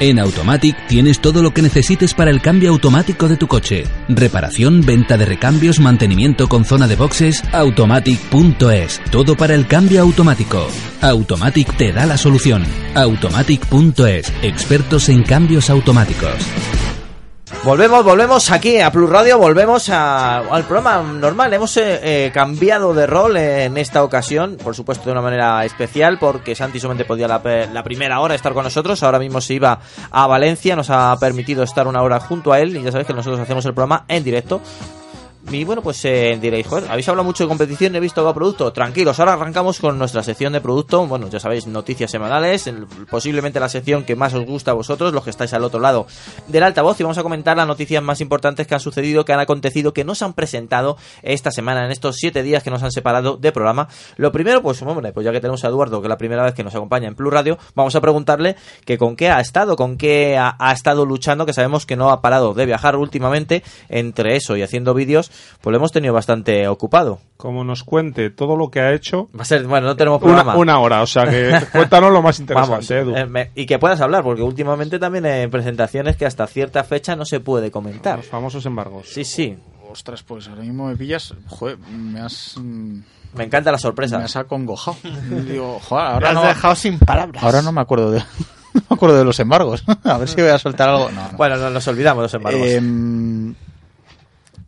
En 0.00 0.18
Automatic 0.18 0.86
tienes 0.86 1.20
todo 1.20 1.42
lo 1.42 1.52
que 1.52 1.60
necesites 1.60 2.14
para 2.14 2.30
el 2.30 2.40
cambio 2.40 2.70
automático 2.70 3.28
de 3.28 3.36
tu 3.36 3.46
coche. 3.46 3.84
Reparación, 4.08 4.80
venta 4.80 5.18
de 5.18 5.26
recambios, 5.26 5.78
mantenimiento 5.78 6.48
con 6.48 6.64
zona 6.64 6.88
de 6.88 6.96
boxes, 6.96 7.44
automatic.es. 7.52 8.98
Todo 9.10 9.36
para 9.36 9.54
el 9.54 9.66
cambio 9.66 10.00
automático. 10.00 10.66
Automatic 11.02 11.76
te 11.76 11.92
da 11.92 12.06
la 12.06 12.16
solución. 12.16 12.64
Automatic.es. 12.94 14.32
Expertos 14.42 15.10
en 15.10 15.22
cambios 15.22 15.68
automáticos. 15.68 16.32
Volvemos, 17.62 18.02
volvemos 18.02 18.50
aquí 18.50 18.80
a 18.80 18.90
Plus 18.90 19.10
Radio, 19.10 19.36
volvemos 19.36 19.90
a- 19.90 20.38
al 20.38 20.64
programa 20.64 21.02
normal. 21.02 21.52
Hemos 21.52 21.76
eh, 21.76 22.00
eh, 22.26 22.30
cambiado 22.32 22.94
de 22.94 23.06
rol 23.06 23.36
en 23.36 23.76
esta 23.76 24.02
ocasión, 24.02 24.56
por 24.56 24.74
supuesto 24.74 25.04
de 25.04 25.12
una 25.12 25.20
manera 25.20 25.62
especial, 25.66 26.18
porque 26.18 26.54
Santi 26.54 26.80
solamente 26.80 27.04
podía 27.04 27.28
la, 27.28 27.42
la 27.70 27.82
primera 27.82 28.20
hora 28.20 28.34
estar 28.34 28.54
con 28.54 28.64
nosotros. 28.64 29.02
Ahora 29.02 29.18
mismo 29.18 29.42
se 29.42 29.54
iba 29.54 29.78
a 30.10 30.26
Valencia, 30.26 30.74
nos 30.74 30.88
ha 30.88 31.14
permitido 31.20 31.62
estar 31.62 31.86
una 31.86 32.00
hora 32.02 32.18
junto 32.18 32.50
a 32.50 32.60
él 32.60 32.74
y 32.76 32.82
ya 32.82 32.92
sabéis 32.92 33.06
que 33.06 33.12
nosotros 33.12 33.38
hacemos 33.40 33.64
el 33.66 33.74
programa 33.74 34.04
en 34.08 34.24
directo. 34.24 34.62
Y 35.48 35.64
bueno, 35.64 35.80
pues 35.80 36.04
eh, 36.04 36.38
diréis, 36.40 36.66
joder, 36.66 36.90
habéis 36.90 37.08
hablado 37.08 37.24
mucho 37.24 37.44
de 37.44 37.48
competición, 37.48 37.96
he 37.96 38.00
visto 38.00 38.24
de 38.24 38.34
producto. 38.34 38.72
Tranquilos, 38.74 39.18
ahora 39.18 39.32
arrancamos 39.32 39.80
con 39.80 39.98
nuestra 39.98 40.22
sección 40.22 40.52
de 40.52 40.60
producto. 40.60 41.06
Bueno, 41.06 41.28
ya 41.28 41.40
sabéis, 41.40 41.66
noticias 41.66 42.10
semanales, 42.10 42.66
el- 42.66 42.86
posiblemente 43.10 43.58
la 43.58 43.70
sección 43.70 44.04
que 44.04 44.14
más 44.14 44.34
os 44.34 44.44
gusta 44.44 44.72
a 44.72 44.74
vosotros, 44.74 45.14
los 45.14 45.24
que 45.24 45.30
estáis 45.30 45.52
al 45.54 45.64
otro 45.64 45.80
lado 45.80 46.06
del 46.46 46.62
altavoz. 46.62 47.00
Y 47.00 47.04
vamos 47.04 47.16
a 47.18 47.22
comentar 47.22 47.56
las 47.56 47.66
noticias 47.66 48.02
más 48.02 48.20
importantes 48.20 48.66
que 48.66 48.74
han 48.74 48.80
sucedido, 48.80 49.24
que 49.24 49.32
han 49.32 49.40
acontecido, 49.40 49.94
que 49.94 50.04
nos 50.04 50.20
han 50.20 50.34
presentado 50.34 50.98
esta 51.22 51.50
semana, 51.50 51.86
en 51.86 51.90
estos 51.90 52.16
siete 52.16 52.42
días 52.42 52.62
que 52.62 52.70
nos 52.70 52.82
han 52.82 52.92
separado 52.92 53.38
de 53.38 53.50
programa. 53.50 53.88
Lo 54.18 54.32
primero, 54.32 54.60
pues 54.62 54.82
hombre, 54.82 55.12
pues 55.12 55.24
ya 55.24 55.32
que 55.32 55.40
tenemos 55.40 55.64
a 55.64 55.68
Eduardo, 55.68 56.00
que 56.02 56.06
es 56.06 56.10
la 56.10 56.18
primera 56.18 56.44
vez 56.44 56.54
que 56.54 56.62
nos 56.64 56.74
acompaña 56.74 57.08
en 57.08 57.14
Plus 57.14 57.32
Radio, 57.32 57.58
vamos 57.74 57.96
a 57.96 58.00
preguntarle 58.02 58.56
que 58.84 58.98
con 58.98 59.16
qué 59.16 59.30
ha 59.30 59.40
estado, 59.40 59.74
con 59.74 59.96
qué 59.96 60.36
ha 60.38 60.72
estado 60.72 61.06
luchando, 61.06 61.46
que 61.46 61.54
sabemos 61.54 61.86
que 61.86 61.96
no 61.96 62.10
ha 62.10 62.20
parado 62.20 62.52
de 62.52 62.66
viajar 62.66 62.94
últimamente, 62.96 63.64
entre 63.88 64.36
eso 64.36 64.54
y 64.56 64.62
haciendo 64.62 64.92
vídeos, 64.94 65.29
pues 65.60 65.72
lo 65.72 65.76
hemos 65.78 65.92
tenido 65.92 66.14
bastante 66.14 66.66
ocupado. 66.68 67.20
Como 67.36 67.64
nos 67.64 67.84
cuente 67.84 68.30
todo 68.30 68.56
lo 68.56 68.70
que 68.70 68.80
ha 68.80 68.92
hecho, 68.92 69.28
Va 69.38 69.42
a 69.42 69.44
ser, 69.44 69.66
bueno, 69.66 69.86
no 69.88 69.96
tenemos 69.96 70.20
una, 70.22 70.34
programa. 70.34 70.56
una 70.56 70.78
hora. 70.78 71.02
O 71.02 71.06
sea 71.06 71.26
que 71.26 71.52
cuéntanos 71.72 72.12
lo 72.12 72.22
más 72.22 72.38
interesante, 72.40 72.70
Vamos, 72.72 72.90
Edu. 72.90 73.16
eh, 73.16 73.26
me- 73.26 73.50
y 73.54 73.66
que 73.66 73.78
puedas 73.78 74.00
hablar, 74.00 74.22
porque 74.22 74.42
últimamente 74.42 74.98
también 74.98 75.26
en 75.26 75.50
presentaciones 75.50 76.16
que 76.16 76.26
hasta 76.26 76.46
cierta 76.46 76.84
fecha 76.84 77.16
no 77.16 77.24
se 77.24 77.40
puede 77.40 77.70
comentar. 77.70 78.18
Los 78.18 78.26
famosos 78.26 78.64
embargos. 78.66 79.08
Sí, 79.08 79.24
sí, 79.24 79.56
Ostras, 79.92 80.22
pues 80.22 80.46
ahora 80.46 80.62
mismo 80.62 80.86
me 80.86 80.94
pillas. 80.96 81.34
Joder, 81.48 81.76
me 81.78 82.20
has. 82.20 82.54
mm, 82.56 83.00
me 83.34 83.44
encanta 83.44 83.72
la 83.72 83.76
Me 83.76 83.80
sorpresa. 83.82 84.18
has 84.18 84.36
acongojado. 84.36 84.96
Digo, 85.48 85.80
joder, 85.80 86.04
Me 86.06 86.12
ahora 86.14 86.28
has 86.28 86.34
no, 86.34 86.42
dejado 86.44 86.74
sin 86.76 86.98
palabras. 87.00 87.42
ahora 87.42 87.60
no 87.62 87.72
me 87.72 87.80
acuerdo 87.80 88.10
de. 88.12 88.22
No 88.72 88.82
me 88.88 88.94
acuerdo 88.94 89.16
de 89.18 89.24
los 89.24 89.40
embargos. 89.40 89.82
A 90.04 90.16
ver 90.16 90.28
si 90.28 90.40
voy 90.40 90.50
a 90.50 90.58
soltar 90.60 90.88
algo. 90.90 91.10
No, 91.10 91.22
no. 91.32 91.36
Bueno, 91.36 91.56
no, 91.56 91.70
nos 91.70 91.88
olvidamos 91.88 92.20
de 92.20 92.22
los 92.26 92.34
embargos. 92.34 92.68
Em, 92.68 93.52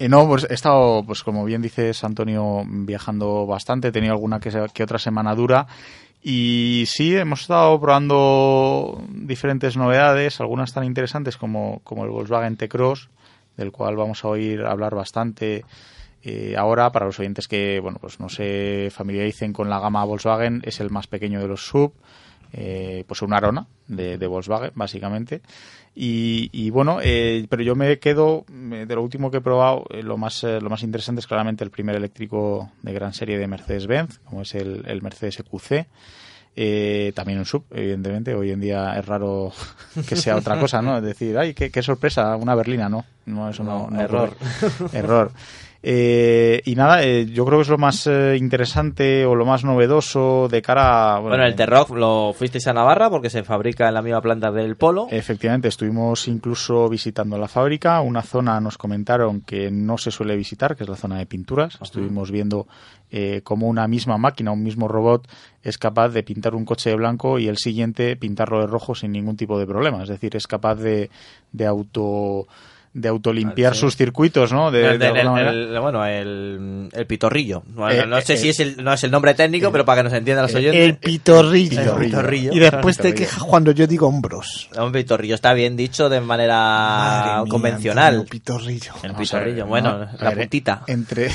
eh, 0.05 0.09
no, 0.09 0.27
pues 0.27 0.47
he 0.51 0.55
estado, 0.55 1.05
pues 1.05 1.23
como 1.23 1.45
bien 1.45 1.63
dices, 1.63 2.03
Antonio, 2.03 2.65
viajando 2.67 3.47
bastante. 3.47 3.89
He 3.89 3.93
tenido 3.93 4.13
alguna 4.13 4.41
que, 4.41 4.51
que 4.75 4.83
otra 4.83 4.99
semana 4.99 5.35
dura. 5.37 5.69
Y 6.21 6.85
sí, 6.89 7.17
hemos 7.17 7.43
estado 7.43 7.81
probando 7.81 9.01
diferentes 9.09 9.77
novedades, 9.77 10.41
algunas 10.41 10.73
tan 10.73 10.83
interesantes 10.85 11.37
como, 11.37 11.81
como 11.85 12.05
el 12.05 12.11
Volkswagen 12.11 12.57
T-Cross, 12.57 13.11
del 13.57 13.71
cual 13.71 13.95
vamos 13.97 14.25
a 14.25 14.29
oír 14.29 14.65
hablar 14.65 14.95
bastante 14.95 15.65
eh, 16.25 16.55
ahora. 16.57 16.91
Para 16.91 17.07
los 17.07 17.21
oyentes 17.21 17.47
que 17.47 17.79
bueno 17.81 17.99
pues 18.01 18.19
no 18.19 18.29
se 18.29 18.89
familiaricen 18.91 19.53
con 19.53 19.71
la 19.71 19.79
gama 19.79 20.05
Volkswagen, 20.05 20.63
es 20.65 20.81
el 20.81 20.91
más 20.91 21.07
pequeño 21.07 21.41
de 21.41 21.49
los 21.49 21.65
sub. 21.65 21.93
eh, 22.53 23.05
pues 23.07 23.23
una 23.23 23.39
Arona 23.39 23.67
de 23.87 24.27
Volkswagen, 24.27 24.73
básicamente. 24.75 25.43
Y, 25.95 26.49
y 26.53 26.71
bueno, 26.71 27.01
eh, 27.03 27.47
pero 27.51 27.63
yo 27.63 27.75
me 27.75 27.99
quedo 27.99 28.47
de 28.49 28.95
lo 28.95 29.03
último 29.03 29.31
que 29.31 29.39
he 29.39 29.41
probado, 29.43 29.85
eh, 29.91 30.03
lo 30.03 30.17
más 30.17 30.43
eh, 30.43 30.59
lo 30.61 30.71
más 30.71 30.83
interesante 30.83 31.21
es 31.21 31.27
claramente 31.27 31.65
el 31.65 31.71
primer 31.71 31.97
eléctrico 31.97 32.71
de 32.81 32.93
gran 32.95 33.13
serie 33.13 33.39
de 33.39 33.47
Mercedes-Benz, 33.47 34.19
como 34.25 34.43
es 34.43 34.55
el, 34.55 34.85
el 34.87 35.03
Mercedes 35.03 35.41
EQC. 35.41 35.87
Eh, 36.55 37.13
también 37.15 37.39
un 37.39 37.47
sub, 37.47 37.65
evidentemente. 37.71 38.35
Hoy 38.35 38.51
en 38.51 38.61
día 38.61 38.99
es 38.99 39.07
raro 39.07 39.53
que 40.09 40.17
sea 40.17 40.37
otra 40.37 40.59
cosa, 40.61 40.83
¿no? 40.83 40.99
Es 40.99 41.03
decir, 41.03 41.37
ay, 41.39 41.55
qué, 41.55 41.71
qué 41.71 41.83
sorpresa, 41.83 42.37
una 42.37 42.55
berlina, 42.55 42.89
¿no? 42.89 43.05
No, 43.27 43.49
eso 43.49 43.63
no. 43.65 43.89
No, 43.91 44.01
error. 44.01 44.37
error. 44.93 45.33
Eh, 45.85 46.63
y 46.65 46.77
nada, 46.77 47.03
eh, 47.03 47.27
yo 47.27 47.45
creo 47.45 47.59
que 47.59 47.63
es 47.63 47.69
lo 47.69 47.79
más 47.79 48.07
eh, 48.07 48.37
interesante 48.39 49.27
o 49.27 49.35
lo 49.35 49.45
más 49.45 49.65
novedoso 49.65 50.47
de 50.49 50.63
cara 50.63 51.17
a. 51.17 51.19
Bueno, 51.19 51.45
el 51.45 51.57
T-Rock 51.57 51.91
lo 51.91 52.33
fuisteis 52.33 52.69
a 52.69 52.73
Navarra 52.73 53.11
porque 53.11 53.31
se 53.31 53.43
fabrica 53.43 53.89
en 53.89 53.95
la 53.95 54.03
misma 54.03 54.21
planta 54.21 54.53
del 54.53 54.77
Polo. 54.77 55.09
Efectivamente, 55.11 55.69
estuvimos 55.69 56.29
incluso 56.29 56.89
visitando 56.89 57.37
la 57.37 57.49
fábrica. 57.49 58.01
Una 58.01 58.23
zona 58.23 58.61
nos 58.61 58.79
comentaron 58.79 59.41
que 59.41 59.71
no 59.73 59.99
se 59.99 60.13
suele 60.13 60.37
visitar, 60.37 60.77
que 60.77 60.85
es 60.85 60.89
la 60.89 60.97
zona 60.97 61.19
de 61.19 61.27
pinturas. 61.27 61.79
Estuvimos 61.83 62.31
viendo 62.31 62.69
eh, 63.11 63.43
cómo 63.45 63.67
una 63.67 63.87
misma 63.89 64.17
máquina, 64.19 64.53
un 64.53 64.63
mismo 64.63 64.89
robot, 64.89 65.29
es 65.63 65.77
capaz 65.79 66.09
de 66.11 66.23
pintar 66.23 66.55
un 66.55 66.65
coche 66.65 66.91
de 66.91 66.97
blanco 66.97 67.39
y 67.39 67.49
el 67.49 67.59
siguiente 67.59 68.17
pintarlo 68.17 68.61
de 68.61 68.67
rojo 68.67 68.95
sin 68.95 69.13
ningún 69.13 69.37
tipo 69.37 69.59
de 69.59 69.67
problema. 69.67 70.03
Es 70.03 70.09
decir, 70.09 70.35
es 70.35 70.47
capaz 70.47 70.77
de, 70.77 71.11
de 71.53 71.67
auto 71.67 72.47
de 72.95 73.09
autolimpiar 73.09 73.75
Sí. 73.75 73.81
sus 73.81 73.97
circuitos, 73.97 74.53
¿no? 74.53 74.71
De, 74.71 74.87
El- 74.93 74.99
de 74.99 75.09
el- 75.09 75.17
el- 75.17 75.81
bueno, 75.81 76.05
el, 76.05 76.89
el 76.93 77.07
pitorrillo. 77.07 77.63
Bueno, 77.69 78.03
Eh, 78.03 78.07
no 78.07 78.21
sé 78.21 78.35
eh, 78.35 78.37
si 78.37 78.49
es 78.51 78.61
el, 78.61 78.85
no 78.85 78.93
es 78.93 79.03
el 79.05 79.11
nombre 79.11 79.33
técnico, 79.35 79.73
pero 79.73 79.85
para 79.87 80.03
que 80.03 80.05
nos 80.05 80.13
entiendan 80.13 80.45
los 80.45 80.55
oyentes. 80.55 80.81
El 80.83 80.97
pitorrillo. 80.97 81.81
El 81.99 82.07
pitorrillo. 82.07 82.53
Y 82.53 82.59
después 82.59 82.97
te 82.99 83.05
Pitorrillo. 83.05 83.29
quejas 83.31 83.45
cuando 83.45 83.71
yo 83.73 83.87
digo 83.87 84.07
hombros. 84.09 84.69
Un 84.79 84.93
pitorrillo 84.93 85.35
está 85.35 85.55
bien 85.55 85.75
dicho 85.77 86.09
de 86.11 86.21
manera 86.21 86.55
Madre 86.59 87.41
mía, 87.45 87.51
convencional. 87.51 88.07
Antonio, 88.15 88.31
pitorrillo. 88.31 88.93
El 89.03 89.15
pitorrillo, 89.15 89.65
¿no? 89.65 89.67
bueno, 89.71 89.99
la 90.21 90.29
ver, 90.31 90.39
puntita. 90.41 90.83
Entre. 90.87 91.31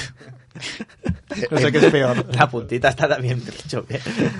No 1.51 1.57
sé 1.59 1.71
qué 1.71 1.77
es 1.77 1.91
peor. 1.91 2.25
La 2.35 2.49
puntita 2.49 2.87
está 2.89 3.07
también 3.07 3.43
dicho. 3.45 3.85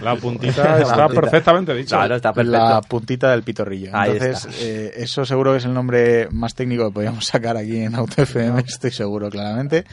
La 0.02 0.16
puntita 0.16 0.80
está 0.82 0.96
puntita. 1.08 1.22
perfectamente 1.22 1.74
dicha. 1.76 1.98
Claro, 1.98 2.16
está 2.16 2.34
perfecto. 2.34 2.58
La 2.58 2.82
puntita 2.82 3.32
del 3.32 3.44
pitorrillo. 3.44 3.92
Ahí 3.94 4.12
Entonces, 4.14 4.46
está. 4.46 4.64
eh, 4.66 4.94
eso 4.96 5.26
seguro 5.26 5.52
que 5.52 5.58
es 5.58 5.66
el 5.66 5.74
nombre 5.74 6.28
más 6.32 6.56
técnico 6.56 6.88
que 6.88 6.94
podríamos 6.94 7.26
sacar 7.26 7.56
aquí 7.58 7.78
en 7.82 7.94
Auto 7.94 8.22
FM, 8.22 8.62
estoy 8.66 8.92
seguro, 8.92 9.30
claramente. 9.30 9.84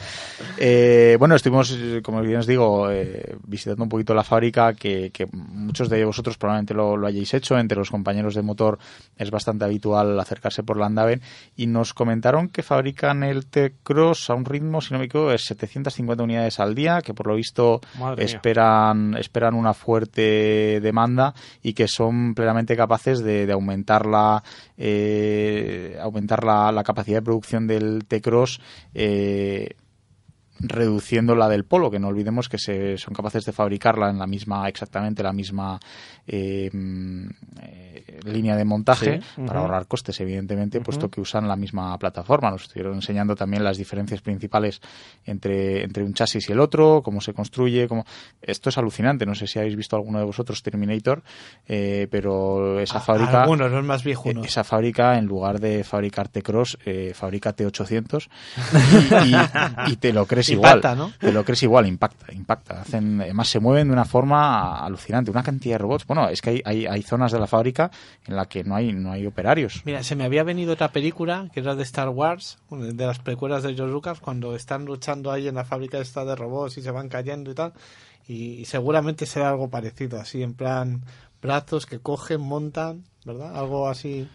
Eh, 0.57 1.15
bueno, 1.19 1.35
estuvimos, 1.35 1.77
como 2.01 2.21
bien 2.21 2.39
os 2.39 2.47
digo, 2.47 2.89
eh, 2.89 3.35
visitando 3.45 3.83
un 3.83 3.89
poquito 3.89 4.13
la 4.15 4.23
fábrica, 4.23 4.73
que, 4.73 5.11
que 5.11 5.27
muchos 5.31 5.89
de 5.89 6.03
vosotros 6.05 6.37
probablemente 6.37 6.73
lo, 6.73 6.97
lo 6.97 7.07
hayáis 7.07 7.33
hecho. 7.33 7.57
Entre 7.59 7.77
los 7.77 7.91
compañeros 7.91 8.33
de 8.35 8.41
motor 8.41 8.79
es 9.17 9.29
bastante 9.29 9.65
habitual 9.65 10.19
acercarse 10.19 10.63
por 10.63 10.77
la 10.77 10.87
Andaven. 10.87 11.21
Y 11.55 11.67
nos 11.67 11.93
comentaron 11.93 12.49
que 12.49 12.63
fabrican 12.63 13.23
el 13.23 13.45
T-Cross 13.45 14.29
a 14.29 14.33
un 14.33 14.45
ritmo, 14.45 14.81
si 14.81 14.93
no 14.93 14.99
me 14.99 15.05
equivoco, 15.05 15.31
de 15.31 15.37
750 15.37 16.14
unidades 16.23 16.59
al 16.59 16.75
día, 16.75 17.01
que 17.01 17.13
por 17.13 17.27
lo 17.27 17.35
visto 17.35 17.81
Madre 17.99 18.25
mía. 18.25 18.35
esperan, 18.35 19.15
esperan 19.17 19.55
una 19.55 19.73
fuerte 19.73 20.79
demanda 20.81 21.33
y 21.61 21.73
que 21.73 21.87
son 21.87 22.33
plenamente 22.33 22.75
capaces 22.75 23.23
de, 23.23 23.45
de 23.45 23.53
aumentar 23.53 24.05
la 24.05 24.43
eh, 24.77 25.97
aumentar 26.01 26.43
la, 26.43 26.71
la 26.71 26.83
capacidad 26.83 27.17
de 27.17 27.23
producción 27.23 27.67
del 27.67 28.05
T-Cross 28.07 28.59
eh, 28.93 29.75
reduciendo 30.59 31.35
la 31.35 31.49
del 31.49 31.65
polo, 31.65 31.91
que 31.91 31.99
no 31.99 32.07
olvidemos 32.07 32.47
que 32.47 32.57
se, 32.57 32.97
son 32.97 33.13
capaces 33.13 33.43
de 33.45 33.51
fabricarla 33.51 34.09
en 34.09 34.17
la 34.17 34.27
misma, 34.27 34.67
exactamente 34.67 35.21
la 35.21 35.33
misma 35.33 35.79
eh, 36.25 36.69
línea 38.25 38.55
de 38.55 38.65
montaje 38.65 39.21
Sí, 39.35 39.41
para 39.45 39.59
ahorrar 39.61 39.87
costes, 39.87 40.19
evidentemente, 40.19 40.81
puesto 40.81 41.09
que 41.09 41.21
usan 41.21 41.47
la 41.47 41.55
misma 41.55 41.97
plataforma. 41.97 42.51
Nos 42.51 42.63
estuvieron 42.63 42.95
enseñando 42.95 43.35
también 43.35 43.63
las 43.63 43.77
diferencias 43.77 44.21
principales 44.21 44.81
entre, 45.25 45.83
entre 45.83 46.03
un 46.03 46.13
chasis 46.13 46.49
y 46.49 46.51
el 46.51 46.59
otro, 46.59 47.01
cómo 47.03 47.21
se 47.21 47.33
construye, 47.33 47.87
cómo... 47.87 48.05
Esto 48.41 48.69
es 48.69 48.77
alucinante, 48.77 49.25
no 49.25 49.35
sé 49.35 49.47
si 49.47 49.59
habéis 49.59 49.75
visto 49.75 49.95
alguno 49.95 50.19
de 50.19 50.25
vosotros 50.25 50.61
Terminator, 50.63 51.23
eh, 51.67 52.07
pero 52.11 52.79
esa 52.79 52.99
fábrica... 52.99 53.43
Algunos, 53.43 53.71
los 53.71 53.83
más 53.83 54.03
viejunos. 54.03 54.45
Eh, 54.45 54.47
Esa 54.47 54.63
fábrica, 54.63 55.17
en 55.17 55.25
lugar 55.25 55.59
de 55.59 55.83
fabricar 55.83 56.27
T-Cross, 56.29 56.77
eh, 56.85 57.13
fabrica 57.15 57.55
T800 57.55 58.27
y, 59.25 59.89
y- 59.89 59.93
y 59.93 59.95
te 59.97 60.13
lo 60.13 60.25
crees 60.25 60.49
igual. 60.49 60.77
Impacta, 60.77 60.95
¿no? 60.95 61.11
Te 61.19 61.31
lo 61.31 61.43
crees 61.43 61.63
igual, 61.63 61.87
impacta, 61.87 62.33
impacta. 62.33 62.81
Hacen, 62.81 63.21
además 63.21 63.47
se 63.47 63.59
mueven 63.59 63.87
de 63.87 63.93
una 63.93 64.05
forma 64.05 64.79
alucinante, 64.85 65.31
una 65.31 65.43
cantidad 65.43 65.75
de 65.75 65.79
robots. 65.79 66.05
Bueno, 66.05 66.29
es 66.29 66.41
que 66.41 66.49
hay, 66.51 66.61
hay, 66.65 66.85
hay 66.85 67.01
zonas 67.03 67.31
de 67.31 67.39
la 67.39 67.47
fábrica 67.47 67.91
en 68.25 68.35
la 68.35 68.47
que 68.47 68.63
no 68.63 68.75
hay, 68.75 68.93
no 68.93 69.11
hay 69.11 69.25
operarios. 69.25 69.81
Mira, 69.85 70.03
se 70.03 70.15
me 70.15 70.23
había 70.23 70.43
venido 70.43 70.73
otra 70.73 70.91
película 70.91 71.49
que 71.53 71.59
era 71.59 71.75
de 71.75 71.83
Star 71.83 72.09
Wars, 72.09 72.57
de 72.69 73.05
las 73.05 73.19
precuelas 73.19 73.63
de 73.63 73.75
George 73.75 73.93
Lucas, 73.93 74.19
cuando 74.19 74.55
están 74.55 74.85
luchando 74.85 75.31
ahí 75.31 75.47
en 75.47 75.55
la 75.55 75.65
fábrica 75.65 75.99
esta 75.99 76.25
de 76.25 76.35
robots 76.35 76.77
y 76.77 76.81
se 76.81 76.91
van 76.91 77.09
cayendo 77.09 77.51
y 77.51 77.55
tal. 77.55 77.73
Y, 78.27 78.53
y 78.53 78.65
seguramente 78.65 79.25
será 79.25 79.49
algo 79.49 79.69
parecido, 79.69 80.19
así 80.19 80.41
en 80.41 80.55
plan 80.55 81.03
brazos 81.41 81.85
que 81.85 81.99
cogen, 81.99 82.41
montan, 82.41 83.03
¿verdad? 83.23 83.55
Algo 83.55 83.87
así. 83.87 84.27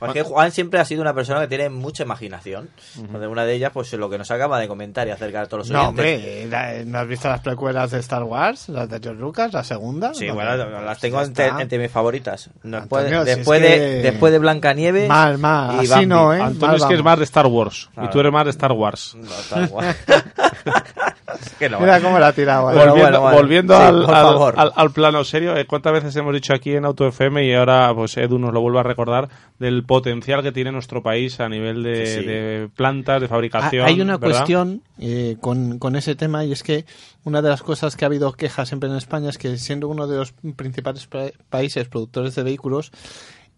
Porque 0.00 0.22
Juan 0.22 0.50
siempre 0.50 0.80
ha 0.80 0.84
sido 0.84 1.02
una 1.02 1.14
persona 1.14 1.40
que 1.40 1.46
tiene 1.48 1.68
mucha 1.68 2.02
imaginación. 2.02 2.70
Entonces, 2.98 3.28
Una 3.28 3.44
de 3.44 3.54
ellas, 3.54 3.70
pues 3.72 3.92
lo 3.92 4.10
que 4.10 4.18
nos 4.18 4.30
acaba 4.30 4.58
de 4.58 4.66
comentar 4.66 5.06
y 5.06 5.10
acerca 5.10 5.40
de 5.42 5.46
todos 5.46 5.68
los 5.68 5.70
No, 5.70 5.88
oyentes. 5.90 6.16
hombre, 6.16 6.46
la- 6.48 6.84
¿no 6.84 6.98
has 6.98 7.06
visto 7.06 7.28
las 7.28 7.40
precuelas 7.40 7.90
de 7.92 7.98
Star 8.00 8.22
Wars? 8.24 8.68
Las 8.70 8.88
de 8.88 8.98
George 8.98 9.20
Lucas, 9.20 9.52
la 9.52 9.62
segunda. 9.62 10.12
Sí, 10.14 10.26
No, 10.26 10.34
bueno, 10.34 10.56
no, 10.56 10.80
las 10.82 10.98
tengo 10.98 11.20
entre, 11.22 11.48
entre 11.48 11.78
mis 11.78 11.90
favoritas. 11.90 12.50
Después, 12.62 13.04
Antonio, 13.04 13.24
si 13.24 13.36
después, 13.36 13.62
es 13.62 13.68
de, 13.70 13.76
que- 13.76 14.10
después 14.10 14.32
de 14.32 14.38
Blancanieves. 14.38 15.08
Mal, 15.08 15.38
mal, 15.38 15.84
y 15.84 15.92
así 15.92 16.06
no, 16.06 16.32
¿eh? 16.34 16.40
Antonio 16.40 16.66
Mal 16.68 16.76
es 16.76 16.84
que 16.86 16.94
es 16.94 17.04
más 17.04 17.18
de 17.18 17.24
Star 17.24 17.46
Wars. 17.46 17.88
Y 17.90 17.94
Claro. 17.94 18.10
tú 18.10 18.20
eres 18.20 18.32
más 18.32 18.44
de 18.44 18.50
Star 18.50 18.72
Wars. 18.72 19.14
No, 19.16 19.28
está 19.30 19.66
guay. 19.66 19.88
que 21.58 21.68
no. 21.68 21.80
Mira 21.80 22.00
cómo 22.00 22.18
la 22.18 22.32
volviendo 22.32 22.62
bueno, 22.62 23.20
bueno. 23.20 23.36
volviendo 23.36 23.76
Sí, 23.76 23.82
al, 23.82 24.04
por 24.04 24.14
al- 24.14 24.22
favor. 24.26 24.54
al- 24.56 24.72
al 24.74 24.90
plano 24.92 25.24
serio, 25.24 25.56
eh, 25.56 25.66
¿cuántas 25.66 25.92
veces 25.92 26.14
hemos 26.16 26.32
dicho 26.34 26.52
aquí 26.54 26.72
en 26.74 26.84
Auto 26.84 27.06
FM 27.08 27.44
y 27.46 27.54
ahora 27.54 27.92
pues 27.94 28.16
Edu 28.16 28.38
nos 28.38 28.52
lo 28.52 28.60
vuelve 28.60 28.80
a 28.80 28.82
recordar 28.82 29.28
del 29.58 29.84
potencial 29.84 30.42
que 30.42 30.52
tiene 30.52 30.72
nuestro 30.72 31.02
país 31.02 31.40
a 31.40 31.48
nivel 31.48 31.82
de, 31.82 32.06
Sí. 32.06 32.24
de 32.24 32.68
plantas, 32.74 33.20
de 33.20 33.28
fabricación? 33.28 33.86
Hay 33.86 34.00
una 34.00 34.16
¿verdad? 34.16 34.36
cuestión 34.38 34.82
eh, 34.98 35.36
con, 35.40 35.78
con 35.78 35.96
ese 35.96 36.14
tema 36.14 36.44
y 36.44 36.52
es 36.52 36.62
que 36.62 36.84
una 37.24 37.42
de 37.42 37.48
las 37.50 37.62
cosas 37.62 37.96
que 37.96 38.04
ha 38.04 38.08
habido 38.08 38.32
quejas 38.32 38.68
siempre 38.68 38.88
en 38.88 38.96
España 38.96 39.28
es 39.30 39.38
que 39.38 39.56
siendo 39.58 39.88
uno 39.88 40.06
de 40.06 40.16
los 40.16 40.32
principales 40.56 41.06
pa- 41.06 41.30
países 41.48 41.88
productores 41.88 42.34
de 42.34 42.42
vehículos, 42.42 42.90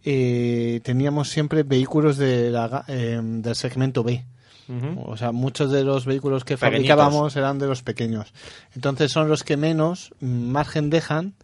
eh, 0.05 0.81
teníamos 0.83 1.29
siempre 1.29 1.63
vehículos 1.63 2.17
de 2.17 2.51
la 2.51 2.85
eh, 2.89 3.21
del 3.23 3.55
segmento 3.55 4.03
B. 4.03 4.25
O 5.05 5.17
sea, 5.17 5.33
muchos 5.33 5.71
de 5.71 5.85
los 5.85 6.07
vehículos 6.07 6.45
que 6.45 6.57
Pequeñitos. 6.57 6.89
fabricábamos 6.89 7.37
eran 7.37 7.59
de 7.59 7.67
los 7.67 7.83
pequeños. 7.83 8.33
Entonces 8.75 9.13
son 9.13 9.29
los 9.29 9.43
que 9.45 9.57
menos 9.57 10.13
margen 10.21 10.89
dejan 10.91 11.35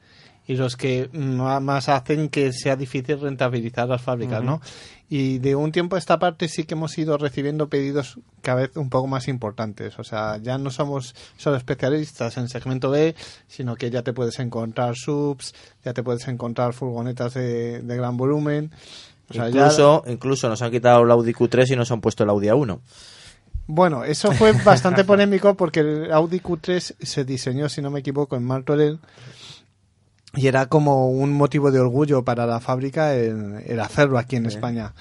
y 0.47 0.57
los 0.57 0.77
que 0.77 1.11
más 1.13 1.91
hacen 1.91 2.31
que 2.31 2.53
sea 2.55 2.75
difícil 2.75 3.21
rentabilizar 3.21 3.87
las 3.87 4.01
fábricas, 4.01 4.43
¿no? 4.43 4.63
Y 5.11 5.39
de 5.39 5.55
un 5.55 5.73
tiempo 5.73 5.97
a 5.97 5.99
esta 5.99 6.19
parte 6.19 6.49
sí 6.49 6.65
que 6.65 6.73
hemos 6.75 6.97
ido 6.97 7.19
recibiendo 7.19 7.69
pedidos 7.69 8.19
cada 8.41 8.63
vez 8.63 8.77
un 8.77 8.89
poco 8.89 9.07
más 9.07 9.29
importantes. 9.29 9.99
O 9.99 10.05
sea, 10.05 10.39
ya 10.39 10.57
no 10.57 10.71
somos 10.71 11.15
solo 11.37 11.57
especialistas 11.57 12.37
en 12.39 12.49
segmento 12.49 12.89
B, 12.91 13.15
sino 13.47 13.75
que 13.77 13.91
ya 13.91 14.03
te 14.03 14.13
puedes 14.15 14.39
encontrar 14.39 14.95
subs, 14.97 15.55
ya 15.85 15.93
te 15.93 16.03
puedes 16.03 16.27
encontrar 16.29 16.73
furgonetas 16.73 17.35
de, 17.35 17.83
de 17.83 17.97
gran 17.97 18.17
volumen. 18.17 18.71
O 19.31 19.35
sea, 19.35 19.51
ya- 19.51 19.61
incluso, 19.65 20.03
incluso 20.07 20.49
nos 20.49 20.63
han 20.63 20.71
quitado 20.71 21.03
el 21.03 21.11
Audi 21.11 21.35
Q3 21.35 21.73
y 21.73 21.77
nos 21.77 21.91
han 21.91 22.01
puesto 22.01 22.25
el 22.25 22.31
Audi 22.31 22.47
A1. 22.49 22.79
Bueno, 23.69 24.03
eso 24.03 24.33
fue 24.33 24.53
bastante 24.65 25.05
polémico 25.05 25.55
porque 25.55 25.81
el 25.81 26.11
Audi 26.11 26.41
Q3 26.41 26.97
se 26.99 27.25
diseñó, 27.25 27.69
si 27.69 27.83
no 27.83 27.91
me 27.91 28.01
equivoco, 28.01 28.35
en 28.35 28.45
Martorell 28.45 28.99
y 30.35 30.47
era 30.47 30.67
como 30.67 31.11
un 31.11 31.33
motivo 31.33 31.71
de 31.71 31.79
orgullo 31.79 32.25
para 32.25 32.47
la 32.47 32.61
fábrica 32.61 33.15
el, 33.15 33.63
el 33.67 33.81
hacerlo 33.81 34.19
aquí 34.19 34.37
en 34.37 34.47
España. 34.47 34.95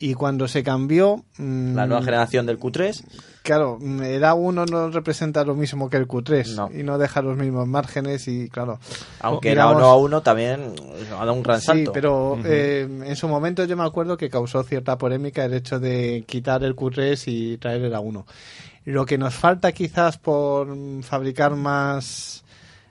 Y 0.00 0.14
cuando 0.14 0.46
se 0.46 0.62
cambió, 0.62 1.24
mm, 1.38 1.74
La 1.74 1.86
nueva 1.86 2.02
generación 2.04 2.46
del 2.46 2.58
Q3. 2.60 3.02
claro, 3.42 3.78
mm, 3.80 4.02
el 4.02 4.22
A1 4.22 4.64
no 4.70 4.90
representa 4.90 5.42
lo 5.44 5.56
mismo 5.56 5.90
que 5.90 5.96
el 5.96 6.06
Q3 6.06 6.54
No. 6.54 6.70
y 6.72 6.84
no 6.84 6.98
deja 6.98 7.20
los 7.20 7.36
mismos 7.36 7.66
márgenes 7.66 8.28
y 8.28 8.48
claro. 8.48 8.78
Aunque 9.20 9.50
digamos- 9.50 9.78
el 9.78 9.82
A1 9.82 10.22
también 10.22 10.72
ha 11.10 11.14
dado 11.16 11.32
un 11.32 11.42
gran 11.42 11.60
Sí, 11.60 11.66
salto. 11.66 11.92
pero 11.92 12.38
eh, 12.44 12.82
en 13.06 13.16
su 13.16 13.26
momento 13.26 13.64
yo 13.64 13.76
me 13.76 13.84
acuerdo 13.84 14.16
que 14.16 14.30
causó 14.30 14.62
cierta 14.62 14.96
polémica 14.98 15.44
el 15.44 15.54
hecho 15.54 15.80
de 15.80 16.22
quitar 16.28 16.62
el 16.62 16.76
Q3 16.76 17.24
y 17.26 17.56
traer 17.58 17.82
el 17.82 17.92
A1. 17.94 18.24
Lo 18.84 19.04
que 19.04 19.18
nos 19.18 19.34
falta 19.34 19.72
quizás 19.72 20.16
por 20.16 20.68
mm, 20.68 21.02
fabricar 21.02 21.56
más 21.56 22.44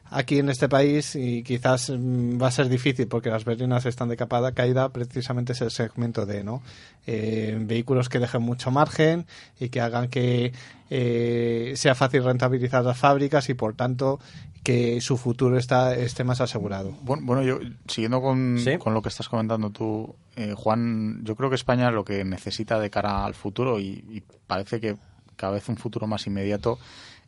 aquí 0.10 0.40
en 0.40 0.50
este 0.50 0.70
país 0.70 1.16
y 1.16 1.44
quizás 1.44 1.90
mm, 1.90 2.42
va 2.42 2.48
a 2.48 2.52
ser 2.52 2.70
difícil 2.70 3.08
porque 3.08 3.30
las 3.30 3.46
berlinas 3.46 3.86
están 3.86 4.10
de 4.10 4.18
capa 4.18 4.52
caída 4.52 4.90
precisamente 4.90 5.54
es 5.54 5.62
el 5.62 5.72
segmento 5.72 6.26
D, 6.26 6.44
¿no? 6.44 6.62
Eh, 7.06 7.58
vehículos 7.62 8.10
que 8.10 8.20
dejen 8.20 8.42
mucho 8.42 8.72
margen 8.72 9.26
y 9.60 9.70
que 9.70 9.82
hagan 9.82 10.10
que 10.10 10.54
eh, 10.90 11.74
sea 11.76 11.96
fácil 11.96 12.24
rentabilizar 12.24 12.84
las 12.84 12.98
fábricas 12.98 13.50
y 13.50 13.54
por 13.54 13.76
tanto 13.76 14.20
que 14.64 15.00
su 15.00 15.16
futuro 15.16 15.58
está, 15.58 15.96
esté 15.96 16.24
más 16.26 16.42
asegurado. 16.42 16.92
Bueno, 17.02 17.24
bueno, 17.26 17.44
yo 17.44 17.60
siguiendo 17.88 18.22
con, 18.22 18.58
Sí. 18.60 18.78
con 18.78 18.94
lo 18.94 19.02
que 19.02 19.10
estás 19.10 19.30
comentando 19.30 19.70
tú, 19.70 20.16
eh, 20.36 20.54
Juan, 20.58 21.22
yo 21.24 21.36
creo 21.38 21.50
que 21.50 21.56
España 21.56 21.90
lo 21.92 22.04
que 22.04 22.26
necesita 22.26 22.78
de 22.80 22.90
cara 22.90 23.24
al 23.24 23.34
futuro 23.34 23.80
y, 23.80 24.04
y 24.10 24.24
parece 24.46 24.82
que 24.82 24.98
cada 25.38 25.54
vez 25.54 25.70
un 25.70 25.78
futuro 25.78 26.08
más 26.08 26.28
inmediato 26.28 26.80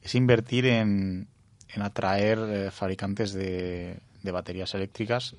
es 0.01 0.15
invertir 0.15 0.65
en, 0.65 1.27
en 1.73 1.81
atraer 1.81 2.39
eh, 2.39 2.71
fabricantes 2.71 3.33
de, 3.33 3.97
de 4.23 4.31
baterías 4.31 4.73
eléctricas. 4.73 5.35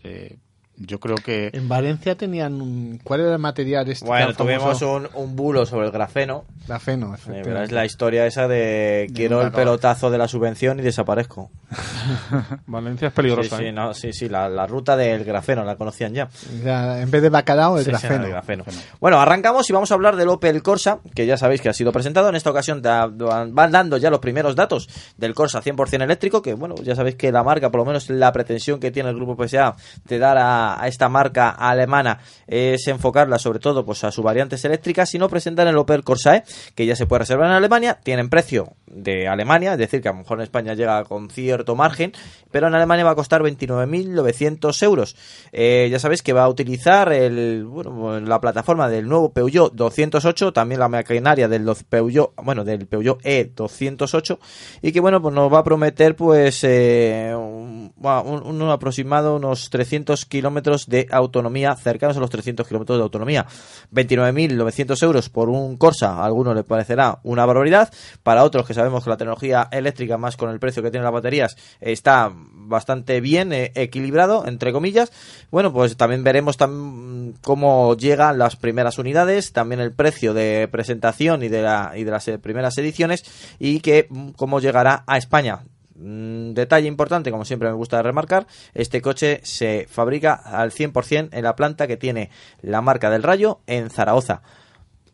Yo 0.83 0.99
creo 0.99 1.17
que 1.17 1.51
En 1.53 1.69
Valencia 1.69 2.15
tenían 2.17 2.63
un... 2.63 2.99
¿Cuál 3.05 3.21
era 3.21 3.33
el 3.35 3.39
material 3.39 3.87
este? 3.91 4.07
bueno, 4.07 4.33
tuvimos 4.35 4.81
un, 4.81 5.09
un 5.15 5.37
bulo 5.37 5.67
sobre 5.67 5.87
el 5.87 5.93
grafeno. 5.93 6.45
Grafeno, 6.67 7.09
Eh, 7.13 7.15
efectivamente. 7.17 7.49
pero 7.51 7.63
es 7.65 7.73
la 7.73 7.85
historia 7.85 8.25
esa 8.27 8.49
de 8.49 9.11
quiero 9.15 9.43
el 9.43 9.53
pelotazo 9.53 10.11
de 10.11 10.17
la 10.19 10.27
subvención 10.27 10.79
y 10.81 10.83
desaparezco. 10.83 11.51
Valencia 12.67 13.09
es 13.09 13.13
Sí, 13.13 13.17
peligrosa. 13.17 13.59
sí, 13.59 13.65
¿eh? 13.67 13.73
no, 13.73 13.93
sí, 13.95 14.13
sí, 14.13 14.29
la, 14.29 14.49
la 14.49 14.67
ruta 14.67 14.97
del 14.97 15.25
grafeno 15.25 15.65
la 15.65 15.77
conocían 15.77 16.15
ya. 16.15 16.29
Ya, 16.65 17.01
en 17.01 17.11
vez 17.11 17.23
de 17.23 17.29
bacalao, 17.29 17.77
el 17.79 17.85
Sí, 17.85 17.91
sí, 17.91 17.91
grafeno. 17.91 18.25
el 18.25 18.31
grafeno. 18.31 18.65
Bueno, 19.01 19.21
arrancamos 19.21 19.69
y 19.69 19.73
vamos 19.73 19.91
a 19.91 19.95
hablar 19.95 20.17
del 20.17 20.29
Opel 20.29 20.63
Corsa, 20.63 21.01
que 21.15 21.27
ya 21.27 21.37
sabéis 21.37 21.61
que 21.61 21.69
ha 21.69 21.73
sido 21.75 21.93
presentado. 21.93 22.29
En 22.29 22.37
esta 22.37 22.51
ocasión 22.51 22.81
da- 22.83 23.07
van 23.07 23.71
dando 23.73 23.97
ya 23.97 24.11
los 24.11 24.21
primeros 24.21 24.57
datos 24.57 24.89
del 25.17 25.35
Corsa 25.35 25.61
100% 25.63 26.03
eléctrico, 26.03 26.41
que 26.43 26.55
bueno, 26.55 26.75
ya 26.83 26.95
sabéis 26.95 27.17
que 27.17 27.31
la 27.33 27.43
marca, 27.43 27.71
por 27.71 27.81
lo 27.81 27.85
menos 27.85 28.09
la 28.11 28.33
pretensión 28.33 28.81
que 28.81 28.91
tiene 28.91 29.11
el 29.11 29.17
grupo 29.17 29.37
PSA 29.37 29.77
de 30.05 30.19
dar 30.19 30.39
a, 30.75 30.83
a 30.83 30.89
esta 30.89 31.09
marca 31.09 31.51
alemana 31.51 32.19
es 32.47 32.87
enfocarla 32.89 33.39
sobre 33.39 33.59
todo 33.59 33.85
pues 33.85 34.05
a 34.05 34.11
sus 34.11 34.25
variantes 34.25 34.65
eléctricas 34.65 35.15
y 35.15 35.19
no 35.19 35.29
presentan 35.29 35.69
el 35.69 35.77
Opel 35.77 36.05
Corsa 36.05 36.37
E, 36.37 36.45
que 36.75 36.87
ya 36.87 36.97
se 36.97 37.07
puede 37.07 37.21
reservar 37.21 37.47
en 37.47 37.53
Alemania, 37.53 37.99
tienen 38.03 38.29
precio 38.29 38.75
de 38.87 39.29
Alemania, 39.29 39.73
es 39.73 39.79
decir, 39.79 40.03
que 40.03 40.09
a 40.09 40.13
lo 40.13 40.19
mejor 40.19 40.39
en 40.39 40.43
España 40.43 40.75
llega 40.75 41.05
con 41.05 41.31
cierto 41.31 41.77
margen, 41.77 42.13
pero 42.51 42.67
en 42.67 42.75
Alemania 42.75 43.05
va 43.05 43.13
a 43.13 43.15
costar 43.15 43.43
29.900 43.43 44.83
euros. 44.83 45.17
Eh, 45.53 45.89
ya 45.91 45.99
sabéis 45.99 46.23
que 46.23 46.33
va 46.33 46.45
a 46.45 46.49
utilizar 46.49 47.13
el, 47.13 47.65
bueno, 47.65 48.21
la 48.21 48.41
plataforma 48.41 48.89
del 48.89 49.09
nuevo 49.09 49.33
Peugeot 49.33 49.73
208, 49.75 50.53
también 50.53 50.81
la 50.81 50.89
maquinaria 50.89 51.49
del 51.49 51.71
Peugeot, 51.89 52.33
bueno, 52.43 52.65
del 52.65 52.87
Peugeot 52.87 53.23
E208 53.23 54.39
y 54.83 54.93
que 54.93 55.01
bueno, 55.01 55.23
pues 55.23 55.35
nos 55.35 55.53
va 55.53 55.61
a 55.61 55.65
prometer 55.65 56.17
pues 56.17 56.65
eh, 56.65 57.33
un 57.35 58.69
aproximado 58.71 59.37
unos 59.37 59.71
300 59.71 60.25
kilómetros 60.27 60.60
de 60.87 61.07
autonomía, 61.11 61.75
cercanos 61.77 62.17
a 62.17 62.21
los 62.21 62.31
300 62.31 62.67
kilómetros 62.67 62.99
de 62.99 63.03
autonomía. 63.03 63.47
29.900 63.93 65.03
euros 65.03 65.29
por 65.29 65.49
un 65.49 65.77
Corsa, 65.77 66.15
a 66.15 66.25
algunos 66.25 66.55
les 66.55 66.65
parecerá 66.65 67.19
una 67.23 67.47
barbaridad, 67.47 67.93
para 68.23 68.45
otros 68.45 68.67
que 68.67 68.75
sabemos 68.75 69.05
que 69.05 69.11
la 69.11 69.17
tecnología 69.17 69.69
eléctrica 69.71 70.19
más 70.19 70.37
con 70.37 70.51
el 70.51 70.59
precio 70.59 70.83
que 70.83 70.91
tienen 70.91 71.05
las 71.05 71.13
baterías 71.13 71.57
está 71.81 72.33
bastante 72.35 73.21
bien 73.21 73.53
eh, 73.53 73.73
equilibrado, 73.75 74.47
entre 74.47 74.73
comillas. 74.73 75.13
Bueno, 75.51 75.73
pues 75.73 75.97
también 75.97 76.23
veremos 76.25 76.59
tam- 76.59 77.35
cómo 77.43 77.97
llegan 77.97 78.39
las 78.39 78.57
primeras 78.57 78.99
unidades, 78.99 79.53
también 79.53 79.81
el 79.81 79.93
precio 79.93 80.35
de 80.35 80.69
presentación 80.71 81.43
y 81.43 81.49
de, 81.49 81.63
la, 81.63 81.93
y 81.97 82.05
de 82.05 82.11
las 82.11 82.29
eh, 82.29 82.39
primeras 82.39 82.77
ediciones 82.79 83.25
y 83.59 83.81
que 83.81 84.07
mm, 84.09 84.31
cómo 84.31 84.61
llegará 84.61 85.05
a 85.07 85.19
España. 85.19 85.65
Mm, 86.01 86.53
Detalle 86.55 86.89
importante, 86.89 87.31
como 87.31 87.45
siempre 87.45 87.69
me 87.69 87.75
gusta 87.75 88.03
remarcar, 88.03 88.47
este 88.75 89.03
coche 89.03 89.41
se 89.43 89.87
fabrica 89.89 90.33
al 90.35 90.71
100% 90.73 91.29
en 91.33 91.45
la 91.45 91.55
planta 91.57 91.87
que 91.87 91.97
tiene 91.97 92.31
la 92.63 92.81
marca 92.81 93.11
del 93.11 93.23
Rayo 93.23 93.61
en 93.67 93.91
Zaragoza. 93.91 94.43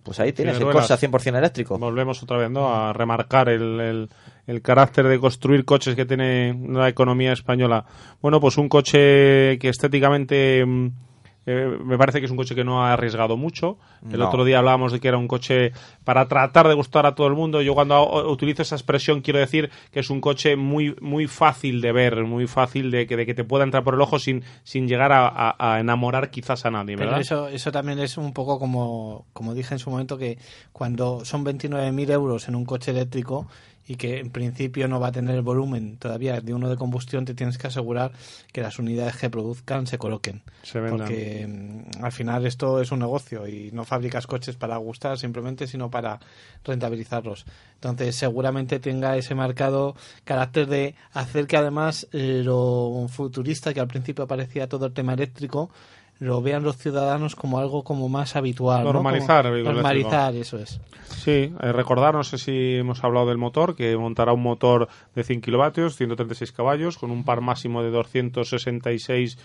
Pues 0.02 0.20
ahí 0.20 0.32
tienes 0.32 0.58
el. 0.60 0.70
Corsa 0.70 0.96
100% 0.96 1.36
eléctrico. 1.36 1.78
Volvemos 1.78 2.22
otra 2.22 2.36
vez 2.36 2.48
¿no? 2.48 2.72
a 2.72 2.92
remarcar 2.92 3.48
el, 3.48 3.80
el- 3.80 4.08
el 4.46 4.62
carácter 4.62 5.08
de 5.08 5.18
construir 5.18 5.64
coches 5.64 5.96
que 5.96 6.06
tiene 6.06 6.56
la 6.68 6.88
economía 6.88 7.32
española. 7.32 7.84
Bueno, 8.22 8.40
pues 8.40 8.56
un 8.58 8.68
coche 8.68 9.58
que 9.58 9.68
estéticamente 9.68 10.64
mm, 10.64 10.90
eh, 11.46 11.78
me 11.84 11.96
parece 11.96 12.18
que 12.18 12.26
es 12.26 12.30
un 12.30 12.36
coche 12.36 12.54
que 12.54 12.64
no 12.64 12.84
ha 12.84 12.92
arriesgado 12.92 13.36
mucho. 13.36 13.78
El 14.10 14.18
No. 14.18 14.26
otro 14.26 14.44
día 14.44 14.58
hablábamos 14.58 14.92
de 14.92 15.00
que 15.00 15.08
era 15.08 15.16
un 15.16 15.28
coche 15.28 15.72
para 16.04 16.26
tratar 16.28 16.66
de 16.68 16.74
gustar 16.74 17.06
a 17.06 17.14
todo 17.14 17.26
el 17.28 17.34
mundo. 17.34 17.62
Yo 17.62 17.74
cuando 17.74 18.28
utilizo 18.30 18.62
esa 18.62 18.74
expresión 18.74 19.20
quiero 19.20 19.38
decir 19.38 19.70
que 19.92 20.00
es 20.00 20.10
un 20.10 20.20
coche 20.20 20.56
muy 20.56 20.96
muy 21.00 21.26
fácil 21.28 21.80
de 21.80 21.92
ver, 21.92 22.24
muy 22.24 22.46
fácil 22.46 22.90
de 22.90 23.06
que, 23.06 23.16
de 23.16 23.26
que 23.26 23.34
te 23.34 23.44
pueda 23.44 23.64
entrar 23.64 23.84
por 23.84 23.94
el 23.94 24.00
ojo 24.00 24.18
sin, 24.18 24.42
sin 24.64 24.88
llegar 24.88 25.12
a, 25.12 25.28
a- 25.28 25.74
a 25.74 25.80
enamorar 25.80 26.30
quizás 26.30 26.66
a 26.66 26.70
nadie, 26.70 26.96
eso, 27.20 27.48
eso 27.48 27.70
también 27.72 27.98
es 28.00 28.16
un 28.18 28.32
poco 28.32 28.58
como, 28.58 29.26
como 29.32 29.54
dije 29.54 29.74
en 29.74 29.78
su 29.78 29.90
momento, 29.90 30.18
que 30.18 30.38
cuando 30.72 31.24
son 31.24 31.44
29.000 31.44 32.10
euros 32.10 32.48
en 32.48 32.56
un 32.56 32.64
coche 32.64 32.90
eléctrico 32.90 33.46
y 33.86 33.96
que 33.96 34.18
en 34.18 34.30
principio 34.30 34.88
no 34.88 35.00
va 35.00 35.08
a 35.08 35.12
tener 35.12 35.36
el 35.36 35.42
volumen 35.42 35.96
todavía 35.96 36.40
de 36.40 36.54
uno 36.54 36.68
de 36.68 36.76
combustión, 36.76 37.24
te 37.24 37.34
tienes 37.34 37.58
que 37.58 37.68
asegurar 37.68 38.12
que 38.52 38.60
las 38.60 38.78
unidades 38.78 39.16
que 39.16 39.30
produzcan 39.30 39.86
se 39.86 39.98
coloquen. 39.98 40.42
Se. 40.62 40.80
Porque 40.80 41.46
mm, 41.46 42.04
al 42.04 42.12
final 42.12 42.46
esto 42.46 42.80
es 42.80 42.90
un 42.90 43.00
negocio 43.00 43.46
y 43.46 43.70
no 43.72 43.84
fabricas 43.84 44.26
coches 44.26 44.56
para 44.56 44.76
gustar 44.76 45.18
simplemente, 45.18 45.66
sino 45.66 45.90
para 45.90 46.18
rentabilizarlos. 46.64 47.46
Entonces 47.74 48.16
seguramente 48.16 48.80
tenga 48.80 49.16
ese 49.16 49.34
marcado 49.34 49.94
carácter 50.24 50.66
de 50.66 50.94
hacer 51.12 51.46
que 51.46 51.56
además 51.56 52.08
lo 52.12 53.06
futurista, 53.08 53.72
que 53.72 53.80
al 53.80 53.88
principio 53.88 54.26
parecía 54.26 54.68
todo 54.68 54.86
el 54.86 54.92
tema 54.92 55.14
eléctrico, 55.14 55.70
lo 56.18 56.40
vean 56.40 56.62
los 56.62 56.76
ciudadanos 56.76 57.36
como 57.36 57.58
algo 57.58 57.84
como 57.84 58.08
más 58.08 58.36
habitual. 58.36 58.84
¿no? 58.84 58.92
Normalizar 59.64 60.22
Como- 60.30 60.40
eso 60.40 60.58
es. 60.58 60.80
Sí, 61.08 61.52
eh, 61.60 61.72
recordar, 61.72 62.14
no 62.14 62.24
sé 62.24 62.38
si 62.38 62.76
hemos 62.76 63.04
hablado 63.04 63.26
del 63.26 63.38
motor, 63.38 63.76
que 63.76 63.96
montará 63.96 64.32
un 64.32 64.42
motor 64.42 64.88
de 65.14 65.24
100 65.24 65.40
kilovatios, 65.40 65.96
136 65.96 66.52
caballos, 66.52 66.98
con 66.98 67.10
un 67.10 67.24
par 67.24 67.40
máximo 67.40 67.82
de 67.82 67.90
266 67.90 69.38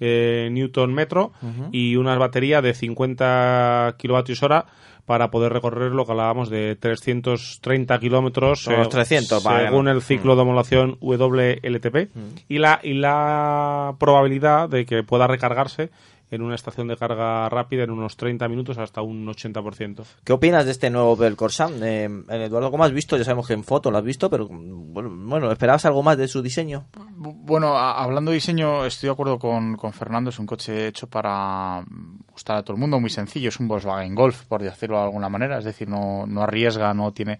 eh, 0.00 0.48
newton 0.52 0.94
metro 0.94 1.32
y 1.72 1.96
una 1.96 2.16
batería 2.16 2.62
de 2.62 2.74
50 2.74 3.96
kilovatios 3.98 4.42
hora 4.42 4.66
para 5.06 5.30
poder 5.30 5.52
recorrer 5.54 5.92
lo 5.92 6.04
que 6.04 6.12
hablábamos 6.12 6.50
de 6.50 6.76
330 6.76 7.98
kilómetros 7.98 8.62
Son 8.62 8.76
los 8.76 8.90
300, 8.90 9.42
vale, 9.42 9.68
según 9.68 9.88
el 9.88 10.02
ciclo 10.02 10.36
de 10.36 10.42
homologación 10.42 10.98
WLTP 11.00 12.10
y 12.46 12.58
la 12.58 12.78
y 12.82 12.92
la 12.92 13.94
probabilidad 13.98 14.68
de 14.68 14.84
que 14.84 15.02
pueda 15.02 15.26
recargarse 15.26 15.90
en 16.30 16.42
una 16.42 16.54
estación 16.54 16.88
de 16.88 16.96
carga 16.96 17.48
rápida 17.48 17.84
en 17.84 17.90
unos 17.90 18.16
30 18.16 18.48
minutos 18.48 18.78
hasta 18.78 19.00
un 19.02 19.26
80%. 19.26 20.04
¿Qué 20.24 20.32
opinas 20.32 20.64
de 20.64 20.72
este 20.72 20.90
nuevo 20.90 21.12
Opel 21.12 21.36
Corsa? 21.36 21.68
Eh, 21.82 22.08
Eduardo, 22.28 22.70
¿cómo 22.70 22.84
has 22.84 22.92
visto? 22.92 23.16
Ya 23.16 23.24
sabemos 23.24 23.46
que 23.46 23.54
en 23.54 23.64
foto 23.64 23.90
lo 23.90 23.98
has 23.98 24.04
visto, 24.04 24.28
pero 24.30 24.48
bueno, 24.50 25.50
¿esperabas 25.50 25.84
algo 25.86 26.02
más 26.02 26.18
de 26.18 26.28
su 26.28 26.42
diseño? 26.42 26.86
Bu- 27.16 27.34
Bueno, 27.48 27.76
a- 27.76 28.02
hablando 28.02 28.30
de 28.30 28.36
diseño, 28.36 28.84
estoy 28.84 29.08
de 29.08 29.12
acuerdo 29.12 29.38
con, 29.38 29.76
con 29.76 29.92
Fernando. 29.92 30.30
Es 30.30 30.38
un 30.38 30.46
coche 30.46 30.86
hecho 30.88 31.06
para 31.06 31.82
mm, 31.88 32.18
gustar 32.32 32.56
a 32.58 32.62
todo 32.62 32.74
el 32.74 32.80
mundo, 32.80 33.00
muy 33.00 33.10
sencillo. 33.10 33.48
Es 33.48 33.58
un 33.60 33.68
Volkswagen 33.68 34.14
Golf, 34.14 34.44
por 34.44 34.62
decirlo 34.62 34.98
de 34.98 35.04
alguna 35.04 35.28
manera. 35.28 35.58
Es 35.58 35.64
decir, 35.64 35.88
no, 35.88 36.26
no 36.26 36.42
arriesga, 36.42 36.92
no 36.94 37.12
tiene. 37.12 37.38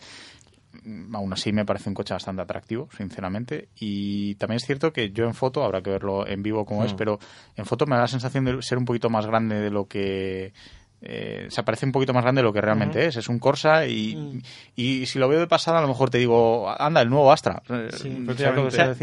Mm, 0.88 1.14
Aún 1.14 1.32
así, 1.32 1.52
me 1.52 1.64
parece 1.64 1.88
un 1.88 1.94
coche 1.94 2.14
bastante 2.14 2.42
atractivo, 2.42 2.88
sinceramente. 2.96 3.68
Y 3.78 4.34
también 4.36 4.56
es 4.56 4.64
cierto 4.64 4.92
que 4.92 5.10
yo 5.10 5.24
en 5.24 5.34
foto, 5.34 5.62
habrá 5.64 5.82
que 5.82 5.90
verlo 5.90 6.26
en 6.26 6.42
vivo 6.42 6.64
como 6.64 6.84
es, 6.84 6.94
pero 6.94 7.18
en 7.56 7.66
foto 7.66 7.86
me 7.86 7.96
da 7.96 8.02
la 8.02 8.08
sensación 8.08 8.44
de 8.44 8.62
ser 8.62 8.78
un 8.78 8.84
poquito 8.84 9.10
más 9.10 9.26
grande 9.26 9.60
de 9.60 9.70
lo 9.70 9.86
que. 9.86 10.52
eh, 11.00 11.46
se 11.48 11.62
parece 11.62 11.86
un 11.86 11.92
poquito 11.92 12.12
más 12.12 12.24
grande 12.24 12.40
de 12.40 12.44
lo 12.44 12.52
que 12.52 12.60
realmente 12.60 13.06
es. 13.06 13.16
Es 13.16 13.28
un 13.28 13.38
Corsa 13.38 13.86
y, 13.86 14.42
y 14.74 15.06
si 15.06 15.20
lo 15.20 15.28
veo 15.28 15.38
de 15.38 15.46
pasada, 15.46 15.78
a 15.78 15.82
lo 15.82 15.86
mejor 15.86 16.10
te 16.10 16.18
digo, 16.18 16.68
anda, 16.76 17.00
el 17.00 17.08
nuevo 17.08 17.30
Astra. 17.30 17.62
Eh, 17.70 17.88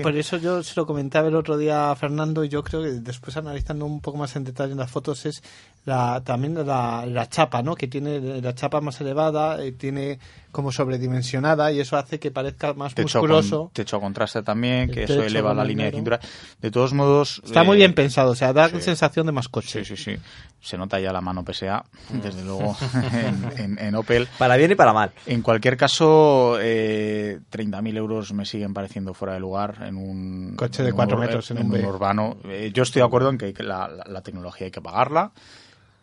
por 0.03 0.15
eso 0.17 0.35
yo 0.37 0.61
se 0.61 0.73
lo 0.75 0.85
comentaba 0.85 1.29
el 1.29 1.35
otro 1.35 1.57
día 1.57 1.91
a 1.91 1.95
Fernando 1.95 2.43
y 2.43 2.49
yo 2.49 2.63
creo 2.63 2.81
que 2.83 2.89
después 2.99 3.37
analizando 3.37 3.85
un 3.85 4.01
poco 4.01 4.17
más 4.17 4.35
en 4.35 4.43
detalle 4.43 4.73
en 4.73 4.79
las 4.79 4.91
fotos 4.91 5.25
es 5.25 5.41
la 5.85 6.21
también 6.23 6.55
la, 6.65 7.05
la 7.07 7.29
chapa, 7.29 7.61
¿no? 7.61 7.75
Que 7.75 7.87
tiene 7.87 8.19
la 8.41 8.53
chapa 8.55 8.81
más 8.81 8.99
elevada, 9.01 9.63
eh, 9.63 9.71
tiene 9.71 10.19
como 10.51 10.71
sobredimensionada 10.71 11.71
y 11.71 11.79
eso 11.81 11.97
hace 11.97 12.17
que 12.19 12.31
parezca 12.31 12.73
más 12.73 12.95
techo, 12.95 13.19
musculoso. 13.19 13.59
con, 13.65 13.71
techo 13.71 13.97
a 13.97 13.99
contraste 13.99 14.41
también, 14.41 14.89
que 14.89 15.03
eso 15.03 15.21
eleva 15.21 15.53
la 15.53 15.63
línea 15.65 15.87
de 15.87 15.91
cintura. 15.91 16.19
De 16.61 16.71
todos 16.71 16.93
modos... 16.93 17.41
Está 17.45 17.63
muy 17.63 17.75
eh, 17.75 17.79
bien 17.79 17.93
pensado, 17.93 18.31
o 18.31 18.35
sea, 18.35 18.53
da 18.53 18.69
sí. 18.69 18.79
sensación 18.81 19.25
de 19.25 19.33
más 19.33 19.49
coche. 19.49 19.83
Sí, 19.83 19.95
sí, 19.95 20.01
sí. 20.01 20.17
Se 20.61 20.77
nota 20.77 20.97
ya 20.99 21.11
la 21.11 21.19
mano 21.21 21.43
PSA, 21.43 21.83
desde 22.21 22.43
luego, 22.43 22.75
en, 23.13 23.59
en- 23.59 23.79
en 23.79 23.95
Opel. 23.95 24.27
Para 24.39 24.55
bien 24.55 24.71
y 24.71 24.75
para 24.75 24.93
mal. 24.93 25.11
En 25.25 25.41
cualquier 25.41 25.75
caso, 25.77 26.57
eh, 26.61 27.39
30.000 27.51 27.97
euros 27.97 28.33
me 28.33 28.45
siguen 28.45 28.73
pareciendo 28.73 29.13
fuera 29.13 29.33
de 29.33 29.41
lugar 29.41 29.79
en 29.85 29.97
un... 29.97 30.55
Coche 30.55 30.81
de 30.83 30.89
en 30.89 30.93
un 30.93 30.95
cuatro 30.95 31.17
ur- 31.17 31.19
metros 31.19 31.51
en 31.51 31.57
un 31.59 31.69
B. 31.69 31.85
urbano. 31.85 32.37
Eh, 32.45 32.71
yo 32.73 32.83
estoy 32.83 33.01
de 33.01 33.05
acuerdo 33.05 33.29
en 33.29 33.37
que 33.37 33.45
hay 33.47 33.53
que- 33.53 33.61
la, 33.63 33.87
la- 33.89 34.05
la 34.07 34.21
tecnología 34.21 34.65
hay 34.65 34.71
que 34.71 34.81
pagarla, 34.81 35.31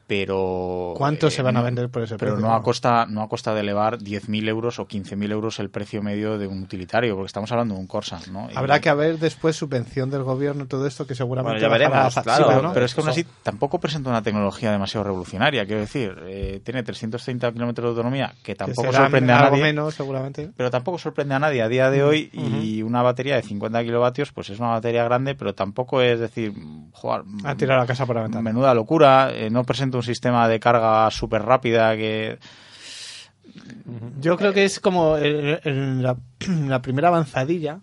pero... 0.07 0.94
¿Cuántos 0.96 1.32
eh, 1.32 1.36
se 1.36 1.42
van 1.42 1.57
a 1.57 1.62
vender 1.62 1.88
por 1.88 2.03
ese 2.03 2.16
pero 2.16 2.32
precio? 2.32 2.48
no 2.48 2.55
a 2.55 2.62
costa 2.62 3.07
no 3.09 3.22
a 3.22 3.28
costa 3.28 3.55
de 3.55 3.61
elevar 3.61 3.98
10.000 3.98 4.48
euros 4.48 4.78
o 4.78 4.86
15.000 4.86 5.30
euros 5.32 5.59
el 5.61 5.70
precio 5.70 6.03
medio 6.03 6.38
de 6.38 6.46
un 6.46 6.62
utilitario, 6.62 7.14
porque 7.14 7.26
estamos 7.26 7.50
hablando 7.53 7.74
de 7.74 7.80
un 7.80 7.86
Corsa, 7.86 8.20
¿no? 8.30 8.48
Y- 8.50 8.57
Habrá 8.57 8.80
que 8.80 8.88
haber 8.88 9.18
después 9.18 9.57
subvención 9.57 10.11
del 10.11 10.22
gobierno 10.22 10.64
y 10.64 10.66
todo 10.66 10.86
esto 10.86 11.07
que 11.07 11.14
seguramente 11.14 11.61
Bueno, 11.61 11.62
ya 11.66 11.72
veremos, 11.72 12.16
la 12.16 12.22
claro, 12.22 12.46
pero, 12.48 12.62
¿no? 12.62 12.72
pero 12.72 12.86
es 12.86 12.94
que 12.94 13.00
aún 13.00 13.11
así 13.11 13.26
tampoco 13.42 13.78
presenta 13.80 14.11
una 14.11 14.22
tecnología 14.22 14.70
demasiado 14.72 15.05
revolucionaria. 15.05 15.64
Quiero 15.66 15.80
decir, 15.80 16.16
eh, 16.26 16.61
tiene 16.64 16.82
330 16.82 17.53
kilómetros 17.53 17.84
de 17.84 17.88
autonomía, 17.90 18.32
que 18.42 18.55
tampoco 18.55 18.92
sorprende 18.92 19.32
a 19.32 19.38
algo 19.40 19.50
nadie. 19.53 19.62
menos 19.62 19.94
seguramente. 19.94 20.50
Pero 20.57 20.70
tampoco 20.70 20.98
sorprende 20.98 21.34
a 21.34 21.38
nadie 21.38 21.62
a 21.62 21.68
día 21.68 21.90
de 21.90 22.03
hoy. 22.03 22.30
Y 22.32 22.82
una 22.82 23.03
batería 23.03 23.36
de 23.36 23.42
50 23.42 23.82
kilovatios, 23.84 24.32
pues 24.32 24.50
es 24.50 24.59
una 24.59 24.68
batería 24.70 25.05
grande, 25.05 25.34
pero 25.34 25.55
tampoco 25.55 26.00
es 26.00 26.20
decir, 26.20 26.53
joder, 26.92 27.22
Ha 27.44 27.55
tirado 27.57 27.80
la 27.80 27.86
casa 27.86 28.07
por 28.07 28.16
la 28.16 28.22
ventana. 28.22 28.42
menuda 28.42 28.74
locura. 28.74 29.30
eh, 29.32 29.50
no 29.50 29.64
presenta 29.64 29.91
un 29.99 30.03
sistema 30.03 30.49
de 30.49 30.59
carga 30.61 31.11
súper 31.11 31.43
rápida 31.43 31.97
que. 31.97 32.38
Yo 34.20 34.36
creo 34.36 34.53
que 34.53 34.64
es 34.64 34.80
como 34.80 35.16
el- 35.16 35.61
el- 35.64 36.03
la, 36.03 36.16
la 36.68 36.80
primera 36.80 37.09
avanzadilla 37.09 37.80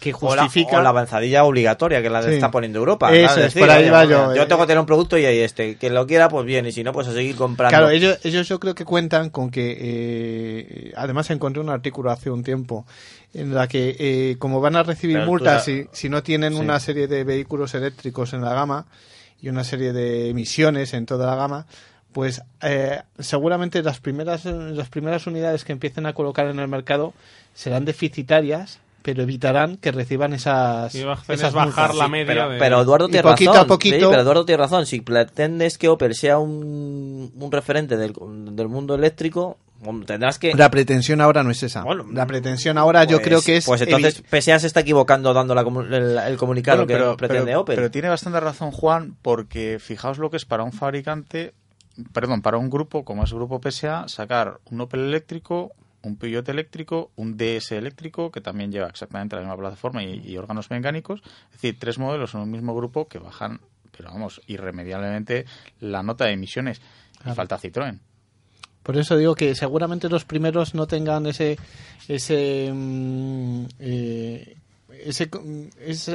que 0.00 0.12
O 0.20 0.34
la, 0.34 0.42
justifica 0.42 0.78
o 0.80 0.82
la 0.82 0.88
avanzadilla 0.88 1.44
obligatoria 1.44 2.02
que 2.02 2.10
la 2.10 2.20
Sí. 2.22 2.30
está 2.32 2.50
poniendo 2.50 2.80
Europa. 2.80 3.14
Es, 3.14 3.54
por 3.54 3.70
ahí 3.70 3.88
va 3.88 4.04
yo, 4.04 4.34
Yo 4.34 4.42
eh. 4.42 4.46
tengo 4.46 4.62
que 4.62 4.66
tener 4.66 4.80
un 4.80 4.86
producto 4.86 5.16
y 5.16 5.24
ahí 5.24 5.38
este. 5.38 5.76
Que 5.76 5.88
lo 5.88 6.04
quiera, 6.06 6.28
pues 6.28 6.44
bien. 6.44 6.66
Y 6.66 6.72
si 6.72 6.82
no, 6.82 6.92
pues 6.92 7.06
a 7.06 7.12
seguir 7.12 7.36
comprando. 7.36 7.70
Claro, 7.76 7.90
ellos, 7.90 8.18
ellos 8.24 8.48
yo 8.48 8.58
creo 8.58 8.74
que 8.74 8.84
cuentan 8.84 9.30
con 9.30 9.50
que, 9.50 9.76
eh, 9.78 10.92
además 10.96 11.30
encontré 11.30 11.60
un 11.62 11.68
artículo 11.70 12.10
hace 12.10 12.28
un 12.30 12.42
tiempo 12.42 12.84
en 13.34 13.54
la 13.54 13.68
que 13.68 13.94
eh, 13.98 14.36
como 14.40 14.60
van 14.60 14.74
a 14.74 14.82
recibir 14.82 15.16
Pero 15.18 15.26
multas 15.26 15.64
si, 15.64 15.86
si 15.92 16.08
no 16.08 16.24
tienen 16.24 16.54
Sí. 16.54 16.58
una 16.58 16.80
serie 16.80 17.06
de 17.06 17.22
vehículos 17.22 17.72
eléctricos 17.74 18.32
en 18.32 18.40
la 18.42 18.52
gama 18.52 18.86
y 19.44 19.48
una 19.50 19.64
serie 19.64 19.92
de 19.92 20.30
emisiones 20.30 20.94
en 20.94 21.06
toda 21.06 21.26
la 21.26 21.36
gama, 21.36 21.66
pues 22.12 22.42
eh, 22.62 23.02
seguramente 23.18 23.82
las 23.82 24.00
primeras, 24.00 24.44
las 24.44 24.88
primeras 24.88 25.26
unidades 25.26 25.64
que 25.64 25.72
empiecen 25.72 26.06
a 26.06 26.12
colocar 26.14 26.46
en 26.46 26.58
el 26.60 26.68
mercado 26.68 27.12
serán 27.54 27.84
deficitarias, 27.84 28.78
pero 29.02 29.22
evitarán 29.22 29.76
que 29.76 29.92
reciban 29.92 30.32
esas, 30.32 30.94
esas 30.94 31.28
es 31.28 31.52
bajar 31.52 31.90
multas. 31.90 31.96
la 31.96 32.04
Sí. 32.06 32.10
media 32.10 32.26
Pero, 32.26 32.50
de... 32.50 32.58
pero 32.58 32.80
Eduardo 32.80 33.08
tiene 33.08 33.22
poquito 33.22 33.50
razón. 33.52 33.64
a 33.64 33.68
poquito- 33.68 33.96
Sí, 33.96 34.06
pero 34.08 34.22
Eduardo 34.22 34.44
tiene 34.46 34.62
razón. 34.62 34.86
Si 34.86 35.00
pretendes 35.02 35.76
que 35.76 35.88
Opel 35.88 36.14
sea 36.14 36.38
un, 36.38 37.30
un 37.38 37.52
referente 37.52 37.96
del, 37.98 38.14
del 38.56 38.68
mundo 38.68 38.94
eléctrico, 38.94 39.58
tendrás 40.06 40.38
que. 40.38 40.54
La 40.54 40.70
pretensión 40.70 41.20
ahora 41.20 41.42
no 41.42 41.50
es 41.50 41.62
esa. 41.62 41.82
Bueno, 41.84 42.06
la 42.12 42.26
pretensión 42.26 42.78
ahora 42.78 43.04
yo 43.04 43.16
pues- 43.18 43.26
creo 43.28 43.42
que 43.42 43.56
es... 43.58 43.66
Pues 43.66 43.80
entonces 43.82 44.22
PSA 44.30 44.58
se 44.58 44.66
está 44.66 44.80
equivocando 44.80 45.32
dando 45.34 45.54
la 45.54 45.60
el, 45.62 46.18
el 46.18 46.36
comunicado 46.36 46.86
Bueno, 46.86 47.12
que 47.12 47.16
pretende 47.18 47.46
pero- 47.46 47.60
Opel. 47.60 47.76
pero 47.76 47.90
tiene 47.90 48.08
bastante 48.08 48.40
razón 48.40 48.70
Juan, 48.70 49.16
porque 49.22 49.78
fijaos 49.80 50.18
lo 50.18 50.30
que 50.30 50.36
es 50.36 50.44
para 50.44 50.62
un 50.62 50.72
fabricante, 50.72 51.54
perdón, 52.12 52.40
para 52.42 52.58
un 52.58 52.70
grupo 52.70 53.04
como 53.04 53.24
es 53.24 53.32
Grupo 53.32 53.60
PSA, 53.62 54.08
sacar 54.08 54.58
un 54.70 54.80
Opel 54.80 55.00
eléctrico, 55.00 55.72
un 56.02 56.16
Peugeot 56.16 56.48
eléctrico, 56.48 57.10
un 57.16 57.36
DS 57.36 57.72
eléctrico, 57.72 58.30
que 58.30 58.40
también 58.40 58.70
lleva 58.72 58.88
exactamente 58.88 59.36
la 59.36 59.42
misma 59.42 59.56
plataforma 59.56 60.02
y, 60.02 60.20
y 60.26 60.36
órganos 60.36 60.70
mecánicos. 60.70 61.22
Es 61.46 61.52
decir, 61.52 61.78
tres 61.78 61.98
modelos 61.98 62.34
en 62.34 62.40
un 62.40 62.50
mismo 62.50 62.74
grupo 62.74 63.08
que 63.08 63.18
bajan, 63.18 63.60
pero 63.96 64.10
vamos, 64.10 64.40
irremediablemente 64.46 65.46
la 65.80 66.02
nota 66.02 66.26
de 66.26 66.32
emisiones. 66.32 66.80
Y 67.26 67.30
falta 67.30 67.58
Citroën. 67.58 68.00
Por 68.84 68.96
eso 68.96 69.16
digo 69.16 69.34
que 69.34 69.54
seguramente 69.56 70.08
los 70.08 70.24
primeros 70.24 70.74
no 70.74 70.86
tengan 70.86 71.26
ese 71.26 71.58
ese 72.06 72.70
mm, 72.72 73.64
eh, 73.80 74.56
ese- 75.04 75.30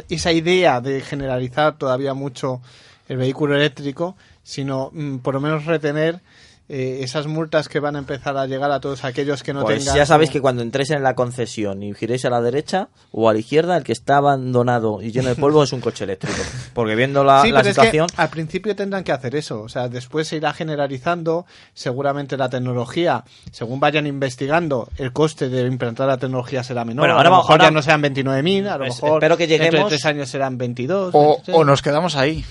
esa, 0.09 0.31
idea 0.31 0.79
de 0.79 1.01
generalizar 1.01 1.77
todavía 1.77 2.13
mucho 2.13 2.61
el 3.09 3.17
vehículo 3.17 3.55
eléctrico, 3.55 4.15
sino 4.43 4.91
mm, 4.93 5.17
por 5.17 5.33
lo 5.33 5.41
menos 5.41 5.65
retener 5.65 6.21
eh, 6.69 6.99
esas 7.01 7.25
multas 7.27 7.67
que 7.67 7.79
van 7.79 7.95
a 7.95 7.99
empezar 7.99 8.37
a 8.37 8.45
llegar 8.45 8.71
a 8.71 8.79
todos 8.79 9.03
aquellos 9.03 9.41
que 9.43 9.53
no 9.53 9.63
pues 9.63 9.79
tengan. 9.79 9.95
ya 9.95 10.05
sabéis 10.05 10.29
que 10.29 10.39
cuando 10.39 10.61
entréis 10.61 10.91
en 10.91 11.01
la 11.03 11.15
concesión 11.15 11.81
y 11.83 11.93
giréis 11.95 12.25
a 12.25 12.29
la 12.29 12.41
derecha 12.41 12.89
o 13.11 13.27
a 13.27 13.33
la 13.33 13.39
izquierda, 13.39 13.75
el 13.75 13.83
que 13.83 13.91
está 13.91 14.17
abandonado 14.17 15.01
y 15.01 15.11
lleno 15.11 15.29
de 15.29 15.35
polvo 15.41 15.63
es 15.63 15.73
un 15.73 15.81
coche 15.81 16.03
eléctrico. 16.03 16.37
Porque 16.73 16.95
viendo 16.95 17.23
la, 17.23 17.41
Sí, 17.41 17.51
la 17.51 17.61
pero 17.63 17.73
situación. 17.73 18.05
es 18.05 18.11
que 18.15 18.21
al 18.21 18.29
principio 18.29 18.75
tendrán 18.75 19.03
que 19.03 19.11
hacer 19.11 19.35
eso. 19.35 19.61
O 19.61 19.67
sea, 19.69 19.89
después 19.89 20.27
se 20.27 20.35
irá 20.37 20.53
generalizando. 20.53 21.45
Seguramente 21.73 22.37
la 22.37 22.49
tecnología, 22.49 23.23
según 23.51 23.79
vayan 23.79 24.05
investigando, 24.07 24.89
el 24.97 25.11
coste 25.11 25.49
de 25.49 25.65
implantar 25.65 26.07
la 26.07 26.17
tecnología 26.17 26.63
será 26.63 26.85
menor. 26.85 27.01
Bueno, 27.01 27.15
a 27.15 27.17
ahora 27.17 27.29
lo 27.29 27.35
va- 27.35 27.41
mejor 27.41 27.51
ahora- 27.53 27.65
ya 27.65 27.71
no 27.71 27.81
serán 27.81 28.01
29.000, 28.03 28.67
a 28.67 28.77
lo 28.77 28.85
Pues 28.85 29.01
mejor 29.01 29.17
espero 29.17 29.37
que 29.37 29.47
dentro 29.47 29.65
de 29.65 29.71
lleguemos- 29.71 29.89
tres 29.89 30.05
años 30.05 30.29
serán 30.29 30.57
22. 30.57 31.09
O, 31.13 31.25
26. 31.35 31.57
o 31.57 31.63
nos 31.63 31.81
quedamos 31.81 32.15
ahí, 32.15 32.43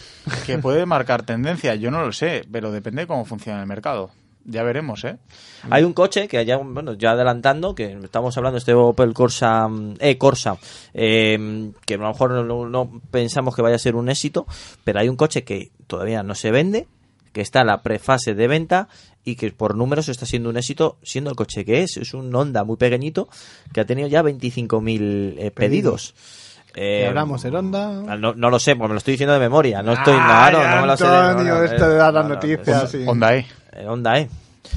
que 0.46 0.58
puede 0.58 0.86
marcar 0.86 1.24
tendencia, 1.24 1.74
yo 1.74 1.90
no 1.90 2.04
lo 2.04 2.12
sé, 2.12 2.44
pero 2.50 2.72
depende 2.72 3.02
de 3.02 3.06
cómo 3.06 3.24
funciona 3.24 3.60
el 3.60 3.66
mercado. 3.66 4.10
Ya 4.44 4.62
veremos, 4.62 5.04
¿eh? 5.04 5.18
Hay 5.68 5.84
un 5.84 5.92
coche 5.92 6.26
que 6.26 6.42
ya, 6.46 6.56
bueno, 6.56 6.94
ya 6.94 7.10
adelantando, 7.10 7.74
que 7.74 7.98
estamos 8.02 8.34
hablando 8.38 8.54
de 8.54 8.60
este 8.60 8.72
Opel 8.72 9.12
Corsa, 9.12 9.68
mm, 9.68 9.96
eh, 10.00 10.16
Corsa, 10.16 10.56
eh, 10.94 11.70
que 11.84 11.94
a 11.94 11.98
lo 11.98 12.08
mejor 12.08 12.30
no, 12.30 12.66
no 12.66 13.00
pensamos 13.10 13.54
que 13.54 13.60
vaya 13.60 13.76
a 13.76 13.78
ser 13.78 13.94
un 13.94 14.08
éxito, 14.08 14.46
pero 14.84 15.00
hay 15.00 15.10
un 15.10 15.16
coche 15.16 15.44
que 15.44 15.70
todavía 15.86 16.22
no 16.22 16.34
se 16.34 16.50
vende, 16.50 16.86
que 17.32 17.42
está 17.42 17.60
en 17.60 17.66
la 17.66 17.82
prefase 17.82 18.34
de 18.34 18.48
venta 18.48 18.88
y 19.24 19.36
que 19.36 19.50
por 19.52 19.76
números 19.76 20.08
está 20.08 20.24
siendo 20.24 20.48
un 20.48 20.56
éxito, 20.56 20.98
siendo 21.02 21.30
el 21.30 21.36
coche 21.36 21.64
que 21.64 21.82
es. 21.82 21.98
Es 21.98 22.14
un 22.14 22.34
Honda 22.34 22.64
muy 22.64 22.76
pequeñito 22.76 23.28
que 23.72 23.80
ha 23.80 23.84
tenido 23.84 24.08
ya 24.08 24.22
25.000 24.22 25.34
eh, 25.38 25.50
pedidos. 25.50 26.14
¿Y 26.14 26.47
Eh, 26.80 27.06
hablamos 27.08 27.42
del 27.42 27.56
Honda? 27.56 27.88
ah, 28.08 28.16
no, 28.16 28.34
no 28.34 28.50
lo 28.50 28.58
sé, 28.60 28.76
porque 28.76 28.88
me 28.88 28.94
lo 28.94 28.98
estoy 28.98 29.12
diciendo 29.12 29.32
de 29.34 29.40
memoria. 29.40 29.82
No 29.82 29.92
estoy, 29.94 30.14
Ay, 30.14 30.20
claro, 30.52 30.58
no 30.76 30.80
me 30.82 30.86
lo 30.86 30.96
sé 30.96 31.06
de 31.08 31.16
Antonio, 31.16 31.54
memoria. 31.54 31.72
esto 31.74 31.88
de 31.88 31.96
dar 31.96 32.14
las 32.14 32.22
No, 32.24 32.28
no, 32.28 32.34
noticias, 32.36 32.80
pues, 32.80 32.90
sí. 32.90 33.04
Honda 33.06 34.18
E. 34.18 34.28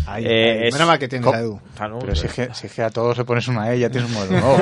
eh, 0.01 0.03
¿eh? 0.03 0.07
Ay, 0.07 0.25
Eh, 0.25 0.67
es- 0.67 0.73
menos 0.73 0.87
mal 0.87 0.99
que 0.99 1.07
tienes 1.07 1.25
Co- 1.27 1.33
a 1.33 1.39
Edu. 1.39 1.59
Claro, 1.75 1.99
Pero 1.99 2.15
si 2.15 2.27
es, 2.27 2.33
que, 2.33 2.53
si 2.53 2.67
es 2.67 2.73
que 2.73 2.81
a 2.83 2.89
todos 2.89 3.17
le 3.17 3.25
pones 3.25 3.47
una 3.47 3.71
E, 3.73 3.79
ya 3.79 3.89
tienes 3.89 4.09
un 4.09 4.15
modelo 4.15 4.31
nuevo. 4.39 4.57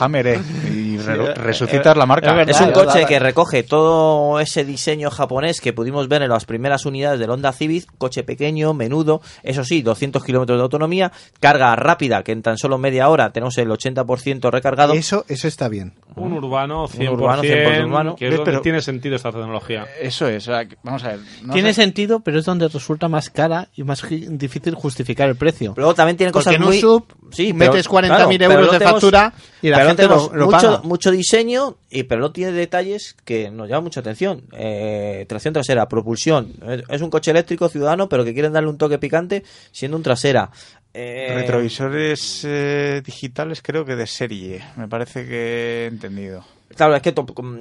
Hammer 0.00 0.26
E. 0.26 0.40
Y 0.72 0.98
re- 0.98 1.34
resucitas 1.34 1.96
la 1.96 2.06
marca. 2.06 2.30
es 2.30 2.36
verdad. 2.36 2.54
Es 2.54 2.60
un 2.60 2.72
coche 2.72 2.94
verdad. 2.94 3.08
que 3.08 3.18
recoge 3.18 3.62
todo 3.62 4.40
ese 4.40 4.64
diseño 4.64 5.10
japonés 5.10 5.60
que 5.60 5.72
pudimos 5.72 6.08
ver 6.08 6.22
en 6.22 6.28
las 6.30 6.44
primeras 6.44 6.84
unidades 6.86 7.18
del 7.20 7.30
Honda 7.30 7.52
Civic, 7.52 7.86
coche 7.98 8.22
pequeño, 8.22 8.74
menudo, 8.74 9.20
eso 9.42 9.64
sí, 9.64 9.82
200 9.82 10.24
kilómetros 10.24 10.58
de 10.58 10.62
autonomía, 10.62 11.12
carga 11.40 11.74
rápida, 11.76 12.22
que 12.22 12.32
en 12.32 12.42
tan 12.42 12.58
solo 12.58 12.78
media 12.78 13.08
hora 13.08 13.30
tenemos 13.32 13.56
el 13.58 13.68
80% 13.68 14.50
recargado. 14.50 14.92
Eso, 14.94 15.24
eso 15.28 15.48
está 15.48 15.68
bien. 15.68 15.94
Un 16.16 16.32
urbano 16.32 16.86
100%, 16.88 17.10
urbano 17.12 17.42
100% 17.42 17.84
urbano. 17.86 18.16
que 18.16 18.26
es 18.28 18.30
donde 18.36 18.44
Pero- 18.50 18.60
tiene 18.62 18.80
sentido 18.82 19.16
esta 19.16 19.30
tecnología. 19.30 19.86
Eso 20.00 20.26
es. 20.28 20.42
o 20.48 20.52
sea, 20.52 20.64
que- 20.66 20.76
vamos 20.82 21.04
a 21.04 21.08
ver. 21.08 21.20
no 21.42 21.52
Tiene 21.54 21.72
sé- 21.72 21.82
sentido, 21.82 22.20
pero 22.20 22.38
es 22.38 22.44
donde 22.44 22.68
resulta 22.68 23.08
más 23.08 23.30
cara 23.30 23.68
y 23.74 23.82
más 23.84 23.91
gi- 24.00 24.26
difícil 24.30 24.74
justificar 24.74 25.28
el 25.28 25.36
precio. 25.36 25.74
Luego 25.76 25.94
también 25.94 26.16
tiene 26.16 26.32
cosas 26.32 26.54
en 26.54 26.62
un 26.62 26.68
muy... 26.68 26.80
sub 26.80 27.04
Sí, 27.32 27.52
metes 27.52 27.88
40.000 27.88 28.38
pero 28.38 28.52
euros 28.54 28.72
de 28.72 28.78
tenemos- 28.78 28.92
factura 29.00 29.32
y 29.60 29.68
la 29.68 29.76
pero 29.76 29.88
gente 29.88 30.06
lo, 30.06 30.30
lo 30.34 30.44
mucho, 30.46 30.56
paga. 30.58 30.80
mucho 30.82 31.10
diseño, 31.10 31.76
y 31.90 32.02
pero 32.04 32.20
no 32.20 32.32
tiene 32.32 32.52
detalles 32.52 33.16
que 33.24 33.50
nos 33.50 33.68
llaman 33.68 33.84
mucha 33.84 34.00
atención. 34.00 34.42
Eh, 34.52 35.24
tracción 35.28 35.52
trasera, 35.54 35.88
propulsión. 35.88 36.52
Es- 36.68 36.82
Es 36.88 37.00
un 37.02 37.10
coche 37.10 37.30
eléctrico 37.30 37.68
ciudadano, 37.68 38.08
pero 38.08 38.24
que 38.24 38.32
quieren 38.32 38.52
darle 38.52 38.68
un 38.70 38.78
toque 38.78 38.98
picante 38.98 39.42
siendo 39.72 39.96
un 39.96 40.02
trasera. 40.02 40.50
Eh, 40.94 41.32
Retrovisores 41.34 42.42
eh, 42.44 43.00
digitales 43.04 43.62
creo 43.62 43.84
que 43.84 43.96
de 43.96 44.06
serie. 44.06 44.62
Me 44.76 44.88
parece 44.88 45.26
que 45.26 45.84
he 45.84 45.86
entendido. 45.86 46.44
Claro, 46.76 46.94
es 46.96 47.02
que 47.02 47.14
com- 47.14 47.58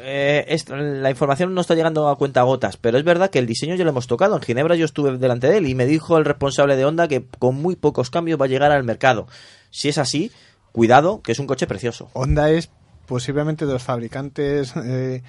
eh, 0.00 0.44
es- 0.48 0.68
la 0.68 1.10
información 1.10 1.54
no 1.54 1.60
está 1.60 1.74
llegando 1.74 2.08
a 2.08 2.16
cuenta 2.18 2.42
gotas, 2.42 2.76
pero 2.76 2.98
es 2.98 3.04
verdad 3.04 3.30
que 3.30 3.38
el 3.38 3.46
diseño 3.46 3.74
ya 3.74 3.84
lo 3.84 3.90
hemos 3.90 4.06
tocado. 4.06 4.36
En 4.36 4.42
Ginebra 4.42 4.74
yo 4.76 4.84
estuve 4.84 5.16
delante 5.18 5.48
de 5.48 5.58
él 5.58 5.66
y 5.68 5.74
me 5.74 5.86
dijo 5.86 6.18
el 6.18 6.24
responsable 6.24 6.76
de 6.76 6.84
Honda 6.84 7.08
que 7.08 7.24
con 7.38 7.54
muy 7.56 7.76
pocos 7.76 8.10
cambios 8.10 8.40
va 8.40 8.44
a 8.44 8.48
llegar 8.48 8.70
al 8.72 8.84
mercado. 8.84 9.26
Si 9.70 9.88
es 9.88 9.98
así, 9.98 10.30
cuidado, 10.72 11.22
que 11.22 11.32
es 11.32 11.38
un 11.38 11.46
coche 11.46 11.66
precioso. 11.66 12.10
Honda 12.12 12.50
es 12.50 12.70
posiblemente 13.06 13.66
de 13.66 13.72
los 13.72 13.82
fabricantes 13.82 14.74
eh, 14.76 15.22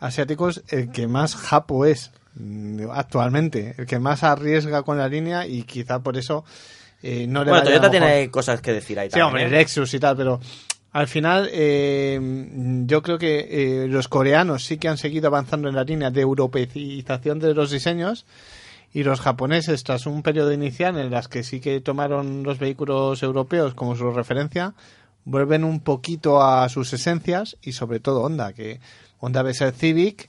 asiáticos 0.00 0.62
el 0.68 0.90
que 0.90 1.06
más 1.06 1.34
japo 1.36 1.84
es 1.86 2.10
mm, 2.34 2.90
actualmente, 2.92 3.74
el 3.78 3.86
que 3.86 3.98
más 3.98 4.22
arriesga 4.22 4.82
con 4.82 4.98
la 4.98 5.08
línea 5.08 5.46
y 5.46 5.62
quizá 5.64 6.00
por 6.02 6.16
eso 6.16 6.44
eh, 7.02 7.26
no 7.28 7.42
le 7.44 7.50
Bueno, 7.50 7.64
Toyota 7.64 7.90
tiene 7.90 8.30
cosas 8.30 8.60
que 8.60 8.72
decir 8.72 8.98
ahí 8.98 9.08
Sí, 9.08 9.18
también. 9.18 9.26
hombre, 9.26 9.44
¿eh? 9.46 9.50
Lexus 9.60 9.92
y 9.94 9.98
tal, 10.00 10.16
pero 10.16 10.40
al 10.92 11.08
final 11.08 11.48
eh, 11.52 12.20
yo 12.86 13.02
creo 13.02 13.18
que 13.18 13.48
eh, 13.84 13.88
los 13.88 14.08
coreanos 14.08 14.64
sí 14.64 14.76
que 14.78 14.88
han 14.88 14.98
seguido 14.98 15.28
avanzando 15.28 15.68
en 15.68 15.74
la 15.74 15.84
línea 15.84 16.10
de 16.10 16.20
europeización 16.20 17.38
de 17.38 17.54
los 17.54 17.70
diseños 17.70 18.26
y 18.92 19.02
los 19.04 19.20
japoneses, 19.20 19.84
tras 19.84 20.04
un 20.06 20.22
periodo 20.22 20.52
inicial 20.52 20.98
en 20.98 21.10
las 21.10 21.28
que 21.28 21.42
sí 21.44 21.60
que 21.60 21.80
tomaron 21.80 22.42
los 22.42 22.58
vehículos 22.58 23.22
europeos 23.22 23.72
como 23.74 23.96
su 23.96 24.10
referencia, 24.10 24.74
vuelven 25.24 25.64
un 25.64 25.80
poquito 25.80 26.42
a 26.42 26.68
sus 26.68 26.92
esencias 26.92 27.56
y 27.62 27.72
sobre 27.72 28.00
todo 28.00 28.20
Honda, 28.22 28.52
que 28.52 28.80
Honda 29.18 29.42
ves 29.42 29.62
el 29.62 29.72
Civic 29.72 30.28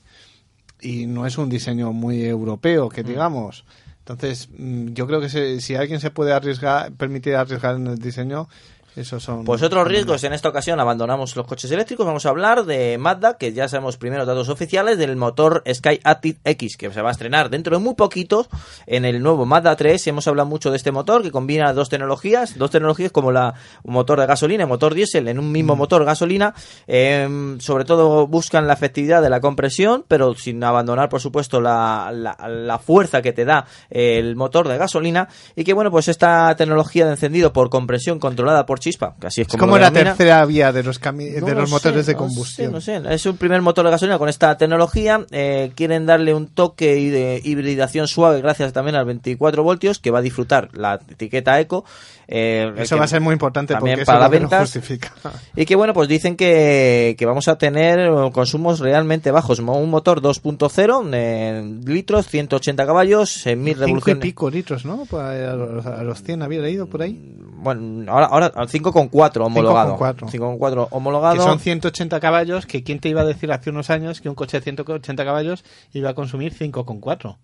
y 0.80 1.06
no 1.06 1.26
es 1.26 1.36
un 1.36 1.50
diseño 1.50 1.92
muy 1.92 2.24
europeo, 2.24 2.86
Mm. 2.86 2.90
que 2.90 3.02
digamos. 3.02 3.64
Entonces, 3.98 4.48
mm, 4.56 4.92
yo 4.94 5.06
creo 5.06 5.20
que 5.20 5.28
se- 5.28 5.60
si 5.60 5.74
alguien 5.76 6.00
se 6.00 6.10
puede 6.10 6.32
arriesgar, 6.32 6.92
permitir 6.92 7.34
arriesgar 7.36 7.76
en 7.76 7.86
el 7.86 7.98
diseño, 7.98 8.48
esos 8.96 9.22
son. 9.22 9.44
Pues 9.44 9.62
otros 9.62 9.88
riesgos, 9.88 10.22
en 10.22 10.32
esta 10.32 10.48
ocasión 10.48 10.78
abandonamos 10.78 11.34
los 11.34 11.46
coches 11.46 11.70
eléctricos, 11.70 12.06
vamos 12.06 12.26
a 12.26 12.28
hablar 12.28 12.64
de 12.64 12.96
Mazda, 12.96 13.36
que 13.36 13.52
ya 13.52 13.68
sabemos 13.68 13.96
primeros 13.96 14.26
datos 14.26 14.48
oficiales, 14.48 14.98
del 14.98 15.16
motor 15.16 15.64
Sky 15.72 15.98
Active 16.04 16.38
X, 16.44 16.76
que 16.76 16.92
se 16.92 17.02
va 17.02 17.08
a 17.08 17.12
estrenar 17.12 17.50
dentro 17.50 17.76
de 17.76 17.82
muy 17.82 17.94
poquito 17.94 18.46
en 18.86 19.04
el 19.04 19.20
nuevo 19.20 19.46
Mazda 19.46 19.74
3, 19.74 20.06
y 20.06 20.10
hemos 20.10 20.28
hablado 20.28 20.48
mucho 20.48 20.70
de 20.70 20.76
este 20.76 20.92
motor, 20.92 21.22
que 21.22 21.32
combina 21.32 21.72
dos 21.72 21.88
tecnologías, 21.88 22.56
dos 22.56 22.70
tecnologías 22.70 23.10
como 23.10 23.32
la 23.32 23.54
un 23.82 23.94
motor 23.94 24.20
de 24.20 24.26
gasolina 24.26 24.62
y 24.62 24.66
motor 24.66 24.94
diésel 24.94 25.26
en 25.26 25.40
un 25.40 25.50
mismo 25.50 25.74
motor 25.74 26.04
gasolina, 26.04 26.54
eh, 26.86 27.56
sobre 27.58 27.84
todo 27.84 28.28
buscan 28.28 28.68
la 28.68 28.74
efectividad 28.74 29.22
de 29.22 29.30
la 29.30 29.40
compresión, 29.40 30.04
pero 30.06 30.34
sin 30.34 30.62
abandonar, 30.62 31.08
por 31.08 31.20
supuesto, 31.20 31.60
la, 31.60 32.10
la, 32.12 32.36
la 32.48 32.78
fuerza 32.78 33.22
que 33.22 33.32
te 33.32 33.44
da 33.44 33.66
el 33.90 34.36
motor 34.36 34.68
de 34.68 34.78
gasolina, 34.78 35.28
y 35.56 35.64
que 35.64 35.72
bueno, 35.72 35.90
pues 35.90 36.06
esta 36.06 36.54
tecnología 36.56 37.06
de 37.06 37.12
encendido 37.12 37.52
por 37.52 37.70
compresión 37.70 38.20
controlada 38.20 38.66
por 38.66 38.83
chispa, 38.84 39.14
que 39.20 39.26
así 39.26 39.40
es 39.40 39.48
es 39.48 39.56
como, 39.56 39.76
la 39.78 39.90
tercera 39.90 40.44
vía 40.44 40.72
de 40.72 40.82
los, 40.82 41.00
cami- 41.00 41.40
No 41.40 41.46
de 41.46 41.54
lo 41.54 41.62
los 41.62 41.70
motores 41.70 42.04
sé, 42.06 42.12
de 42.12 42.14
no 42.14 42.18
combustión. 42.20 42.80
sé, 42.80 43.00
no 43.00 43.08
sé. 43.08 43.14
Es 43.14 43.26
un 43.26 43.36
primer 43.36 43.60
motor 43.62 43.84
de 43.84 43.90
gasolina 43.90 44.18
con 44.18 44.28
esta 44.28 44.56
tecnología. 44.56 45.24
eh, 45.30 45.72
quieren 45.74 46.06
darle 46.06 46.34
un 46.34 46.46
toque 46.46 46.94
de 47.10 47.40
hibridación 47.42 48.06
suave 48.06 48.40
gracias 48.40 48.72
también 48.72 48.94
al 48.96 49.04
24 49.06 49.62
voltios 49.62 49.98
que 49.98 50.10
va 50.10 50.20
a 50.20 50.22
disfrutar 50.22 50.68
la 50.74 51.00
etiqueta 51.10 51.58
Eco. 51.58 51.84
Eh, 52.28 52.72
Eso 52.78 52.96
que 52.96 52.98
va 53.00 53.04
a 53.04 53.08
ser 53.08 53.20
muy 53.20 53.32
importante 53.32 53.74
también 53.74 53.96
porque 53.98 54.06
para 54.06 54.18
eso 54.18 54.24
las 54.24 54.32
es 54.34 54.42
lo 54.42 54.48
ventas. 54.48 54.60
justifica. 54.60 55.12
Y 55.56 55.64
que 55.66 55.76
bueno, 55.76 55.92
pues 55.94 56.08
dicen 56.08 56.36
que, 56.36 57.14
que 57.18 57.26
vamos 57.26 57.48
a 57.48 57.56
tener 57.58 57.98
eh, 58.00 58.30
consumos 58.32 58.80
realmente 58.80 59.30
bajos. 59.30 59.58
Un 59.58 59.90
motor 59.90 60.20
2.0, 60.22 61.10
eh, 61.12 61.80
litros, 61.84 62.26
180 62.28 62.86
caballos, 62.86 63.46
en 63.46 63.62
1000 63.62 63.74
Cinco 63.74 63.82
y 63.82 63.86
revoluciones. 63.86 64.22
pico 64.22 64.50
litros, 64.50 64.84
¿no? 64.84 65.04
Pues 65.08 65.22
a 65.22 65.54
los, 65.54 65.86
a 65.86 66.02
los 66.02 66.22
100 66.22 66.42
había 66.42 66.60
leído 66.60 66.86
por 66.86 67.02
ahí. 67.02 67.34
Bueno, 67.56 68.10
ahora, 68.12 68.26
ahora 68.26 68.52
5.4 68.52 69.44
homologado. 69.46 69.98
5,4. 69.98 70.30
5.4 70.30 70.88
homologado. 70.90 71.36
Que 71.36 71.42
son 71.42 71.58
180 71.58 72.20
caballos, 72.20 72.66
que 72.66 72.82
quién 72.82 73.00
te 73.00 73.08
iba 73.08 73.22
a 73.22 73.24
decir 73.24 73.50
hace 73.52 73.70
unos 73.70 73.90
años 73.90 74.20
que 74.20 74.28
un 74.28 74.34
coche 74.34 74.58
de 74.58 74.62
180 74.64 75.24
caballos 75.24 75.64
iba 75.92 76.10
a 76.10 76.14
consumir 76.14 76.52
5,4. 76.54 77.36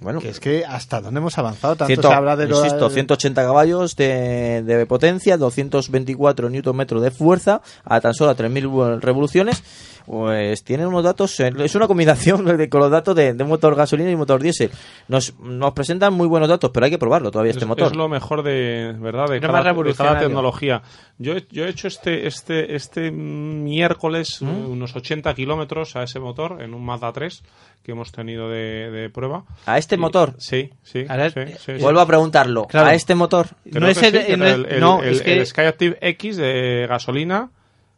Bueno, 0.00 0.18
Que 0.20 0.28
es 0.30 0.40
que 0.40 0.64
hasta 0.66 1.00
dónde 1.00 1.18
hemos 1.20 1.38
avanzado, 1.38 1.76
tanto 1.76 1.86
Ciento- 1.86 2.08
se 2.08 2.14
habla 2.14 2.34
de 2.36 2.48
lo- 2.48 2.58
insisto, 2.64 2.90
180 2.90 3.42
caballos 3.44 3.94
de, 3.96 4.62
de 4.64 4.86
potencia, 4.86 5.36
224 5.36 6.48
Nm 6.50 7.00
de 7.00 7.10
fuerza 7.12 7.60
a 7.84 8.00
tan 8.00 8.12
solo 8.14 8.30
a 8.30 8.36
3.000 8.36 9.00
revoluciones. 9.00 9.62
Pues 10.06 10.62
tienen 10.64 10.86
unos 10.88 11.02
datos, 11.02 11.38
es 11.40 11.74
una 11.74 11.86
combinación 11.86 12.44
de- 12.58 12.68
con 12.68 12.80
los 12.80 12.90
datos 12.90 13.14
de, 13.16 13.32
de 13.32 13.44
motor 13.44 13.74
gasolina 13.74 14.10
y 14.10 14.16
motor 14.16 14.42
diésel. 14.42 14.70
Nos, 15.08 15.38
nos 15.40 15.72
presentan 15.72 16.12
muy 16.12 16.26
buenos 16.28 16.48
datos, 16.48 16.70
pero 16.74 16.84
hay 16.84 16.90
que 16.90 16.98
probarlo 16.98 17.30
todavía 17.30 17.52
este 17.52 17.64
es, 17.64 17.68
motor. 17.68 17.86
es 17.86 17.96
lo 17.96 18.08
mejor 18.08 18.42
de 18.42 18.94
verdad 18.98 19.28
de 19.28 19.40
cada, 19.40 19.72
de 19.72 19.94
cada 19.94 20.18
tecnología. 20.18 20.82
Yo, 21.18 21.34
he- 21.36 21.46
yo 21.50 21.64
he 21.64 21.68
hecho 21.70 21.88
este 21.88 22.26
este 22.26 22.74
este 22.76 23.10
miércoles 23.10 24.42
¿Mm? 24.42 24.48
eh, 24.48 24.66
unos 24.66 24.94
80 24.96 25.32
kilómetros 25.34 25.96
a 25.96 26.02
ese 26.02 26.20
motor 26.20 26.60
en 26.62 26.74
un 26.74 26.84
Mazda 26.84 27.12
3 27.12 27.42
que 27.82 27.92
hemos 27.92 28.12
tenido 28.12 28.48
de, 28.48 28.90
de 28.90 29.10
prueba. 29.10 29.44
¿A 29.66 29.78
este 29.78 29.94
Y- 29.94 29.98
motor? 29.98 30.34
Sí, 30.38 30.70
sí. 30.82 31.04
Ahora, 31.08 31.30
sí, 31.30 31.40
eh, 31.40 31.56
sí, 31.58 31.72
sí. 31.76 31.82
Vuelvo 31.82 32.00
a 32.00 32.06
preguntarlo, 32.06 32.66
Claro. 32.66 32.88
¿a 32.88 32.94
este 32.94 33.14
motor? 33.14 33.46
Creo 33.64 33.80
no 33.80 33.88
es 33.88 33.98
que 33.98 34.08
el- 34.08 34.16
es- 34.16 34.28
el, 34.28 34.42
el- 34.66 34.80
no, 34.80 35.02
el- 35.02 35.14
es 35.14 35.22
que- 35.22 35.38
el 35.38 35.46
Skyactiv 35.46 35.96
X 36.00 36.36
de 36.36 36.86
gasolina, 36.88 37.50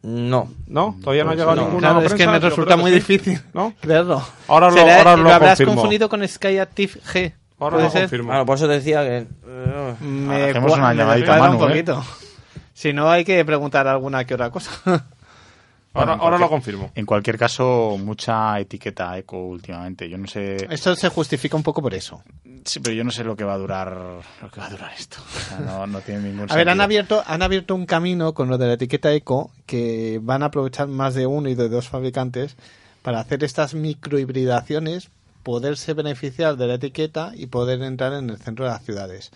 No. 0.03 0.49
¿no? 0.67 0.95
Todavía 1.03 1.23
no 1.23 1.31
ha 1.31 1.35
llegado 1.35 1.55
no. 1.55 1.61
ninguna 1.63 1.91
Claro, 1.91 2.05
es 2.05 2.13
que 2.13 2.27
me 2.27 2.39
resulta 2.39 2.75
que 2.75 2.81
muy 2.81 2.91
sí. 2.91 2.95
difícil 2.95 3.41
¿No? 3.53 3.73
creerlo. 3.81 4.21
Ahora 4.47 4.69
lo- 4.69 4.79
ahora 4.81 5.15
lo 5.17 5.29
habrás 5.33 5.49
confirmo. 5.57 5.73
confundido 5.73 6.09
con 6.09 6.27
Sky 6.27 6.59
Active 6.59 6.93
G. 7.13 7.33
Ahora 7.59 7.73
¿Puede 7.77 7.83
lo 7.87 7.91
ser? 7.91 8.01
confirmo. 8.03 8.45
Por 8.45 8.55
eso 8.57 8.67
te 8.67 8.73
decía 8.73 9.03
que... 9.03 9.17
eh, 9.47 9.95
Me 10.01 10.43
Hacemos 10.51 10.73
una 10.77 10.89
me 10.89 10.95
llamadita 10.95 11.39
Manu, 11.39 11.57
un 11.57 11.63
¿eh? 11.63 11.67
poquito. 11.67 12.03
Si 12.73 12.93
no, 12.93 13.09
hay 13.09 13.25
que 13.25 13.43
preguntar 13.43 13.87
alguna 13.87 14.23
que 14.25 14.35
otra 14.35 14.51
cosa. 14.51 14.69
Ahora, 15.97 16.11
Bueno, 16.13 16.23
ahora 16.23 16.37
lo 16.37 16.49
confirmo. 16.49 16.91
En 16.95 17.05
cualquier 17.05 17.37
caso, 17.37 17.97
mucha 17.99 18.59
etiqueta 18.59 19.17
eco 19.17 19.37
últimamente. 19.47 20.07
Yo 20.09 20.17
no 20.17 20.27
sé. 20.27 20.67
Esto 20.69 20.95
se 20.95 21.09
justifica 21.09 21.57
un 21.57 21.63
poco 21.63 21.81
por 21.81 21.93
eso. 21.93 22.21
Sí, 22.65 22.79
pero 22.79 22.95
yo 22.95 23.03
no 23.03 23.11
sé 23.11 23.23
lo 23.23 23.35
que 23.35 23.43
va 23.43 23.53
a 23.53 23.57
durar, 23.57 23.91
lo 24.41 24.49
que 24.51 24.59
va 24.59 24.67
a 24.67 24.69
durar 24.69 24.91
esto. 24.97 25.17
O 25.19 25.39
sea, 25.39 25.59
no, 25.59 25.87
no 25.87 26.01
tiene 26.01 26.21
ningún 26.29 26.41
A 26.51 26.55
ver, 26.55 26.67
han 26.69 26.77
sentido. 26.77 26.83
abierto, 26.83 27.23
han 27.25 27.41
abierto 27.41 27.75
un 27.75 27.85
camino 27.85 28.33
con 28.33 28.49
lo 28.49 28.57
de 28.57 28.67
la 28.67 28.73
etiqueta 28.73 29.11
eco 29.13 29.51
que 29.65 30.19
van 30.21 30.43
a 30.43 30.47
aprovechar 30.47 30.87
más 30.87 31.13
de 31.15 31.25
uno 31.27 31.49
y 31.49 31.55
de 31.55 31.69
dos 31.69 31.87
fabricantes 31.87 32.55
para 33.01 33.19
hacer 33.21 33.43
estas 33.43 33.73
microhibridaciones, 33.73 35.09
poderse 35.43 35.93
beneficiar 35.93 36.57
de 36.57 36.67
la 36.67 36.73
etiqueta 36.75 37.31
y 37.35 37.47
poder 37.47 37.81
entrar 37.81 38.13
en 38.13 38.29
el 38.29 38.37
centro 38.37 38.65
de 38.65 38.71
las 38.71 38.83
ciudades. 38.83 39.31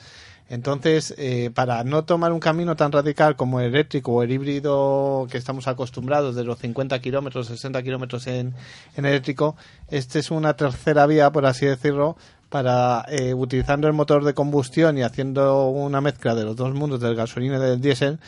Entonces, 0.51 1.15
eh, 1.17 1.49
para 1.55 1.85
no 1.85 2.03
tomar 2.03 2.33
un 2.33 2.41
camino 2.41 2.75
tan 2.75 2.91
radical 2.91 3.37
como 3.37 3.61
el 3.61 3.67
eléctrico 3.67 4.11
o 4.11 4.21
el 4.21 4.31
híbrido 4.33 5.25
que 5.31 5.37
estamos 5.37 5.69
acostumbrados 5.69 6.35
de 6.35 6.43
los 6.43 6.59
50 6.59 6.99
kilómetros, 6.99 7.47
60 7.47 7.81
kilómetros 7.83 8.27
en, 8.27 8.53
eléctrico, 8.97 9.55
este 9.87 10.19
es 10.19 10.29
una 10.29 10.57
tercera 10.57 11.05
vía, 11.05 11.31
por 11.31 11.45
así 11.45 11.65
decirlo, 11.67 12.17
para 12.49 13.05
eh, 13.07 13.33
utilizando 13.33 13.87
el 13.87 13.93
motor 13.93 14.25
de 14.25 14.33
combustión 14.33 14.97
y 14.97 15.03
haciendo 15.03 15.69
una 15.69 16.01
mezcla 16.01 16.35
de 16.35 16.43
los 16.43 16.57
dos 16.57 16.73
mundos 16.73 16.99
del 16.99 17.15
gasolina 17.15 17.55
y 17.55 17.61
del 17.61 17.79
diésel, 17.79 18.19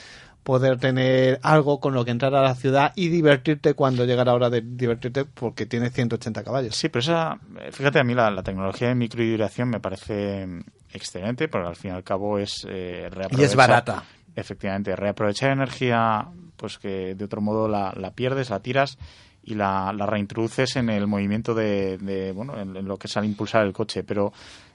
poder 0.43 0.79
tener 0.79 1.41
algo 1.43 1.81
con 1.81 1.93
lo 1.93 2.05
que 2.05 2.11
entrar 2.11 2.33
a 2.35 2.41
la 2.41 2.55
ciudad 2.55 2.93
y 2.95 3.09
divertirte 3.09 3.73
cuando 3.73 4.05
llega 4.05 4.23
la 4.23 4.33
hora 4.33 4.49
de 4.49 4.61
divertirte 4.61 5.25
porque 5.25 5.65
tiene 5.65 5.89
180 5.89 6.41
caballos. 6.41 6.73
Sí, 6.73 6.87
pero 6.87 7.01
esa, 7.01 7.37
fíjate, 7.71 7.99
a 7.99 8.05
mí 8.05 8.13
la, 8.13 8.31
la 8.31 8.43
tecnología 8.43 8.87
de 8.87 8.95
microhidratación 8.95 9.69
me 9.69 9.81
parece 9.81 10.47
excelente, 10.93 11.47
porque 11.47 11.67
al 11.67 11.75
fin 11.75 11.91
y 11.91 11.93
al 11.93 12.03
cabo 12.03 12.37
es 12.37 12.65
eh, 12.69 13.09
Y 13.31 13.43
es 13.43 13.55
barata. 13.55 14.03
Efectivamente, 14.35 14.95
reaprovechar 14.95 15.51
energía 15.51 16.27
pues 16.55 16.77
que 16.77 17.13
de 17.15 17.25
otro 17.25 17.41
modo 17.41 17.67
la, 17.67 17.93
la 17.95 18.11
pierdes, 18.11 18.49
la 18.49 18.61
tiras 18.61 18.97
y 19.43 19.55
la, 19.55 19.91
la, 19.93 20.05
reintroduces 20.05 20.77
en 20.77 20.89
el 20.89 21.07
movimiento 21.07 21.53
de, 21.53 21.97
de 21.97 22.31
bueno, 22.31 22.57
en, 22.57 22.75
en, 22.77 22.85
lo 22.85 22.97
que 22.97 23.07
es 23.07 23.17
al 23.17 23.25
impulsar 23.25 23.65
el 23.65 23.73
coche. 23.73 24.03
Pero, 24.03 24.31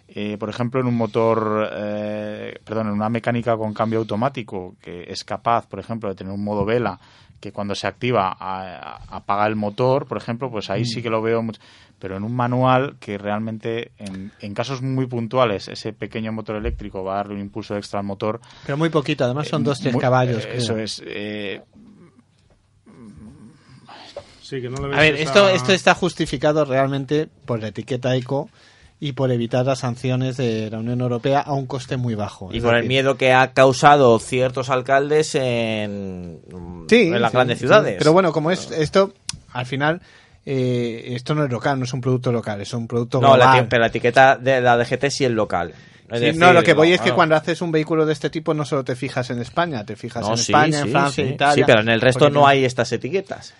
eh, 0.06 0.36
por 0.38 0.50
ejemplo, 0.50 0.80
en 0.80 0.86
un 0.86 0.96
motor, 0.96 1.68
eh, 1.72 2.60
perdón, 2.64 2.88
en 2.88 2.92
una 2.92 3.08
mecánica 3.08 3.56
con 3.56 3.72
cambio 3.72 4.00
automático 4.00 4.76
que 4.80 5.04
es 5.08 5.24
capaz, 5.24 5.66
por 5.66 5.78
ejemplo, 5.78 6.08
de 6.10 6.14
tener 6.14 6.32
un 6.32 6.44
modo 6.44 6.64
vela 6.64 7.00
que 7.40 7.52
cuando 7.52 7.74
se 7.74 7.86
activa 7.86 8.28
a, 8.28 8.97
a, 8.97 9.16
apaga 9.16 9.47
el 9.47 9.56
motor, 9.56 10.06
por 10.06 10.19
ejemplo, 10.19 10.51
pues 10.51 10.70
ahí 10.70 10.85
sí 10.85 11.02
que 11.02 11.10
lo 11.10 11.23
veo 11.23 11.43
mucho. 11.43 11.60
Pero 11.98 12.16
en 12.16 12.23
un 12.23 12.35
manual 12.35 12.97
que 13.01 13.19
realmente, 13.19 13.90
en, 13.98 14.32
en, 14.40 14.55
casos 14.55 14.82
muy 14.82 15.06
puntuales, 15.06 15.66
ese 15.69 15.93
pequeño 15.93 16.32
motor 16.32 16.56
eléctrico 16.56 17.02
va 17.02 17.15
a 17.15 17.16
darle 17.16 17.35
un 17.35 17.40
impulso 17.40 17.77
extra 17.77 18.01
al 18.01 18.06
motor. 18.06 18.40
Pero 18.65 18.77
muy 18.77 18.89
poquito, 18.89 19.24
además 19.24 19.48
son 19.48 19.65
2-3 19.65 19.94
eh, 19.94 19.98
caballos. 19.98 20.47
eso 20.47 20.77
es. 20.78 21.02
Eh, 21.05 21.62
Sí, 24.40 24.62
que 24.62 24.70
no 24.70 24.89
le 24.89 24.97
a 24.97 25.01
ver, 25.01 25.16
esa... 25.16 25.24
esto, 25.24 25.48
esto 25.51 25.73
está 25.74 25.94
justificado 25.94 26.65
realmente 26.65 27.28
por 27.44 27.60
la 27.60 27.69
etiqueta 27.69 28.16
eco 28.16 28.48
y 29.00 29.12
por 29.12 29.30
evitar 29.30 29.64
las 29.64 29.80
sanciones 29.80 30.36
de 30.36 30.70
la 30.70 30.78
Unión 30.78 31.00
Europea 31.00 31.40
a 31.40 31.52
un 31.52 31.66
coste 31.66 31.96
muy 31.96 32.14
bajo. 32.14 32.50
Y 32.52 32.60
por 32.60 32.72
decir, 32.72 32.82
el 32.82 32.88
miedo 32.88 33.16
que 33.16 33.32
ha 33.32 33.52
causado 33.52 34.18
ciertos 34.18 34.70
alcaldes 34.70 35.34
en, 35.36 36.40
sí, 36.88 37.02
en 37.02 37.20
las 37.20 37.30
sí, 37.30 37.36
grandes 37.36 37.58
ciudades. 37.58 37.92
Sí. 37.92 37.98
Pero 37.98 38.12
bueno, 38.12 38.32
como 38.32 38.50
es 38.50 38.70
esto, 38.72 39.12
al 39.52 39.66
final, 39.66 40.00
eh, 40.44 41.12
esto 41.14 41.34
no 41.34 41.44
es 41.44 41.50
local, 41.50 41.78
no 41.78 41.84
es 41.84 41.92
un 41.92 42.00
producto 42.00 42.32
local, 42.32 42.60
es 42.60 42.72
un 42.72 42.88
producto 42.88 43.20
no, 43.20 43.34
global. 43.34 43.56
La, 43.56 43.68
pero 43.68 43.80
la 43.82 43.88
etiqueta 43.88 44.36
de 44.36 44.60
la 44.60 44.76
DGT 44.76 45.10
sí 45.10 45.24
es 45.24 45.30
local. 45.30 45.72
Es 46.10 46.18
sí, 46.18 46.24
decir, 46.24 46.40
no, 46.40 46.52
lo 46.52 46.62
que 46.62 46.72
voy 46.72 46.88
no, 46.88 46.94
es 46.94 47.00
que 47.00 47.10
no. 47.10 47.14
cuando 47.14 47.36
haces 47.36 47.60
un 47.60 47.70
vehículo 47.70 48.04
de 48.04 48.14
este 48.14 48.30
tipo 48.30 48.54
no 48.54 48.64
solo 48.64 48.82
te 48.82 48.96
fijas 48.96 49.30
en 49.30 49.40
España, 49.40 49.84
te 49.84 49.94
fijas 49.94 50.22
No, 50.22 50.32
en 50.32 50.38
sí, 50.38 50.52
España, 50.52 50.78
sí, 50.78 50.86
en 50.86 50.90
Francia, 50.90 51.24
sí. 51.24 51.30
Italia. 51.34 51.54
Sí, 51.54 51.62
pero 51.66 51.80
en 51.82 51.88
el 51.90 52.00
resto 52.00 52.30
no 52.30 52.46
hay 52.46 52.64
estas 52.64 52.90
etiquetas. 52.90 53.54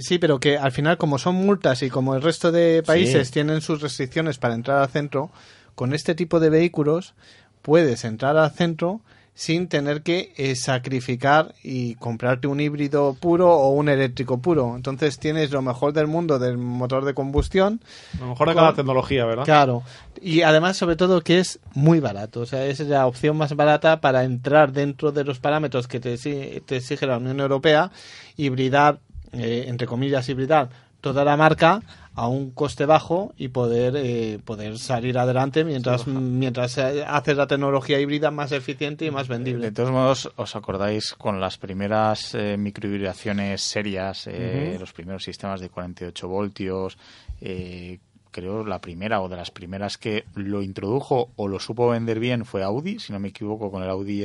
Sí, 0.00 0.18
pero 0.18 0.40
que 0.40 0.56
al 0.56 0.72
final, 0.72 0.96
como 0.96 1.18
son 1.18 1.34
multas 1.34 1.82
y 1.82 1.90
como 1.90 2.14
el 2.14 2.22
resto 2.22 2.50
de 2.52 2.82
países 2.82 3.26
Sí. 3.28 3.32
tienen 3.34 3.60
sus 3.60 3.82
restricciones 3.82 4.38
para 4.38 4.54
entrar 4.54 4.78
al 4.78 4.88
centro, 4.88 5.30
con 5.74 5.92
este 5.92 6.14
tipo 6.14 6.40
de 6.40 6.50
vehículos 6.50 7.14
puedes 7.62 8.04
entrar 8.04 8.36
al 8.36 8.50
centro 8.52 9.00
sin 9.34 9.66
tener 9.68 10.02
que 10.02 10.34
eh, 10.36 10.54
sacrificar 10.56 11.54
y 11.62 11.94
comprarte 11.94 12.48
un 12.48 12.60
híbrido 12.60 13.14
puro 13.18 13.50
o 13.50 13.70
un 13.70 13.88
eléctrico 13.88 14.42
puro. 14.42 14.74
Entonces 14.76 15.18
tienes 15.18 15.50
lo 15.52 15.62
mejor 15.62 15.94
del 15.94 16.06
mundo 16.06 16.38
del 16.38 16.58
motor 16.58 17.06
de 17.06 17.14
combustión. 17.14 17.80
Lo 18.20 18.26
mejor 18.28 18.48
de 18.48 18.54
con- 18.54 18.62
cada 18.62 18.74
tecnología, 18.74 19.24
¿verdad? 19.24 19.44
Claro. 19.44 19.84
Y 20.20 20.42
además, 20.42 20.76
sobre 20.76 20.96
todo, 20.96 21.22
que 21.22 21.38
es 21.38 21.60
muy 21.72 21.98
barato. 21.98 22.40
O 22.40 22.46
sea, 22.46 22.66
es 22.66 22.80
la 22.80 23.06
opción 23.06 23.38
más 23.38 23.56
barata 23.56 24.02
para 24.02 24.24
entrar 24.24 24.72
dentro 24.72 25.12
de 25.12 25.24
los 25.24 25.38
parámetros 25.38 25.88
que 25.88 25.98
te, 25.98 26.18
te 26.60 26.76
exige 26.76 27.06
la 27.06 27.16
Unión 27.16 27.40
Europea, 27.40 27.90
hibridar, 28.36 28.98
eh, 29.32 29.64
entre 29.68 29.86
comillas, 29.86 30.28
hibridar 30.28 30.68
toda 31.00 31.24
la 31.24 31.36
marca 31.36 31.82
a 32.14 32.28
un 32.28 32.50
coste 32.52 32.86
bajo 32.86 33.34
y 33.36 33.48
poder 33.48 33.94
eh, 33.96 34.38
poder 34.44 34.78
salir 34.78 35.18
adelante 35.18 35.64
mientras 35.64 36.06
mientras 36.06 36.78
eh, 36.78 37.04
haces 37.04 37.36
la 37.36 37.46
tecnología 37.46 37.98
híbrida 37.98 38.30
más 38.30 38.52
eficiente 38.52 39.04
y 39.06 39.10
más 39.10 39.26
vendible. 39.28 39.66
De 39.66 39.72
todos 39.72 39.90
modos, 39.90 40.32
¿os 40.36 40.54
acordáis 40.54 41.14
con 41.14 41.40
las 41.40 41.58
primeras 41.58 42.34
eh, 42.34 42.56
microhibridaciones 42.56 43.62
serias, 43.62 44.28
eh, 44.28 44.76
los 44.78 44.92
primeros 44.92 45.24
sistemas 45.24 45.60
de 45.60 45.70
48 45.70 46.28
voltios? 46.28 46.96
eh, 47.42 47.98
creo 48.30 48.64
la 48.64 48.80
primera 48.80 49.20
o 49.20 49.28
de 49.28 49.36
las 49.36 49.50
primeras 49.50 49.98
que 49.98 50.24
lo 50.34 50.62
introdujo 50.62 51.30
o 51.36 51.48
lo 51.48 51.60
supo 51.60 51.90
vender 51.90 52.18
bien 52.18 52.44
fue 52.44 52.62
Audi, 52.62 52.98
si 52.98 53.12
no 53.12 53.18
me 53.18 53.28
equivoco, 53.28 53.70
con 53.70 53.82
el 53.82 53.90
Audi 53.90 54.22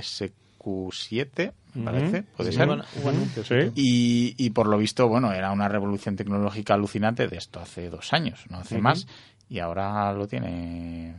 SQ7, 0.67 1.51
me 1.75 1.83
parece, 1.85 2.23
puede 2.35 2.51
Sí, 2.51 2.57
ser. 2.57 2.67
bueno, 2.67 2.83
bueno, 3.03 3.19
Sí. 3.43 3.55
Y, 3.75 4.35
y 4.37 4.49
por 4.51 4.67
lo 4.67 4.77
visto, 4.77 5.07
bueno, 5.07 5.31
era 5.33 5.51
una 5.51 5.67
revolución 5.67 6.15
tecnológica 6.15 6.73
alucinante 6.73 7.27
de 7.27 7.37
esto 7.37 7.59
hace 7.59 7.89
dos 7.89 8.13
años, 8.13 8.45
no 8.49 8.57
hace 8.57 8.79
más, 8.79 9.07
y 9.49 9.59
ahora 9.59 10.11
lo 10.13 10.27
tiene. 10.27 11.15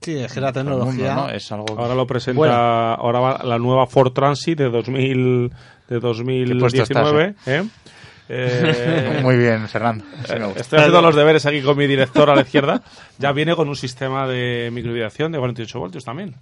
Sí, 0.00 0.18
es 0.18 0.32
que 0.32 0.40
la 0.40 0.48
mundo, 0.48 0.60
tecnología 0.60 1.14
¿no? 1.14 1.28
Es 1.30 1.50
algo. 1.52 1.78
Ahora 1.78 1.94
lo 1.94 2.06
presenta, 2.06 2.38
Bueno. 2.38 2.54
ahora 2.54 3.20
va 3.20 3.42
la 3.44 3.58
nueva 3.58 3.86
Ford 3.86 4.12
Transit 4.12 4.58
de 4.58 4.68
2000, 4.68 5.50
de 5.88 6.00
puesto 6.00 6.12
estás, 6.12 7.04
2019. 7.04 7.34
¿eh? 7.46 7.64
Eh, 8.28 9.20
Muy 9.22 9.36
bien, 9.36 9.66
Fernando. 9.68 10.04
Sí. 10.26 10.34
Estoy 10.56 10.78
haciendo 10.78 11.00
los 11.02 11.14
deberes 11.14 11.44
aquí 11.46 11.62
con 11.62 11.76
mi 11.76 11.86
director 11.86 12.28
a 12.30 12.34
la 12.34 12.42
izquierda. 12.42 12.82
Ya 13.18 13.32
viene 13.32 13.54
con 13.54 13.68
un 13.68 13.76
sistema 13.76 14.26
de 14.26 14.70
microhibridación 14.72 15.32
de 15.32 15.38
48 15.38 15.78
voltios 15.78 16.04
también. 16.04 16.34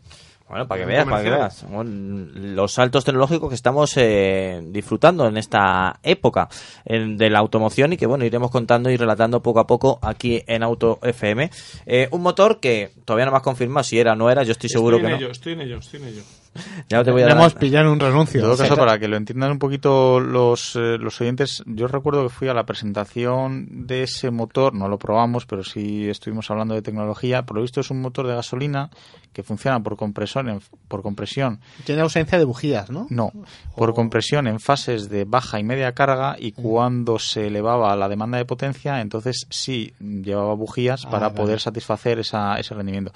Bueno, 0.53 0.69
para 0.69 0.83
que 0.83 0.87
veas, 0.87 1.07
para 1.07 1.23
que 1.23 1.31
veas. 1.31 1.65
Bueno, 1.67 1.91
los 2.35 2.73
saltos 2.73 3.07
tecnológicos 3.07 3.49
que 3.49 3.55
estamos 3.55 3.95
eh, 3.97 4.61
disfrutando 4.67 5.27
en 5.27 5.39
esta 5.39 5.99
época 6.03 6.51
en- 6.85 7.17
de 7.17 7.31
la 7.31 7.39
automoción 7.39 7.95
y 7.95 7.97
que, 7.97 8.05
bueno, 8.05 8.27
iremos 8.27 8.51
contando 8.51 8.91
y 8.91 8.99
relatando 8.99 9.43
poco 9.43 9.61
a 9.61 9.67
poco 9.67 9.99
aquí 10.03 10.43
en 10.47 10.63
Auto 10.63 10.99
FM. 11.03 11.51
Eh, 11.87 12.07
un 12.11 12.21
motor 12.21 12.61
que 12.61 12.91
todavía 13.07 13.25
no 13.25 13.31
me 13.31 13.39
has 13.39 13.43
confirmado 13.43 13.83
si 13.83 13.99
era 13.99 14.13
o 14.13 14.17
no 14.17 14.29
era, 14.31 14.43
yo 14.43 14.53
estoy 14.53 14.69
seguro 14.69 14.99
estoy 14.99 15.09
que 15.09 15.15
en 15.15 15.21
no. 15.21 15.25
ello, 15.25 15.33
estoy 15.33 15.53
en 15.55 15.61
ello, 15.63 15.79
estoy 15.79 16.03
en 16.03 16.09
ello. 16.09 16.23
Ya 16.89 16.99
no 16.99 17.05
te 17.05 17.11
voy 17.11 17.23
a 17.23 17.31
hemos 17.31 17.55
pillado 17.55 17.87
en 17.87 17.93
un 17.93 18.01
renuncio. 18.01 18.41
En 18.41 18.47
todo 18.47 18.57
caso, 18.57 18.77
para 18.77 18.99
que 18.99 19.09
lo 19.09 19.17
entiendan 19.17 19.53
un 19.53 19.59
poquito 19.59 20.21
los, 20.21 20.77
eh, 20.77 20.99
los 20.99 21.21
oyentes, 21.21 21.63
yo 21.67 21.87
recuerdo 21.89 22.23
que 22.25 22.29
fui 22.29 22.49
a 22.49 22.55
la 22.55 22.65
presentación 22.67 23.87
de 23.87 24.03
ese 24.03 24.31
motor, 24.31 24.75
no 24.75 24.89
lo 24.89 24.99
probamos, 24.99 25.47
pero 25.47 25.65
sí 25.65 26.09
estuvimos 26.09 26.51
hablando 26.51 26.75
de 26.75 26.83
tecnología. 26.83 27.45
Por 27.45 27.57
lo 27.57 27.63
visto 27.63 27.81
es 27.81 27.91
un 27.91 28.01
motor 28.03 28.27
de 28.27 28.35
gasolina 28.35 28.91
que 29.33 29.43
funciona 29.43 29.81
por 29.81 29.97
compresión, 29.97 30.49
en- 30.51 30.61
por 30.89 31.03
compresión, 31.03 31.61
Tiene 31.85 32.03
ausencia 32.03 32.37
de 32.39 32.45
bujías, 32.45 32.91
¿no? 32.91 33.07
no, 33.09 33.33
por 33.75 33.95
compresión 33.95 34.47
en 34.47 34.61
fases 34.61 35.09
de 35.09 35.25
baja 35.25 35.59
y 35.59 35.65
media 35.65 35.93
carga 35.93 36.37
y 36.39 36.53
cuando 36.53 37.19
se 37.19 37.47
elevaba 37.47 37.97
la 37.97 38.09
demanda 38.11 38.37
de 38.37 38.45
potencia, 38.45 39.01
entonces 39.01 39.47
sí 39.49 39.95
llevaba 39.99 40.53
bujías 40.55 41.07
Ah, 41.07 41.11
para 41.11 41.29
vale. 41.29 41.37
poder 41.41 41.61
satisfacer 41.61 42.19
esa, 42.19 42.57
ese 42.59 42.75
rendimiento. 42.75 43.13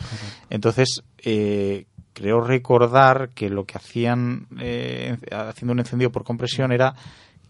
Entonces, 0.49 1.03
eh, 1.23 1.85
creo 2.17 2.41
recordar 2.41 3.29
que 3.35 3.51
lo 3.51 3.65
que 3.67 3.77
hacían 3.77 4.47
eh, 4.59 5.19
haciendo 5.31 5.75
un 5.75 5.81
encendido 5.81 6.11
por 6.11 6.25
compresión 6.25 6.73
era 6.73 6.95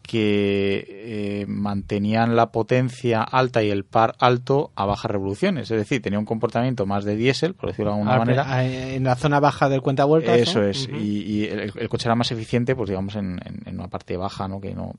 que 0.07 0.85
eh, 0.89 1.45
mantenían 1.49 2.37
la 2.37 2.51
potencia 2.53 3.23
alta 3.23 3.63
y 3.63 3.71
el 3.71 3.85
par 3.85 4.15
alto 4.19 4.71
a 4.77 4.87
bajas 4.87 5.11
revoluciones, 5.11 5.71
es 5.71 5.77
decir, 5.79 6.01
tenía 6.03 6.19
un 6.19 6.25
comportamiento 6.25 6.87
más 6.87 7.05
de 7.05 7.17
diésel, 7.17 7.55
por 7.55 7.71
decirlo 7.71 7.91
de 7.93 7.97
alguna 7.99 8.15
Ah, 8.15 8.19
manera. 8.19 8.45
ah, 8.47 8.65
En 8.65 9.05
la 9.05 9.17
zona 9.17 9.41
baja 9.41 9.69
del 9.69 9.83
cuenta 9.83 10.05
vueltas. 10.05 10.39
Eso 10.39 10.61
¿no? 10.61 10.67
es, 10.69 10.89
y, 10.89 11.23
y 11.23 11.45
el, 11.47 11.73
el 11.77 11.89
coche 11.89 12.09
era 12.09 12.15
más 12.15 12.31
eficiente, 12.33 12.75
pues 12.75 12.89
digamos, 12.89 13.17
en, 13.17 13.39
en- 13.45 13.63
en 13.67 13.75
una 13.79 13.89
parte 13.89 14.17
baja, 14.17 14.49
¿no? 14.49 14.61
Que 14.61 14.75
no 14.75 14.93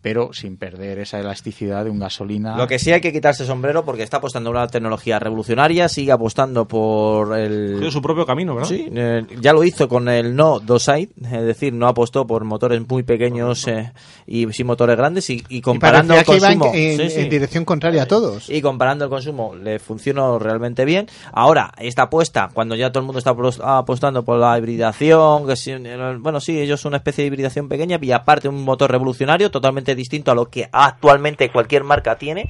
pero 0.00 0.32
sin 0.32 0.56
perder 0.56 1.00
esa 1.00 1.18
elasticidad 1.18 1.82
de 1.82 1.90
un 1.90 1.98
gasolina. 1.98 2.56
Lo 2.56 2.68
que 2.68 2.78
sí 2.78 2.92
hay 2.92 3.00
que 3.00 3.12
quitarse 3.12 3.42
el 3.42 3.48
sombrero 3.48 3.84
porque 3.84 4.04
está 4.04 4.18
apostando 4.18 4.50
por 4.50 4.56
una 4.56 4.68
tecnología 4.68 5.18
revolucionaria, 5.18 5.88
sigue 5.88 6.12
apostando 6.12 6.68
por 6.68 7.36
el... 7.36 7.72
Tiene 7.78 7.90
su 7.90 8.00
propio 8.00 8.24
camino, 8.24 8.54
¿verdad? 8.54 8.68
Sí, 8.68 8.86
eh, 8.94 9.26
ya 9.40 9.52
lo 9.52 9.64
hizo 9.64 9.88
con 9.88 10.08
el 10.08 10.36
no 10.36 10.60
Doside, 10.60 11.08
es 11.20 11.42
decir, 11.42 11.72
no 11.72 11.88
apostó 11.88 12.24
por 12.24 12.44
motores 12.44 12.86
muy 12.88 13.02
pequeños 13.02 13.66
eh, 13.66 13.92
y 14.28 14.35
sin 14.52 14.66
motores 14.66 14.96
grandes 14.96 15.28
y, 15.30 15.42
y 15.48 15.58
Y 15.58 15.60
comparando 15.60 16.14
el 16.14 16.20
en, 16.20 16.24
consumo. 16.24 16.72
en- 16.74 16.96
Sí, 16.98 17.10
sí. 17.10 17.20
en 17.20 17.28
dirección 17.30 17.64
contraria 17.64 18.02
a 18.02 18.06
todos. 18.06 18.48
Y 18.50 18.60
comparando 18.62 19.04
el 19.04 19.10
consumo, 19.10 19.54
le 19.54 19.78
funcionó 19.78 20.38
realmente 20.38 20.84
bien. 20.84 21.06
Ahora, 21.32 21.72
esta 21.78 22.02
apuesta, 22.02 22.50
cuando 22.52 22.74
ya 22.74 22.90
todo 22.90 23.00
el 23.00 23.06
mundo 23.06 23.18
está 23.18 23.32
apos- 23.32 23.60
apostando 23.62 24.24
por 24.24 24.38
la 24.38 24.56
hibridación, 24.58 25.46
que 25.46 25.54
eh, 25.66 26.16
bueno, 26.18 26.40
sí, 26.40 26.58
ellos 26.60 26.80
son 26.80 26.90
una 26.90 26.98
especie 26.98 27.22
de 27.22 27.28
hibridación 27.28 27.68
pequeña 27.68 27.98
y 28.00 28.12
aparte 28.12 28.48
un 28.48 28.62
motor 28.64 28.90
revolucionario 28.90 29.50
totalmente 29.50 29.94
distinto 29.94 30.30
a 30.30 30.34
lo 30.34 30.48
que 30.50 30.68
actualmente 30.72 31.50
cualquier 31.50 31.84
marca 31.84 32.16
tiene. 32.16 32.48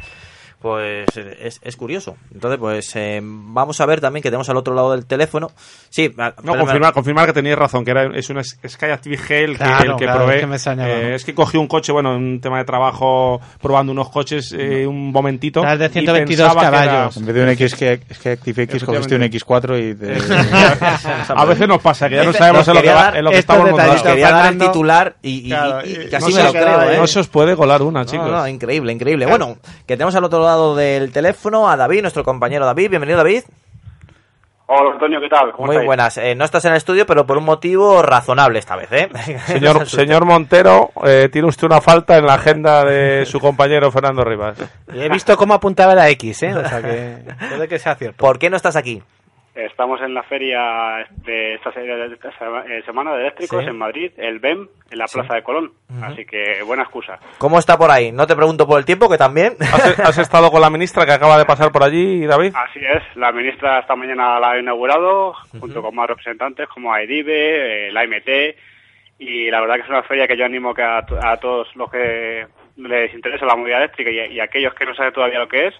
Pues 0.61 1.07
eh, 1.17 1.37
es, 1.43 1.61
es 1.63 1.77
curioso. 1.77 2.17
Entonces, 2.33 2.59
pues 2.59 2.91
eh, 2.97 3.21
vamos 3.23 3.79
a 3.81 3.87
ver 3.87 4.01
también 4.01 4.23
que 4.23 4.31
tenemos 4.31 4.49
al 4.49 4.57
otro 4.57 4.75
lado 4.75 4.93
del 4.93 5.05
teléfono. 5.07 5.51
Sí, 5.91 6.13
No, 6.43 6.57
confirmar, 6.57 6.93
confirmar 6.95 7.27
que 7.27 7.35
teníais 7.35 7.59
razón, 7.59 7.85
que 7.85 7.91
era, 7.91 8.07
es 8.17 8.31
una 8.31 8.43
Sky 8.43 8.87
Active 8.87 9.17
Gel 9.19 9.53
que, 9.53 9.57
Claro, 9.59 9.93
el 9.93 9.97
que 9.99 10.05
claro, 10.05 10.19
probé. 10.21 10.35
es 10.37 10.41
que 10.65 10.75
me. 10.77 10.83
Eh, 10.87 11.15
es 11.15 11.25
que 11.25 11.35
cogí 11.35 11.59
un 11.59 11.67
coche, 11.69 11.93
bueno, 11.93 12.17
en 12.17 12.23
un 12.23 12.41
tema 12.41 12.59
de 12.59 12.65
trabajo, 12.65 13.41
probando 13.61 13.93
unos 13.93 14.09
coches 14.09 14.55
eh, 14.59 14.87
un 14.87 15.13
momentito. 15.13 15.63
El 15.63 15.79
de 15.79 15.87
y 15.87 15.89
122 15.91 16.49
pensaba 16.55 16.61
que 16.71 16.77
era- 16.77 16.87
caballos. 16.87 17.17
En 17.19 17.27
vez 17.27 17.35
de 17.35 17.43
un 17.43 17.49
X 17.51 17.75
que, 17.75 18.01
es 18.09 18.19
que 18.19 18.31
ActiveX 18.31 18.85
cogiste 18.85 19.15
un 19.15 19.23
X4 19.23 19.91
y 19.91 19.95
te... 19.95 20.17
a 21.35 21.45
veces 21.45 21.69
nos 21.69 21.81
pasa, 21.83 22.09
que 22.09 22.17
ya 22.17 22.25
no 22.25 22.31
Este- 22.31 22.39
sabemos 22.43 22.67
en 22.69 22.75
lo 22.75 22.83
que, 22.83 22.89
va- 22.89 22.95
dar 22.95 23.17
en 23.19 23.25
lo 23.25 23.31
que 23.31 23.39
estamos 23.39 23.69
montados. 23.71 24.03
quería 24.03 24.31
dar 24.31 24.53
el 24.53 24.59
titular 24.59 25.17
y, 25.23 25.47
y- 25.47 25.49
Claro, 25.49 25.87
y- 25.87 25.91
y 25.91 25.93
y- 26.07 26.09
casi 26.11 26.31
no 26.31 26.37
me 26.37 26.41
se 26.41 26.43
lo 26.45 26.53
creo. 26.53 26.91
¿eh? 26.93 26.97
No 26.99 27.07
se 27.07 27.21
os 27.21 27.29
puede 27.29 27.57
colar 27.57 27.83
una, 27.83 28.05
chicos. 28.07 28.27
No, 28.31 28.39
no, 28.39 28.49
increíble, 28.49 28.93
increíble. 28.93 29.27
Bueno, 29.27 29.59
que 29.87 29.97
tenemos 29.97 30.15
al 30.15 30.25
otro 30.25 30.41
lado 30.41 30.46
del 30.47 31.13
teléfono 31.13 31.69
a 31.69 31.77
David, 31.77 32.03
nuestro 32.03 32.23
compañero 32.23 32.65
David. 32.65 32.91
Bienvenido, 32.91 33.19
David. 33.19 33.43
Hola 34.69 34.93
Antonio, 34.93 35.21
¿qué 35.21 35.29
tal? 35.29 35.53
¿Cómo 35.53 35.67
Muy 35.67 35.77
estáis? 35.77 35.87
buenas. 35.87 36.19
Eh, 36.19 36.35
no 36.35 36.45
estás 36.45 36.65
en 36.65 36.73
el 36.73 36.77
estudio, 36.77 37.05
pero 37.07 37.27
por 37.27 37.37
un 37.39 37.45
motivo 37.45 38.03
razonable 38.03 38.59
esta 38.59 38.77
vez, 38.77 38.91
¿eh? 38.93 39.09
Señor, 39.47 39.89
señor 39.89 40.25
Montero, 40.25 40.91
eh, 41.05 41.29
tiene 41.33 41.49
usted 41.49 41.67
una 41.67 41.81
falta 41.81 42.17
en 42.17 42.27
la 42.27 42.35
agenda 42.35 42.85
de 42.85 43.27
su 43.27 43.39
compañero 43.41 43.91
Fernando 43.91 44.25
Rivas. 44.25 44.59
Y 44.93 45.01
he 45.01 45.09
visto 45.09 45.37
cómo 45.37 45.55
apuntaba 45.55 45.95
la 45.95 46.09
X, 46.11 46.43
¿eh? 46.45 46.55
O 46.55 46.69
sea 46.69 46.81
que 46.83 47.19
puede 47.49 47.69
que 47.69 47.79
sea 47.79 47.95
cierto. 47.97 48.17
¿Por 48.17 48.39
qué 48.39 48.51
no 48.51 48.57
estás 48.57 48.77
aquí? 48.77 49.03
Estamos 49.57 50.01
en 50.03 50.13
la 50.13 50.23
feria 50.25 51.07
de 51.25 51.55
esta, 51.55 51.71
eh, 51.71 52.83
semana 52.85 53.15
de 53.15 53.23
eléctricos 53.23 53.63
Sí. 53.65 53.71
en 53.71 53.79
Madrid, 53.79 54.13
el 54.19 54.39
BEM, 54.39 54.69
en 54.91 54.99
la 54.99 55.07
Plaza 55.07 55.35
de 55.35 55.43
Colón. 55.43 55.73
Así 56.03 56.27
que 56.27 56.63
buena 56.63 56.83
excusa. 56.83 57.19
¿Cómo 57.39 57.59
está 57.59 57.79
por 57.79 57.91
ahí? 57.91 58.13
No 58.13 58.27
te 58.27 58.37
pregunto 58.37 58.67
por 58.67 58.79
el 58.79 58.85
tiempo, 58.85 59.09
que 59.09 59.17
también. 59.17 59.55
¿Has, 59.61 59.99
has 60.01 60.19
estado 60.19 60.51
con 60.51 60.61
la 60.61 60.69
ministra 60.69 61.07
que 61.07 61.13
acaba 61.13 61.39
de 61.39 61.47
pasar 61.47 61.73
por 61.73 61.83
allí, 61.83 62.27
David? 62.27 62.53
Así 62.55 62.81
es, 62.81 63.03
la 63.17 63.33
ministra 63.33 63.79
esta 63.79 63.97
mañana 63.97 64.39
la 64.39 64.51
ha 64.53 64.59
inaugurado, 64.59 65.33
junto 65.59 65.81
con 65.81 65.95
más 65.95 66.09
representantes 66.09 66.69
como 66.69 66.93
AEDIBE, 66.93 67.89
eh, 67.89 67.93
la 67.93 68.05
MT, 68.07 68.57
y 69.19 69.51
la 69.51 69.63
verdad 69.63 69.77
que 69.77 69.83
es 69.83 69.89
una 69.89 70.03
feria 70.03 70.29
que 70.29 70.37
yo 70.37 70.45
animo 70.45 70.75
que 70.75 70.83
a, 70.83 71.01
to- 71.07 71.19
a 71.19 71.39
todos 71.39 71.75
los 71.77 71.91
que 71.91 72.47
les 72.77 73.15
interesa 73.15 73.47
la 73.47 73.57
movilidad 73.57 73.81
eléctrica 73.85 74.11
y, 74.11 74.35
y 74.35 74.41
aquellos 74.41 74.75
que 74.75 74.85
no 74.85 74.95
saben 74.95 75.15
todavía 75.15 75.39
lo 75.39 75.49
que 75.49 75.69
es, 75.69 75.75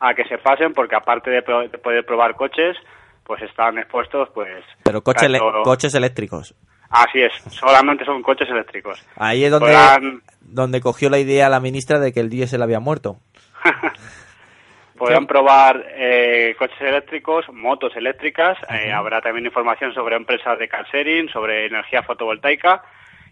a 0.00 0.12
que 0.12 0.24
se 0.24 0.36
pasen, 0.36 0.74
porque 0.74 0.94
aparte 0.94 1.30
de, 1.30 1.40
pro- 1.40 1.66
de 1.66 1.78
poder 1.78 2.04
probar 2.04 2.34
coches, 2.34 2.76
pues 3.24 3.42
están 3.42 3.78
expuestos, 3.78 4.28
pues... 4.34 4.64
Pero 4.84 5.02
coche 5.02 5.26
ele- 5.26 5.38
tanto- 5.38 5.62
coches 5.62 5.94
eléctricos. 5.94 6.54
Así 6.90 7.20
es, 7.22 7.32
solamente 7.48 8.04
son 8.04 8.22
coches 8.22 8.48
eléctricos. 8.48 9.04
Ahí 9.16 9.44
es 9.44 9.50
donde, 9.50 9.72
Podrán- 9.72 10.22
donde 10.42 10.80
cogió 10.80 11.10
la 11.10 11.18
idea 11.18 11.48
la 11.48 11.58
ministra 11.60 11.98
de 11.98 12.12
que 12.12 12.20
el 12.20 12.28
diésel 12.30 12.62
había 12.62 12.78
muerto. 12.80 13.16
Podrán 14.96 15.26
probar 15.26 15.84
eh, 15.96 16.54
coches 16.56 16.80
eléctricos, 16.80 17.46
motos 17.52 17.96
eléctricas. 17.96 18.56
eh, 18.70 18.92
habrá 18.92 19.20
también 19.20 19.44
información 19.46 19.92
sobre 19.92 20.14
empresas 20.14 20.56
de 20.58 20.68
car 20.68 20.86
sharing, 20.92 21.28
sobre 21.30 21.66
energía 21.66 22.04
fotovoltaica 22.04 22.82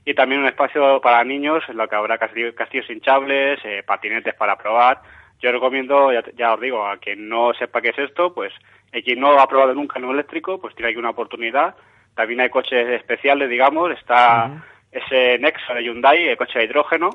y 0.05 0.13
también 0.15 0.41
un 0.41 0.49
espacio 0.49 1.01
para 1.01 1.23
niños 1.23 1.63
en 1.69 1.77
lo 1.77 1.87
que 1.89 1.95
habrá 1.95 2.19
castillo- 2.19 2.53
castillos 2.57 2.91
hinchables, 2.91 3.61
eh, 3.65 3.85
patinetes 3.87 4.35
para 4.35 4.57
probar. 4.59 5.03
Yo 5.43 5.53
recomiendo, 5.53 6.13
ya, 6.13 6.23
ya 6.37 6.55
os 6.55 6.61
digo, 6.61 6.87
a 6.87 6.97
quien 6.99 7.29
no 7.29 7.53
sepa 7.55 7.83
qué 7.83 7.89
es 7.91 7.99
esto, 7.99 8.33
pues 8.33 8.53
eh, 8.93 9.03
quien 9.03 9.21
no 9.21 9.39
ha 9.39 9.49
probado 9.49 9.75
nunca 9.75 9.99
en 9.99 10.05
un 10.05 10.15
eléctrico, 10.15 10.61
pues 10.61 10.75
tiene 10.75 10.91
aquí 10.91 10.99
una 10.99 11.11
oportunidad. 11.11 11.75
También 12.15 12.41
hay 12.41 12.51
coches 12.51 12.89
especiales, 12.89 13.51
digamos. 13.51 13.91
Está 13.91 14.63
ese 14.93 15.39
Nexo 15.39 15.75
de 15.75 15.83
Hyundai, 15.83 16.29
el 16.29 16.37
coche 16.37 16.59
de 16.59 16.67
hidrógeno 16.67 17.11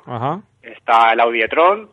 está 0.61 1.13
el 1.13 1.19
Audi 1.19 1.41
e-tron 1.41 1.89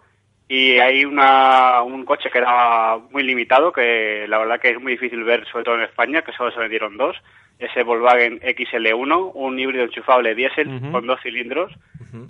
y 0.48 0.78
hay 0.78 1.04
una, 1.04 1.82
un 1.82 2.04
coche 2.04 2.30
que 2.30 2.38
era 2.38 2.98
muy 3.10 3.22
limitado, 3.22 3.72
que 3.72 4.26
la 4.28 4.38
verdad 4.38 4.60
que 4.60 4.70
es 4.70 4.80
muy 4.80 4.92
difícil 4.92 5.24
ver, 5.24 5.46
sobre 5.46 5.64
todo 5.64 5.76
en 5.76 5.82
España, 5.82 6.22
que 6.22 6.32
solo 6.32 6.50
se 6.50 6.60
vendieron 6.60 6.96
dos. 6.96 7.16
Ese 7.58 7.82
Volkswagen 7.84 8.40
XL1, 8.40 9.30
un 9.34 9.58
híbrido 9.58 9.84
enchufable 9.84 10.34
diésel 10.34 10.68
con 10.90 11.06
dos 11.06 11.20
cilindros 11.22 11.72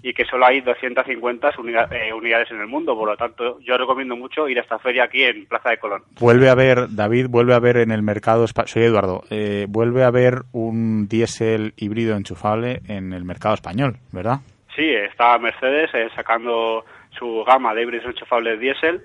y 0.02 0.12
que 0.14 0.24
solo 0.24 0.46
hay 0.46 0.60
250 0.60 1.50
unida- 1.58 1.88
eh, 1.90 2.12
unidades 2.12 2.50
en 2.50 2.60
el 2.60 2.66
mundo. 2.66 2.94
Por 2.96 3.08
lo 3.08 3.16
tanto, 3.16 3.58
yo 3.60 3.76
recomiendo 3.76 4.16
mucho 4.16 4.48
ir 4.48 4.58
a 4.58 4.62
esta 4.62 4.78
feria 4.78 5.04
aquí 5.04 5.22
en 5.24 5.46
Plaza 5.46 5.70
de 5.70 5.78
Colón. 5.78 6.02
Vuelve 6.20 6.48
a 6.48 6.52
haber, 6.52 6.94
David, 6.94 7.26
vuelve 7.28 7.52
a 7.54 7.56
haber 7.56 7.78
en 7.78 7.90
el 7.90 8.02
mercado, 8.02 8.44
espa- 8.44 8.66
soy 8.66 8.82
Eduardo, 8.84 9.24
eh, 9.30 9.66
vuelve 9.68 10.04
a 10.04 10.08
haber 10.08 10.42
un 10.52 11.08
diésel 11.08 11.72
híbrido 11.76 12.16
enchufable 12.16 12.80
en 12.88 13.12
el 13.12 13.24
mercado 13.24 13.54
español, 13.54 13.96
¿verdad? 14.12 14.40
Sí, 14.76 14.88
está 14.90 15.38
Mercedes 15.38 15.90
eh, 15.94 16.08
sacando 16.14 16.84
su 17.18 17.44
gama 17.46 17.74
de 17.74 17.82
híbridos 17.82 18.06
enchufables 18.06 18.60
diésel. 18.60 19.02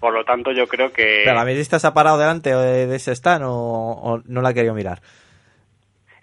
Por 0.00 0.14
lo 0.14 0.24
tanto, 0.24 0.50
yo 0.50 0.66
creo 0.66 0.92
que... 0.92 1.22
¿Pero 1.24 1.36
la 1.36 1.44
ministra 1.44 1.78
se 1.78 1.86
ha 1.86 1.92
parado 1.94 2.16
delante 2.18 2.50
eh, 2.50 2.86
de 2.86 2.96
ese 2.96 3.12
stand 3.14 3.44
o, 3.44 3.50
o 3.52 4.22
no 4.26 4.40
la 4.40 4.48
ha 4.50 4.54
querido 4.54 4.72
mirar? 4.74 5.00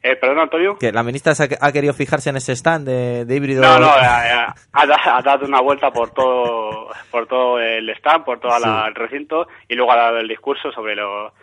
Eh, 0.07 0.15
perdón, 0.17 0.39
Antonio. 0.39 0.77
Que 0.77 0.91
la 0.91 1.01
ministra 1.01 1.33
ha, 1.33 1.67
ha 1.67 1.71
querido 1.71 1.91
fijarse 1.93 2.29
en 2.29 2.37
ese 2.37 2.51
stand 2.55 2.87
de, 2.87 3.25
de 3.25 3.35
híbrido. 3.35 3.63
No, 3.63 3.79
no, 3.79 3.87
ha, 3.87 4.53
ha 4.73 4.85
da- 4.85 5.01
ha 5.17 5.21
dado 5.23 5.47
una 5.47 5.61
vuelta 5.61 5.89
por 5.89 6.11
todo, 6.11 6.89
por 7.09 7.25
todo 7.25 7.59
el 7.59 7.89
stand, 7.89 8.23
por 8.23 8.39
todo 8.39 8.51
Sí. 8.59 8.69
el 8.87 8.93
recinto 8.93 9.47
y 9.67 9.73
luego 9.75 9.91
ha 9.91 9.95
dado 9.97 10.17
el 10.19 10.27
discurso 10.27 10.71
sobre 10.71 10.95
lo, 10.95 11.33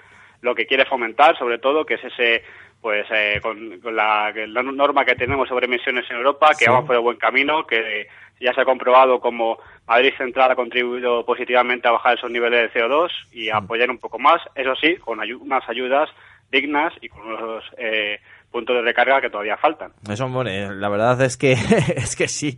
lo 0.43 0.55
que 0.55 0.67
quiere 0.67 0.85
fomentar, 0.85 1.37
sobre 1.39 1.59
todo, 1.59 1.85
que 1.85 1.95
es 1.95 2.05
ese, 2.05 2.45
pues, 2.81 3.05
eh, 3.11 3.41
con, 3.43 3.81
con 3.81 3.97
la, 3.97 4.33
la 4.47 4.63
norma 4.63 5.05
que 5.05 5.17
tenemos 5.17 5.49
sobre 5.49 5.67
emisiones 5.67 6.09
en 6.11 6.19
Europa, 6.19 6.51
que 6.51 6.65
Sí. 6.67 6.71
vamos 6.71 6.85
por 6.87 6.95
el 6.95 7.03
buen 7.03 7.17
camino, 7.17 7.67
que 7.67 8.07
ya 8.41 8.53
se 8.55 8.61
ha 8.61 8.65
comprobado 8.65 9.19
como 9.19 9.59
Madrid 9.89 10.13
Central 10.17 10.53
ha 10.53 10.57
contribuido 10.57 11.25
positivamente 11.27 11.89
a 11.89 11.93
bajar 11.93 12.17
esos 12.17 12.31
niveles 12.31 12.73
de 12.73 12.81
CO2 12.81 13.11
y 13.33 13.51
Mm. 13.51 13.55
a 13.55 13.59
apoyar 13.59 13.91
un 13.91 13.99
poco 13.99 14.21
más, 14.21 14.41
eso 14.55 14.75
sí, 14.77 14.97
con 14.99 15.19
ayu- 15.19 15.41
unas 15.41 15.69
ayudas 15.69 16.09
dignas 16.51 16.93
y 17.01 17.09
con 17.09 17.23
unos 17.27 17.65
eh, 17.79 18.21
puntos 18.53 18.77
de 18.77 18.83
recarga 18.83 19.21
que 19.21 19.31
todavía 19.31 19.57
faltan. 19.57 19.93
Eso, 20.09 20.27
hombre, 20.27 20.69
la 20.77 20.89
verdad 20.89 21.21
es 21.23 21.37
que 21.37 21.53
es 21.97 22.15
que 22.15 22.29
sí. 22.29 22.57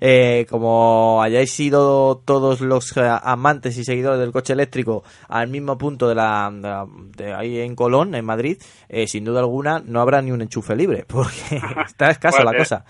Eh, 0.00 0.46
como 0.50 1.22
hayáis 1.22 1.52
sido 1.52 2.22
todos 2.24 2.60
los 2.60 2.96
eh, 2.96 3.02
amantes 3.22 3.76
y 3.78 3.84
seguidores 3.84 4.18
del 4.18 4.32
coche 4.32 4.54
eléctrico 4.54 5.04
al 5.28 5.48
mismo 5.48 5.76
punto 5.78 6.08
de 6.08 6.14
la, 6.14 6.50
de, 6.52 6.60
la- 6.68 6.86
de 6.88 7.34
ahí 7.34 7.60
en 7.60 7.76
Colón, 7.76 8.14
en 8.14 8.24
Madrid, 8.24 8.56
eh, 8.88 9.06
sin 9.06 9.24
duda 9.24 9.40
alguna 9.40 9.80
no 9.84 10.00
habrá 10.00 10.22
ni 10.22 10.32
un 10.32 10.42
enchufe 10.42 10.74
libre, 10.74 11.04
porque 11.08 11.60
está 11.86 12.10
escasa 12.10 12.42
la 12.42 12.54
cosa. 12.54 12.84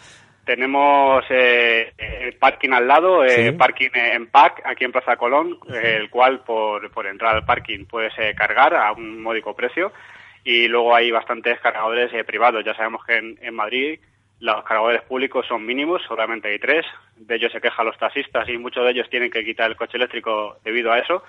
Tenemos 0.45 1.25
eh, 1.29 1.93
el 1.99 2.35
parking 2.35 2.71
al 2.71 2.87
lado, 2.87 3.25
eh, 3.25 3.51
Sí. 3.51 3.53
parking 3.53 3.89
en 3.95 4.29
PAC, 4.29 4.63
aquí 4.65 4.85
en 4.85 4.93
Plaza 4.93 5.17
Colón, 5.17 5.59
el 5.69 6.09
cual 6.09 6.45
por, 6.47 6.89
por 6.93 7.05
entrar 7.09 7.35
al 7.35 7.45
parking 7.45 7.85
puedes 7.85 8.13
cargar 8.37 8.73
a 8.77 8.93
un 8.93 9.21
módico 9.21 9.57
precio. 9.57 9.91
Y 10.47 10.69
luego 10.69 10.95
hay 10.95 11.11
bastantes 11.11 11.59
cargadores 11.59 12.15
eh, 12.15 12.23
privados. 12.23 12.65
Ya 12.65 12.73
sabemos 12.73 13.05
que 13.05 13.17
en, 13.17 13.37
en 13.43 13.53
Madrid 13.53 13.99
los 14.39 14.63
cargadores 14.63 15.03
públicos 15.03 15.45
son 15.49 15.67
mínimos, 15.67 16.01
solamente 16.07 16.47
hay 16.47 16.61
tres. 16.61 16.87
De 17.17 17.35
ellos 17.35 17.51
se 17.51 17.61
quejan 17.61 17.85
los 17.85 17.99
taxistas 17.99 18.49
y 18.49 18.57
muchos 18.57 18.85
de 18.85 18.93
ellos 18.93 19.11
tienen 19.11 19.29
que 19.29 19.45
quitar 19.45 19.69
el 19.69 19.77
coche 19.77 19.97
eléctrico 19.97 20.59
debido 20.63 20.93
a 20.93 21.01
eso. 21.01 21.25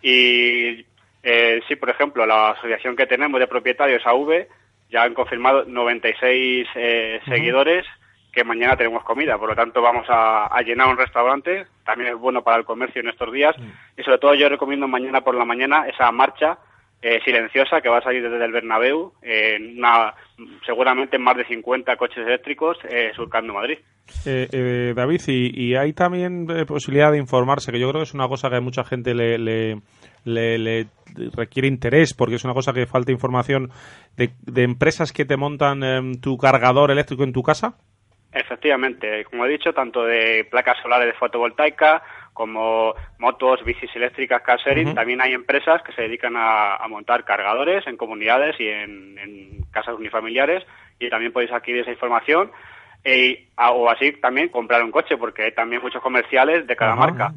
Y 0.00 0.86
eh, 1.24 1.60
sí, 1.66 1.74
por 1.74 1.90
ejemplo, 1.90 2.24
la 2.24 2.50
asociación 2.50 2.94
que 2.94 3.06
tenemos 3.08 3.40
de 3.40 3.48
propietarios 3.48 4.06
AV 4.06 4.46
ya 4.90 5.02
han 5.02 5.14
confirmado 5.14 5.64
96 5.64 6.68
eh, 6.76 7.18
Ujú. 7.22 7.34
seguidores 7.34 7.84
que 8.32 8.44
mañana 8.44 8.76
tenemos 8.76 9.02
comida. 9.02 9.36
Por 9.38 9.48
lo 9.48 9.56
tanto, 9.56 9.82
vamos 9.82 10.06
a, 10.08 10.46
a 10.46 10.62
llenar 10.62 10.86
un 10.86 10.98
restaurante. 10.98 11.66
También 11.84 12.12
es 12.12 12.16
bueno 12.16 12.44
para 12.44 12.58
el 12.58 12.64
comercio 12.64 13.00
en 13.00 13.08
estos 13.08 13.32
días. 13.32 13.56
Y 13.98 14.04
sobre 14.04 14.18
todo 14.18 14.34
yo 14.34 14.48
recomiendo 14.48 14.86
mañana 14.86 15.22
por 15.22 15.34
la 15.34 15.44
mañana 15.44 15.88
esa 15.88 16.12
marcha 16.12 16.58
eh, 17.08 17.20
silenciosa 17.24 17.80
que 17.80 17.88
va 17.88 17.98
a 17.98 18.02
salir 18.02 18.22
desde 18.22 18.44
el 18.44 18.50
Bernabéu, 18.50 19.12
en 19.22 19.78
una, 19.78 20.12
seguramente 20.64 21.18
más 21.18 21.36
de 21.36 21.44
50 21.46 21.96
coches 21.96 22.26
eléctricos 22.26 22.76
eh, 22.90 23.12
surcando 23.14 23.52
Madrid. 23.54 23.78
Eh, 24.24 24.48
eh, 24.52 24.92
David, 24.94 25.20
y, 25.28 25.66
y 25.68 25.74
hay 25.76 25.92
también 25.92 26.46
eh, 26.50 26.64
posibilidad 26.66 27.12
de 27.12 27.18
informarse, 27.18 27.70
que 27.70 27.78
yo 27.78 27.88
creo 27.90 28.00
que 28.00 28.08
es 28.08 28.14
una 28.14 28.28
cosa 28.28 28.50
que 28.50 28.56
a 28.56 28.60
mucha 28.60 28.82
gente 28.84 29.14
le, 29.14 29.38
le, 29.38 29.76
le- 30.24 30.58
le 30.58 30.86
requiere 31.34 31.68
interés, 31.68 32.12
porque 32.14 32.34
es 32.36 32.44
una 32.44 32.54
cosa 32.54 32.72
que 32.72 32.86
falta 32.86 33.12
información 33.12 33.70
de, 34.16 34.30
de 34.42 34.62
empresas 34.64 35.12
que 35.12 35.24
te 35.24 35.36
montan 35.36 35.82
em, 35.84 36.20
tu 36.20 36.36
cargador 36.36 36.90
eléctrico 36.90 37.22
en 37.24 37.32
tu 37.32 37.42
casa. 37.42 37.76
Efectivamente, 38.32 39.24
como 39.24 39.46
he 39.46 39.48
dicho, 39.50 39.72
tanto 39.72 40.04
de 40.04 40.46
placas 40.50 40.76
solares 40.82 41.06
de 41.06 41.14
fotovoltaica 41.18 42.02
como 42.36 42.94
motos, 43.18 43.64
bicis 43.64 43.90
eléctricas, 43.96 44.42
car 44.42 44.58
sharing, 44.60 44.88
también 44.94 45.20
hay 45.22 45.32
empresas 45.32 45.82
que 45.82 45.92
se 45.92 46.02
dedican 46.02 46.36
a, 46.36 46.76
a 46.76 46.86
montar 46.86 47.24
cargadores 47.24 47.84
en 47.86 47.96
comunidades 47.96 48.54
y 48.60 48.68
en, 48.68 49.18
en 49.18 49.62
casas 49.72 49.94
unifamiliares 49.98 50.62
y 51.00 51.08
también 51.08 51.32
podéis 51.32 51.50
adquirir 51.52 51.80
esa 51.80 51.92
información 51.92 52.50
e- 53.02 53.48
a- 53.56 53.72
o 53.72 53.88
así 53.88 54.12
también 54.20 54.50
comprar 54.50 54.84
un 54.84 54.90
coche 54.90 55.16
porque 55.16 55.44
hay 55.44 55.52
también 55.52 55.80
muchos 55.82 56.02
comerciales 56.02 56.66
de 56.66 56.76
cada 56.76 56.94
marca. 56.94 57.32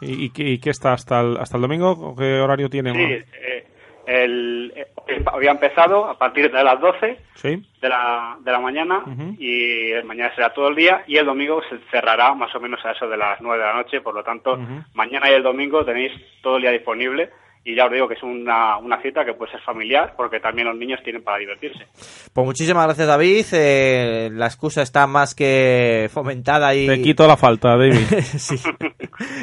¿Y, 0.00 0.24
y 0.26 0.30
qué, 0.30 0.44
y 0.44 0.58
qué 0.58 0.70
está 0.70 0.92
hasta 0.94 1.20
el, 1.20 1.36
hasta 1.36 1.56
el 1.58 1.62
domingo? 1.62 1.90
¿O 1.90 2.16
¿Qué 2.16 2.40
horario 2.40 2.70
tiene? 2.70 2.92
Sí, 2.94 3.00
eh, 3.34 3.66
el, 4.08 4.72
eh, 4.74 4.86
había 5.26 5.50
empezado 5.50 6.06
a 6.06 6.16
partir 6.18 6.50
de 6.50 6.64
las 6.64 6.80
12 6.80 7.18
Sí. 7.34 7.62
de 7.80 7.88
la, 7.88 8.36
de 8.40 8.50
la 8.50 8.58
mañana 8.58 9.02
y 9.38 9.90
el 9.92 10.04
mañana 10.04 10.34
será 10.34 10.52
todo 10.52 10.68
el 10.68 10.74
día 10.74 11.04
y 11.06 11.18
el 11.18 11.26
domingo 11.26 11.60
se 11.68 11.78
cerrará 11.90 12.34
más 12.34 12.52
o 12.54 12.60
menos 12.60 12.84
a 12.86 12.92
eso 12.92 13.06
de 13.08 13.16
las 13.18 13.40
9 13.40 13.58
de 13.58 13.64
la 13.68 13.74
noche, 13.74 14.00
por 14.00 14.14
lo 14.14 14.24
tanto 14.24 14.58
mañana 14.94 15.30
y 15.30 15.34
el 15.34 15.42
domingo 15.42 15.84
tenéis 15.84 16.12
todo 16.42 16.56
el 16.56 16.62
día 16.62 16.70
disponible 16.72 17.30
y 17.70 17.74
ya 17.76 17.86
os 17.86 17.92
digo 17.92 18.08
que 18.08 18.14
es 18.14 18.22
una, 18.22 18.78
una 18.78 19.00
cita 19.02 19.24
que 19.24 19.34
puede 19.34 19.52
ser 19.52 19.60
familiar 19.60 20.14
porque 20.16 20.40
también 20.40 20.68
los 20.68 20.76
niños 20.76 21.00
tienen 21.04 21.22
para 21.22 21.38
divertirse. 21.38 21.86
Pues 22.32 22.44
muchísimas 22.46 22.84
gracias, 22.86 23.06
David. 23.06 23.44
Eh, 23.52 24.30
la 24.32 24.46
excusa 24.46 24.82
está 24.82 25.06
más 25.06 25.34
que 25.34 26.08
fomentada 26.12 26.74
y. 26.74 26.86
Te 26.86 27.02
quito 27.02 27.26
la 27.26 27.36
falta, 27.36 27.70
David. 27.70 27.92
sí. 28.22 28.56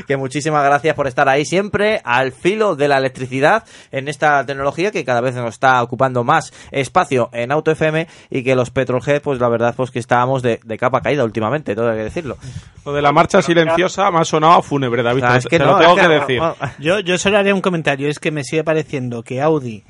Que 0.08 0.18
muchísimas 0.18 0.64
gracias 0.64 0.96
por 0.96 1.08
estar 1.08 1.28
ahí 1.30 1.46
siempre 1.46 2.02
al 2.04 2.32
filo 2.32 2.76
de 2.76 2.88
la 2.88 2.98
electricidad 2.98 3.64
en 3.92 4.08
esta 4.08 4.46
tecnología 4.46 4.92
que 4.92 5.04
cada 5.06 5.22
vez 5.22 5.36
nos 5.36 5.50
está 5.50 5.82
ocupando 5.84 6.24
más 6.24 6.54
espacio 6.72 7.30
en 7.34 7.52
Auto 7.52 7.72
FM 7.72 8.08
y 8.30 8.44
que 8.44 8.56
los 8.56 8.72
Petrolhead, 8.72 9.22
pues 9.22 9.40
la 9.40 9.50
verdad, 9.50 9.74
pues 9.76 9.92
que 9.92 10.00
estábamos 10.00 10.42
de, 10.42 10.60
de 10.64 10.78
capa 10.78 11.02
caída 11.02 11.24
últimamente, 11.24 11.76
todo 11.76 11.90
hay 11.92 11.98
que 11.98 12.04
decirlo. 12.06 12.38
Lo 12.86 12.94
de 12.94 13.02
la 13.02 13.12
marcha 13.12 13.42
silenciosa 13.42 14.10
me 14.12 14.20
ha 14.20 14.26
sonado 14.26 14.62
fúnebre, 14.62 15.04
David. 15.04 15.24
Ah, 15.26 15.32
te- 15.34 15.38
es 15.40 15.46
que 15.48 15.58
te 15.58 15.66
no, 15.66 15.72
lo 15.74 15.78
tengo 15.80 15.96
es 15.98 16.02
que 16.02 16.08
que- 16.08 16.14
decir. 16.20 16.42
Yo, 16.80 17.00
yo 17.00 17.18
solo 17.18 17.38
haré 17.38 17.52
un 17.52 17.62
comentario, 17.62 18.08
es 18.16 18.20
que 18.20 18.32
me 18.32 18.44
sigue 18.44 18.64
pareciendo 18.64 19.24
que 19.24 19.42
Audi 19.42 19.84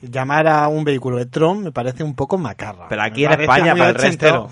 llamar 0.00 0.48
a 0.48 0.66
un 0.68 0.82
vehículo 0.84 1.18
e-tron 1.20 1.62
me 1.62 1.72
parece 1.72 2.02
un 2.02 2.14
poco 2.14 2.38
macarra. 2.38 2.86
Pero 2.88 3.02
aquí 3.02 3.26
Me 3.26 3.34
en 3.34 3.40
España, 3.42 3.76
para 3.76 3.90
el 3.90 3.94
resto. 3.94 4.50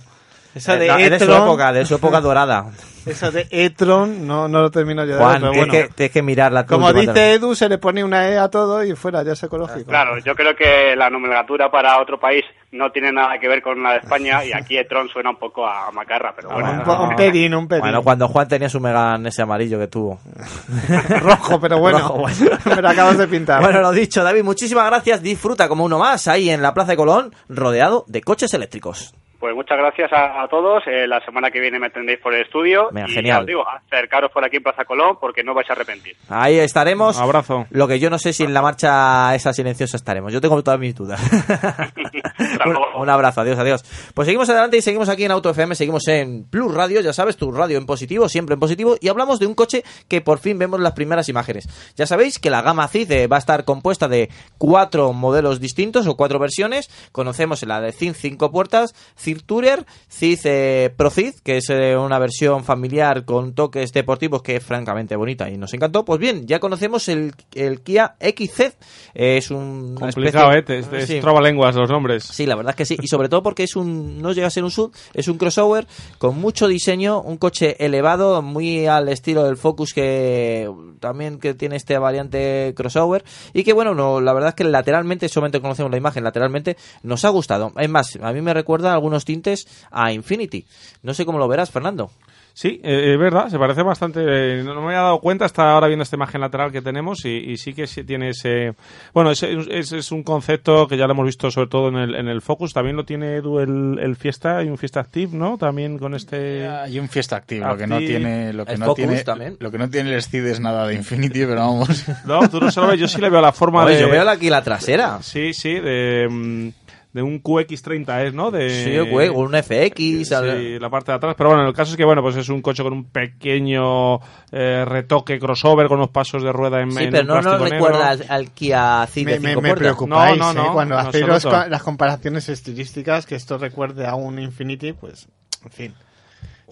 Eh, 0.54 0.78
de 0.78 0.86
no, 0.88 0.96
es 0.98 1.10
de 1.10 1.18
su 1.18 1.24
e-tron- 1.26 1.42
época, 1.42 1.72
de 1.72 1.84
su 1.86 1.94
época 1.96 2.20
dorada. 2.20 2.66
Eso 3.06 3.30
de 3.30 3.46
e-tron 3.50 4.26
no, 4.26 4.48
no 4.48 4.62
lo 4.62 4.70
termino 4.70 5.02
yo 5.04 5.12
de 5.12 5.18
ver, 5.18 5.22
Juan, 5.22 5.40
pero 5.40 5.52
tienes, 5.52 5.68
bueno. 5.70 5.88
que, 5.88 5.94
tienes 5.94 6.12
que 6.12 6.22
mirar 6.22 6.52
la 6.52 6.64
Como 6.64 6.90
dice 6.92 7.34
Edu, 7.34 7.54
se 7.54 7.68
le 7.68 7.76
pone 7.76 8.02
una 8.02 8.28
E 8.30 8.38
a 8.38 8.48
todo 8.48 8.82
y 8.82 8.94
fuera, 8.96 9.22
ya 9.22 9.32
es 9.32 9.42
ecológico. 9.42 9.90
Claro, 9.90 10.16
yo 10.24 10.34
creo 10.34 10.56
que 10.56 10.96
la 10.96 11.10
nomenclatura 11.10 11.70
para 11.70 12.00
otro 12.00 12.18
país 12.18 12.42
no 12.72 12.90
tiene 12.92 13.12
nada 13.12 13.38
que 13.38 13.46
ver 13.46 13.60
con 13.60 13.82
la 13.82 13.90
de 13.92 13.98
España 13.98 14.42
y 14.42 14.52
aquí 14.54 14.78
e-tron 14.78 15.08
suena 15.10 15.28
un 15.30 15.36
poco 15.38 15.66
a 15.66 15.90
macarra, 15.92 16.32
pero 16.34 16.48
bueno. 16.48 16.70
un, 16.72 16.80
po- 16.82 17.02
un 17.02 17.14
pelín. 17.14 17.68
Bueno, 17.68 18.02
cuando 18.02 18.26
Juan 18.28 18.48
tenía 18.48 18.70
su 18.70 18.80
Megan 18.80 19.26
ese 19.26 19.42
amarillo 19.42 19.78
que 19.78 19.88
tuvo. 19.88 20.18
Rojo, 21.20 21.60
pero 21.60 21.78
bueno. 21.78 21.98
Rojo, 21.98 22.14
bueno. 22.20 22.58
Me 22.64 22.80
lo 22.82 22.88
acabas 22.88 23.18
de 23.18 23.28
pintar. 23.28 23.60
Bueno, 23.60 23.80
lo 23.82 23.92
dicho, 23.92 24.24
David, 24.24 24.44
muchísimas 24.44 24.86
gracias. 24.86 25.22
Disfruta 25.22 25.68
como 25.68 25.84
uno 25.84 25.98
más 25.98 26.26
ahí 26.26 26.48
en 26.48 26.62
la 26.62 26.72
Plaza 26.72 26.92
de 26.92 26.96
Colón, 26.96 27.34
rodeado 27.50 28.04
de 28.08 28.22
coches 28.22 28.52
eléctricos. 28.54 29.14
Pues 29.44 29.54
muchas 29.54 29.76
gracias 29.76 30.10
a, 30.10 30.42
a 30.42 30.48
todos. 30.48 30.82
Eh, 30.86 31.06
la 31.06 31.22
semana 31.22 31.50
que 31.50 31.60
viene 31.60 31.78
me 31.78 31.90
tendréis 31.90 32.18
por 32.18 32.32
el 32.32 32.44
estudio. 32.44 32.88
Y 32.92 33.12
genial. 33.12 33.24
ya 33.24 33.40
os 33.40 33.46
digo, 33.46 33.64
acercaros 33.68 34.30
por 34.32 34.42
aquí 34.42 34.56
en 34.56 34.62
Plaza 34.62 34.86
Colón 34.86 35.18
porque 35.20 35.44
no 35.44 35.52
vais 35.52 35.68
a 35.68 35.74
arrepentir. 35.74 36.16
Ahí 36.30 36.58
estaremos. 36.58 37.18
Un 37.18 37.24
abrazo. 37.24 37.66
Lo 37.68 37.86
que 37.86 37.98
yo 37.98 38.08
no 38.08 38.18
sé 38.18 38.32
si 38.32 38.44
en 38.44 38.54
la 38.54 38.62
marcha 38.62 39.34
esa 39.34 39.52
silenciosa 39.52 39.98
estaremos. 39.98 40.32
Yo 40.32 40.40
tengo 40.40 40.62
todas 40.62 40.80
mis 40.80 40.94
dudas. 40.94 41.20
un, 42.64 42.78
un 43.02 43.10
abrazo, 43.10 43.42
adiós, 43.42 43.58
adiós. 43.58 43.84
Pues 44.14 44.24
seguimos 44.24 44.48
adelante 44.48 44.78
y 44.78 44.80
seguimos 44.80 45.10
aquí 45.10 45.26
en 45.26 45.32
Auto 45.32 45.50
FM, 45.50 45.74
seguimos 45.74 46.08
en 46.08 46.48
Plus 46.48 46.72
Radio, 46.72 47.02
ya 47.02 47.12
sabes, 47.12 47.36
tu 47.36 47.52
radio 47.52 47.76
en 47.76 47.84
positivo, 47.84 48.30
siempre 48.30 48.54
en 48.54 48.60
positivo, 48.60 48.96
y 48.98 49.08
hablamos 49.08 49.40
de 49.40 49.46
un 49.46 49.54
coche 49.54 49.84
que 50.08 50.22
por 50.22 50.38
fin 50.38 50.58
vemos 50.58 50.80
las 50.80 50.94
primeras 50.94 51.28
imágenes. 51.28 51.68
Ya 51.96 52.06
sabéis 52.06 52.38
que 52.38 52.48
la 52.48 52.62
gama 52.62 52.88
CID 52.88 53.12
eh, 53.12 53.26
va 53.26 53.36
a 53.36 53.40
estar 53.40 53.66
compuesta 53.66 54.08
de 54.08 54.30
cuatro 54.56 55.12
modelos 55.12 55.60
distintos 55.60 56.06
o 56.06 56.16
cuatro 56.16 56.38
versiones. 56.38 56.88
Conocemos 57.12 57.62
la 57.64 57.82
de 57.82 57.92
CID 57.92 58.14
5 58.14 58.50
puertas, 58.50 58.94
Tourer, 59.42 59.84
CID 60.08 60.38
eh, 60.44 60.94
Pro 60.96 61.10
CID, 61.10 61.34
que 61.42 61.56
es 61.56 61.68
eh, 61.70 61.96
una 61.96 62.18
versión 62.18 62.64
familiar 62.64 63.24
con 63.24 63.54
toques 63.54 63.92
deportivos 63.92 64.42
que 64.42 64.56
es 64.56 64.64
francamente 64.64 65.16
bonita 65.16 65.50
y 65.50 65.56
nos 65.56 65.74
encantó. 65.74 66.04
Pues 66.04 66.20
bien, 66.20 66.46
ya 66.46 66.60
conocemos 66.60 67.08
el, 67.08 67.34
el 67.54 67.80
Kia 67.82 68.16
XZ. 68.20 68.76
Es 69.14 69.50
un 69.50 69.96
Complicado, 69.98 70.52
especie- 70.52 70.78
¿eh? 70.80 70.82
Te 70.82 71.06
Sí. 71.06 71.20
lenguas 71.42 71.74
los 71.74 71.90
nombres. 71.90 72.24
Sí, 72.24 72.46
la 72.46 72.54
verdad 72.54 72.70
es 72.70 72.76
que 72.76 72.84
sí. 72.86 72.96
Y 73.02 73.08
sobre 73.08 73.28
todo 73.28 73.42
porque 73.42 73.64
es 73.64 73.76
un, 73.76 74.20
no 74.22 74.32
llega 74.32 74.46
a 74.46 74.50
ser 74.50 74.64
un 74.64 74.70
sub, 74.70 74.92
es 75.12 75.28
un 75.28 75.36
crossover 75.38 75.86
con 76.18 76.38
mucho 76.38 76.68
diseño, 76.68 77.20
un 77.20 77.36
coche 77.36 77.76
elevado, 77.84 78.40
muy 78.42 78.86
al 78.86 79.08
estilo 79.08 79.44
del 79.44 79.56
Focus 79.56 79.92
que 79.94 80.70
también 81.00 81.38
que 81.38 81.54
tiene 81.54 81.76
este 81.76 81.98
variante 81.98 82.72
crossover. 82.76 83.24
Y 83.52 83.64
que 83.64 83.72
bueno, 83.72 83.94
no, 83.94 84.20
la 84.20 84.32
verdad 84.32 84.50
es 84.50 84.54
que 84.54 84.64
lateralmente, 84.64 85.28
solamente 85.28 85.60
conocemos 85.60 85.90
la 85.90 85.98
imagen, 85.98 86.24
lateralmente 86.24 86.76
nos 87.02 87.24
ha 87.24 87.28
gustado. 87.28 87.72
Es 87.78 87.88
más, 87.88 88.16
a 88.20 88.32
mí 88.32 88.40
me 88.40 88.54
recuerda 88.54 88.92
algunos 88.92 89.23
tintes 89.24 89.66
a 89.90 90.12
Infinity. 90.12 90.64
No 91.02 91.14
sé 91.14 91.24
cómo 91.24 91.38
lo 91.38 91.48
verás, 91.48 91.70
Fernando. 91.70 92.10
Sí, 92.56 92.80
eh, 92.84 93.14
es 93.14 93.18
verdad, 93.18 93.48
se 93.48 93.58
parece 93.58 93.82
bastante. 93.82 94.20
eh, 94.24 94.62
no, 94.62 94.76
me 94.76 94.86
había 94.86 95.00
dado 95.00 95.18
cuenta 95.18 95.44
hasta 95.44 95.72
ahora 95.72 95.88
viendo 95.88 96.04
esta 96.04 96.14
imagen 96.14 96.40
lateral 96.40 96.70
que 96.70 96.82
tenemos 96.82 97.24
y, 97.24 97.30
y 97.30 97.56
sí 97.56 97.74
que 97.74 97.88
sí 97.88 98.04
tiene 98.04 98.28
ese. 98.28 98.74
Bueno, 99.12 99.32
es, 99.32 99.42
es, 99.42 99.90
es 99.90 100.12
un 100.12 100.22
concepto 100.22 100.86
que 100.86 100.96
ya 100.96 101.08
lo 101.08 101.14
hemos 101.14 101.26
visto 101.26 101.50
sobre 101.50 101.66
todo 101.66 101.88
en 101.88 101.96
el, 101.96 102.14
en 102.14 102.28
el 102.28 102.42
Focus. 102.42 102.72
También 102.72 102.94
lo 102.94 103.04
tiene 103.04 103.38
Edu 103.38 103.58
el, 103.58 103.98
el 104.00 104.14
Fiesta 104.14 104.62
y 104.62 104.68
un 104.68 104.78
Fiesta 104.78 105.00
Active, 105.00 105.36
¿no? 105.36 105.58
También 105.58 105.98
con 105.98 106.14
este. 106.14 106.68
Hay 106.68 107.00
un 107.00 107.08
Fiesta 107.08 107.34
Active, 107.38 107.66
lo 107.66 107.76
que 107.76 107.88
no 107.88 107.98
tiene, 107.98 108.52
lo 108.52 108.64
que 108.64 108.74
El 108.74 108.78
no 108.78 108.86
Focus 108.86 109.04
tiene, 109.04 109.24
también. 109.24 109.56
lo 109.58 109.72
que 109.72 109.78
no 109.78 109.90
tiene 109.90 110.14
el 110.14 110.22
Steed 110.22 110.46
es 110.46 110.60
nada 110.60 110.86
de 110.86 110.94
Infinity, 110.94 111.40
pero 111.40 111.56
vamos. 111.56 112.04
No, 112.24 112.48
tú 112.48 112.60
no 112.60 112.86
ves, 112.86 113.00
yo 113.00 113.08
sí 113.08 113.20
le 113.20 113.30
veo 113.30 113.40
la 113.40 113.50
forma 113.50 113.84
Oye, 113.84 113.96
de. 113.96 114.02
yo 114.02 114.08
veo 114.08 114.30
aquí 114.30 114.48
la 114.48 114.62
trasera. 114.62 115.18
Sí, 115.22 115.54
sí, 115.54 115.74
de. 115.74 116.72
De 117.14 117.22
un 117.22 117.40
QX30 117.42 118.26
es, 118.26 118.34
¿no? 118.34 118.50
De, 118.50 118.68
Sí, 118.68 118.98
o 118.98 119.38
un 119.38 119.52
FX. 119.54 120.28
Sí, 120.28 120.78
la 120.80 120.90
parte 120.90 121.12
de 121.12 121.16
atrás. 121.16 121.34
Pero 121.38 121.50
bueno, 121.50 121.66
el 121.66 121.72
caso 121.72 121.92
es 121.92 121.96
que, 121.96 122.04
bueno, 122.04 122.20
pues 122.22 122.36
es 122.36 122.48
un 122.48 122.60
coche 122.60 122.82
con 122.82 122.92
un 122.92 123.04
pequeño 123.04 124.16
eh, 124.50 124.84
retoque 124.84 125.38
crossover 125.38 125.86
con 125.86 125.98
unos 125.98 126.10
pasos 126.10 126.42
de 126.42 126.52
rueda 126.52 126.80
en, 126.82 126.90
Sí, 126.90 127.04
en 127.04 127.10
pero 127.12 127.24
no 127.24 127.40
nos 127.40 127.60
recuerda 127.70 128.10
negro. 128.16 128.26
al, 128.28 128.40
al 128.40 128.50
Kia 128.50 129.06
Ceed 129.06 129.24
Me, 129.26 129.32
de 129.34 129.40
me, 129.40 129.48
cinco 129.50 129.60
me 129.62 129.68
puertas. 129.70 129.78
preocupáis, 129.96 130.38
No, 130.38 130.52
no, 130.52 130.60
¿eh? 130.60 130.64
no, 130.66 130.72
Cuando 130.72 130.98
hacéis 130.98 131.26
las 131.68 131.82
comparaciones 131.84 132.48
estilísticas, 132.48 133.26
que 133.26 133.36
esto 133.36 133.58
recuerde 133.58 134.06
a 134.06 134.16
un 134.16 134.40
Infinity, 134.40 134.92
pues, 134.92 135.28
en 135.64 135.70
fin. 135.70 135.94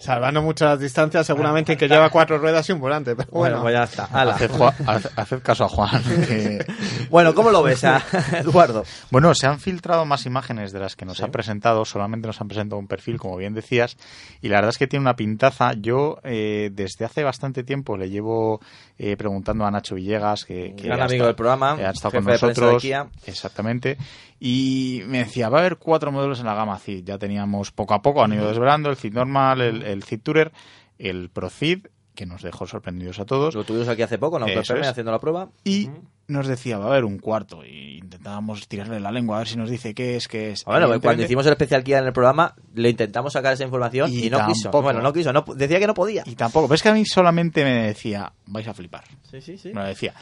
Salvando 0.03 0.41
muchas 0.41 0.77
distancias, 0.81 1.25
seguramente 1.25 1.77
que 1.77 1.87
lleva 1.87 2.09
cuatro 2.09 2.37
ruedas 2.37 2.67
y 2.67 2.73
un 2.73 2.81
volante. 2.81 3.15
Pero 3.15 3.29
Bueno, 3.31 3.61
bueno, 3.61 3.61
pues 3.61 3.73
ya 3.73 4.03
está. 4.03 5.11
Haced, 5.15 5.41
caso 5.41 5.63
a 5.63 5.69
Juan. 5.69 6.03
que- 6.27 6.65
Bueno, 7.09 7.33
¿cómo 7.33 7.51
lo 7.51 7.63
ves, 7.63 7.85
a- 7.85 8.03
Eduardo? 8.39 8.83
Bueno, 9.11 9.33
se 9.33 9.47
han 9.47 9.59
filtrado 9.61 10.03
más 10.05 10.25
imágenes 10.25 10.73
de 10.73 10.79
las 10.79 10.97
que 10.97 11.05
nos 11.05 11.21
ha 11.21 11.29
presentado, 11.29 11.85
solamente 11.85 12.27
nos 12.27 12.41
han 12.41 12.49
presentado 12.49 12.79
un 12.79 12.87
perfil, 12.87 13.17
como 13.17 13.37
bien 13.37 13.53
decías, 13.53 13.95
y 14.41 14.49
la 14.49 14.57
verdad 14.57 14.69
es 14.71 14.77
que 14.77 14.87
tiene 14.87 15.03
una 15.03 15.15
pintaza. 15.15 15.71
Yo 15.73 16.17
eh, 16.23 16.69
desde 16.73 17.05
hace 17.05 17.23
bastante 17.23 17.63
tiempo 17.63 17.95
le 17.95 18.09
llevo 18.09 18.59
eh, 18.97 19.15
preguntando 19.15 19.65
a 19.65 19.71
Nacho 19.71 19.95
Villegas, 19.95 20.43
que, 20.43 20.75
que 20.75 20.83
Gran 20.87 20.99
ha 20.99 21.03
amigo 21.05 21.13
estado- 21.13 21.27
del 21.27 21.35
programa, 21.35 21.75
que 21.77 21.85
ha 21.85 21.91
estado 21.91 22.11
jefe 22.11 22.23
con 22.23 22.33
de 22.33 22.39
prensa 22.39 22.47
de 22.47 22.51
nosotros, 22.53 22.81
Kia. 22.81 23.07
exactamente, 23.25 23.97
y 24.39 25.01
me 25.07 25.19
decía, 25.19 25.49
va 25.49 25.57
a 25.57 25.61
haber 25.61 25.77
cuatro 25.77 26.11
modelos 26.11 26.39
en 26.39 26.45
la 26.45 26.55
gama 26.55 26.79
CID. 26.79 27.03
Ya 27.05 27.17
teníamos 27.17 27.71
poco 27.71 27.93
a 27.93 28.01
poco, 28.01 28.23
han 28.23 28.33
ido 28.33 28.47
desvelando 28.47 28.89
el 28.89 28.97
CID 28.97 29.13
normal, 29.13 29.61
el, 29.61 29.83
el 29.83 30.03
CID 30.03 30.21
Tourer, 30.21 30.51
el 30.97 31.29
Pro 31.29 31.49
CID, 31.49 31.87
que 32.15 32.25
nos 32.25 32.41
dejó 32.41 32.67
sorprendidos 32.67 33.19
a 33.19 33.25
todos. 33.25 33.55
Lo 33.55 33.63
tuvimos 33.63 33.87
aquí 33.87 34.01
hace 34.01 34.17
poco, 34.17 34.39
¿no? 34.39 34.47
Eso 34.47 34.75
es. 34.75 34.87
haciendo 34.87 35.11
la 35.11 35.19
prueba. 35.19 35.49
Y 35.63 35.89
nos 36.27 36.47
decía, 36.47 36.77
va 36.77 36.85
a 36.85 36.87
haber 36.89 37.05
un 37.05 37.17
cuarto. 37.17 37.65
Y 37.65 37.97
intentábamos 37.97 38.67
tirarle 38.67 38.99
la 38.99 39.11
lengua 39.11 39.37
a 39.37 39.39
ver 39.39 39.47
si 39.47 39.57
nos 39.57 39.69
dice 39.69 39.93
qué 39.93 40.15
es, 40.15 40.27
qué 40.27 40.51
es. 40.51 40.63
Bueno, 40.65 40.87
pues 40.87 41.01
cuando 41.01 41.23
hicimos 41.23 41.45
el 41.45 41.53
especial 41.53 41.83
Kia 41.83 41.99
en 41.99 42.05
el 42.05 42.13
programa, 42.13 42.55
le 42.75 42.89
intentamos 42.89 43.33
sacar 43.33 43.53
esa 43.53 43.63
información 43.63 44.11
y, 44.11 44.27
Y 44.27 44.29
no 44.29 44.45
quiso. 44.47 44.69
Bueno, 44.71 45.01
no 45.01 45.11
quiso, 45.11 45.33
no, 45.33 45.43
decía 45.55 45.79
que 45.79 45.87
no 45.87 45.93
podía. 45.93 46.23
Y 46.25 46.35
tampoco. 46.35 46.67
Pero 46.67 46.75
es 46.75 46.83
que 46.83 46.89
a 46.89 46.93
mí 46.93 47.05
solamente 47.05 47.63
me 47.63 47.87
decía, 47.87 48.31
vais 48.45 48.67
a 48.67 48.73
flipar. 48.73 49.03
Sí, 49.29 49.41
sí, 49.41 49.57
sí. 49.57 49.69
Me 49.73 49.81
lo 49.81 49.87
decía. 49.87 50.13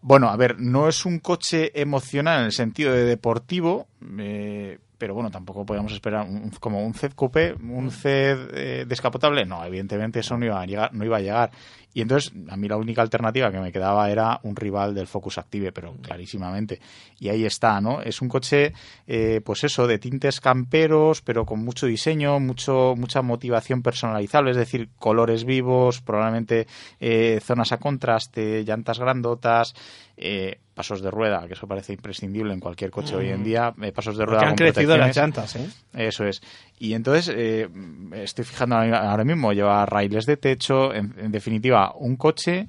Bueno, 0.00 0.28
a 0.28 0.36
ver, 0.36 0.60
no 0.60 0.88
es 0.88 1.04
un 1.04 1.18
coche 1.18 1.72
emocional 1.80 2.40
en 2.40 2.46
el 2.46 2.52
sentido 2.52 2.92
de 2.92 3.04
deportivo, 3.04 3.88
eh, 4.18 4.78
pero 4.96 5.14
bueno, 5.14 5.30
tampoco 5.30 5.66
podíamos 5.66 5.92
esperar 5.92 6.26
un- 6.26 6.50
como 6.60 6.84
un 6.84 6.94
CED 6.94 7.12
Coupé, 7.14 7.52
un 7.54 7.90
CED 7.90 8.38
eh, 8.54 8.84
descapotable. 8.86 9.44
No, 9.44 9.64
evidentemente 9.64 10.20
eso 10.20 10.36
no 10.36 10.44
iba 10.46 10.60
a 10.60 10.66
llegar. 10.66 10.94
No 10.94 11.04
iba 11.04 11.16
a 11.16 11.20
llegar. 11.20 11.50
Y 11.98 12.02
entonces, 12.02 12.32
a 12.48 12.56
mí 12.56 12.68
la 12.68 12.76
única 12.76 13.02
alternativa 13.02 13.50
que 13.50 13.58
me 13.58 13.72
quedaba 13.72 14.08
era 14.08 14.38
un 14.44 14.54
rival 14.54 14.94
del 14.94 15.08
Focus 15.08 15.36
Active, 15.36 15.72
pero 15.72 15.96
clarísimamente. 16.00 16.78
Y 17.18 17.28
ahí 17.28 17.44
está, 17.44 17.80
¿no? 17.80 18.00
Es 18.02 18.22
un 18.22 18.28
coche, 18.28 18.72
eh, 19.08 19.40
pues 19.44 19.64
eso, 19.64 19.88
de 19.88 19.98
tintes 19.98 20.40
camperos, 20.40 21.22
pero 21.22 21.44
con 21.44 21.58
mucho 21.64 21.86
diseño, 21.86 22.38
mucho 22.38 22.94
mucha 22.96 23.20
motivación 23.20 23.82
personalizable, 23.82 24.52
es 24.52 24.56
decir, 24.56 24.90
colores 24.96 25.42
vivos, 25.44 26.00
probablemente 26.00 26.68
eh, 27.00 27.40
zonas 27.42 27.72
a 27.72 27.78
contraste, 27.78 28.62
llantas 28.62 29.00
grandotas, 29.00 29.74
eh, 30.16 30.60
pasos 30.74 31.02
de 31.02 31.10
rueda, 31.10 31.44
que 31.48 31.54
eso 31.54 31.66
parece 31.66 31.92
imprescindible 31.92 32.52
en 32.52 32.60
cualquier 32.60 32.92
coche 32.92 33.16
hoy 33.16 33.30
en 33.30 33.42
día, 33.42 33.74
eh, 33.82 33.90
pasos 33.90 34.16
de 34.16 34.24
rueda 34.24 34.42
porque 34.42 34.50
han 34.50 34.56
con 34.56 34.74
crecido 34.74 34.96
las 34.96 35.16
llantas, 35.16 35.56
¿eh? 35.56 35.68
Eso 35.92 36.24
es. 36.24 36.40
Y 36.78 36.94
entonces, 36.94 37.34
eh, 37.36 37.68
estoy 38.14 38.44
fijando 38.44 38.76
ahora 38.76 39.10
ahora 39.10 39.24
mismo, 39.24 39.52
lleva 39.52 39.84
raíles 39.86 40.24
de 40.26 40.36
techo, 40.36 40.94
en, 40.94 41.14
en 41.18 41.32
definitiva, 41.32 41.87
un 41.92 42.16
coche 42.16 42.68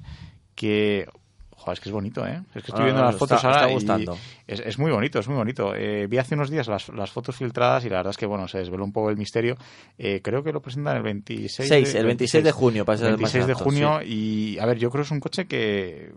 que... 0.54 1.06
Joder, 1.56 1.74
es 1.74 1.80
que 1.80 1.88
es 1.90 1.92
bonito, 1.92 2.26
¿eh? 2.26 2.40
Es 2.54 2.62
que 2.62 2.70
estoy 2.70 2.80
Ah, 2.80 2.84
viendo 2.84 3.02
las 3.02 3.14
está- 3.16 3.18
fotos 3.18 3.44
ahora 3.44 3.56
está 3.58 3.70
y 3.70 3.74
gustando. 3.74 4.18
es, 4.46 4.60
es 4.60 4.78
muy 4.78 4.90
bonito, 4.90 5.18
es 5.18 5.28
muy 5.28 5.36
bonito. 5.36 5.74
Eh, 5.76 6.06
vi 6.06 6.16
hace 6.16 6.34
unos 6.34 6.48
días 6.48 6.66
las, 6.68 6.88
las 6.88 7.10
fotos 7.10 7.36
filtradas 7.36 7.84
y 7.84 7.90
la 7.90 7.96
verdad 7.98 8.12
es 8.12 8.16
que, 8.16 8.24
bueno, 8.24 8.48
se 8.48 8.56
desveló 8.56 8.82
un 8.82 8.92
poco 8.94 9.10
el 9.10 9.18
misterio. 9.18 9.56
Eh, 9.98 10.22
creo 10.24 10.42
que 10.42 10.52
lo 10.54 10.62
presentan 10.62 10.96
el 10.96 11.02
26 11.02 11.68
Seis, 11.68 11.94
el 11.94 12.06
26 12.06 12.42
de 12.44 12.52
junio, 12.52 12.86
para 12.86 12.96
ser 12.96 13.10
más 13.10 13.18
26 13.18 13.46
de 13.46 13.52
exactos, 13.52 13.74
junio 13.74 14.00
y, 14.02 14.58
a 14.58 14.64
ver, 14.64 14.78
yo 14.78 14.88
creo 14.90 15.02
que 15.02 15.06
es 15.08 15.10
un 15.10 15.20
coche 15.20 15.46
que 15.46 16.10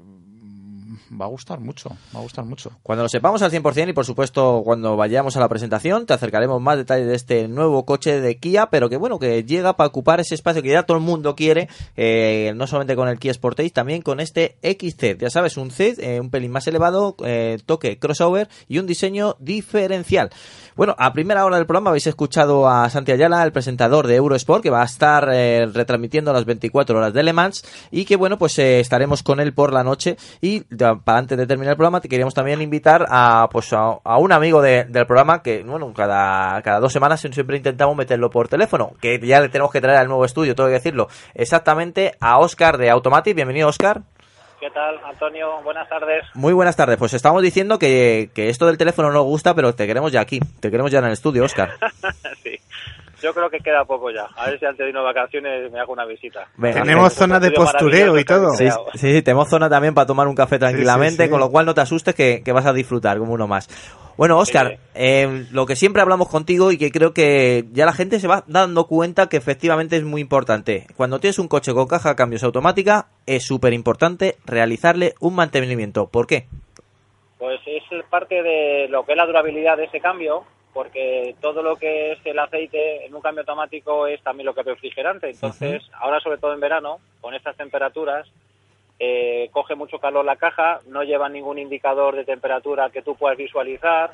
va 1.20 1.26
a 1.26 1.30
gustar 1.30 1.60
mucho, 1.60 1.90
va 2.16 2.20
a 2.20 2.24
gustar 2.24 2.46
mucho. 2.46 2.72
Cuando 2.84 3.04
lo 3.04 3.10
sepamos 3.10 3.42
al 3.42 3.52
100% 3.52 3.90
y 3.90 3.94
por 3.94 4.06
supuesto 4.06 4.62
cuando 4.64 4.96
vayamos 4.96 5.38
a 5.38 5.40
la 5.40 5.50
presentación 5.50 6.06
te 6.06 6.14
acercaremos 6.14 6.62
más 6.62 6.78
detalles 6.78 7.08
de 7.08 7.16
este 7.16 7.48
nuevo 7.48 7.86
coche 7.86 8.20
de 8.20 8.38
Kia, 8.38 8.68
pero 8.68 8.90
que 8.90 8.98
bueno, 8.98 9.20
que 9.20 9.44
llega 9.44 9.76
para 9.76 9.88
ocupar 9.88 10.20
ese 10.20 10.36
espacio 10.36 10.62
que 10.62 10.70
ya 10.70 10.84
todo 10.84 10.98
el 10.98 11.04
mundo 11.04 11.36
quiere, 11.36 11.70
eh, 11.96 12.54
no 12.56 12.68
solamente 12.68 12.96
con 12.96 13.08
el 13.08 13.20
Kia 13.20 13.34
Sportage, 13.34 13.72
también 13.72 14.02
con 14.02 14.20
este 14.20 14.58
XZ, 14.64 15.18
ya 15.20 15.30
sabes, 15.30 15.58
un 15.58 15.72
Z, 15.72 16.02
eh, 16.02 16.20
un 16.20 16.30
pelín 16.30 16.52
más 16.52 16.68
elevado, 16.68 17.16
eh, 17.26 17.60
toque 17.66 18.00
crossover 18.00 18.50
y 18.68 18.80
un 18.80 18.88
diseño 18.88 19.36
diferencial. 19.40 20.30
Bueno, 20.76 20.96
a 20.98 21.14
primera 21.14 21.46
hora 21.46 21.58
del 21.58 21.66
programa 21.66 21.90
habéis 21.92 22.08
escuchado 22.08 22.68
a 22.68 22.90
Santi 22.90 23.12
Ayala, 23.12 23.44
el 23.44 23.52
presentador 23.52 24.08
de 24.08 24.16
Eurosport, 24.16 24.64
que 24.64 24.70
va 24.70 24.82
a 24.82 24.86
estar 24.86 25.30
eh, 25.32 25.68
retransmitiendo 25.72 26.34
las 26.34 26.46
24 26.46 26.98
horas 26.98 27.14
de 27.14 27.22
Le 27.24 27.32
Mans 27.34 27.64
y 27.92 28.06
que 28.06 28.16
bueno, 28.16 28.38
pues 28.38 28.58
eh, 28.60 28.80
estaremos 28.80 29.22
con 29.22 29.40
él 29.40 29.54
por 29.54 29.72
la 29.72 29.84
noche 29.84 30.18
y 30.42 30.62
para 30.62 31.20
antes 31.20 31.38
de 31.38 31.46
terminar 31.48 31.72
el 31.74 31.78
programa 31.78 32.02
te 32.02 32.10
queríamos 32.10 32.34
también 32.34 32.62
invitar 32.62 33.06
a 33.10 33.48
pues 33.52 33.72
a, 33.74 34.00
un 34.18 34.32
amigo 34.32 34.62
de- 34.62 34.86
del 34.86 35.06
programa 35.06 35.42
que 35.44 35.64
bueno, 35.64 35.94
cada, 35.96 36.62
cada 36.64 36.80
dos 36.80 36.92
semanas 36.92 37.20
siempre 37.22 37.58
intentamos 37.58 37.96
meterlo 37.96 38.30
por 38.30 38.48
teléfono, 38.48 38.94
que 39.00 39.20
ya 39.20 39.42
le 39.42 39.50
tenemos 39.50 39.72
que 39.72 39.82
traer 39.82 40.00
al 40.00 40.08
nuevo 40.08 40.26
estudio, 40.26 40.56
tengo 40.56 40.70
que 40.70 40.74
decirlo, 40.74 41.08
exactamente 41.36 42.14
a 42.20 42.40
Oscar 42.40 42.78
de 42.78 42.90
Automatic. 42.90 43.36
Bienvenido, 43.36 43.68
Oscar. 43.68 44.02
¿Qué 44.64 44.72
tal, 44.72 44.98
Antonio? 45.04 45.62
Buenas 45.62 45.90
tardes. 45.90 46.24
Muy 46.36 46.54
buenas 46.54 46.78
tardes. 46.78 46.96
Pues 46.98 47.14
estamos 47.14 47.42
diciendo 47.42 47.78
que, 47.78 48.30
que 48.34 48.48
esto 48.48 48.66
del 48.66 48.78
teléfono 48.78 49.10
no 49.10 49.16
nos 49.16 49.26
gusta, 49.26 49.54
pero 49.54 49.76
te 49.76 49.86
queremos 49.86 50.14
ya 50.14 50.22
aquí. 50.22 50.40
Te 50.62 50.72
queremos 50.72 50.90
ya 50.90 51.00
en 51.00 51.06
el 51.06 51.12
estudio, 51.12 51.44
Oscar. 51.44 51.72
sí. 52.44 52.58
Yo 53.24 53.34
creo 53.34 53.50
que 53.50 53.60
queda 53.60 53.86
poco 53.86 54.12
ya. 54.12 54.26
A 54.36 54.50
ver 54.50 54.60
si 54.60 54.66
antes 54.66 54.80
de 54.80 54.90
irnos 54.90 55.04
de 55.04 55.14
vacaciones 55.14 55.72
me 55.72 55.80
hago 55.80 55.94
una 55.94 56.06
visita. 56.06 56.46
Venga. 56.58 56.82
Tenemos 56.82 57.14
zona 57.14 57.40
de 57.40 57.52
postureo 57.52 58.20
y 58.20 58.26
todo. 58.26 58.52
Sí, 58.52 58.68
sí, 58.96 59.22
tenemos 59.22 59.50
zona 59.50 59.70
también 59.70 59.94
para 59.94 60.06
tomar 60.06 60.28
un 60.28 60.36
café 60.36 60.60
tranquilamente, 60.60 61.24
sí. 61.24 61.30
con 61.30 61.40
lo 61.40 61.50
cual 61.50 61.66
no 61.66 61.74
te 61.74 61.80
asustes 61.80 62.16
que, 62.16 62.42
que 62.44 62.52
vas 62.52 62.66
a 62.66 62.74
disfrutar 62.74 63.18
como 63.18 63.32
uno 63.32 63.48
más. 63.48 63.70
Bueno, 64.18 64.38
Oscar, 64.38 64.78
eh, 64.94 65.46
lo 65.52 65.66
que 65.66 65.76
siempre 65.76 66.02
hablamos 66.02 66.30
contigo 66.30 66.72
y 66.72 66.78
que 66.78 66.92
creo 66.92 67.14
que 67.14 67.64
ya 67.72 67.86
la 67.86 67.94
gente 67.94 68.20
se 68.20 68.28
va 68.28 68.44
dando 68.46 68.88
cuenta 68.88 69.28
que 69.28 69.38
efectivamente 69.38 69.96
es 69.96 70.04
muy 70.04 70.22
importante. 70.22 70.86
Cuando 70.98 71.20
tienes 71.20 71.40
un 71.40 71.48
coche 71.48 71.74
con 71.74 71.88
caja 71.88 72.10
de 72.10 72.16
cambios 72.16 72.44
automática, 72.44 73.08
es 73.26 73.46
súper 73.46 73.74
importante 73.74 74.36
realizarle 74.46 75.14
un 75.20 75.36
mantenimiento. 75.36 76.10
¿Por 76.10 76.28
qué? 76.28 76.46
Pues 77.40 77.60
es 77.66 77.84
parte 78.10 78.44
de 78.44 78.88
lo 78.90 79.04
que 79.04 79.14
es 79.14 79.18
la 79.18 79.26
durabilidad 79.26 79.78
de 79.78 79.86
ese 79.86 80.00
cambio, 80.00 80.44
porque 80.74 81.36
todo 81.42 81.62
lo 81.62 81.76
que 81.76 82.14
es 82.14 82.20
el 82.26 82.40
aceite 82.40 83.06
en 83.06 83.14
un 83.14 83.22
cambio 83.22 83.42
automático 83.42 84.08
es 84.08 84.22
también 84.24 84.46
lo 84.48 84.54
que 84.54 84.62
es 84.62 84.66
refrigerante. 84.68 85.30
Entonces, 85.30 85.84
ahora 86.00 86.20
sobre 86.20 86.38
todo 86.40 86.54
en 86.54 86.60
verano, 86.60 87.00
con 87.22 87.34
estas 87.36 87.56
temperaturas, 87.56 88.28
eh, 89.00 89.50
coge 89.52 89.76
mucho 89.76 90.00
calor 90.00 90.24
la 90.24 90.36
caja, 90.36 90.80
no 90.88 91.04
lleva 91.04 91.28
ningún 91.28 91.58
indicador 91.60 92.16
de 92.16 92.26
temperatura 92.26 92.90
que 92.90 93.02
tú 93.02 93.16
puedas 93.16 93.38
visualizar 93.38 94.12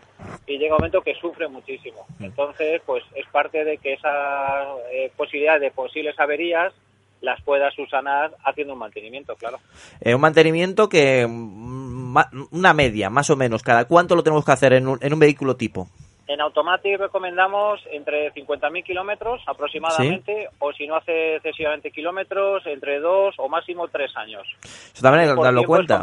y 0.47 0.57
llega 0.57 0.73
un 0.75 0.79
momento 0.79 1.01
que 1.01 1.13
sufre 1.15 1.47
muchísimo. 1.47 2.05
Entonces, 2.19 2.81
pues 2.85 3.03
es 3.15 3.27
parte 3.27 3.63
de 3.63 3.77
que 3.77 3.93
esa 3.93 4.63
eh, 4.91 5.11
posibilidad 5.15 5.59
de 5.59 5.71
posibles 5.71 6.19
averías 6.19 6.73
las 7.21 7.41
puedas 7.43 7.73
subsanar 7.75 8.31
haciendo 8.45 8.73
un 8.73 8.79
mantenimiento, 8.79 9.35
claro. 9.35 9.59
Eh, 9.99 10.15
un 10.15 10.21
mantenimiento 10.21 10.87
que 10.87 11.27
mm, 11.27 12.13
ma- 12.13 12.29
una 12.51 12.73
media, 12.73 13.09
más 13.09 13.29
o 13.29 13.35
menos. 13.35 13.61
¿Cada 13.61 13.85
cuánto 13.85 14.15
lo 14.15 14.23
tenemos 14.23 14.45
que 14.45 14.53
hacer 14.53 14.71
en 14.73 14.87
un, 14.87 14.97
en 15.01 15.13
un 15.13 15.19
vehículo 15.19 15.57
tipo? 15.57 15.89
En 16.31 16.39
Automatic 16.41 16.99
recomendamos 16.99 17.81
entre 17.91 18.31
50.000 18.33 18.83
kilómetros 18.83 19.41
aproximadamente, 19.47 20.47
o 20.59 20.71
si 20.73 20.85
no 20.85 20.95
hace 20.95 21.37
excesivamente 21.37 21.89
kilómetros, 21.89 22.63
entre 22.67 22.99
dos 22.99 23.33
o 23.39 23.49
máximo 23.49 23.87
tres 23.87 24.15
años. 24.15 24.43
Eso 24.63 25.01
también 25.01 25.27
hay 25.27 25.35
que 25.35 25.41
darlo 25.41 25.63
cuenta. 25.63 25.95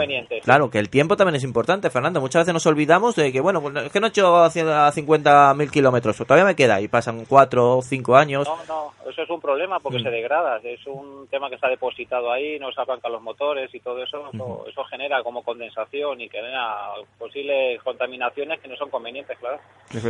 Claro, 0.42 0.68
que 0.68 0.80
el 0.80 0.90
tiempo 0.90 1.16
también 1.16 1.36
es 1.36 1.44
importante, 1.44 1.90
Fernando. 1.90 2.20
Muchas 2.20 2.40
veces 2.40 2.54
nos 2.54 2.66
olvidamos 2.66 3.14
de 3.14 3.30
que, 3.30 3.40
bueno, 3.40 3.62
pues 3.62 3.76
es 3.76 3.92
que 3.92 4.00
no 4.00 4.06
he 4.06 4.10
hecho 4.10 4.36
a 4.36 4.50
cien- 4.50 4.66
a 4.68 4.90
50.000 4.90 5.70
kilómetros, 5.70 6.16
todavía 6.16 6.44
me 6.44 6.56
queda 6.56 6.80
y 6.80 6.88
pasan 6.88 7.24
4 7.24 7.76
o 7.78 7.82
5 7.82 8.16
años. 8.16 8.48
No, 8.48 8.56
no, 8.66 9.08
eso 9.08 9.22
es 9.22 9.30
un 9.30 9.40
problema 9.40 9.78
porque 9.78 10.00
Mm. 10.00 10.02
se 10.02 10.10
degrada. 10.10 10.58
Es 10.64 10.84
un 10.88 11.28
tema 11.30 11.48
que 11.48 11.54
está 11.54 11.68
depositado 11.68 12.32
ahí, 12.32 12.58
no 12.58 12.72
se 12.72 12.80
arrancan 12.80 13.12
los 13.12 13.22
motores 13.22 13.72
y 13.72 13.78
todo 13.78 14.02
eso. 14.02 14.28
Eso, 14.34 14.64
eso 14.68 14.84
genera 14.86 15.22
como 15.22 15.44
condensación 15.44 16.20
y 16.20 16.28
genera 16.28 16.88
posibles 17.16 17.80
contaminaciones 17.84 18.58
que 18.60 18.66
no 18.66 18.76
son 18.76 18.90
convenientes, 18.90 19.38
claro. 19.38 19.58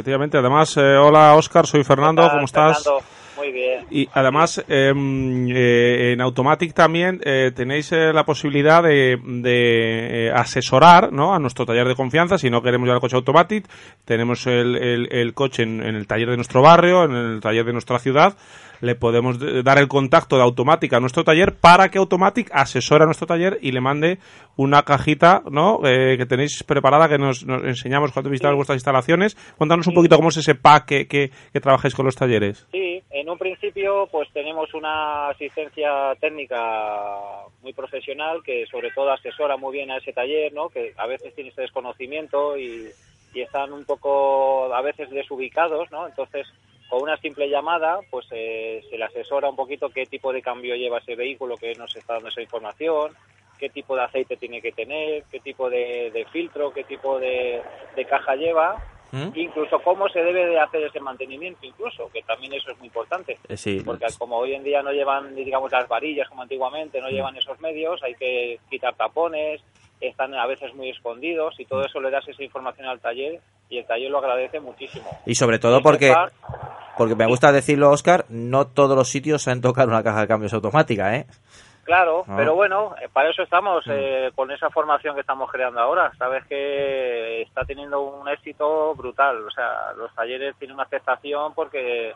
Efectivamente, 0.06 0.38
además, 0.38 0.76
eh, 0.76 0.96
hola 0.96 1.34
Oscar, 1.34 1.66
soy 1.66 1.82
Fernando, 1.82 2.22
¿Qué 2.22 2.28
tal, 2.28 2.36
¿cómo 2.36 2.44
estás? 2.44 2.84
Fernando? 2.84 3.04
Muy 3.38 3.50
bien. 3.50 3.84
Y 3.90 4.08
además, 4.12 4.64
eh, 4.68 4.92
eh, 4.94 6.12
en 6.12 6.20
Automatic 6.20 6.72
también 6.74 7.20
eh, 7.24 7.50
tenéis 7.52 7.90
eh, 7.90 8.12
la 8.12 8.24
posibilidad 8.24 8.84
de, 8.84 9.18
de, 9.20 10.28
eh, 10.28 10.32
asesorar 10.32 11.12
¿no? 11.12 11.34
a 11.34 11.40
nuestro 11.40 11.66
taller 11.66 11.88
de 11.88 11.96
confianza. 11.96 12.38
Si 12.38 12.48
no 12.50 12.62
queremos 12.62 12.86
llevar 12.86 12.98
el 12.98 13.00
coche 13.00 13.16
Automatic, 13.16 13.66
tenemos 14.04 14.46
el, 14.46 14.76
el- 14.76 15.08
el 15.10 15.34
coche 15.34 15.64
en, 15.64 15.82
en 15.82 15.96
el 15.96 16.06
taller 16.06 16.30
de 16.30 16.36
nuestro 16.36 16.62
barrio, 16.62 17.02
en 17.02 17.12
el 17.16 17.40
taller 17.40 17.64
de 17.64 17.72
nuestra 17.72 17.98
ciudad. 17.98 18.36
Le 18.80 18.94
podemos 18.94 19.38
de- 19.38 19.62
dar 19.62 19.78
el 19.78 19.88
contacto 19.88 20.36
de 20.36 20.42
Automatic 20.42 20.92
a 20.92 21.00
nuestro 21.00 21.24
taller 21.24 21.54
para 21.54 21.88
que 21.90 21.98
Automatic 21.98 22.50
asesore 22.52 23.02
a 23.04 23.06
nuestro 23.06 23.26
taller 23.26 23.58
y 23.62 23.72
le 23.72 23.80
mande 23.80 24.18
una 24.56 24.82
cajita 24.82 25.42
¿no? 25.50 25.80
Eh, 25.84 26.16
que 26.16 26.26
tenéis 26.26 26.62
preparada, 26.64 27.08
que 27.08 27.18
nos, 27.18 27.44
nos 27.44 27.62
enseñamos 27.64 28.12
cuando 28.12 28.30
visitamos 28.30 28.56
vuestras 28.56 28.76
instalaciones. 28.76 29.36
Cuéntanos 29.56 29.86
un 29.86 29.94
poquito 29.94 30.16
cómo 30.16 30.28
es 30.30 30.36
ese 30.38 30.54
pack 30.54 30.86
que, 30.86 31.06
que, 31.08 31.30
que 31.52 31.60
trabajáis 31.60 31.94
con 31.94 32.06
los 32.06 32.16
talleres. 32.16 32.66
Sí, 32.72 33.02
en 33.10 33.28
un 33.28 33.38
principio 33.38 34.08
pues 34.10 34.28
tenemos 34.32 34.72
una 34.74 35.28
asistencia 35.28 36.14
técnica 36.20 36.60
muy 37.62 37.72
profesional 37.72 38.42
que 38.44 38.64
sobre 38.70 38.90
todo 38.92 39.10
asesora 39.12 39.56
muy 39.56 39.72
bien 39.76 39.90
a 39.90 39.98
ese 39.98 40.12
taller, 40.12 40.52
¿no? 40.52 40.68
Que 40.68 40.92
a 40.96 41.06
veces 41.06 41.34
tiene 41.34 41.50
ese 41.50 41.62
desconocimiento 41.62 42.56
y, 42.56 42.86
y 43.34 43.40
están 43.40 43.72
un 43.72 43.84
poco 43.84 44.72
a 44.74 44.80
veces 44.82 45.10
desubicados, 45.10 45.90
¿no? 45.90 46.06
Entonces 46.06 46.46
con 46.88 47.02
una 47.02 47.16
simple 47.18 47.48
llamada 47.48 48.00
pues 48.10 48.26
eh, 48.30 48.82
se 48.88 48.96
le 48.98 49.04
asesora 49.04 49.48
un 49.48 49.56
poquito 49.56 49.90
qué 49.90 50.06
tipo 50.06 50.32
de 50.32 50.42
cambio 50.42 50.74
lleva 50.76 50.98
ese 50.98 51.16
vehículo 51.16 51.56
que 51.56 51.74
nos 51.74 51.94
está 51.96 52.14
dando 52.14 52.28
esa 52.28 52.42
información, 52.42 53.12
qué 53.58 53.68
tipo 53.70 53.96
de 53.96 54.02
aceite 54.02 54.36
tiene 54.36 54.60
que 54.60 54.72
tener, 54.72 55.24
qué 55.30 55.40
tipo 55.40 55.68
de, 55.70 56.10
de 56.12 56.24
filtro, 56.26 56.72
qué 56.72 56.84
tipo 56.84 57.18
de, 57.18 57.62
de 57.96 58.04
caja 58.04 58.36
lleva 58.36 58.76
¿Mm? 59.12 59.28
incluso 59.36 59.78
cómo 59.82 60.08
se 60.08 60.20
debe 60.20 60.46
de 60.46 60.58
hacer 60.58 60.82
ese 60.82 60.98
mantenimiento 60.98 61.64
incluso 61.64 62.10
que 62.12 62.22
también 62.22 62.52
eso 62.54 62.72
es 62.72 62.78
muy 62.78 62.88
importante 62.88 63.38
Eh, 63.48 63.56
sí, 63.56 63.80
porque 63.84 64.04
como 64.18 64.36
hoy 64.36 64.54
en 64.54 64.64
día 64.64 64.82
no 64.82 64.90
llevan 64.90 65.34
digamos 65.36 65.70
las 65.70 65.86
varillas 65.88 66.28
como 66.28 66.42
antiguamente 66.42 67.00
no 67.00 67.08
llevan 67.08 67.36
esos 67.36 67.60
medios 67.60 68.02
hay 68.02 68.14
que 68.16 68.58
quitar 68.68 68.96
tapones 68.96 69.62
están 70.00 70.34
a 70.34 70.46
veces 70.46 70.74
muy 70.74 70.90
escondidos 70.90 71.58
y 71.58 71.64
todo 71.64 71.84
eso 71.84 72.00
le 72.00 72.10
das 72.10 72.26
esa 72.28 72.42
información 72.42 72.86
al 72.86 73.00
taller 73.00 73.40
y 73.68 73.78
el 73.78 73.86
taller 73.86 74.10
lo 74.10 74.18
agradece 74.18 74.60
muchísimo 74.60 75.06
Y 75.26 75.34
sobre 75.34 75.58
todo 75.58 75.82
porque, 75.82 76.14
porque 76.96 77.14
me 77.14 77.26
gusta 77.26 77.52
decirlo, 77.52 77.90
Oscar, 77.90 78.24
no 78.28 78.66
todos 78.66 78.96
los 78.96 79.08
sitios 79.08 79.42
saben 79.42 79.60
tocar 79.60 79.88
una 79.88 80.02
caja 80.02 80.20
de 80.20 80.28
cambios 80.28 80.54
automática, 80.54 81.16
¿eh? 81.16 81.26
Claro, 81.86 82.24
pero 82.36 82.56
bueno, 82.56 82.96
eh, 83.00 83.08
para 83.12 83.30
eso 83.30 83.42
estamos, 83.42 83.84
eh, 83.86 84.32
con 84.34 84.50
esa 84.50 84.70
formación 84.70 85.14
que 85.14 85.20
estamos 85.20 85.48
creando 85.52 85.78
ahora. 85.78 86.10
Sabes 86.18 86.44
que 86.46 87.42
está 87.42 87.64
teniendo 87.64 88.00
un 88.00 88.28
éxito 88.28 88.92
brutal. 88.96 89.46
O 89.46 89.50
sea, 89.52 89.92
los 89.96 90.12
talleres 90.12 90.56
tienen 90.58 90.74
una 90.74 90.82
aceptación 90.82 91.54
porque 91.54 92.12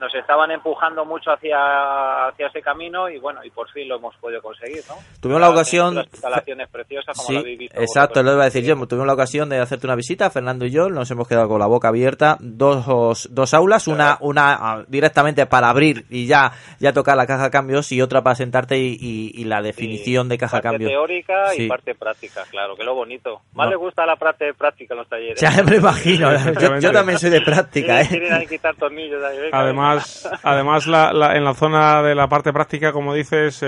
nos 0.00 0.14
estaban 0.14 0.50
empujando 0.50 1.04
mucho 1.04 1.30
hacia, 1.32 2.28
hacia 2.28 2.46
ese 2.48 2.62
camino 2.62 3.08
y 3.08 3.18
bueno, 3.18 3.44
y 3.44 3.50
por 3.50 3.68
fin 3.70 3.88
lo 3.88 3.96
hemos 3.96 4.14
podido 4.16 4.40
conseguir, 4.42 4.82
¿no? 4.88 4.94
Tuvimos 5.20 5.40
la 5.40 5.50
ocasión- 5.50 5.94
Las 5.96 6.06
instalaciones 6.06 6.68
preciosas 6.68 7.16
como 7.16 7.26
Sí, 7.28 7.34
la 7.34 7.40
habéis 7.40 7.58
visto 7.58 7.80
exacto, 7.80 8.22
lo 8.22 8.32
iba 8.34 8.42
a 8.42 8.44
decir 8.46 8.64
yo. 8.64 8.74
Tuvimos 8.86 9.06
la 9.06 9.14
ocasión 9.14 9.48
de 9.48 9.58
hacerte 9.58 9.86
una 9.86 9.96
visita, 9.96 10.30
Fernando 10.30 10.64
y 10.66 10.70
yo, 10.70 10.88
nos 10.88 11.10
hemos 11.10 11.26
quedado 11.28 11.48
con 11.48 11.58
la 11.58 11.66
boca 11.66 11.88
abierta. 11.88 12.36
Dos, 12.40 13.28
dos 13.30 13.54
aulas, 13.54 13.88
una, 13.88 14.18
una 14.20 14.54
ah, 14.54 14.84
directamente 14.88 15.46
para 15.46 15.68
abrir 15.70 16.04
y 16.10 16.26
ya, 16.26 16.52
ya 16.78 16.92
tocar 16.92 17.16
la 17.16 17.26
caja 17.26 17.44
de 17.44 17.50
cambios 17.50 17.90
y 17.92 18.00
otra 18.02 18.22
para 18.22 18.34
sentarte 18.36 18.78
y, 18.78 18.96
y- 19.00 19.32
y 19.34 19.44
la 19.44 19.62
definición 19.62 20.28
de 20.28 20.38
caja 20.38 20.58
de 20.58 20.62
parte 20.62 20.74
cambios. 20.76 20.90
teórica 20.90 21.46
Sí. 21.48 21.64
y 21.64 21.68
parte 21.68 21.94
práctica, 21.94 22.44
claro, 22.50 22.76
que 22.76 22.84
lo 22.84 22.94
bonito. 22.94 23.40
Más 23.54 23.66
No. 23.66 23.70
le 23.70 23.76
gusta 23.76 24.06
la 24.06 24.16
parte 24.16 24.54
práctica 24.54 24.94
en 24.94 24.98
los 24.98 25.08
talleres. 25.08 25.40
Ya 25.40 25.62
me 25.62 25.76
imagino, 25.76 26.30
yo, 26.80 26.92
también 26.92 27.18
soy 27.18 27.30
de 27.30 27.40
práctica, 27.40 28.00
¿eh? 28.02 28.06
quieren 28.08 28.32
ahí 28.32 28.46
quitar 28.46 28.74
tornillos. 28.76 29.22
ahí, 29.22 29.38
venga, 29.38 29.58
Además, 29.88 30.30
además 30.42 30.86
la, 30.86 31.12
la- 31.12 31.36
en 31.36 31.44
la 31.44 31.54
zona 31.54 32.02
de 32.02 32.14
la 32.14 32.28
parte 32.28 32.52
práctica, 32.52 32.92
como 32.92 33.14
dices, 33.14 33.62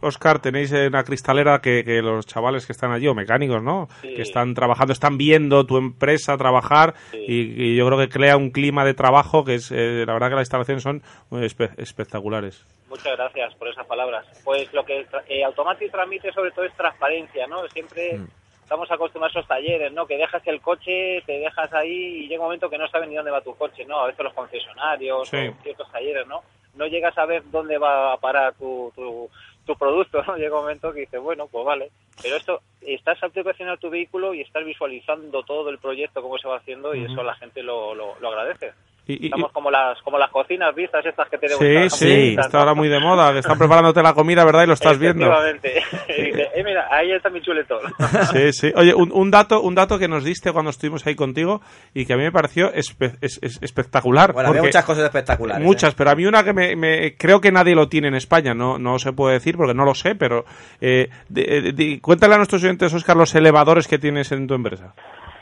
Oscar, 0.00 0.38
tenéis 0.40 0.72
eh, 0.72 0.86
una 0.88 1.04
cristalera 1.04 1.60
que, 1.60 1.84
que 1.84 2.02
los 2.02 2.26
chavales 2.26 2.66
que 2.66 2.72
están 2.72 2.92
allí, 2.92 3.06
o 3.08 3.14
mecánicos, 3.14 3.62
¿no? 3.62 3.88
Sí. 4.02 4.14
Que 4.14 4.22
están 4.22 4.54
trabajando, 4.54 4.92
están 4.92 5.16
viendo 5.18 5.64
tu 5.66 5.76
empresa 5.76 6.36
trabajar 6.36 6.94
y, 7.12 7.62
y 7.72 7.76
yo 7.76 7.86
creo 7.86 7.98
que 7.98 8.08
crea 8.08 8.36
un 8.36 8.50
clima 8.50 8.84
de 8.84 8.94
trabajo 8.94 9.44
que 9.44 9.54
es, 9.56 9.70
eh, 9.70 10.04
la 10.06 10.12
verdad 10.14 10.28
que 10.30 10.34
las 10.36 10.42
instalaciones 10.42 10.82
son 10.82 11.02
eh, 11.32 11.46
espe- 11.46 11.72
espectaculares. 11.78 12.64
Muchas 12.88 13.16
gracias 13.16 13.54
por 13.56 13.68
esas 13.68 13.86
palabras. 13.86 14.24
Pues 14.44 14.72
lo 14.72 14.84
que 14.84 15.04
eh, 15.28 15.44
Automatic 15.44 15.90
transmite 15.90 16.32
sobre 16.32 16.50
todo 16.52 16.64
es 16.64 16.72
transparencia, 16.74 17.46
¿no? 17.46 17.66
Siempre 17.68 18.18
Mm. 18.18 18.26
Estamos 18.64 18.90
acostumbrados 18.90 19.36
a 19.36 19.38
esos 19.40 19.48
talleres, 19.48 19.92
¿no? 19.92 20.06
Que 20.06 20.16
dejas 20.16 20.44
el 20.46 20.60
coche, 20.60 21.22
te 21.26 21.38
dejas 21.38 21.72
ahí 21.72 22.24
y 22.24 22.28
llega 22.28 22.40
un 22.40 22.46
momento 22.46 22.68
que 22.68 22.78
no 22.78 22.88
sabes 22.88 23.08
ni 23.08 23.14
dónde 23.14 23.30
va 23.30 23.40
tu 23.40 23.54
coche, 23.56 23.84
¿no? 23.84 24.00
A 24.00 24.06
veces 24.06 24.24
los 24.24 24.34
concesionarios 24.34 25.28
Sí. 25.28 25.36
o 25.48 25.62
ciertos 25.62 25.90
talleres, 25.92 26.26
¿no? 26.26 26.42
No 26.74 26.86
llegas 26.86 27.16
a 27.18 27.26
ver 27.26 27.42
dónde 27.50 27.78
va 27.78 28.14
a 28.14 28.16
parar 28.16 28.54
tu, 28.54 28.90
tu, 28.96 29.30
tu 29.64 29.76
producto, 29.76 30.22
¿no? 30.24 30.36
Llega 30.36 30.56
un 30.56 30.62
momento 30.62 30.92
que 30.92 31.00
dices, 31.00 31.20
bueno, 31.20 31.46
pues 31.46 31.64
vale. 31.64 31.90
Pero 32.22 32.36
esto, 32.36 32.60
estás 32.80 33.22
aplicacionando 33.22 33.78
tu 33.78 33.90
vehículo 33.90 34.34
y 34.34 34.40
estás 34.40 34.64
visualizando 34.64 35.42
todo 35.44 35.68
el 35.70 35.78
proyecto, 35.78 36.22
cómo 36.22 36.38
se 36.38 36.48
va 36.48 36.56
haciendo 36.56 36.94
y 36.94 37.04
eso 37.04 37.22
la 37.22 37.34
gente 37.36 37.62
lo, 37.62 37.94
lo, 37.94 38.18
lo 38.18 38.28
agradece. 38.28 38.72
Y- 39.06 39.24
y- 39.24 39.26
Estamos 39.26 39.52
como 39.52 39.70
las 39.70 40.00
como 40.00 40.16
las 40.18 40.30
cocinas 40.30 40.74
vistas 40.74 41.04
estas 41.04 41.28
que 41.28 41.36
tenemos. 41.36 41.58
Sí, 41.90 41.90
sí, 42.06 42.36
está 42.40 42.58
ahora 42.60 42.72
muy 42.72 42.88
de 42.88 42.98
moda, 43.00 43.32
que 43.34 43.40
están 43.40 43.58
preparándote 43.58 44.02
la 44.02 44.14
comida, 44.14 44.44
¿verdad? 44.46 44.62
Y 44.64 44.66
lo 44.68 44.72
estás 44.72 44.98
viendo. 44.98 45.26
Efectivamente. 45.26 45.82
Y 46.16 46.22
dice, 46.26 46.48
eh, 46.54 46.64
mira, 46.64 46.86
ahí 46.90 47.12
está 47.12 47.28
mi 47.28 47.42
chuletón. 47.42 47.80
Sí, 48.32 48.52
sí. 48.52 48.72
Oye, 48.76 48.94
un, 48.94 49.10
un 49.12 49.30
dato, 49.30 49.60
un 49.60 49.74
dato 49.74 49.98
que 49.98 50.08
nos 50.08 50.24
diste 50.24 50.52
cuando 50.52 50.70
estuvimos 50.70 51.06
ahí 51.06 51.14
contigo 51.14 51.60
y 51.92 52.06
que 52.06 52.14
a 52.14 52.16
mí 52.16 52.22
me 52.22 52.32
pareció 52.32 52.72
espe- 52.72 53.16
es- 53.20 53.38
es- 53.42 53.58
espectacular. 53.62 54.32
Bueno, 54.32 54.48
había 54.50 54.62
muchas 54.62 54.84
cosas 54.84 55.04
espectaculares. 55.04 55.62
¿eh? 55.62 55.66
Muchas, 55.66 55.94
pero 55.94 56.10
a 56.10 56.14
mí 56.14 56.24
una 56.24 56.42
que 56.42 56.52
me, 56.54 56.74
me- 56.76 57.14
creo 57.16 57.40
que 57.40 57.52
nadie 57.52 57.74
lo 57.74 57.88
tiene 57.88 58.08
en 58.08 58.14
España, 58.14 58.54
no, 58.54 58.78
no 58.78 58.98
se 58.98 59.12
puede 59.12 59.34
decir 59.34 59.56
porque 59.56 59.74
no 59.74 59.84
lo 59.84 59.94
sé, 59.94 60.14
pero 60.14 60.44
eh, 60.80 61.08
de- 61.28 61.60
de- 61.60 61.72
de- 61.72 62.00
cuéntale 62.00 62.34
a 62.34 62.36
nuestros 62.38 62.62
oyentes, 62.64 62.94
Oscar, 62.94 63.16
los 63.16 63.34
elevadores 63.34 63.86
que 63.86 63.98
tienes 63.98 64.32
en 64.32 64.46
tu 64.46 64.54
empresa. 64.54 64.94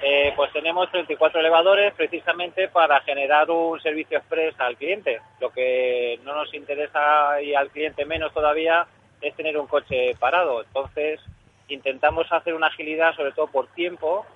Eh, 0.04 0.32
pues 0.34 0.52
tenemos 0.52 0.90
34 0.90 1.38
elevadores 1.40 1.94
precisamente 1.94 2.66
para 2.68 3.00
generar 3.02 3.48
un 3.50 3.80
servicio 3.80 4.18
express 4.18 4.58
al 4.58 4.76
cliente. 4.76 5.20
Lo 5.40 5.50
que 5.50 6.18
no 6.24 6.34
nos 6.34 6.52
interesa 6.54 7.40
y 7.40 7.54
al 7.54 7.70
cliente 7.70 8.04
menos 8.04 8.32
todavía 8.34 8.86
es 9.20 9.34
tener 9.36 9.56
un 9.56 9.68
coche 9.68 10.14
parado. 10.18 10.62
Entonces 10.62 11.20
intentamos 11.68 12.30
hacer 12.32 12.54
una 12.54 12.66
agilidad, 12.66 13.14
sobre 13.14 13.30
todo 13.32 13.46
por 13.46 13.68
tiempo, 13.68 14.26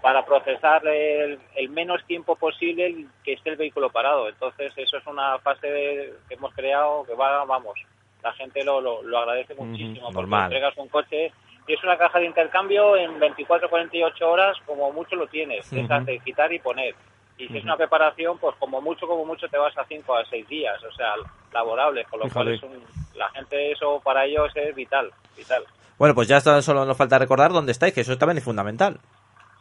para 0.00 0.24
procesar 0.24 0.86
el, 0.86 1.40
el 1.56 1.68
menos 1.70 2.04
tiempo 2.06 2.36
posible 2.36 3.06
que 3.24 3.32
esté 3.32 3.50
el 3.50 3.56
vehículo 3.56 3.90
parado. 3.90 4.28
Entonces, 4.28 4.72
eso 4.76 4.98
es 4.98 5.06
una 5.06 5.38
fase 5.40 5.66
de- 5.68 6.12
que 6.28 6.34
hemos 6.34 6.54
creado 6.54 7.04
que 7.04 7.14
va, 7.14 7.44
vamos, 7.44 7.76
la 8.22 8.32
gente 8.34 8.62
lo, 8.62 8.80
lo, 8.80 9.02
lo 9.02 9.18
agradece 9.18 9.54
muchísimo. 9.56 10.02
porque 10.06 10.14
normal. 10.14 10.44
entregas 10.44 10.76
un 10.78 10.88
coche 10.88 11.32
y 11.66 11.74
es 11.74 11.82
una 11.82 11.96
caja 11.96 12.18
de 12.18 12.26
intercambio 12.26 12.96
en 12.96 13.18
24 13.18 13.68
48 13.68 14.30
horas, 14.30 14.56
como 14.66 14.92
mucho 14.92 15.16
lo 15.16 15.26
tienes. 15.26 15.72
Es 15.72 15.84
Ujú. 15.84 15.92
hacer, 15.92 16.20
quitar 16.20 16.52
y 16.52 16.58
poner. 16.58 16.94
Y 17.38 17.48
si 17.48 17.58
es 17.58 17.64
una 17.64 17.76
preparación, 17.76 18.38
pues 18.38 18.54
como 18.56 18.80
mucho, 18.80 19.06
como 19.06 19.24
mucho 19.24 19.48
te 19.48 19.58
vas 19.58 19.76
a 19.76 19.84
5 19.84 20.14
a 20.16 20.24
6 20.24 20.48
días, 20.48 20.82
o 20.84 20.92
sea, 20.92 21.14
laborables, 21.52 22.06
con 22.08 22.20
lo 22.20 22.30
cual 22.30 22.48
es 22.48 22.62
un, 22.62 22.82
la 23.14 23.28
gente 23.30 23.72
eso 23.72 24.00
para 24.02 24.24
ellos 24.24 24.50
es 24.54 24.74
vital, 24.74 25.10
vital. 25.36 25.64
Bueno, 25.98 26.14
pues 26.14 26.28
ya 26.28 26.40
solo 26.40 26.84
nos 26.84 26.96
falta 26.96 27.18
recordar 27.18 27.52
dónde 27.52 27.72
estáis, 27.72 27.92
que 27.92 28.02
eso 28.02 28.16
también 28.16 28.38
es 28.38 28.44
fundamental. 28.44 29.00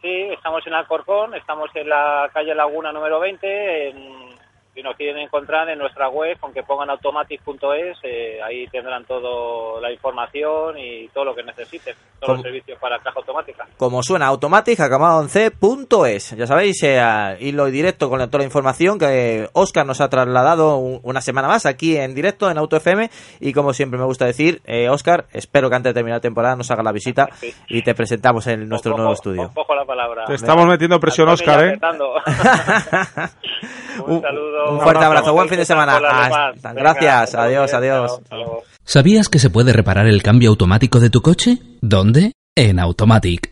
Sí, 0.02 0.30
estamos 0.32 0.66
en 0.68 0.74
Alcorcón, 0.74 1.34
estamos 1.34 1.70
en 1.76 1.90
la 1.90 2.30
calle 2.34 2.54
Laguna 2.54 2.92
número 2.92 3.20
20, 3.20 3.90
en, 3.90 4.25
si 4.76 4.84
nos 4.84 4.96
quieren 4.98 5.18
encontrar 5.20 5.70
en 5.70 5.80
nuestra 5.80 6.10
web, 6.10 6.38
aunque 6.42 6.62
pongan 6.64 6.90
automatic.es, 6.90 7.98
eh, 8.04 8.40
ahí 8.44 8.68
tendrán 8.68 9.06
toda 9.06 9.80
la 9.82 9.90
información 9.92 10.78
y 10.78 11.08
todo 11.14 11.24
lo 11.26 11.34
que 11.34 11.44
necesiten, 11.44 11.96
todos 12.20 12.36
los 12.36 12.44
servicios 12.44 12.78
para 12.80 13.00
caja 13.00 13.18
automática. 13.20 13.66
Como 13.78 14.04
suena, 14.04 14.28
automatic, 14.28 14.78
acabado 14.82 15.22
en 15.22 15.30
c.es. 15.30 16.32
Ya 16.38 16.46
sabéis, 16.46 16.84
eh, 16.84 17.02
hilo 17.40 17.68
directo 17.68 18.10
con 18.10 18.20
toda 18.30 18.40
la 18.40 18.44
información 18.44 19.00
que 19.00 19.48
Oscar 19.54 19.86
nos 19.86 20.02
ha 20.02 20.10
trasladado 20.10 20.76
un- 20.78 21.00
una 21.04 21.22
semana 21.22 21.48
más 21.48 21.66
aquí 21.66 21.96
en 21.96 22.14
directo 22.14 22.52
en 22.52 22.58
Auto 22.58 22.76
FM. 22.76 23.10
Y 23.40 23.54
como 23.54 23.72
siempre 23.72 23.98
me 23.98 24.06
gusta 24.06 24.26
decir, 24.26 24.62
eh, 24.66 24.90
Oscar, 24.90 25.26
espero 25.32 25.70
que 25.70 25.76
antes 25.78 25.92
de 25.92 25.94
terminar 25.94 26.18
la 26.18 26.22
temporada 26.22 26.56
nos 26.58 26.70
haga 26.70 26.84
la 26.84 26.92
visita 26.92 27.30
y 27.70 27.82
te 27.82 27.96
presentamos 27.96 28.46
en 28.48 28.68
nuestro 28.68 28.96
nuevo 28.98 29.14
estudio. 29.14 29.52
cojo 29.54 29.74
la 29.74 29.86
palabra. 29.86 30.26
Te 30.26 30.34
estamos 30.34 30.66
metiendo 30.68 31.00
presión, 31.00 31.30
Oscar, 31.30 31.64
¿eh? 31.64 31.80
un 34.08 34.22
saludo. 34.22 34.65
Un 34.70 34.80
fuerte 34.82 35.06
abrazo, 35.06 35.34
buen 35.34 35.50
fin 35.50 35.58
de 35.60 35.66
semana. 35.66 35.98
Hasta- 35.98 36.74
gracias, 36.74 37.32
Venga, 37.34 37.44
adiós, 37.46 37.74
adiós. 37.74 38.20
¿Sabías 38.84 39.30
que 39.30 39.40
se 39.40 39.50
puede 39.50 39.74
reparar 39.74 40.08
el 40.08 40.22
cambio 40.22 40.50
automático 40.50 41.00
de 41.00 41.10
tu 41.10 41.22
coche? 41.22 41.58
¿Dónde? 41.82 42.34
En 42.56 42.80
Automatic. 42.80 43.50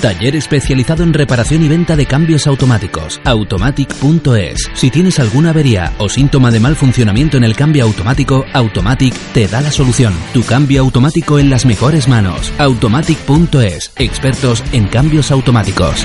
Taller 0.00 0.36
especializado 0.36 1.02
en 1.02 1.14
reparación 1.14 1.62
y 1.64 1.68
venta 1.68 1.96
de 1.96 2.04
cambios 2.04 2.46
automáticos. 2.46 3.18
Automatic.es. 3.24 4.70
Si 4.74 4.90
tienes 4.90 5.18
alguna 5.18 5.50
avería 5.50 5.94
o 5.98 6.08
síntoma 6.10 6.50
de 6.50 6.60
mal 6.60 6.76
funcionamiento 6.76 7.38
en 7.38 7.44
el 7.44 7.56
cambio 7.56 7.84
automático, 7.84 8.44
Automatic 8.52 9.14
te 9.32 9.48
da 9.48 9.62
la 9.62 9.70
solución. 9.72 10.12
Tu 10.34 10.44
cambio 10.44 10.82
automático 10.82 11.38
en 11.38 11.48
las 11.48 11.64
mejores 11.64 12.08
manos. 12.08 12.52
Automatic.es. 12.58 13.92
Expertos 13.96 14.62
en 14.72 14.86
cambios 14.88 15.30
automáticos. 15.30 16.04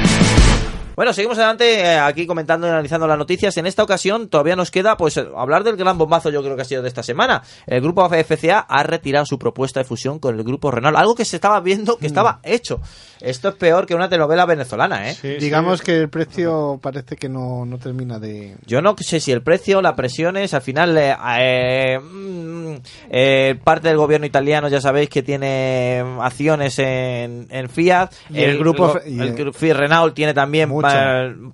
Bueno, 1.02 1.14
seguimos 1.14 1.40
adelante 1.40 1.82
eh, 1.82 1.98
aquí 1.98 2.28
comentando 2.28 2.68
y 2.68 2.70
analizando 2.70 3.08
las 3.08 3.18
noticias. 3.18 3.58
En 3.58 3.66
esta 3.66 3.82
ocasión 3.82 4.30
todavía 4.30 4.56
nos 4.56 4.70
queda 4.70 4.98
pues 4.98 5.18
hablar 5.18 5.64
del 5.64 5.76
gran 5.76 5.98
bombazo 5.98 6.30
yo 6.30 6.44
creo 6.44 6.56
que 6.56 6.62
ha 6.62 6.66
sido 6.66 6.84
de 6.84 6.90
esta 6.90 7.02
semana. 7.02 7.42
El 7.66 7.82
grupo 7.82 8.08
FCA 8.08 8.60
ha 8.60 8.84
retirado 8.84 9.26
su 9.26 9.40
propuesta 9.40 9.80
de 9.80 9.84
fusión 9.86 10.20
con 10.20 10.38
el 10.38 10.44
grupo 10.44 10.70
Renault, 10.70 10.96
algo 10.96 11.16
que 11.16 11.26
se 11.26 11.38
estaba 11.38 11.60
viendo 11.60 11.98
que 11.98 12.06
estaba 12.06 12.40
hecho. 12.44 12.82
Esto 13.20 13.50
es 13.50 13.56
peor 13.56 13.88
que 13.88 13.96
una 13.96 14.10
telenovela 14.10 14.46
venezolana, 14.46 15.10
¿eh? 15.10 15.38
Digamos 15.40 15.82
que 15.82 15.96
el 15.98 16.10
precio 16.10 16.80
parece 16.80 17.16
que 17.16 17.30
no, 17.30 17.66
no 17.66 17.80
termina 17.80 18.20
de... 18.20 18.56
Yo 18.68 18.82
no 18.82 18.96
sé 19.00 19.20
si 19.20 19.32
el 19.32 19.42
precio, 19.42 19.82
las 19.82 19.94
presiones, 19.94 20.54
al 20.54 20.62
final 20.62 20.96
eh, 20.98 21.16
eh, 21.40 22.00
mm, 22.00 22.76
eh, 23.10 23.60
parte 23.64 23.88
del 23.88 23.98
gobierno 23.98 24.26
italiano 24.28 24.70
ya 24.70 24.82
sabéis 24.82 25.10
que 25.10 25.24
tiene 25.24 26.04
acciones 26.20 26.78
en, 26.78 27.48
en 27.50 27.70
Fiat. 27.70 28.12
Y 28.30 28.42
el 28.42 28.58
grupo 28.60 29.00
el 29.04 29.20
el- 29.40 29.54
Fiat 29.54 29.78
Renault 29.78 30.14
tiene 30.14 30.34
también 30.34 30.70
Mucho. 30.70 30.91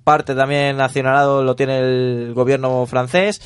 Parte 0.04 0.34
también 0.34 0.76
nacionalado 0.76 1.42
lo 1.42 1.56
tiene 1.56 1.78
el 1.78 2.32
gobierno 2.34 2.86
francés. 2.86 3.40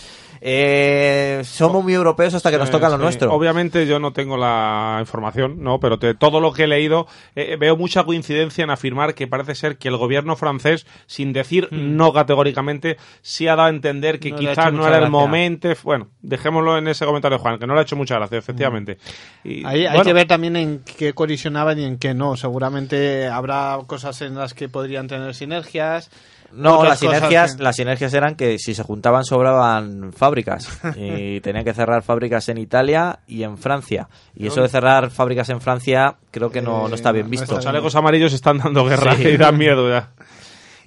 Eh, 0.44 1.40
somos 1.44 1.84
muy 1.84 1.94
europeos 1.94 2.34
hasta 2.34 2.50
que 2.50 2.58
nos 2.58 2.66
Sí, 2.66 2.72
toca 2.72 2.88
lo 2.88 2.96
sí. 2.96 3.02
nuestro. 3.02 3.32
Obviamente 3.32 3.86
yo 3.86 4.00
no 4.00 4.12
tengo 4.12 4.36
la 4.36 4.96
información, 4.98 5.62
no, 5.62 5.78
pero 5.78 5.98
de 5.98 6.14
todo 6.14 6.40
lo 6.40 6.52
que 6.52 6.64
he 6.64 6.66
leído 6.66 7.06
eh, 7.36 7.56
veo 7.60 7.76
mucha 7.76 8.02
coincidencia 8.02 8.64
en 8.64 8.70
afirmar 8.70 9.14
que 9.14 9.28
parece 9.28 9.54
ser 9.54 9.78
que 9.78 9.86
el 9.86 9.96
gobierno 9.96 10.34
francés, 10.34 10.84
sin 11.06 11.32
decir 11.32 11.68
no 11.70 12.12
categóricamente, 12.12 12.96
sí 13.20 13.46
ha 13.46 13.54
dado 13.54 13.68
a 13.68 13.70
entender 13.70 14.18
que 14.18 14.30
Hmm. 14.30 14.34
No 14.34 14.38
quizás 14.40 14.72
no 14.72 14.88
era 14.88 14.98
el 14.98 15.10
momento. 15.10 15.68
Bueno, 15.84 16.08
dejémoslo 16.22 16.76
en 16.78 16.88
ese 16.88 17.04
comentario, 17.04 17.38
Juan, 17.38 17.58
que 17.60 17.66
no 17.68 17.74
le 17.74 17.80
ha 17.80 17.82
hecho 17.84 17.94
mucha 17.96 18.16
gracia, 18.16 18.38
efectivamente. 18.38 18.98
Y, 19.44 19.64
Ahí 19.64 19.86
hay 19.86 19.94
bueno, 19.94 20.04
que 20.04 20.12
ver 20.12 20.26
también 20.26 20.56
en 20.56 20.80
qué 20.80 21.12
colisionaban 21.12 21.78
y 21.78 21.84
en 21.84 21.98
qué 21.98 22.14
no. 22.14 22.36
Seguramente 22.36 23.28
habrá 23.28 23.78
cosas 23.86 24.20
en 24.22 24.34
las 24.34 24.54
que 24.54 24.68
podrían 24.68 25.06
tener 25.06 25.34
sinergias. 25.34 26.10
No, 26.54 26.84
las 26.84 26.98
sinergias, 26.98 27.56
que- 27.56 27.62
las 27.62 27.76
sinergias 27.76 28.12
eran 28.14 28.34
que 28.36 28.58
si 28.58 28.74
se 28.74 28.82
juntaban 28.82 29.24
sobraban 29.24 30.12
fábricas 30.12 30.68
y 30.96 31.40
tenían 31.42 31.64
que 31.64 31.72
cerrar 31.74 32.02
fábricas 32.02 32.48
en 32.48 32.58
Italia 32.58 33.20
y 33.26 33.42
en 33.42 33.56
Francia. 33.58 34.08
Y 34.36 34.46
eso 34.46 34.60
de 34.62 34.68
cerrar 34.68 35.10
fábricas 35.10 35.48
en 35.48 35.60
Francia 35.60 36.16
creo 36.30 36.50
que 36.50 36.60
no, 36.62 36.88
no 36.88 36.94
está 36.94 37.10
bien 37.12 37.30
visto. 37.30 37.54
los 37.54 37.64
chalecos 37.64 37.94
amarillos 37.96 38.32
están 38.32 38.58
dando 38.58 38.84
guerra 38.84 39.14
Sí. 39.16 39.28
y 39.28 39.36
dan 39.36 39.56
miedo 39.56 39.88
ya. 39.88 40.10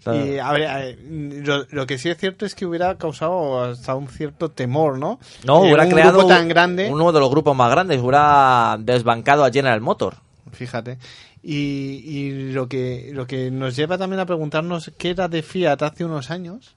Y 0.08 0.38
a 0.38 0.52
ver, 0.52 0.70
eh, 0.70 1.42
lo, 1.44 1.66
lo 1.72 1.88
que 1.88 1.98
sí 1.98 2.10
es 2.10 2.18
cierto 2.20 2.46
es 2.46 2.54
que 2.54 2.68
hubiera 2.68 2.96
causado 2.96 3.64
hasta 3.64 3.96
un 3.96 4.08
cierto 4.08 4.52
temor, 4.52 5.00
¿no? 5.00 5.20
No, 5.46 5.62
Eh, 5.64 5.68
hubiera 5.70 5.84
un 5.86 5.90
creado 5.90 6.20
grupo 6.20 6.28
tan 6.28 6.48
grande. 6.48 6.90
uno 6.92 7.12
de 7.12 7.20
los 7.20 7.28
grupos 7.32 7.56
más 7.56 7.72
grandes, 7.72 8.00
hubiera 8.02 8.78
desbancado 8.80 9.44
a 9.44 9.50
General 9.50 9.82
Motor. 9.82 10.18
Fíjate. 10.52 11.00
Y, 11.48 12.02
y 12.04 12.52
lo 12.54 12.68
que 12.68 13.12
lo 13.14 13.28
que 13.28 13.52
nos 13.52 13.76
lleva 13.76 14.00
también 14.00 14.20
a 14.20 14.26
preguntarnos 14.26 14.92
qué 14.98 15.12
era 15.12 15.28
de 15.28 15.44
Fiat 15.44 15.84
hace 15.84 16.04
unos 16.04 16.32
años 16.32 16.76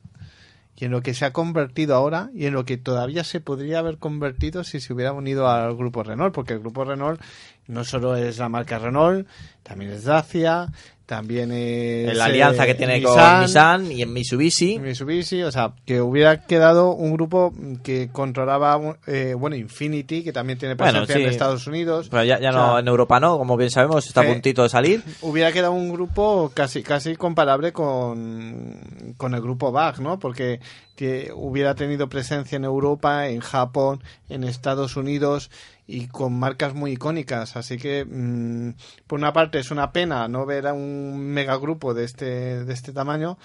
y 0.80 0.84
en 0.84 0.92
lo 0.92 1.02
que 1.02 1.12
se 1.12 1.24
ha 1.24 1.32
convertido 1.32 1.94
ahora 1.94 2.30
y 2.34 2.46
en 2.46 2.54
lo 2.54 2.64
que 2.64 2.76
todavía 2.76 3.24
se 3.24 3.40
podría 3.40 3.80
haber 3.80 3.98
convertido 3.98 4.62
si 4.62 4.80
se 4.80 4.92
hubiera 4.92 5.12
unido 5.12 5.48
al 5.48 5.74
grupo 5.76 6.04
Renault, 6.04 6.32
porque 6.32 6.52
el 6.52 6.60
grupo 6.60 6.84
Renault 6.84 7.20
no 7.66 7.82
solo 7.84 8.14
es 8.14 8.38
la 8.38 8.48
marca 8.48 8.78
Renault, 8.78 9.26
también 9.64 9.90
es 9.90 10.04
Dacia, 10.04 10.68
también 11.08 11.50
es 11.52 12.10
En 12.10 12.18
la 12.18 12.26
alianza 12.26 12.64
eh, 12.64 12.66
que 12.66 12.74
tiene 12.74 13.02
con 13.02 13.16
Nissan, 13.40 13.90
y 13.90 14.02
en 14.02 14.12
Mitsubishi. 14.12 14.78
Mitsubishi, 14.78 15.42
o 15.42 15.50
sea, 15.50 15.72
que 15.86 16.02
hubiera 16.02 16.44
quedado 16.44 16.92
un 16.92 17.14
grupo 17.14 17.54
que 17.82 18.10
controlaba, 18.12 18.98
eh, 19.06 19.32
bueno, 19.32 19.56
Infinity, 19.56 20.22
que 20.22 20.34
también 20.34 20.58
tiene 20.58 20.74
Bueno, 20.74 20.98
presencia 20.98 21.16
sí. 21.16 21.22
en 21.22 21.28
Estados 21.30 21.66
Unidos. 21.66 22.08
Pero 22.10 22.24
ya, 22.24 22.38
ya 22.38 22.50
O 22.50 22.52
sea, 22.52 22.60
no, 22.60 22.78
en 22.78 22.88
Europa 22.88 23.18
no, 23.20 23.38
como 23.38 23.56
bien 23.56 23.70
sabemos, 23.70 24.06
está 24.06 24.20
a 24.20 24.24
Eh, 24.24 24.32
puntito 24.34 24.62
de 24.62 24.68
salir. 24.68 25.02
hubiera 25.22 25.50
quedado 25.50 25.72
un 25.72 25.90
grupo 25.90 26.52
casi 26.52 26.82
casi 26.82 27.16
comparable 27.16 27.72
con, 27.72 29.14
con 29.16 29.32
el 29.32 29.40
grupo 29.40 29.72
BAG, 29.72 30.00
¿no? 30.00 30.18
Porque 30.18 30.60
que 30.94 31.32
hubiera 31.34 31.74
tenido 31.74 32.08
presencia 32.10 32.56
en 32.56 32.64
Europa, 32.64 33.28
en 33.28 33.40
Japón, 33.40 34.02
en 34.28 34.44
Estados 34.44 34.96
Unidos 34.96 35.50
y 35.88 36.06
con 36.06 36.38
marcas 36.38 36.74
muy 36.74 36.92
icónicas. 36.92 37.56
Así 37.56 37.78
que, 37.78 38.04
mm, 38.04 38.74
por 39.08 39.18
una 39.18 39.32
parte, 39.32 39.58
es 39.58 39.72
una 39.72 39.90
pena 39.90 40.28
no 40.28 40.46
ver 40.46 40.68
a 40.68 40.74
un 40.74 41.18
megagrupo 41.18 41.94
de 41.94 42.04
este, 42.04 42.64
de 42.64 42.72
este 42.74 42.92
tamaño, 42.92 43.38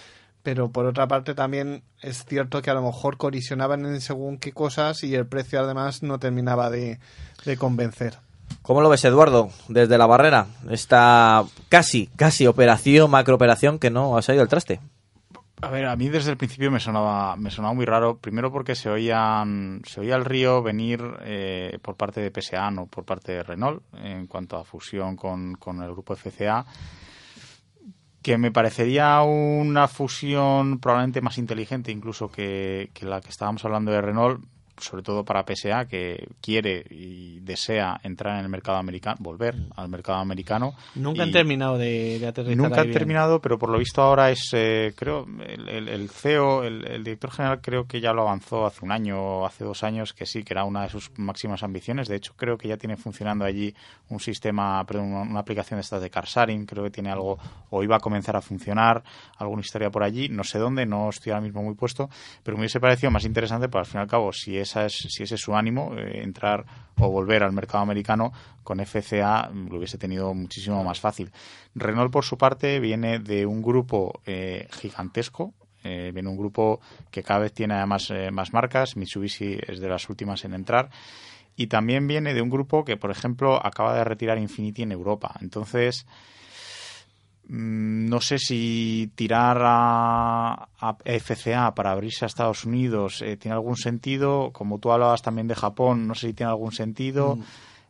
pero 0.43 0.69
por 0.69 0.85
otra 0.85 1.07
parte 1.07 1.33
también 1.33 1.83
es 2.01 2.25
cierto 2.25 2.61
que 2.61 2.69
a 2.69 2.73
lo 2.73 2.83
mejor 2.83 3.17
colisionaban 3.17 3.85
en 3.85 4.01
según 4.01 4.37
qué 4.37 4.51
cosas 4.51 5.03
y 5.03 5.15
el 5.15 5.25
precio 5.25 5.61
además 5.61 6.03
no 6.03 6.19
terminaba 6.19 6.69
de, 6.69 6.99
de 7.45 7.57
convencer. 7.57 8.17
¿Cómo 8.61 8.81
lo 8.81 8.89
ves, 8.89 9.05
Eduardo, 9.05 9.49
desde 9.69 9.97
la 9.97 10.05
barrera? 10.05 10.47
Esta 10.69 11.45
casi, 11.69 12.07
casi 12.17 12.45
operación, 12.45 13.09
macrooperación 13.09 13.79
que 13.79 13.89
no 13.89 14.17
ha 14.17 14.21
salido 14.21 14.43
al 14.43 14.49
traste. 14.49 14.81
A 15.63 15.69
ver, 15.69 15.85
a 15.85 15.95
mí 15.95 16.09
desde 16.09 16.29
el 16.29 16.35
principio 16.35 16.69
me 16.69 16.81
sonaba, 16.81 17.37
me 17.37 17.49
sonaba 17.49 17.73
muy 17.73 17.85
raro. 17.85 18.17
Primero 18.17 18.51
porque 18.51 18.75
se 18.75 18.89
oían, 18.89 19.81
se 19.85 20.01
oía 20.01 20.17
el 20.17 20.25
río 20.25 20.61
venir 20.61 21.01
eh, 21.21 21.79
por 21.81 21.95
parte 21.95 22.19
de 22.19 22.31
PSA, 22.31 22.69
no 22.69 22.87
por 22.87 23.05
parte 23.05 23.31
de 23.31 23.43
Renault, 23.43 23.81
en 23.93 24.27
cuanto 24.27 24.57
a 24.57 24.65
fusión 24.65 25.15
con, 25.15 25.55
con 25.55 25.81
el 25.81 25.93
grupo 25.93 26.17
FCA, 26.17 26.65
que 28.21 28.37
me 28.37 28.51
parecería 28.51 29.21
una 29.21 29.87
fusión 29.87 30.79
probablemente 30.79 31.21
más 31.21 31.37
inteligente 31.37 31.93
incluso 31.93 32.29
que, 32.29 32.91
que 32.93 33.05
la 33.05 33.21
que 33.21 33.29
estábamos 33.29 33.63
hablando 33.63 33.93
de 33.93 34.01
Renault, 34.01 34.43
sobre 34.77 35.03
todo 35.03 35.23
para 35.23 35.43
PSA, 35.45 35.85
que 35.85 36.27
quiere 36.41 36.85
y 36.89 37.39
desea 37.41 37.99
entrar 38.03 38.37
en 38.37 38.43
el 38.45 38.49
mercado 38.49 38.77
americano, 38.77 39.17
volver 39.19 39.55
al 39.75 39.89
mercado 39.89 40.19
americano. 40.19 40.73
Nunca 40.95 41.23
han 41.23 41.31
terminado 41.31 41.77
de, 41.77 42.19
de 42.19 42.27
aterrizar 42.27 42.55
Nunca 42.57 42.81
han 42.81 42.87
bien. 42.87 42.93
terminado, 42.97 43.39
pero 43.39 43.57
por 43.59 43.69
lo 43.69 43.77
visto 43.77 44.01
ahora 44.01 44.31
es, 44.31 44.49
eh, 44.53 44.93
creo, 44.95 45.25
el, 45.47 45.69
el- 45.69 45.89
el 45.89 46.09
CEO, 46.09 46.63
el, 46.63 46.85
el 46.87 47.03
director 47.03 47.31
general 47.31 47.61
creo 47.61 47.85
que 47.87 48.01
ya 48.01 48.13
lo 48.13 48.21
avanzó 48.23 48.65
hace 48.65 48.83
un 48.83 48.91
año 48.91 49.21
o 49.21 49.45
hace 49.45 49.63
dos 49.63 49.83
años, 49.83 50.13
que 50.13 50.25
sí, 50.25 50.43
que 50.43 50.53
era 50.53 50.63
una 50.63 50.83
de 50.83 50.89
sus 50.89 51.11
máximas 51.17 51.63
ambiciones. 51.63 52.07
De 52.07 52.15
hecho, 52.15 52.33
creo 52.35 52.57
que 52.57 52.67
ya 52.67 52.77
tiene 52.77 52.97
funcionando 52.97 53.45
allí 53.45 53.73
un 54.09 54.19
sistema, 54.19 54.83
perdón, 54.85 55.13
una, 55.13 55.39
aplicación 55.39 55.77
de 55.77 55.81
estas 55.81 56.01
de 56.01 56.09
Carsaring, 56.09 56.65
creo 56.65 56.83
que 56.83 56.89
tiene 56.91 57.11
algo, 57.11 57.37
o 57.69 57.83
iba 57.83 57.95
a 57.97 57.99
comenzar 57.99 58.35
a 58.35 58.41
funcionar, 58.41 59.03
alguna 59.37 59.61
historia 59.61 59.89
por 59.91 60.03
allí, 60.03 60.29
no 60.29 60.43
sé 60.43 60.57
dónde, 60.59 60.85
no 60.85 61.09
estoy 61.09 61.31
ahora 61.31 61.41
mismo 61.41 61.61
muy 61.63 61.75
puesto, 61.75 62.09
pero 62.43 62.57
me 62.57 62.61
hubiese 62.61 62.79
parecido 62.79 63.11
más 63.11 63.25
interesante, 63.25 63.69
pues 63.69 63.79
al 63.81 63.85
fin 63.85 63.99
y 63.99 64.01
al 64.03 64.07
cabo, 64.09 64.31
si 64.33 64.57
esa 64.63 64.85
es, 64.85 64.93
si 64.93 65.23
ese 65.23 65.35
es 65.35 65.41
su 65.41 65.55
ánimo, 65.55 65.95
eh, 65.95 66.21
entrar 66.23 66.65
o 66.99 67.09
volver 67.09 67.43
al 67.43 67.53
mercado 67.53 67.83
americano, 67.83 68.31
con 68.63 68.79
FCA 68.79 69.49
lo 69.49 69.77
hubiese 69.77 69.97
tenido 69.97 70.33
muchísimo 70.33 70.83
más 70.83 70.99
fácil. 70.99 71.31
Renault, 71.75 72.11
por 72.11 72.23
su 72.23 72.37
parte, 72.37 72.79
viene 72.79 73.19
de 73.19 73.45
un 73.45 73.61
grupo 73.61 74.21
eh, 74.25 74.67
gigantesco, 74.71 75.53
eh, 75.83 76.11
viene 76.13 76.29
un 76.29 76.37
grupo 76.37 76.79
que 77.11 77.23
cada 77.23 77.41
vez 77.41 77.53
tiene 77.53 77.73
además 77.73 78.09
eh, 78.09 78.31
más 78.31 78.53
marcas, 78.53 78.95
Mitsubishi 78.95 79.57
es 79.67 79.79
de 79.79 79.89
las 79.89 80.09
últimas 80.09 80.45
en 80.45 80.53
entrar, 80.53 80.89
y 81.55 81.67
también 81.67 82.07
viene 82.07 82.33
de 82.33 82.41
un 82.41 82.49
grupo 82.49 82.85
que, 82.85 82.97
por 82.97 83.11
ejemplo, 83.11 83.63
acaba 83.63 83.95
de 83.95 84.03
retirar 84.03 84.37
Infinity 84.37 84.83
en 84.83 84.91
Europa. 84.91 85.35
Entonces, 85.41 86.07
no 87.49 88.21
sé 88.21 88.39
si 88.39 89.11
tirar 89.15 89.61
a, 89.63 90.69
a 90.79 90.97
FCA 91.03 91.75
para 91.75 91.91
abrirse 91.91 92.25
a 92.25 92.27
Estados 92.27 92.65
Unidos 92.65 93.21
eh, 93.21 93.37
tiene 93.37 93.55
algún 93.55 93.75
sentido. 93.75 94.51
Como 94.53 94.79
tú 94.79 94.91
hablabas 94.91 95.21
también 95.21 95.47
de 95.47 95.55
Japón, 95.55 96.07
no 96.07 96.15
sé 96.15 96.27
si 96.27 96.33
tiene 96.33 96.51
algún 96.51 96.71
sentido. 96.71 97.35
Mm. 97.35 97.43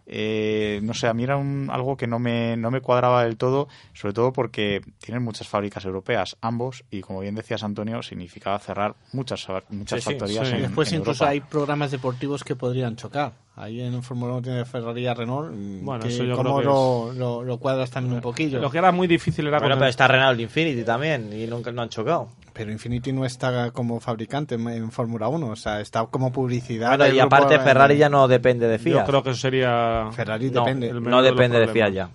Eh, 0.05 0.79
no 0.83 0.93
sé, 0.93 1.07
a 1.07 1.13
mí 1.13 1.23
era 1.23 1.37
un- 1.37 1.69
algo 1.71 1.95
que 1.95 2.07
no 2.07 2.19
me, 2.19 2.57
no 2.57 2.71
me 2.71 2.81
cuadraba 2.81 3.23
del 3.23 3.37
todo, 3.37 3.67
sobre 3.93 4.13
todo 4.13 4.33
porque 4.33 4.81
tienen 4.99 5.23
muchas 5.23 5.47
fábricas 5.47 5.85
europeas, 5.85 6.35
ambos, 6.41 6.83
y 6.91 7.01
como 7.01 7.21
bien 7.21 7.35
decías 7.35 7.63
Antonio, 7.63 8.03
significaba 8.03 8.59
cerrar 8.59 8.95
muchas, 9.13 9.47
muchas 9.69 10.03
Sí, 10.03 10.09
sí, 10.09 10.11
factorías 10.11 10.47
sí. 10.49 10.55
en, 10.55 10.61
Después 10.63 10.91
en 10.91 10.99
incluso 10.99 11.23
Europa. 11.23 11.31
hay 11.31 11.39
programas 11.41 11.91
deportivos 11.91 12.43
que 12.43 12.55
podrían 12.55 12.95
chocar. 12.95 13.31
Ahí 13.55 13.79
en 13.81 14.01
Fórmula 14.03 14.33
1 14.33 14.41
tiene 14.41 14.65
Ferrari 14.65 15.07
y 15.07 15.13
Renault. 15.13 15.51
mm, 15.53 15.85
Bueno, 15.85 16.03
que 16.05 16.09
eso 16.09 16.23
yo 16.23 16.35
¿Cómo 16.35 16.57
creo 16.59 16.59
que 16.59 16.65
lo, 16.65 17.13
lo, 17.13 17.43
lo 17.43 17.57
cuadras 17.59 17.91
también 17.91 18.15
un 18.15 18.21
poquillo? 18.21 18.59
Lo 18.59 18.71
que 18.71 18.79
era 18.79 18.91
muy 18.91 19.07
difícil 19.07 19.45
era 19.47 19.59
Bueno, 19.59 19.75
pero 19.75 19.89
está 19.89 20.07
Renault 20.07 20.39
Infinity 20.39 20.83
también 20.83 21.31
y 21.31 21.45
nunca 21.47 21.71
no 21.71 21.83
han 21.83 21.89
chocado. 21.89 22.29
Pero 22.53 22.71
Infinity 22.71 23.11
no 23.11 23.25
está 23.25 23.71
como 23.71 23.99
fabricante 23.99 24.55
en, 24.55 24.91
Fórmula 24.91 25.27
1, 25.27 25.47
o 25.47 25.55
sea, 25.55 25.81
está 25.81 26.05
como 26.05 26.31
publicidad. 26.31 26.89
Bueno, 26.89 27.07
y 27.07 27.17
grupo, 27.17 27.25
aparte 27.35 27.55
eh, 27.55 27.59
Ferrari 27.59 27.97
ya 27.97 28.09
no 28.09 28.27
depende 28.27 28.67
de 28.67 28.77
Yo 28.77 28.83
Fiat. 28.83 29.05
creo 29.07 29.23
que 29.23 29.31
eso 29.31 29.39
sería. 29.39 30.09
Ferrari 30.13 30.51
no, 30.51 30.61
depende. 30.63 30.93
no 30.93 31.21
de 31.21 31.31
depende 31.31 31.59
de. 31.59 31.67
Fiat 31.67 31.91
ya. 31.91 32.09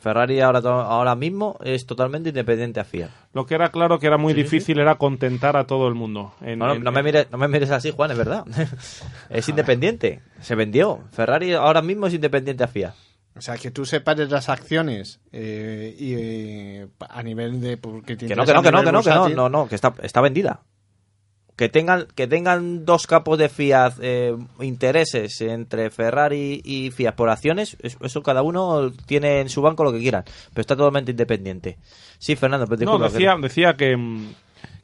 Ferrari 0.00 0.38
ahora, 0.40 0.58
ahora 0.60 1.14
mismo 1.14 1.56
es 1.64 1.86
totalmente 1.86 2.28
independiente 2.28 2.78
a 2.78 2.84
Fiat. 2.84 3.08
Lo 3.32 3.46
que 3.46 3.54
era 3.54 3.70
claro 3.70 3.98
que 3.98 4.06
era 4.06 4.18
muy 4.18 4.34
difícil 4.34 4.78
era 4.78 4.96
contentar 4.96 5.56
a 5.56 5.66
todo 5.66 5.88
el 5.88 5.94
mundo. 5.94 6.34
En- 6.42 6.58
No, 6.58 6.66
no, 6.66 6.74
en- 6.74 6.82
no 6.84 6.92
me 6.92 7.02
mires, 7.02 7.26
no 7.32 7.38
me 7.38 7.48
mires 7.48 7.70
así, 7.70 7.90
Juan, 7.90 8.10
es 8.10 8.18
verdad. 8.18 8.44
es 9.30 9.48
independiente. 9.48 10.20
Se 10.40 10.54
vendió. 10.54 11.00
Ferrari 11.10 11.54
ahora 11.54 11.80
mismo 11.80 12.06
es 12.06 12.14
independiente 12.14 12.62
a 12.62 12.68
Fiat. 12.68 12.92
O 13.36 13.40
sea, 13.40 13.56
que 13.56 13.70
tú 13.72 13.84
separes 13.84 14.30
las 14.30 14.48
acciones 14.48 15.20
eh, 15.32 15.94
y 15.98 16.14
eh, 16.14 16.86
a 17.00 17.22
nivel 17.22 17.60
de... 17.60 17.76
Porque 17.76 18.16
te 18.16 18.26
Que 18.26 18.36
no, 18.36 18.44
que 18.44 18.54
no, 18.54 18.62
que 18.62 18.70
no, 18.70 18.84
que 18.84 18.92
no, 18.92 19.02
que 19.02 19.10
no, 19.10 19.28
no, 19.28 19.48
no, 19.48 19.68
que 19.68 19.74
está, 19.74 19.92
está 20.02 20.20
vendida. 20.20 20.62
Que 21.56 21.68
tengan, 21.68 22.06
que 22.16 22.26
tengan 22.26 22.84
dos 22.84 23.06
capos 23.06 23.38
de 23.38 23.48
Fiat 23.48 23.94
eh, 24.00 24.36
intereses 24.60 25.40
entre 25.40 25.90
Ferrari 25.90 26.60
y 26.64 26.90
Fiat 26.90 27.14
por 27.14 27.28
acciones, 27.30 27.76
es- 27.80 27.96
eso 28.00 28.22
cada 28.24 28.42
uno 28.42 28.90
tiene 29.06 29.40
en 29.40 29.48
su 29.48 29.62
banco 29.62 29.84
lo 29.84 29.92
que 29.92 30.00
quieran, 30.00 30.24
pero 30.52 30.60
está 30.62 30.74
totalmente 30.76 31.12
independiente. 31.12 31.78
Sí, 32.18 32.34
Fernando, 32.34 32.66
pero 32.66 32.84
No, 32.84 32.98
que- 32.98 33.12
decía, 33.12 33.36
decía 33.40 33.74
que, 33.74 33.96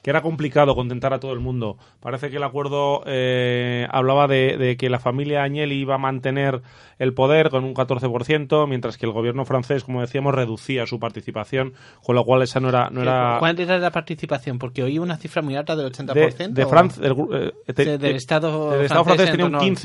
que 0.02 0.10
era 0.10 0.22
complicado 0.22 0.74
contentar 0.74 1.12
a 1.12 1.20
todo 1.20 1.32
el 1.32 1.40
mundo. 1.40 1.76
Parece 2.00 2.30
que 2.30 2.36
el 2.36 2.42
acuerdo 2.42 3.02
eh, 3.06 3.86
hablaba 3.90 4.26
de, 4.26 4.56
de 4.56 4.76
que 4.76 4.88
la 4.90 4.98
familia 4.98 5.42
Agnelli 5.42 5.76
iba 5.80 5.96
a 5.96 5.98
mantener 5.98 6.62
el 6.98 7.14
poder 7.14 7.50
con 7.50 7.64
un 7.64 7.74
14%, 7.74 8.66
mientras 8.68 8.98
que 8.98 9.06
el 9.06 9.12
gobierno 9.12 9.44
francés, 9.44 9.84
como 9.84 10.00
decíamos, 10.00 10.34
reducía 10.34 10.86
su 10.86 10.98
participación, 10.98 11.72
con 12.04 12.14
lo 12.14 12.24
cual 12.24 12.42
esa 12.42 12.60
no 12.60 12.68
era... 12.68 12.90
No 12.90 13.02
era 13.02 13.36
¿Cuál 13.38 13.58
era 13.58 13.78
la 13.78 13.90
participación? 13.90 14.58
Porque 14.58 14.82
oí 14.82 14.98
una 14.98 15.16
cifra 15.16 15.40
muy 15.42 15.56
alta 15.56 15.76
del 15.76 15.90
80%. 15.92 16.12
de, 16.12 16.48
de 16.48 16.66
Francia, 16.66 17.02
del, 17.02 17.16
eh, 17.32 17.72
te- 17.72 17.98
del 17.98 18.12
eh, 18.12 18.16
Estado 18.16 18.74
el 18.74 18.82
Estado 18.82 19.04
francés 19.04 19.26
francés 19.26 19.28
en 19.28 19.32
tenía 19.32 19.46
un 19.46 19.52
Renault. 19.52 19.78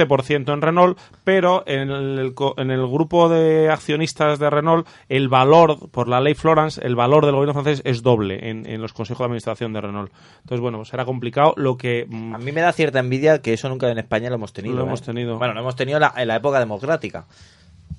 15% 0.47 0.53
en 0.53 0.61
Renault, 0.61 0.99
pero 1.23 1.63
en 1.65 1.89
el, 1.89 2.33
en 2.57 2.71
el 2.71 2.87
grupo 2.87 3.29
de 3.29 3.69
accionistas 3.69 4.39
de 4.39 4.49
Renault, 4.49 4.87
el 5.07 5.29
valor, 5.29 5.89
por 5.91 6.07
la 6.09 6.19
ley 6.19 6.33
Florence, 6.33 6.81
el 6.85 6.95
valor 6.95 7.25
del 7.25 7.35
gobierno 7.35 7.53
francés 7.53 7.81
es 7.85 8.01
doble 8.03 8.49
en, 8.49 8.65
en 8.69 8.81
los 8.81 8.93
consejos 8.93 9.19
de 9.19 9.25
administración 9.25 9.73
de 9.73 9.81
Renault. 9.81 10.04
Entonces, 10.41 10.59
bueno, 10.61 10.77
pues 10.79 10.93
era 10.93 11.05
complicado. 11.05 11.53
Lo 11.57 11.77
que. 11.77 12.05
mm, 12.09 12.35
A 12.35 12.37
mí 12.37 12.51
me 12.51 12.61
da 12.61 12.71
cierta 12.73 12.99
envidia 12.99 13.41
que 13.41 13.53
eso 13.53 13.69
nunca 13.69 13.89
en 13.89 13.97
España 13.97 14.29
lo 14.29 14.35
hemos 14.35 14.53
tenido. 14.53 14.75
Lo 14.75 14.83
¿eh? 14.83 14.85
hemos 14.87 15.01
tenido. 15.01 15.37
Bueno, 15.37 15.53
lo 15.53 15.59
hemos 15.61 15.75
tenido 15.75 15.99
la- 15.99 16.13
en 16.17 16.27
la 16.27 16.35
época 16.35 16.59
democrática. 16.59 17.25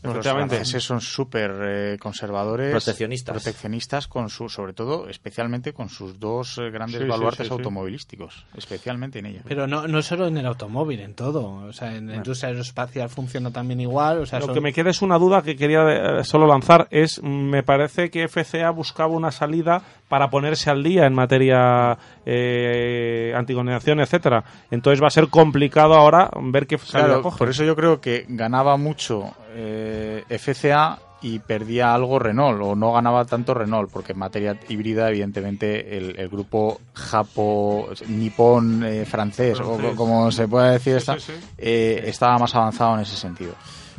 Los 0.02 0.12
Efectivamente. 0.12 0.54
franceses 0.56 0.84
son 0.84 1.00
súper 1.00 1.52
eh, 1.62 1.96
conservadores, 1.98 2.70
Proteccionistas. 2.70 3.34
proteccionistas 3.34 4.06
con 4.06 4.28
su, 4.28 4.48
sobre 4.48 4.72
todo, 4.72 5.08
especialmente 5.08 5.72
con 5.72 5.88
sus 5.88 6.20
dos 6.20 6.58
eh, 6.58 6.70
grandes 6.70 7.00
Sí, 7.02 7.08
baluartes 7.08 7.46
sí, 7.46 7.48
sí. 7.48 7.52
automovilísticos, 7.52 8.44
especialmente 8.56 9.18
en 9.18 9.26
ellos. 9.26 9.42
Pero 9.48 9.66
no, 9.66 9.88
no 9.88 10.02
solo 10.02 10.26
en 10.28 10.36
el 10.36 10.46
automóvil, 10.46 11.00
en 11.00 11.14
todo. 11.14 11.66
O 11.66 11.72
sea, 11.72 11.96
en 11.96 12.08
la 12.08 12.16
industria 12.16 12.50
aeroespacial 12.50 13.08
funciona 13.08 13.50
también 13.50 13.80
igual. 13.80 14.18
O 14.20 14.26
sea, 14.26 14.38
Lo 14.38 14.46
son- 14.46 14.54
que 14.54 14.60
me 14.60 14.72
queda 14.72 14.90
es 14.90 15.02
una 15.02 15.18
duda 15.18 15.42
que 15.42 15.56
quería 15.56 16.20
eh, 16.20 16.24
solo 16.24 16.46
lanzar. 16.46 16.86
Es, 16.90 17.22
me 17.22 17.62
parece 17.62 18.10
que 18.10 18.28
FCA 18.28 18.70
buscaba 18.70 19.12
una 19.12 19.32
salida 19.32 19.82
para 20.08 20.30
ponerse 20.30 20.70
al 20.70 20.82
día 20.84 21.06
en 21.06 21.14
materia 21.14 21.98
eh, 22.26 23.32
anticondenación, 23.36 24.00
etcétera. 24.00 24.44
Entonces 24.70 25.02
va 25.02 25.06
a 25.06 25.10
ser 25.10 25.28
complicado 25.28 25.94
ahora 25.94 26.28
ver 26.42 26.66
qué 26.66 26.76
Claro, 26.76 27.22
coge. 27.22 27.38
por 27.38 27.48
eso 27.48 27.64
yo 27.64 27.74
creo 27.76 28.00
que 28.00 28.26
ganaba 28.28 28.76
mucho 28.76 29.32
eh, 29.54 30.24
FCA 30.28 30.98
y 31.22 31.38
perdía 31.38 31.94
algo 31.94 32.18
Renault, 32.18 32.60
o 32.62 32.74
no 32.76 32.92
ganaba 32.92 33.24
tanto 33.24 33.54
Renault, 33.54 33.90
porque 33.90 34.12
en 34.12 34.18
materia 34.18 34.56
híbrida, 34.68 35.08
evidentemente, 35.08 35.96
el, 35.96 36.14
el 36.20 36.28
grupo 36.28 36.78
japo, 36.92 37.88
nipón, 38.06 38.84
eh, 38.84 39.06
francés, 39.06 39.58
o 39.60 39.76
Francés. 39.76 39.96
como 39.96 40.30
se 40.30 40.46
puede 40.46 40.72
decir, 40.72 41.00
Sí, 41.00 41.12
sí. 41.18 41.32
eh, 41.56 42.02
estaba 42.06 42.38
más 42.38 42.54
avanzado 42.54 42.94
en 42.96 43.00
ese 43.00 43.16
sentido. 43.16 43.54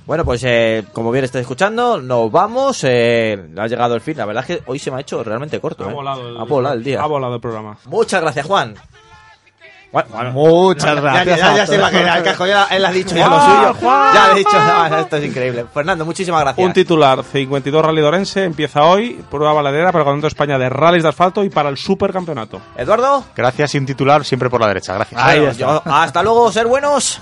Bueno, 0.08 0.24
pues 0.24 0.42
eh, 0.46 0.86
como 0.94 1.12
bien 1.12 1.26
estáis 1.26 1.42
escuchando, 1.42 2.00
nos 2.02 2.32
vamos. 2.32 2.82
eh, 2.86 3.38
ha 3.58 3.68
llegado 3.68 3.94
el 3.94 4.00
fin. 4.02 4.16
La 4.18 4.26
verdad 4.26 4.46
es 4.48 4.58
que 4.58 4.64
hoy 4.66 4.80
se 4.80 4.90
me 4.90 4.98
ha 4.98 5.02
hecho 5.02 5.22
realmente 5.22 5.60
corto. 5.60 5.86
ha 5.86 5.92
¿eh? 5.92 5.94
volado 5.94 6.30
el, 6.30 6.38
Ha 6.38 6.44
volado 6.46 6.76
el 6.76 6.84
día. 6.84 7.02
Ha 7.02 7.06
volado 7.06 7.36
el 7.36 7.42
programa. 7.42 7.78
Muchas 7.86 8.22
gracias, 8.22 8.46
Juan. 8.46 8.74
Muchas 10.32 10.96
gracias. 11.02 11.26
Ya, 11.26 11.38
ya, 11.38 11.54
a 11.54 11.58
ya 11.58 11.68
se 11.68 11.78
va 11.78 11.88
a 11.88 11.92
quedar 11.92 12.18
el 12.18 12.24
cajo, 12.24 12.46
ya 12.46 12.66
él 12.72 12.86
ha 12.86 12.92
dicho 12.92 13.16
ya 13.16 13.28
lo 13.28 13.40
suyo. 13.42 13.74
Juan, 13.82 14.14
ya 14.14 14.28
le 14.28 14.34
he 14.34 14.38
dicho, 14.38 14.52
no, 14.60 14.98
esto 14.98 15.18
es 15.18 15.26
increíble. 15.26 15.66
Fernando, 15.74 16.06
muchísimas 16.06 16.42
gracias. 16.42 16.66
Un 16.68 16.74
titular, 16.74 17.24
52 17.24 17.86
Rally 17.86 18.02
Dorense, 18.02 18.44
empieza 18.44 18.84
hoy, 18.84 19.24
prueba 19.30 19.54
valedera 19.54 19.92
para 19.92 20.04
el 20.04 20.06
Campeonato 20.06 20.28
de 20.28 20.28
España 20.28 20.58
de 20.60 20.70
rallies 20.70 21.04
de 21.04 21.10
asfalto 21.10 21.44
y 21.44 21.50
para 21.50 21.70
el 21.70 21.78
Supercampeonato. 21.78 22.62
Eduardo. 22.76 23.24
Gracias 23.36 23.76
y 23.76 23.78
un 23.78 23.86
titular 23.86 24.24
siempre 24.26 24.50
por 24.50 24.60
la 24.62 24.68
derecha. 24.68 24.94
Gracias. 24.94 25.24
Bueno, 25.24 25.52
yo- 25.54 25.82
hasta 25.86 26.22
luego, 26.22 26.52
ser 26.52 26.68
buenos. 26.68 27.22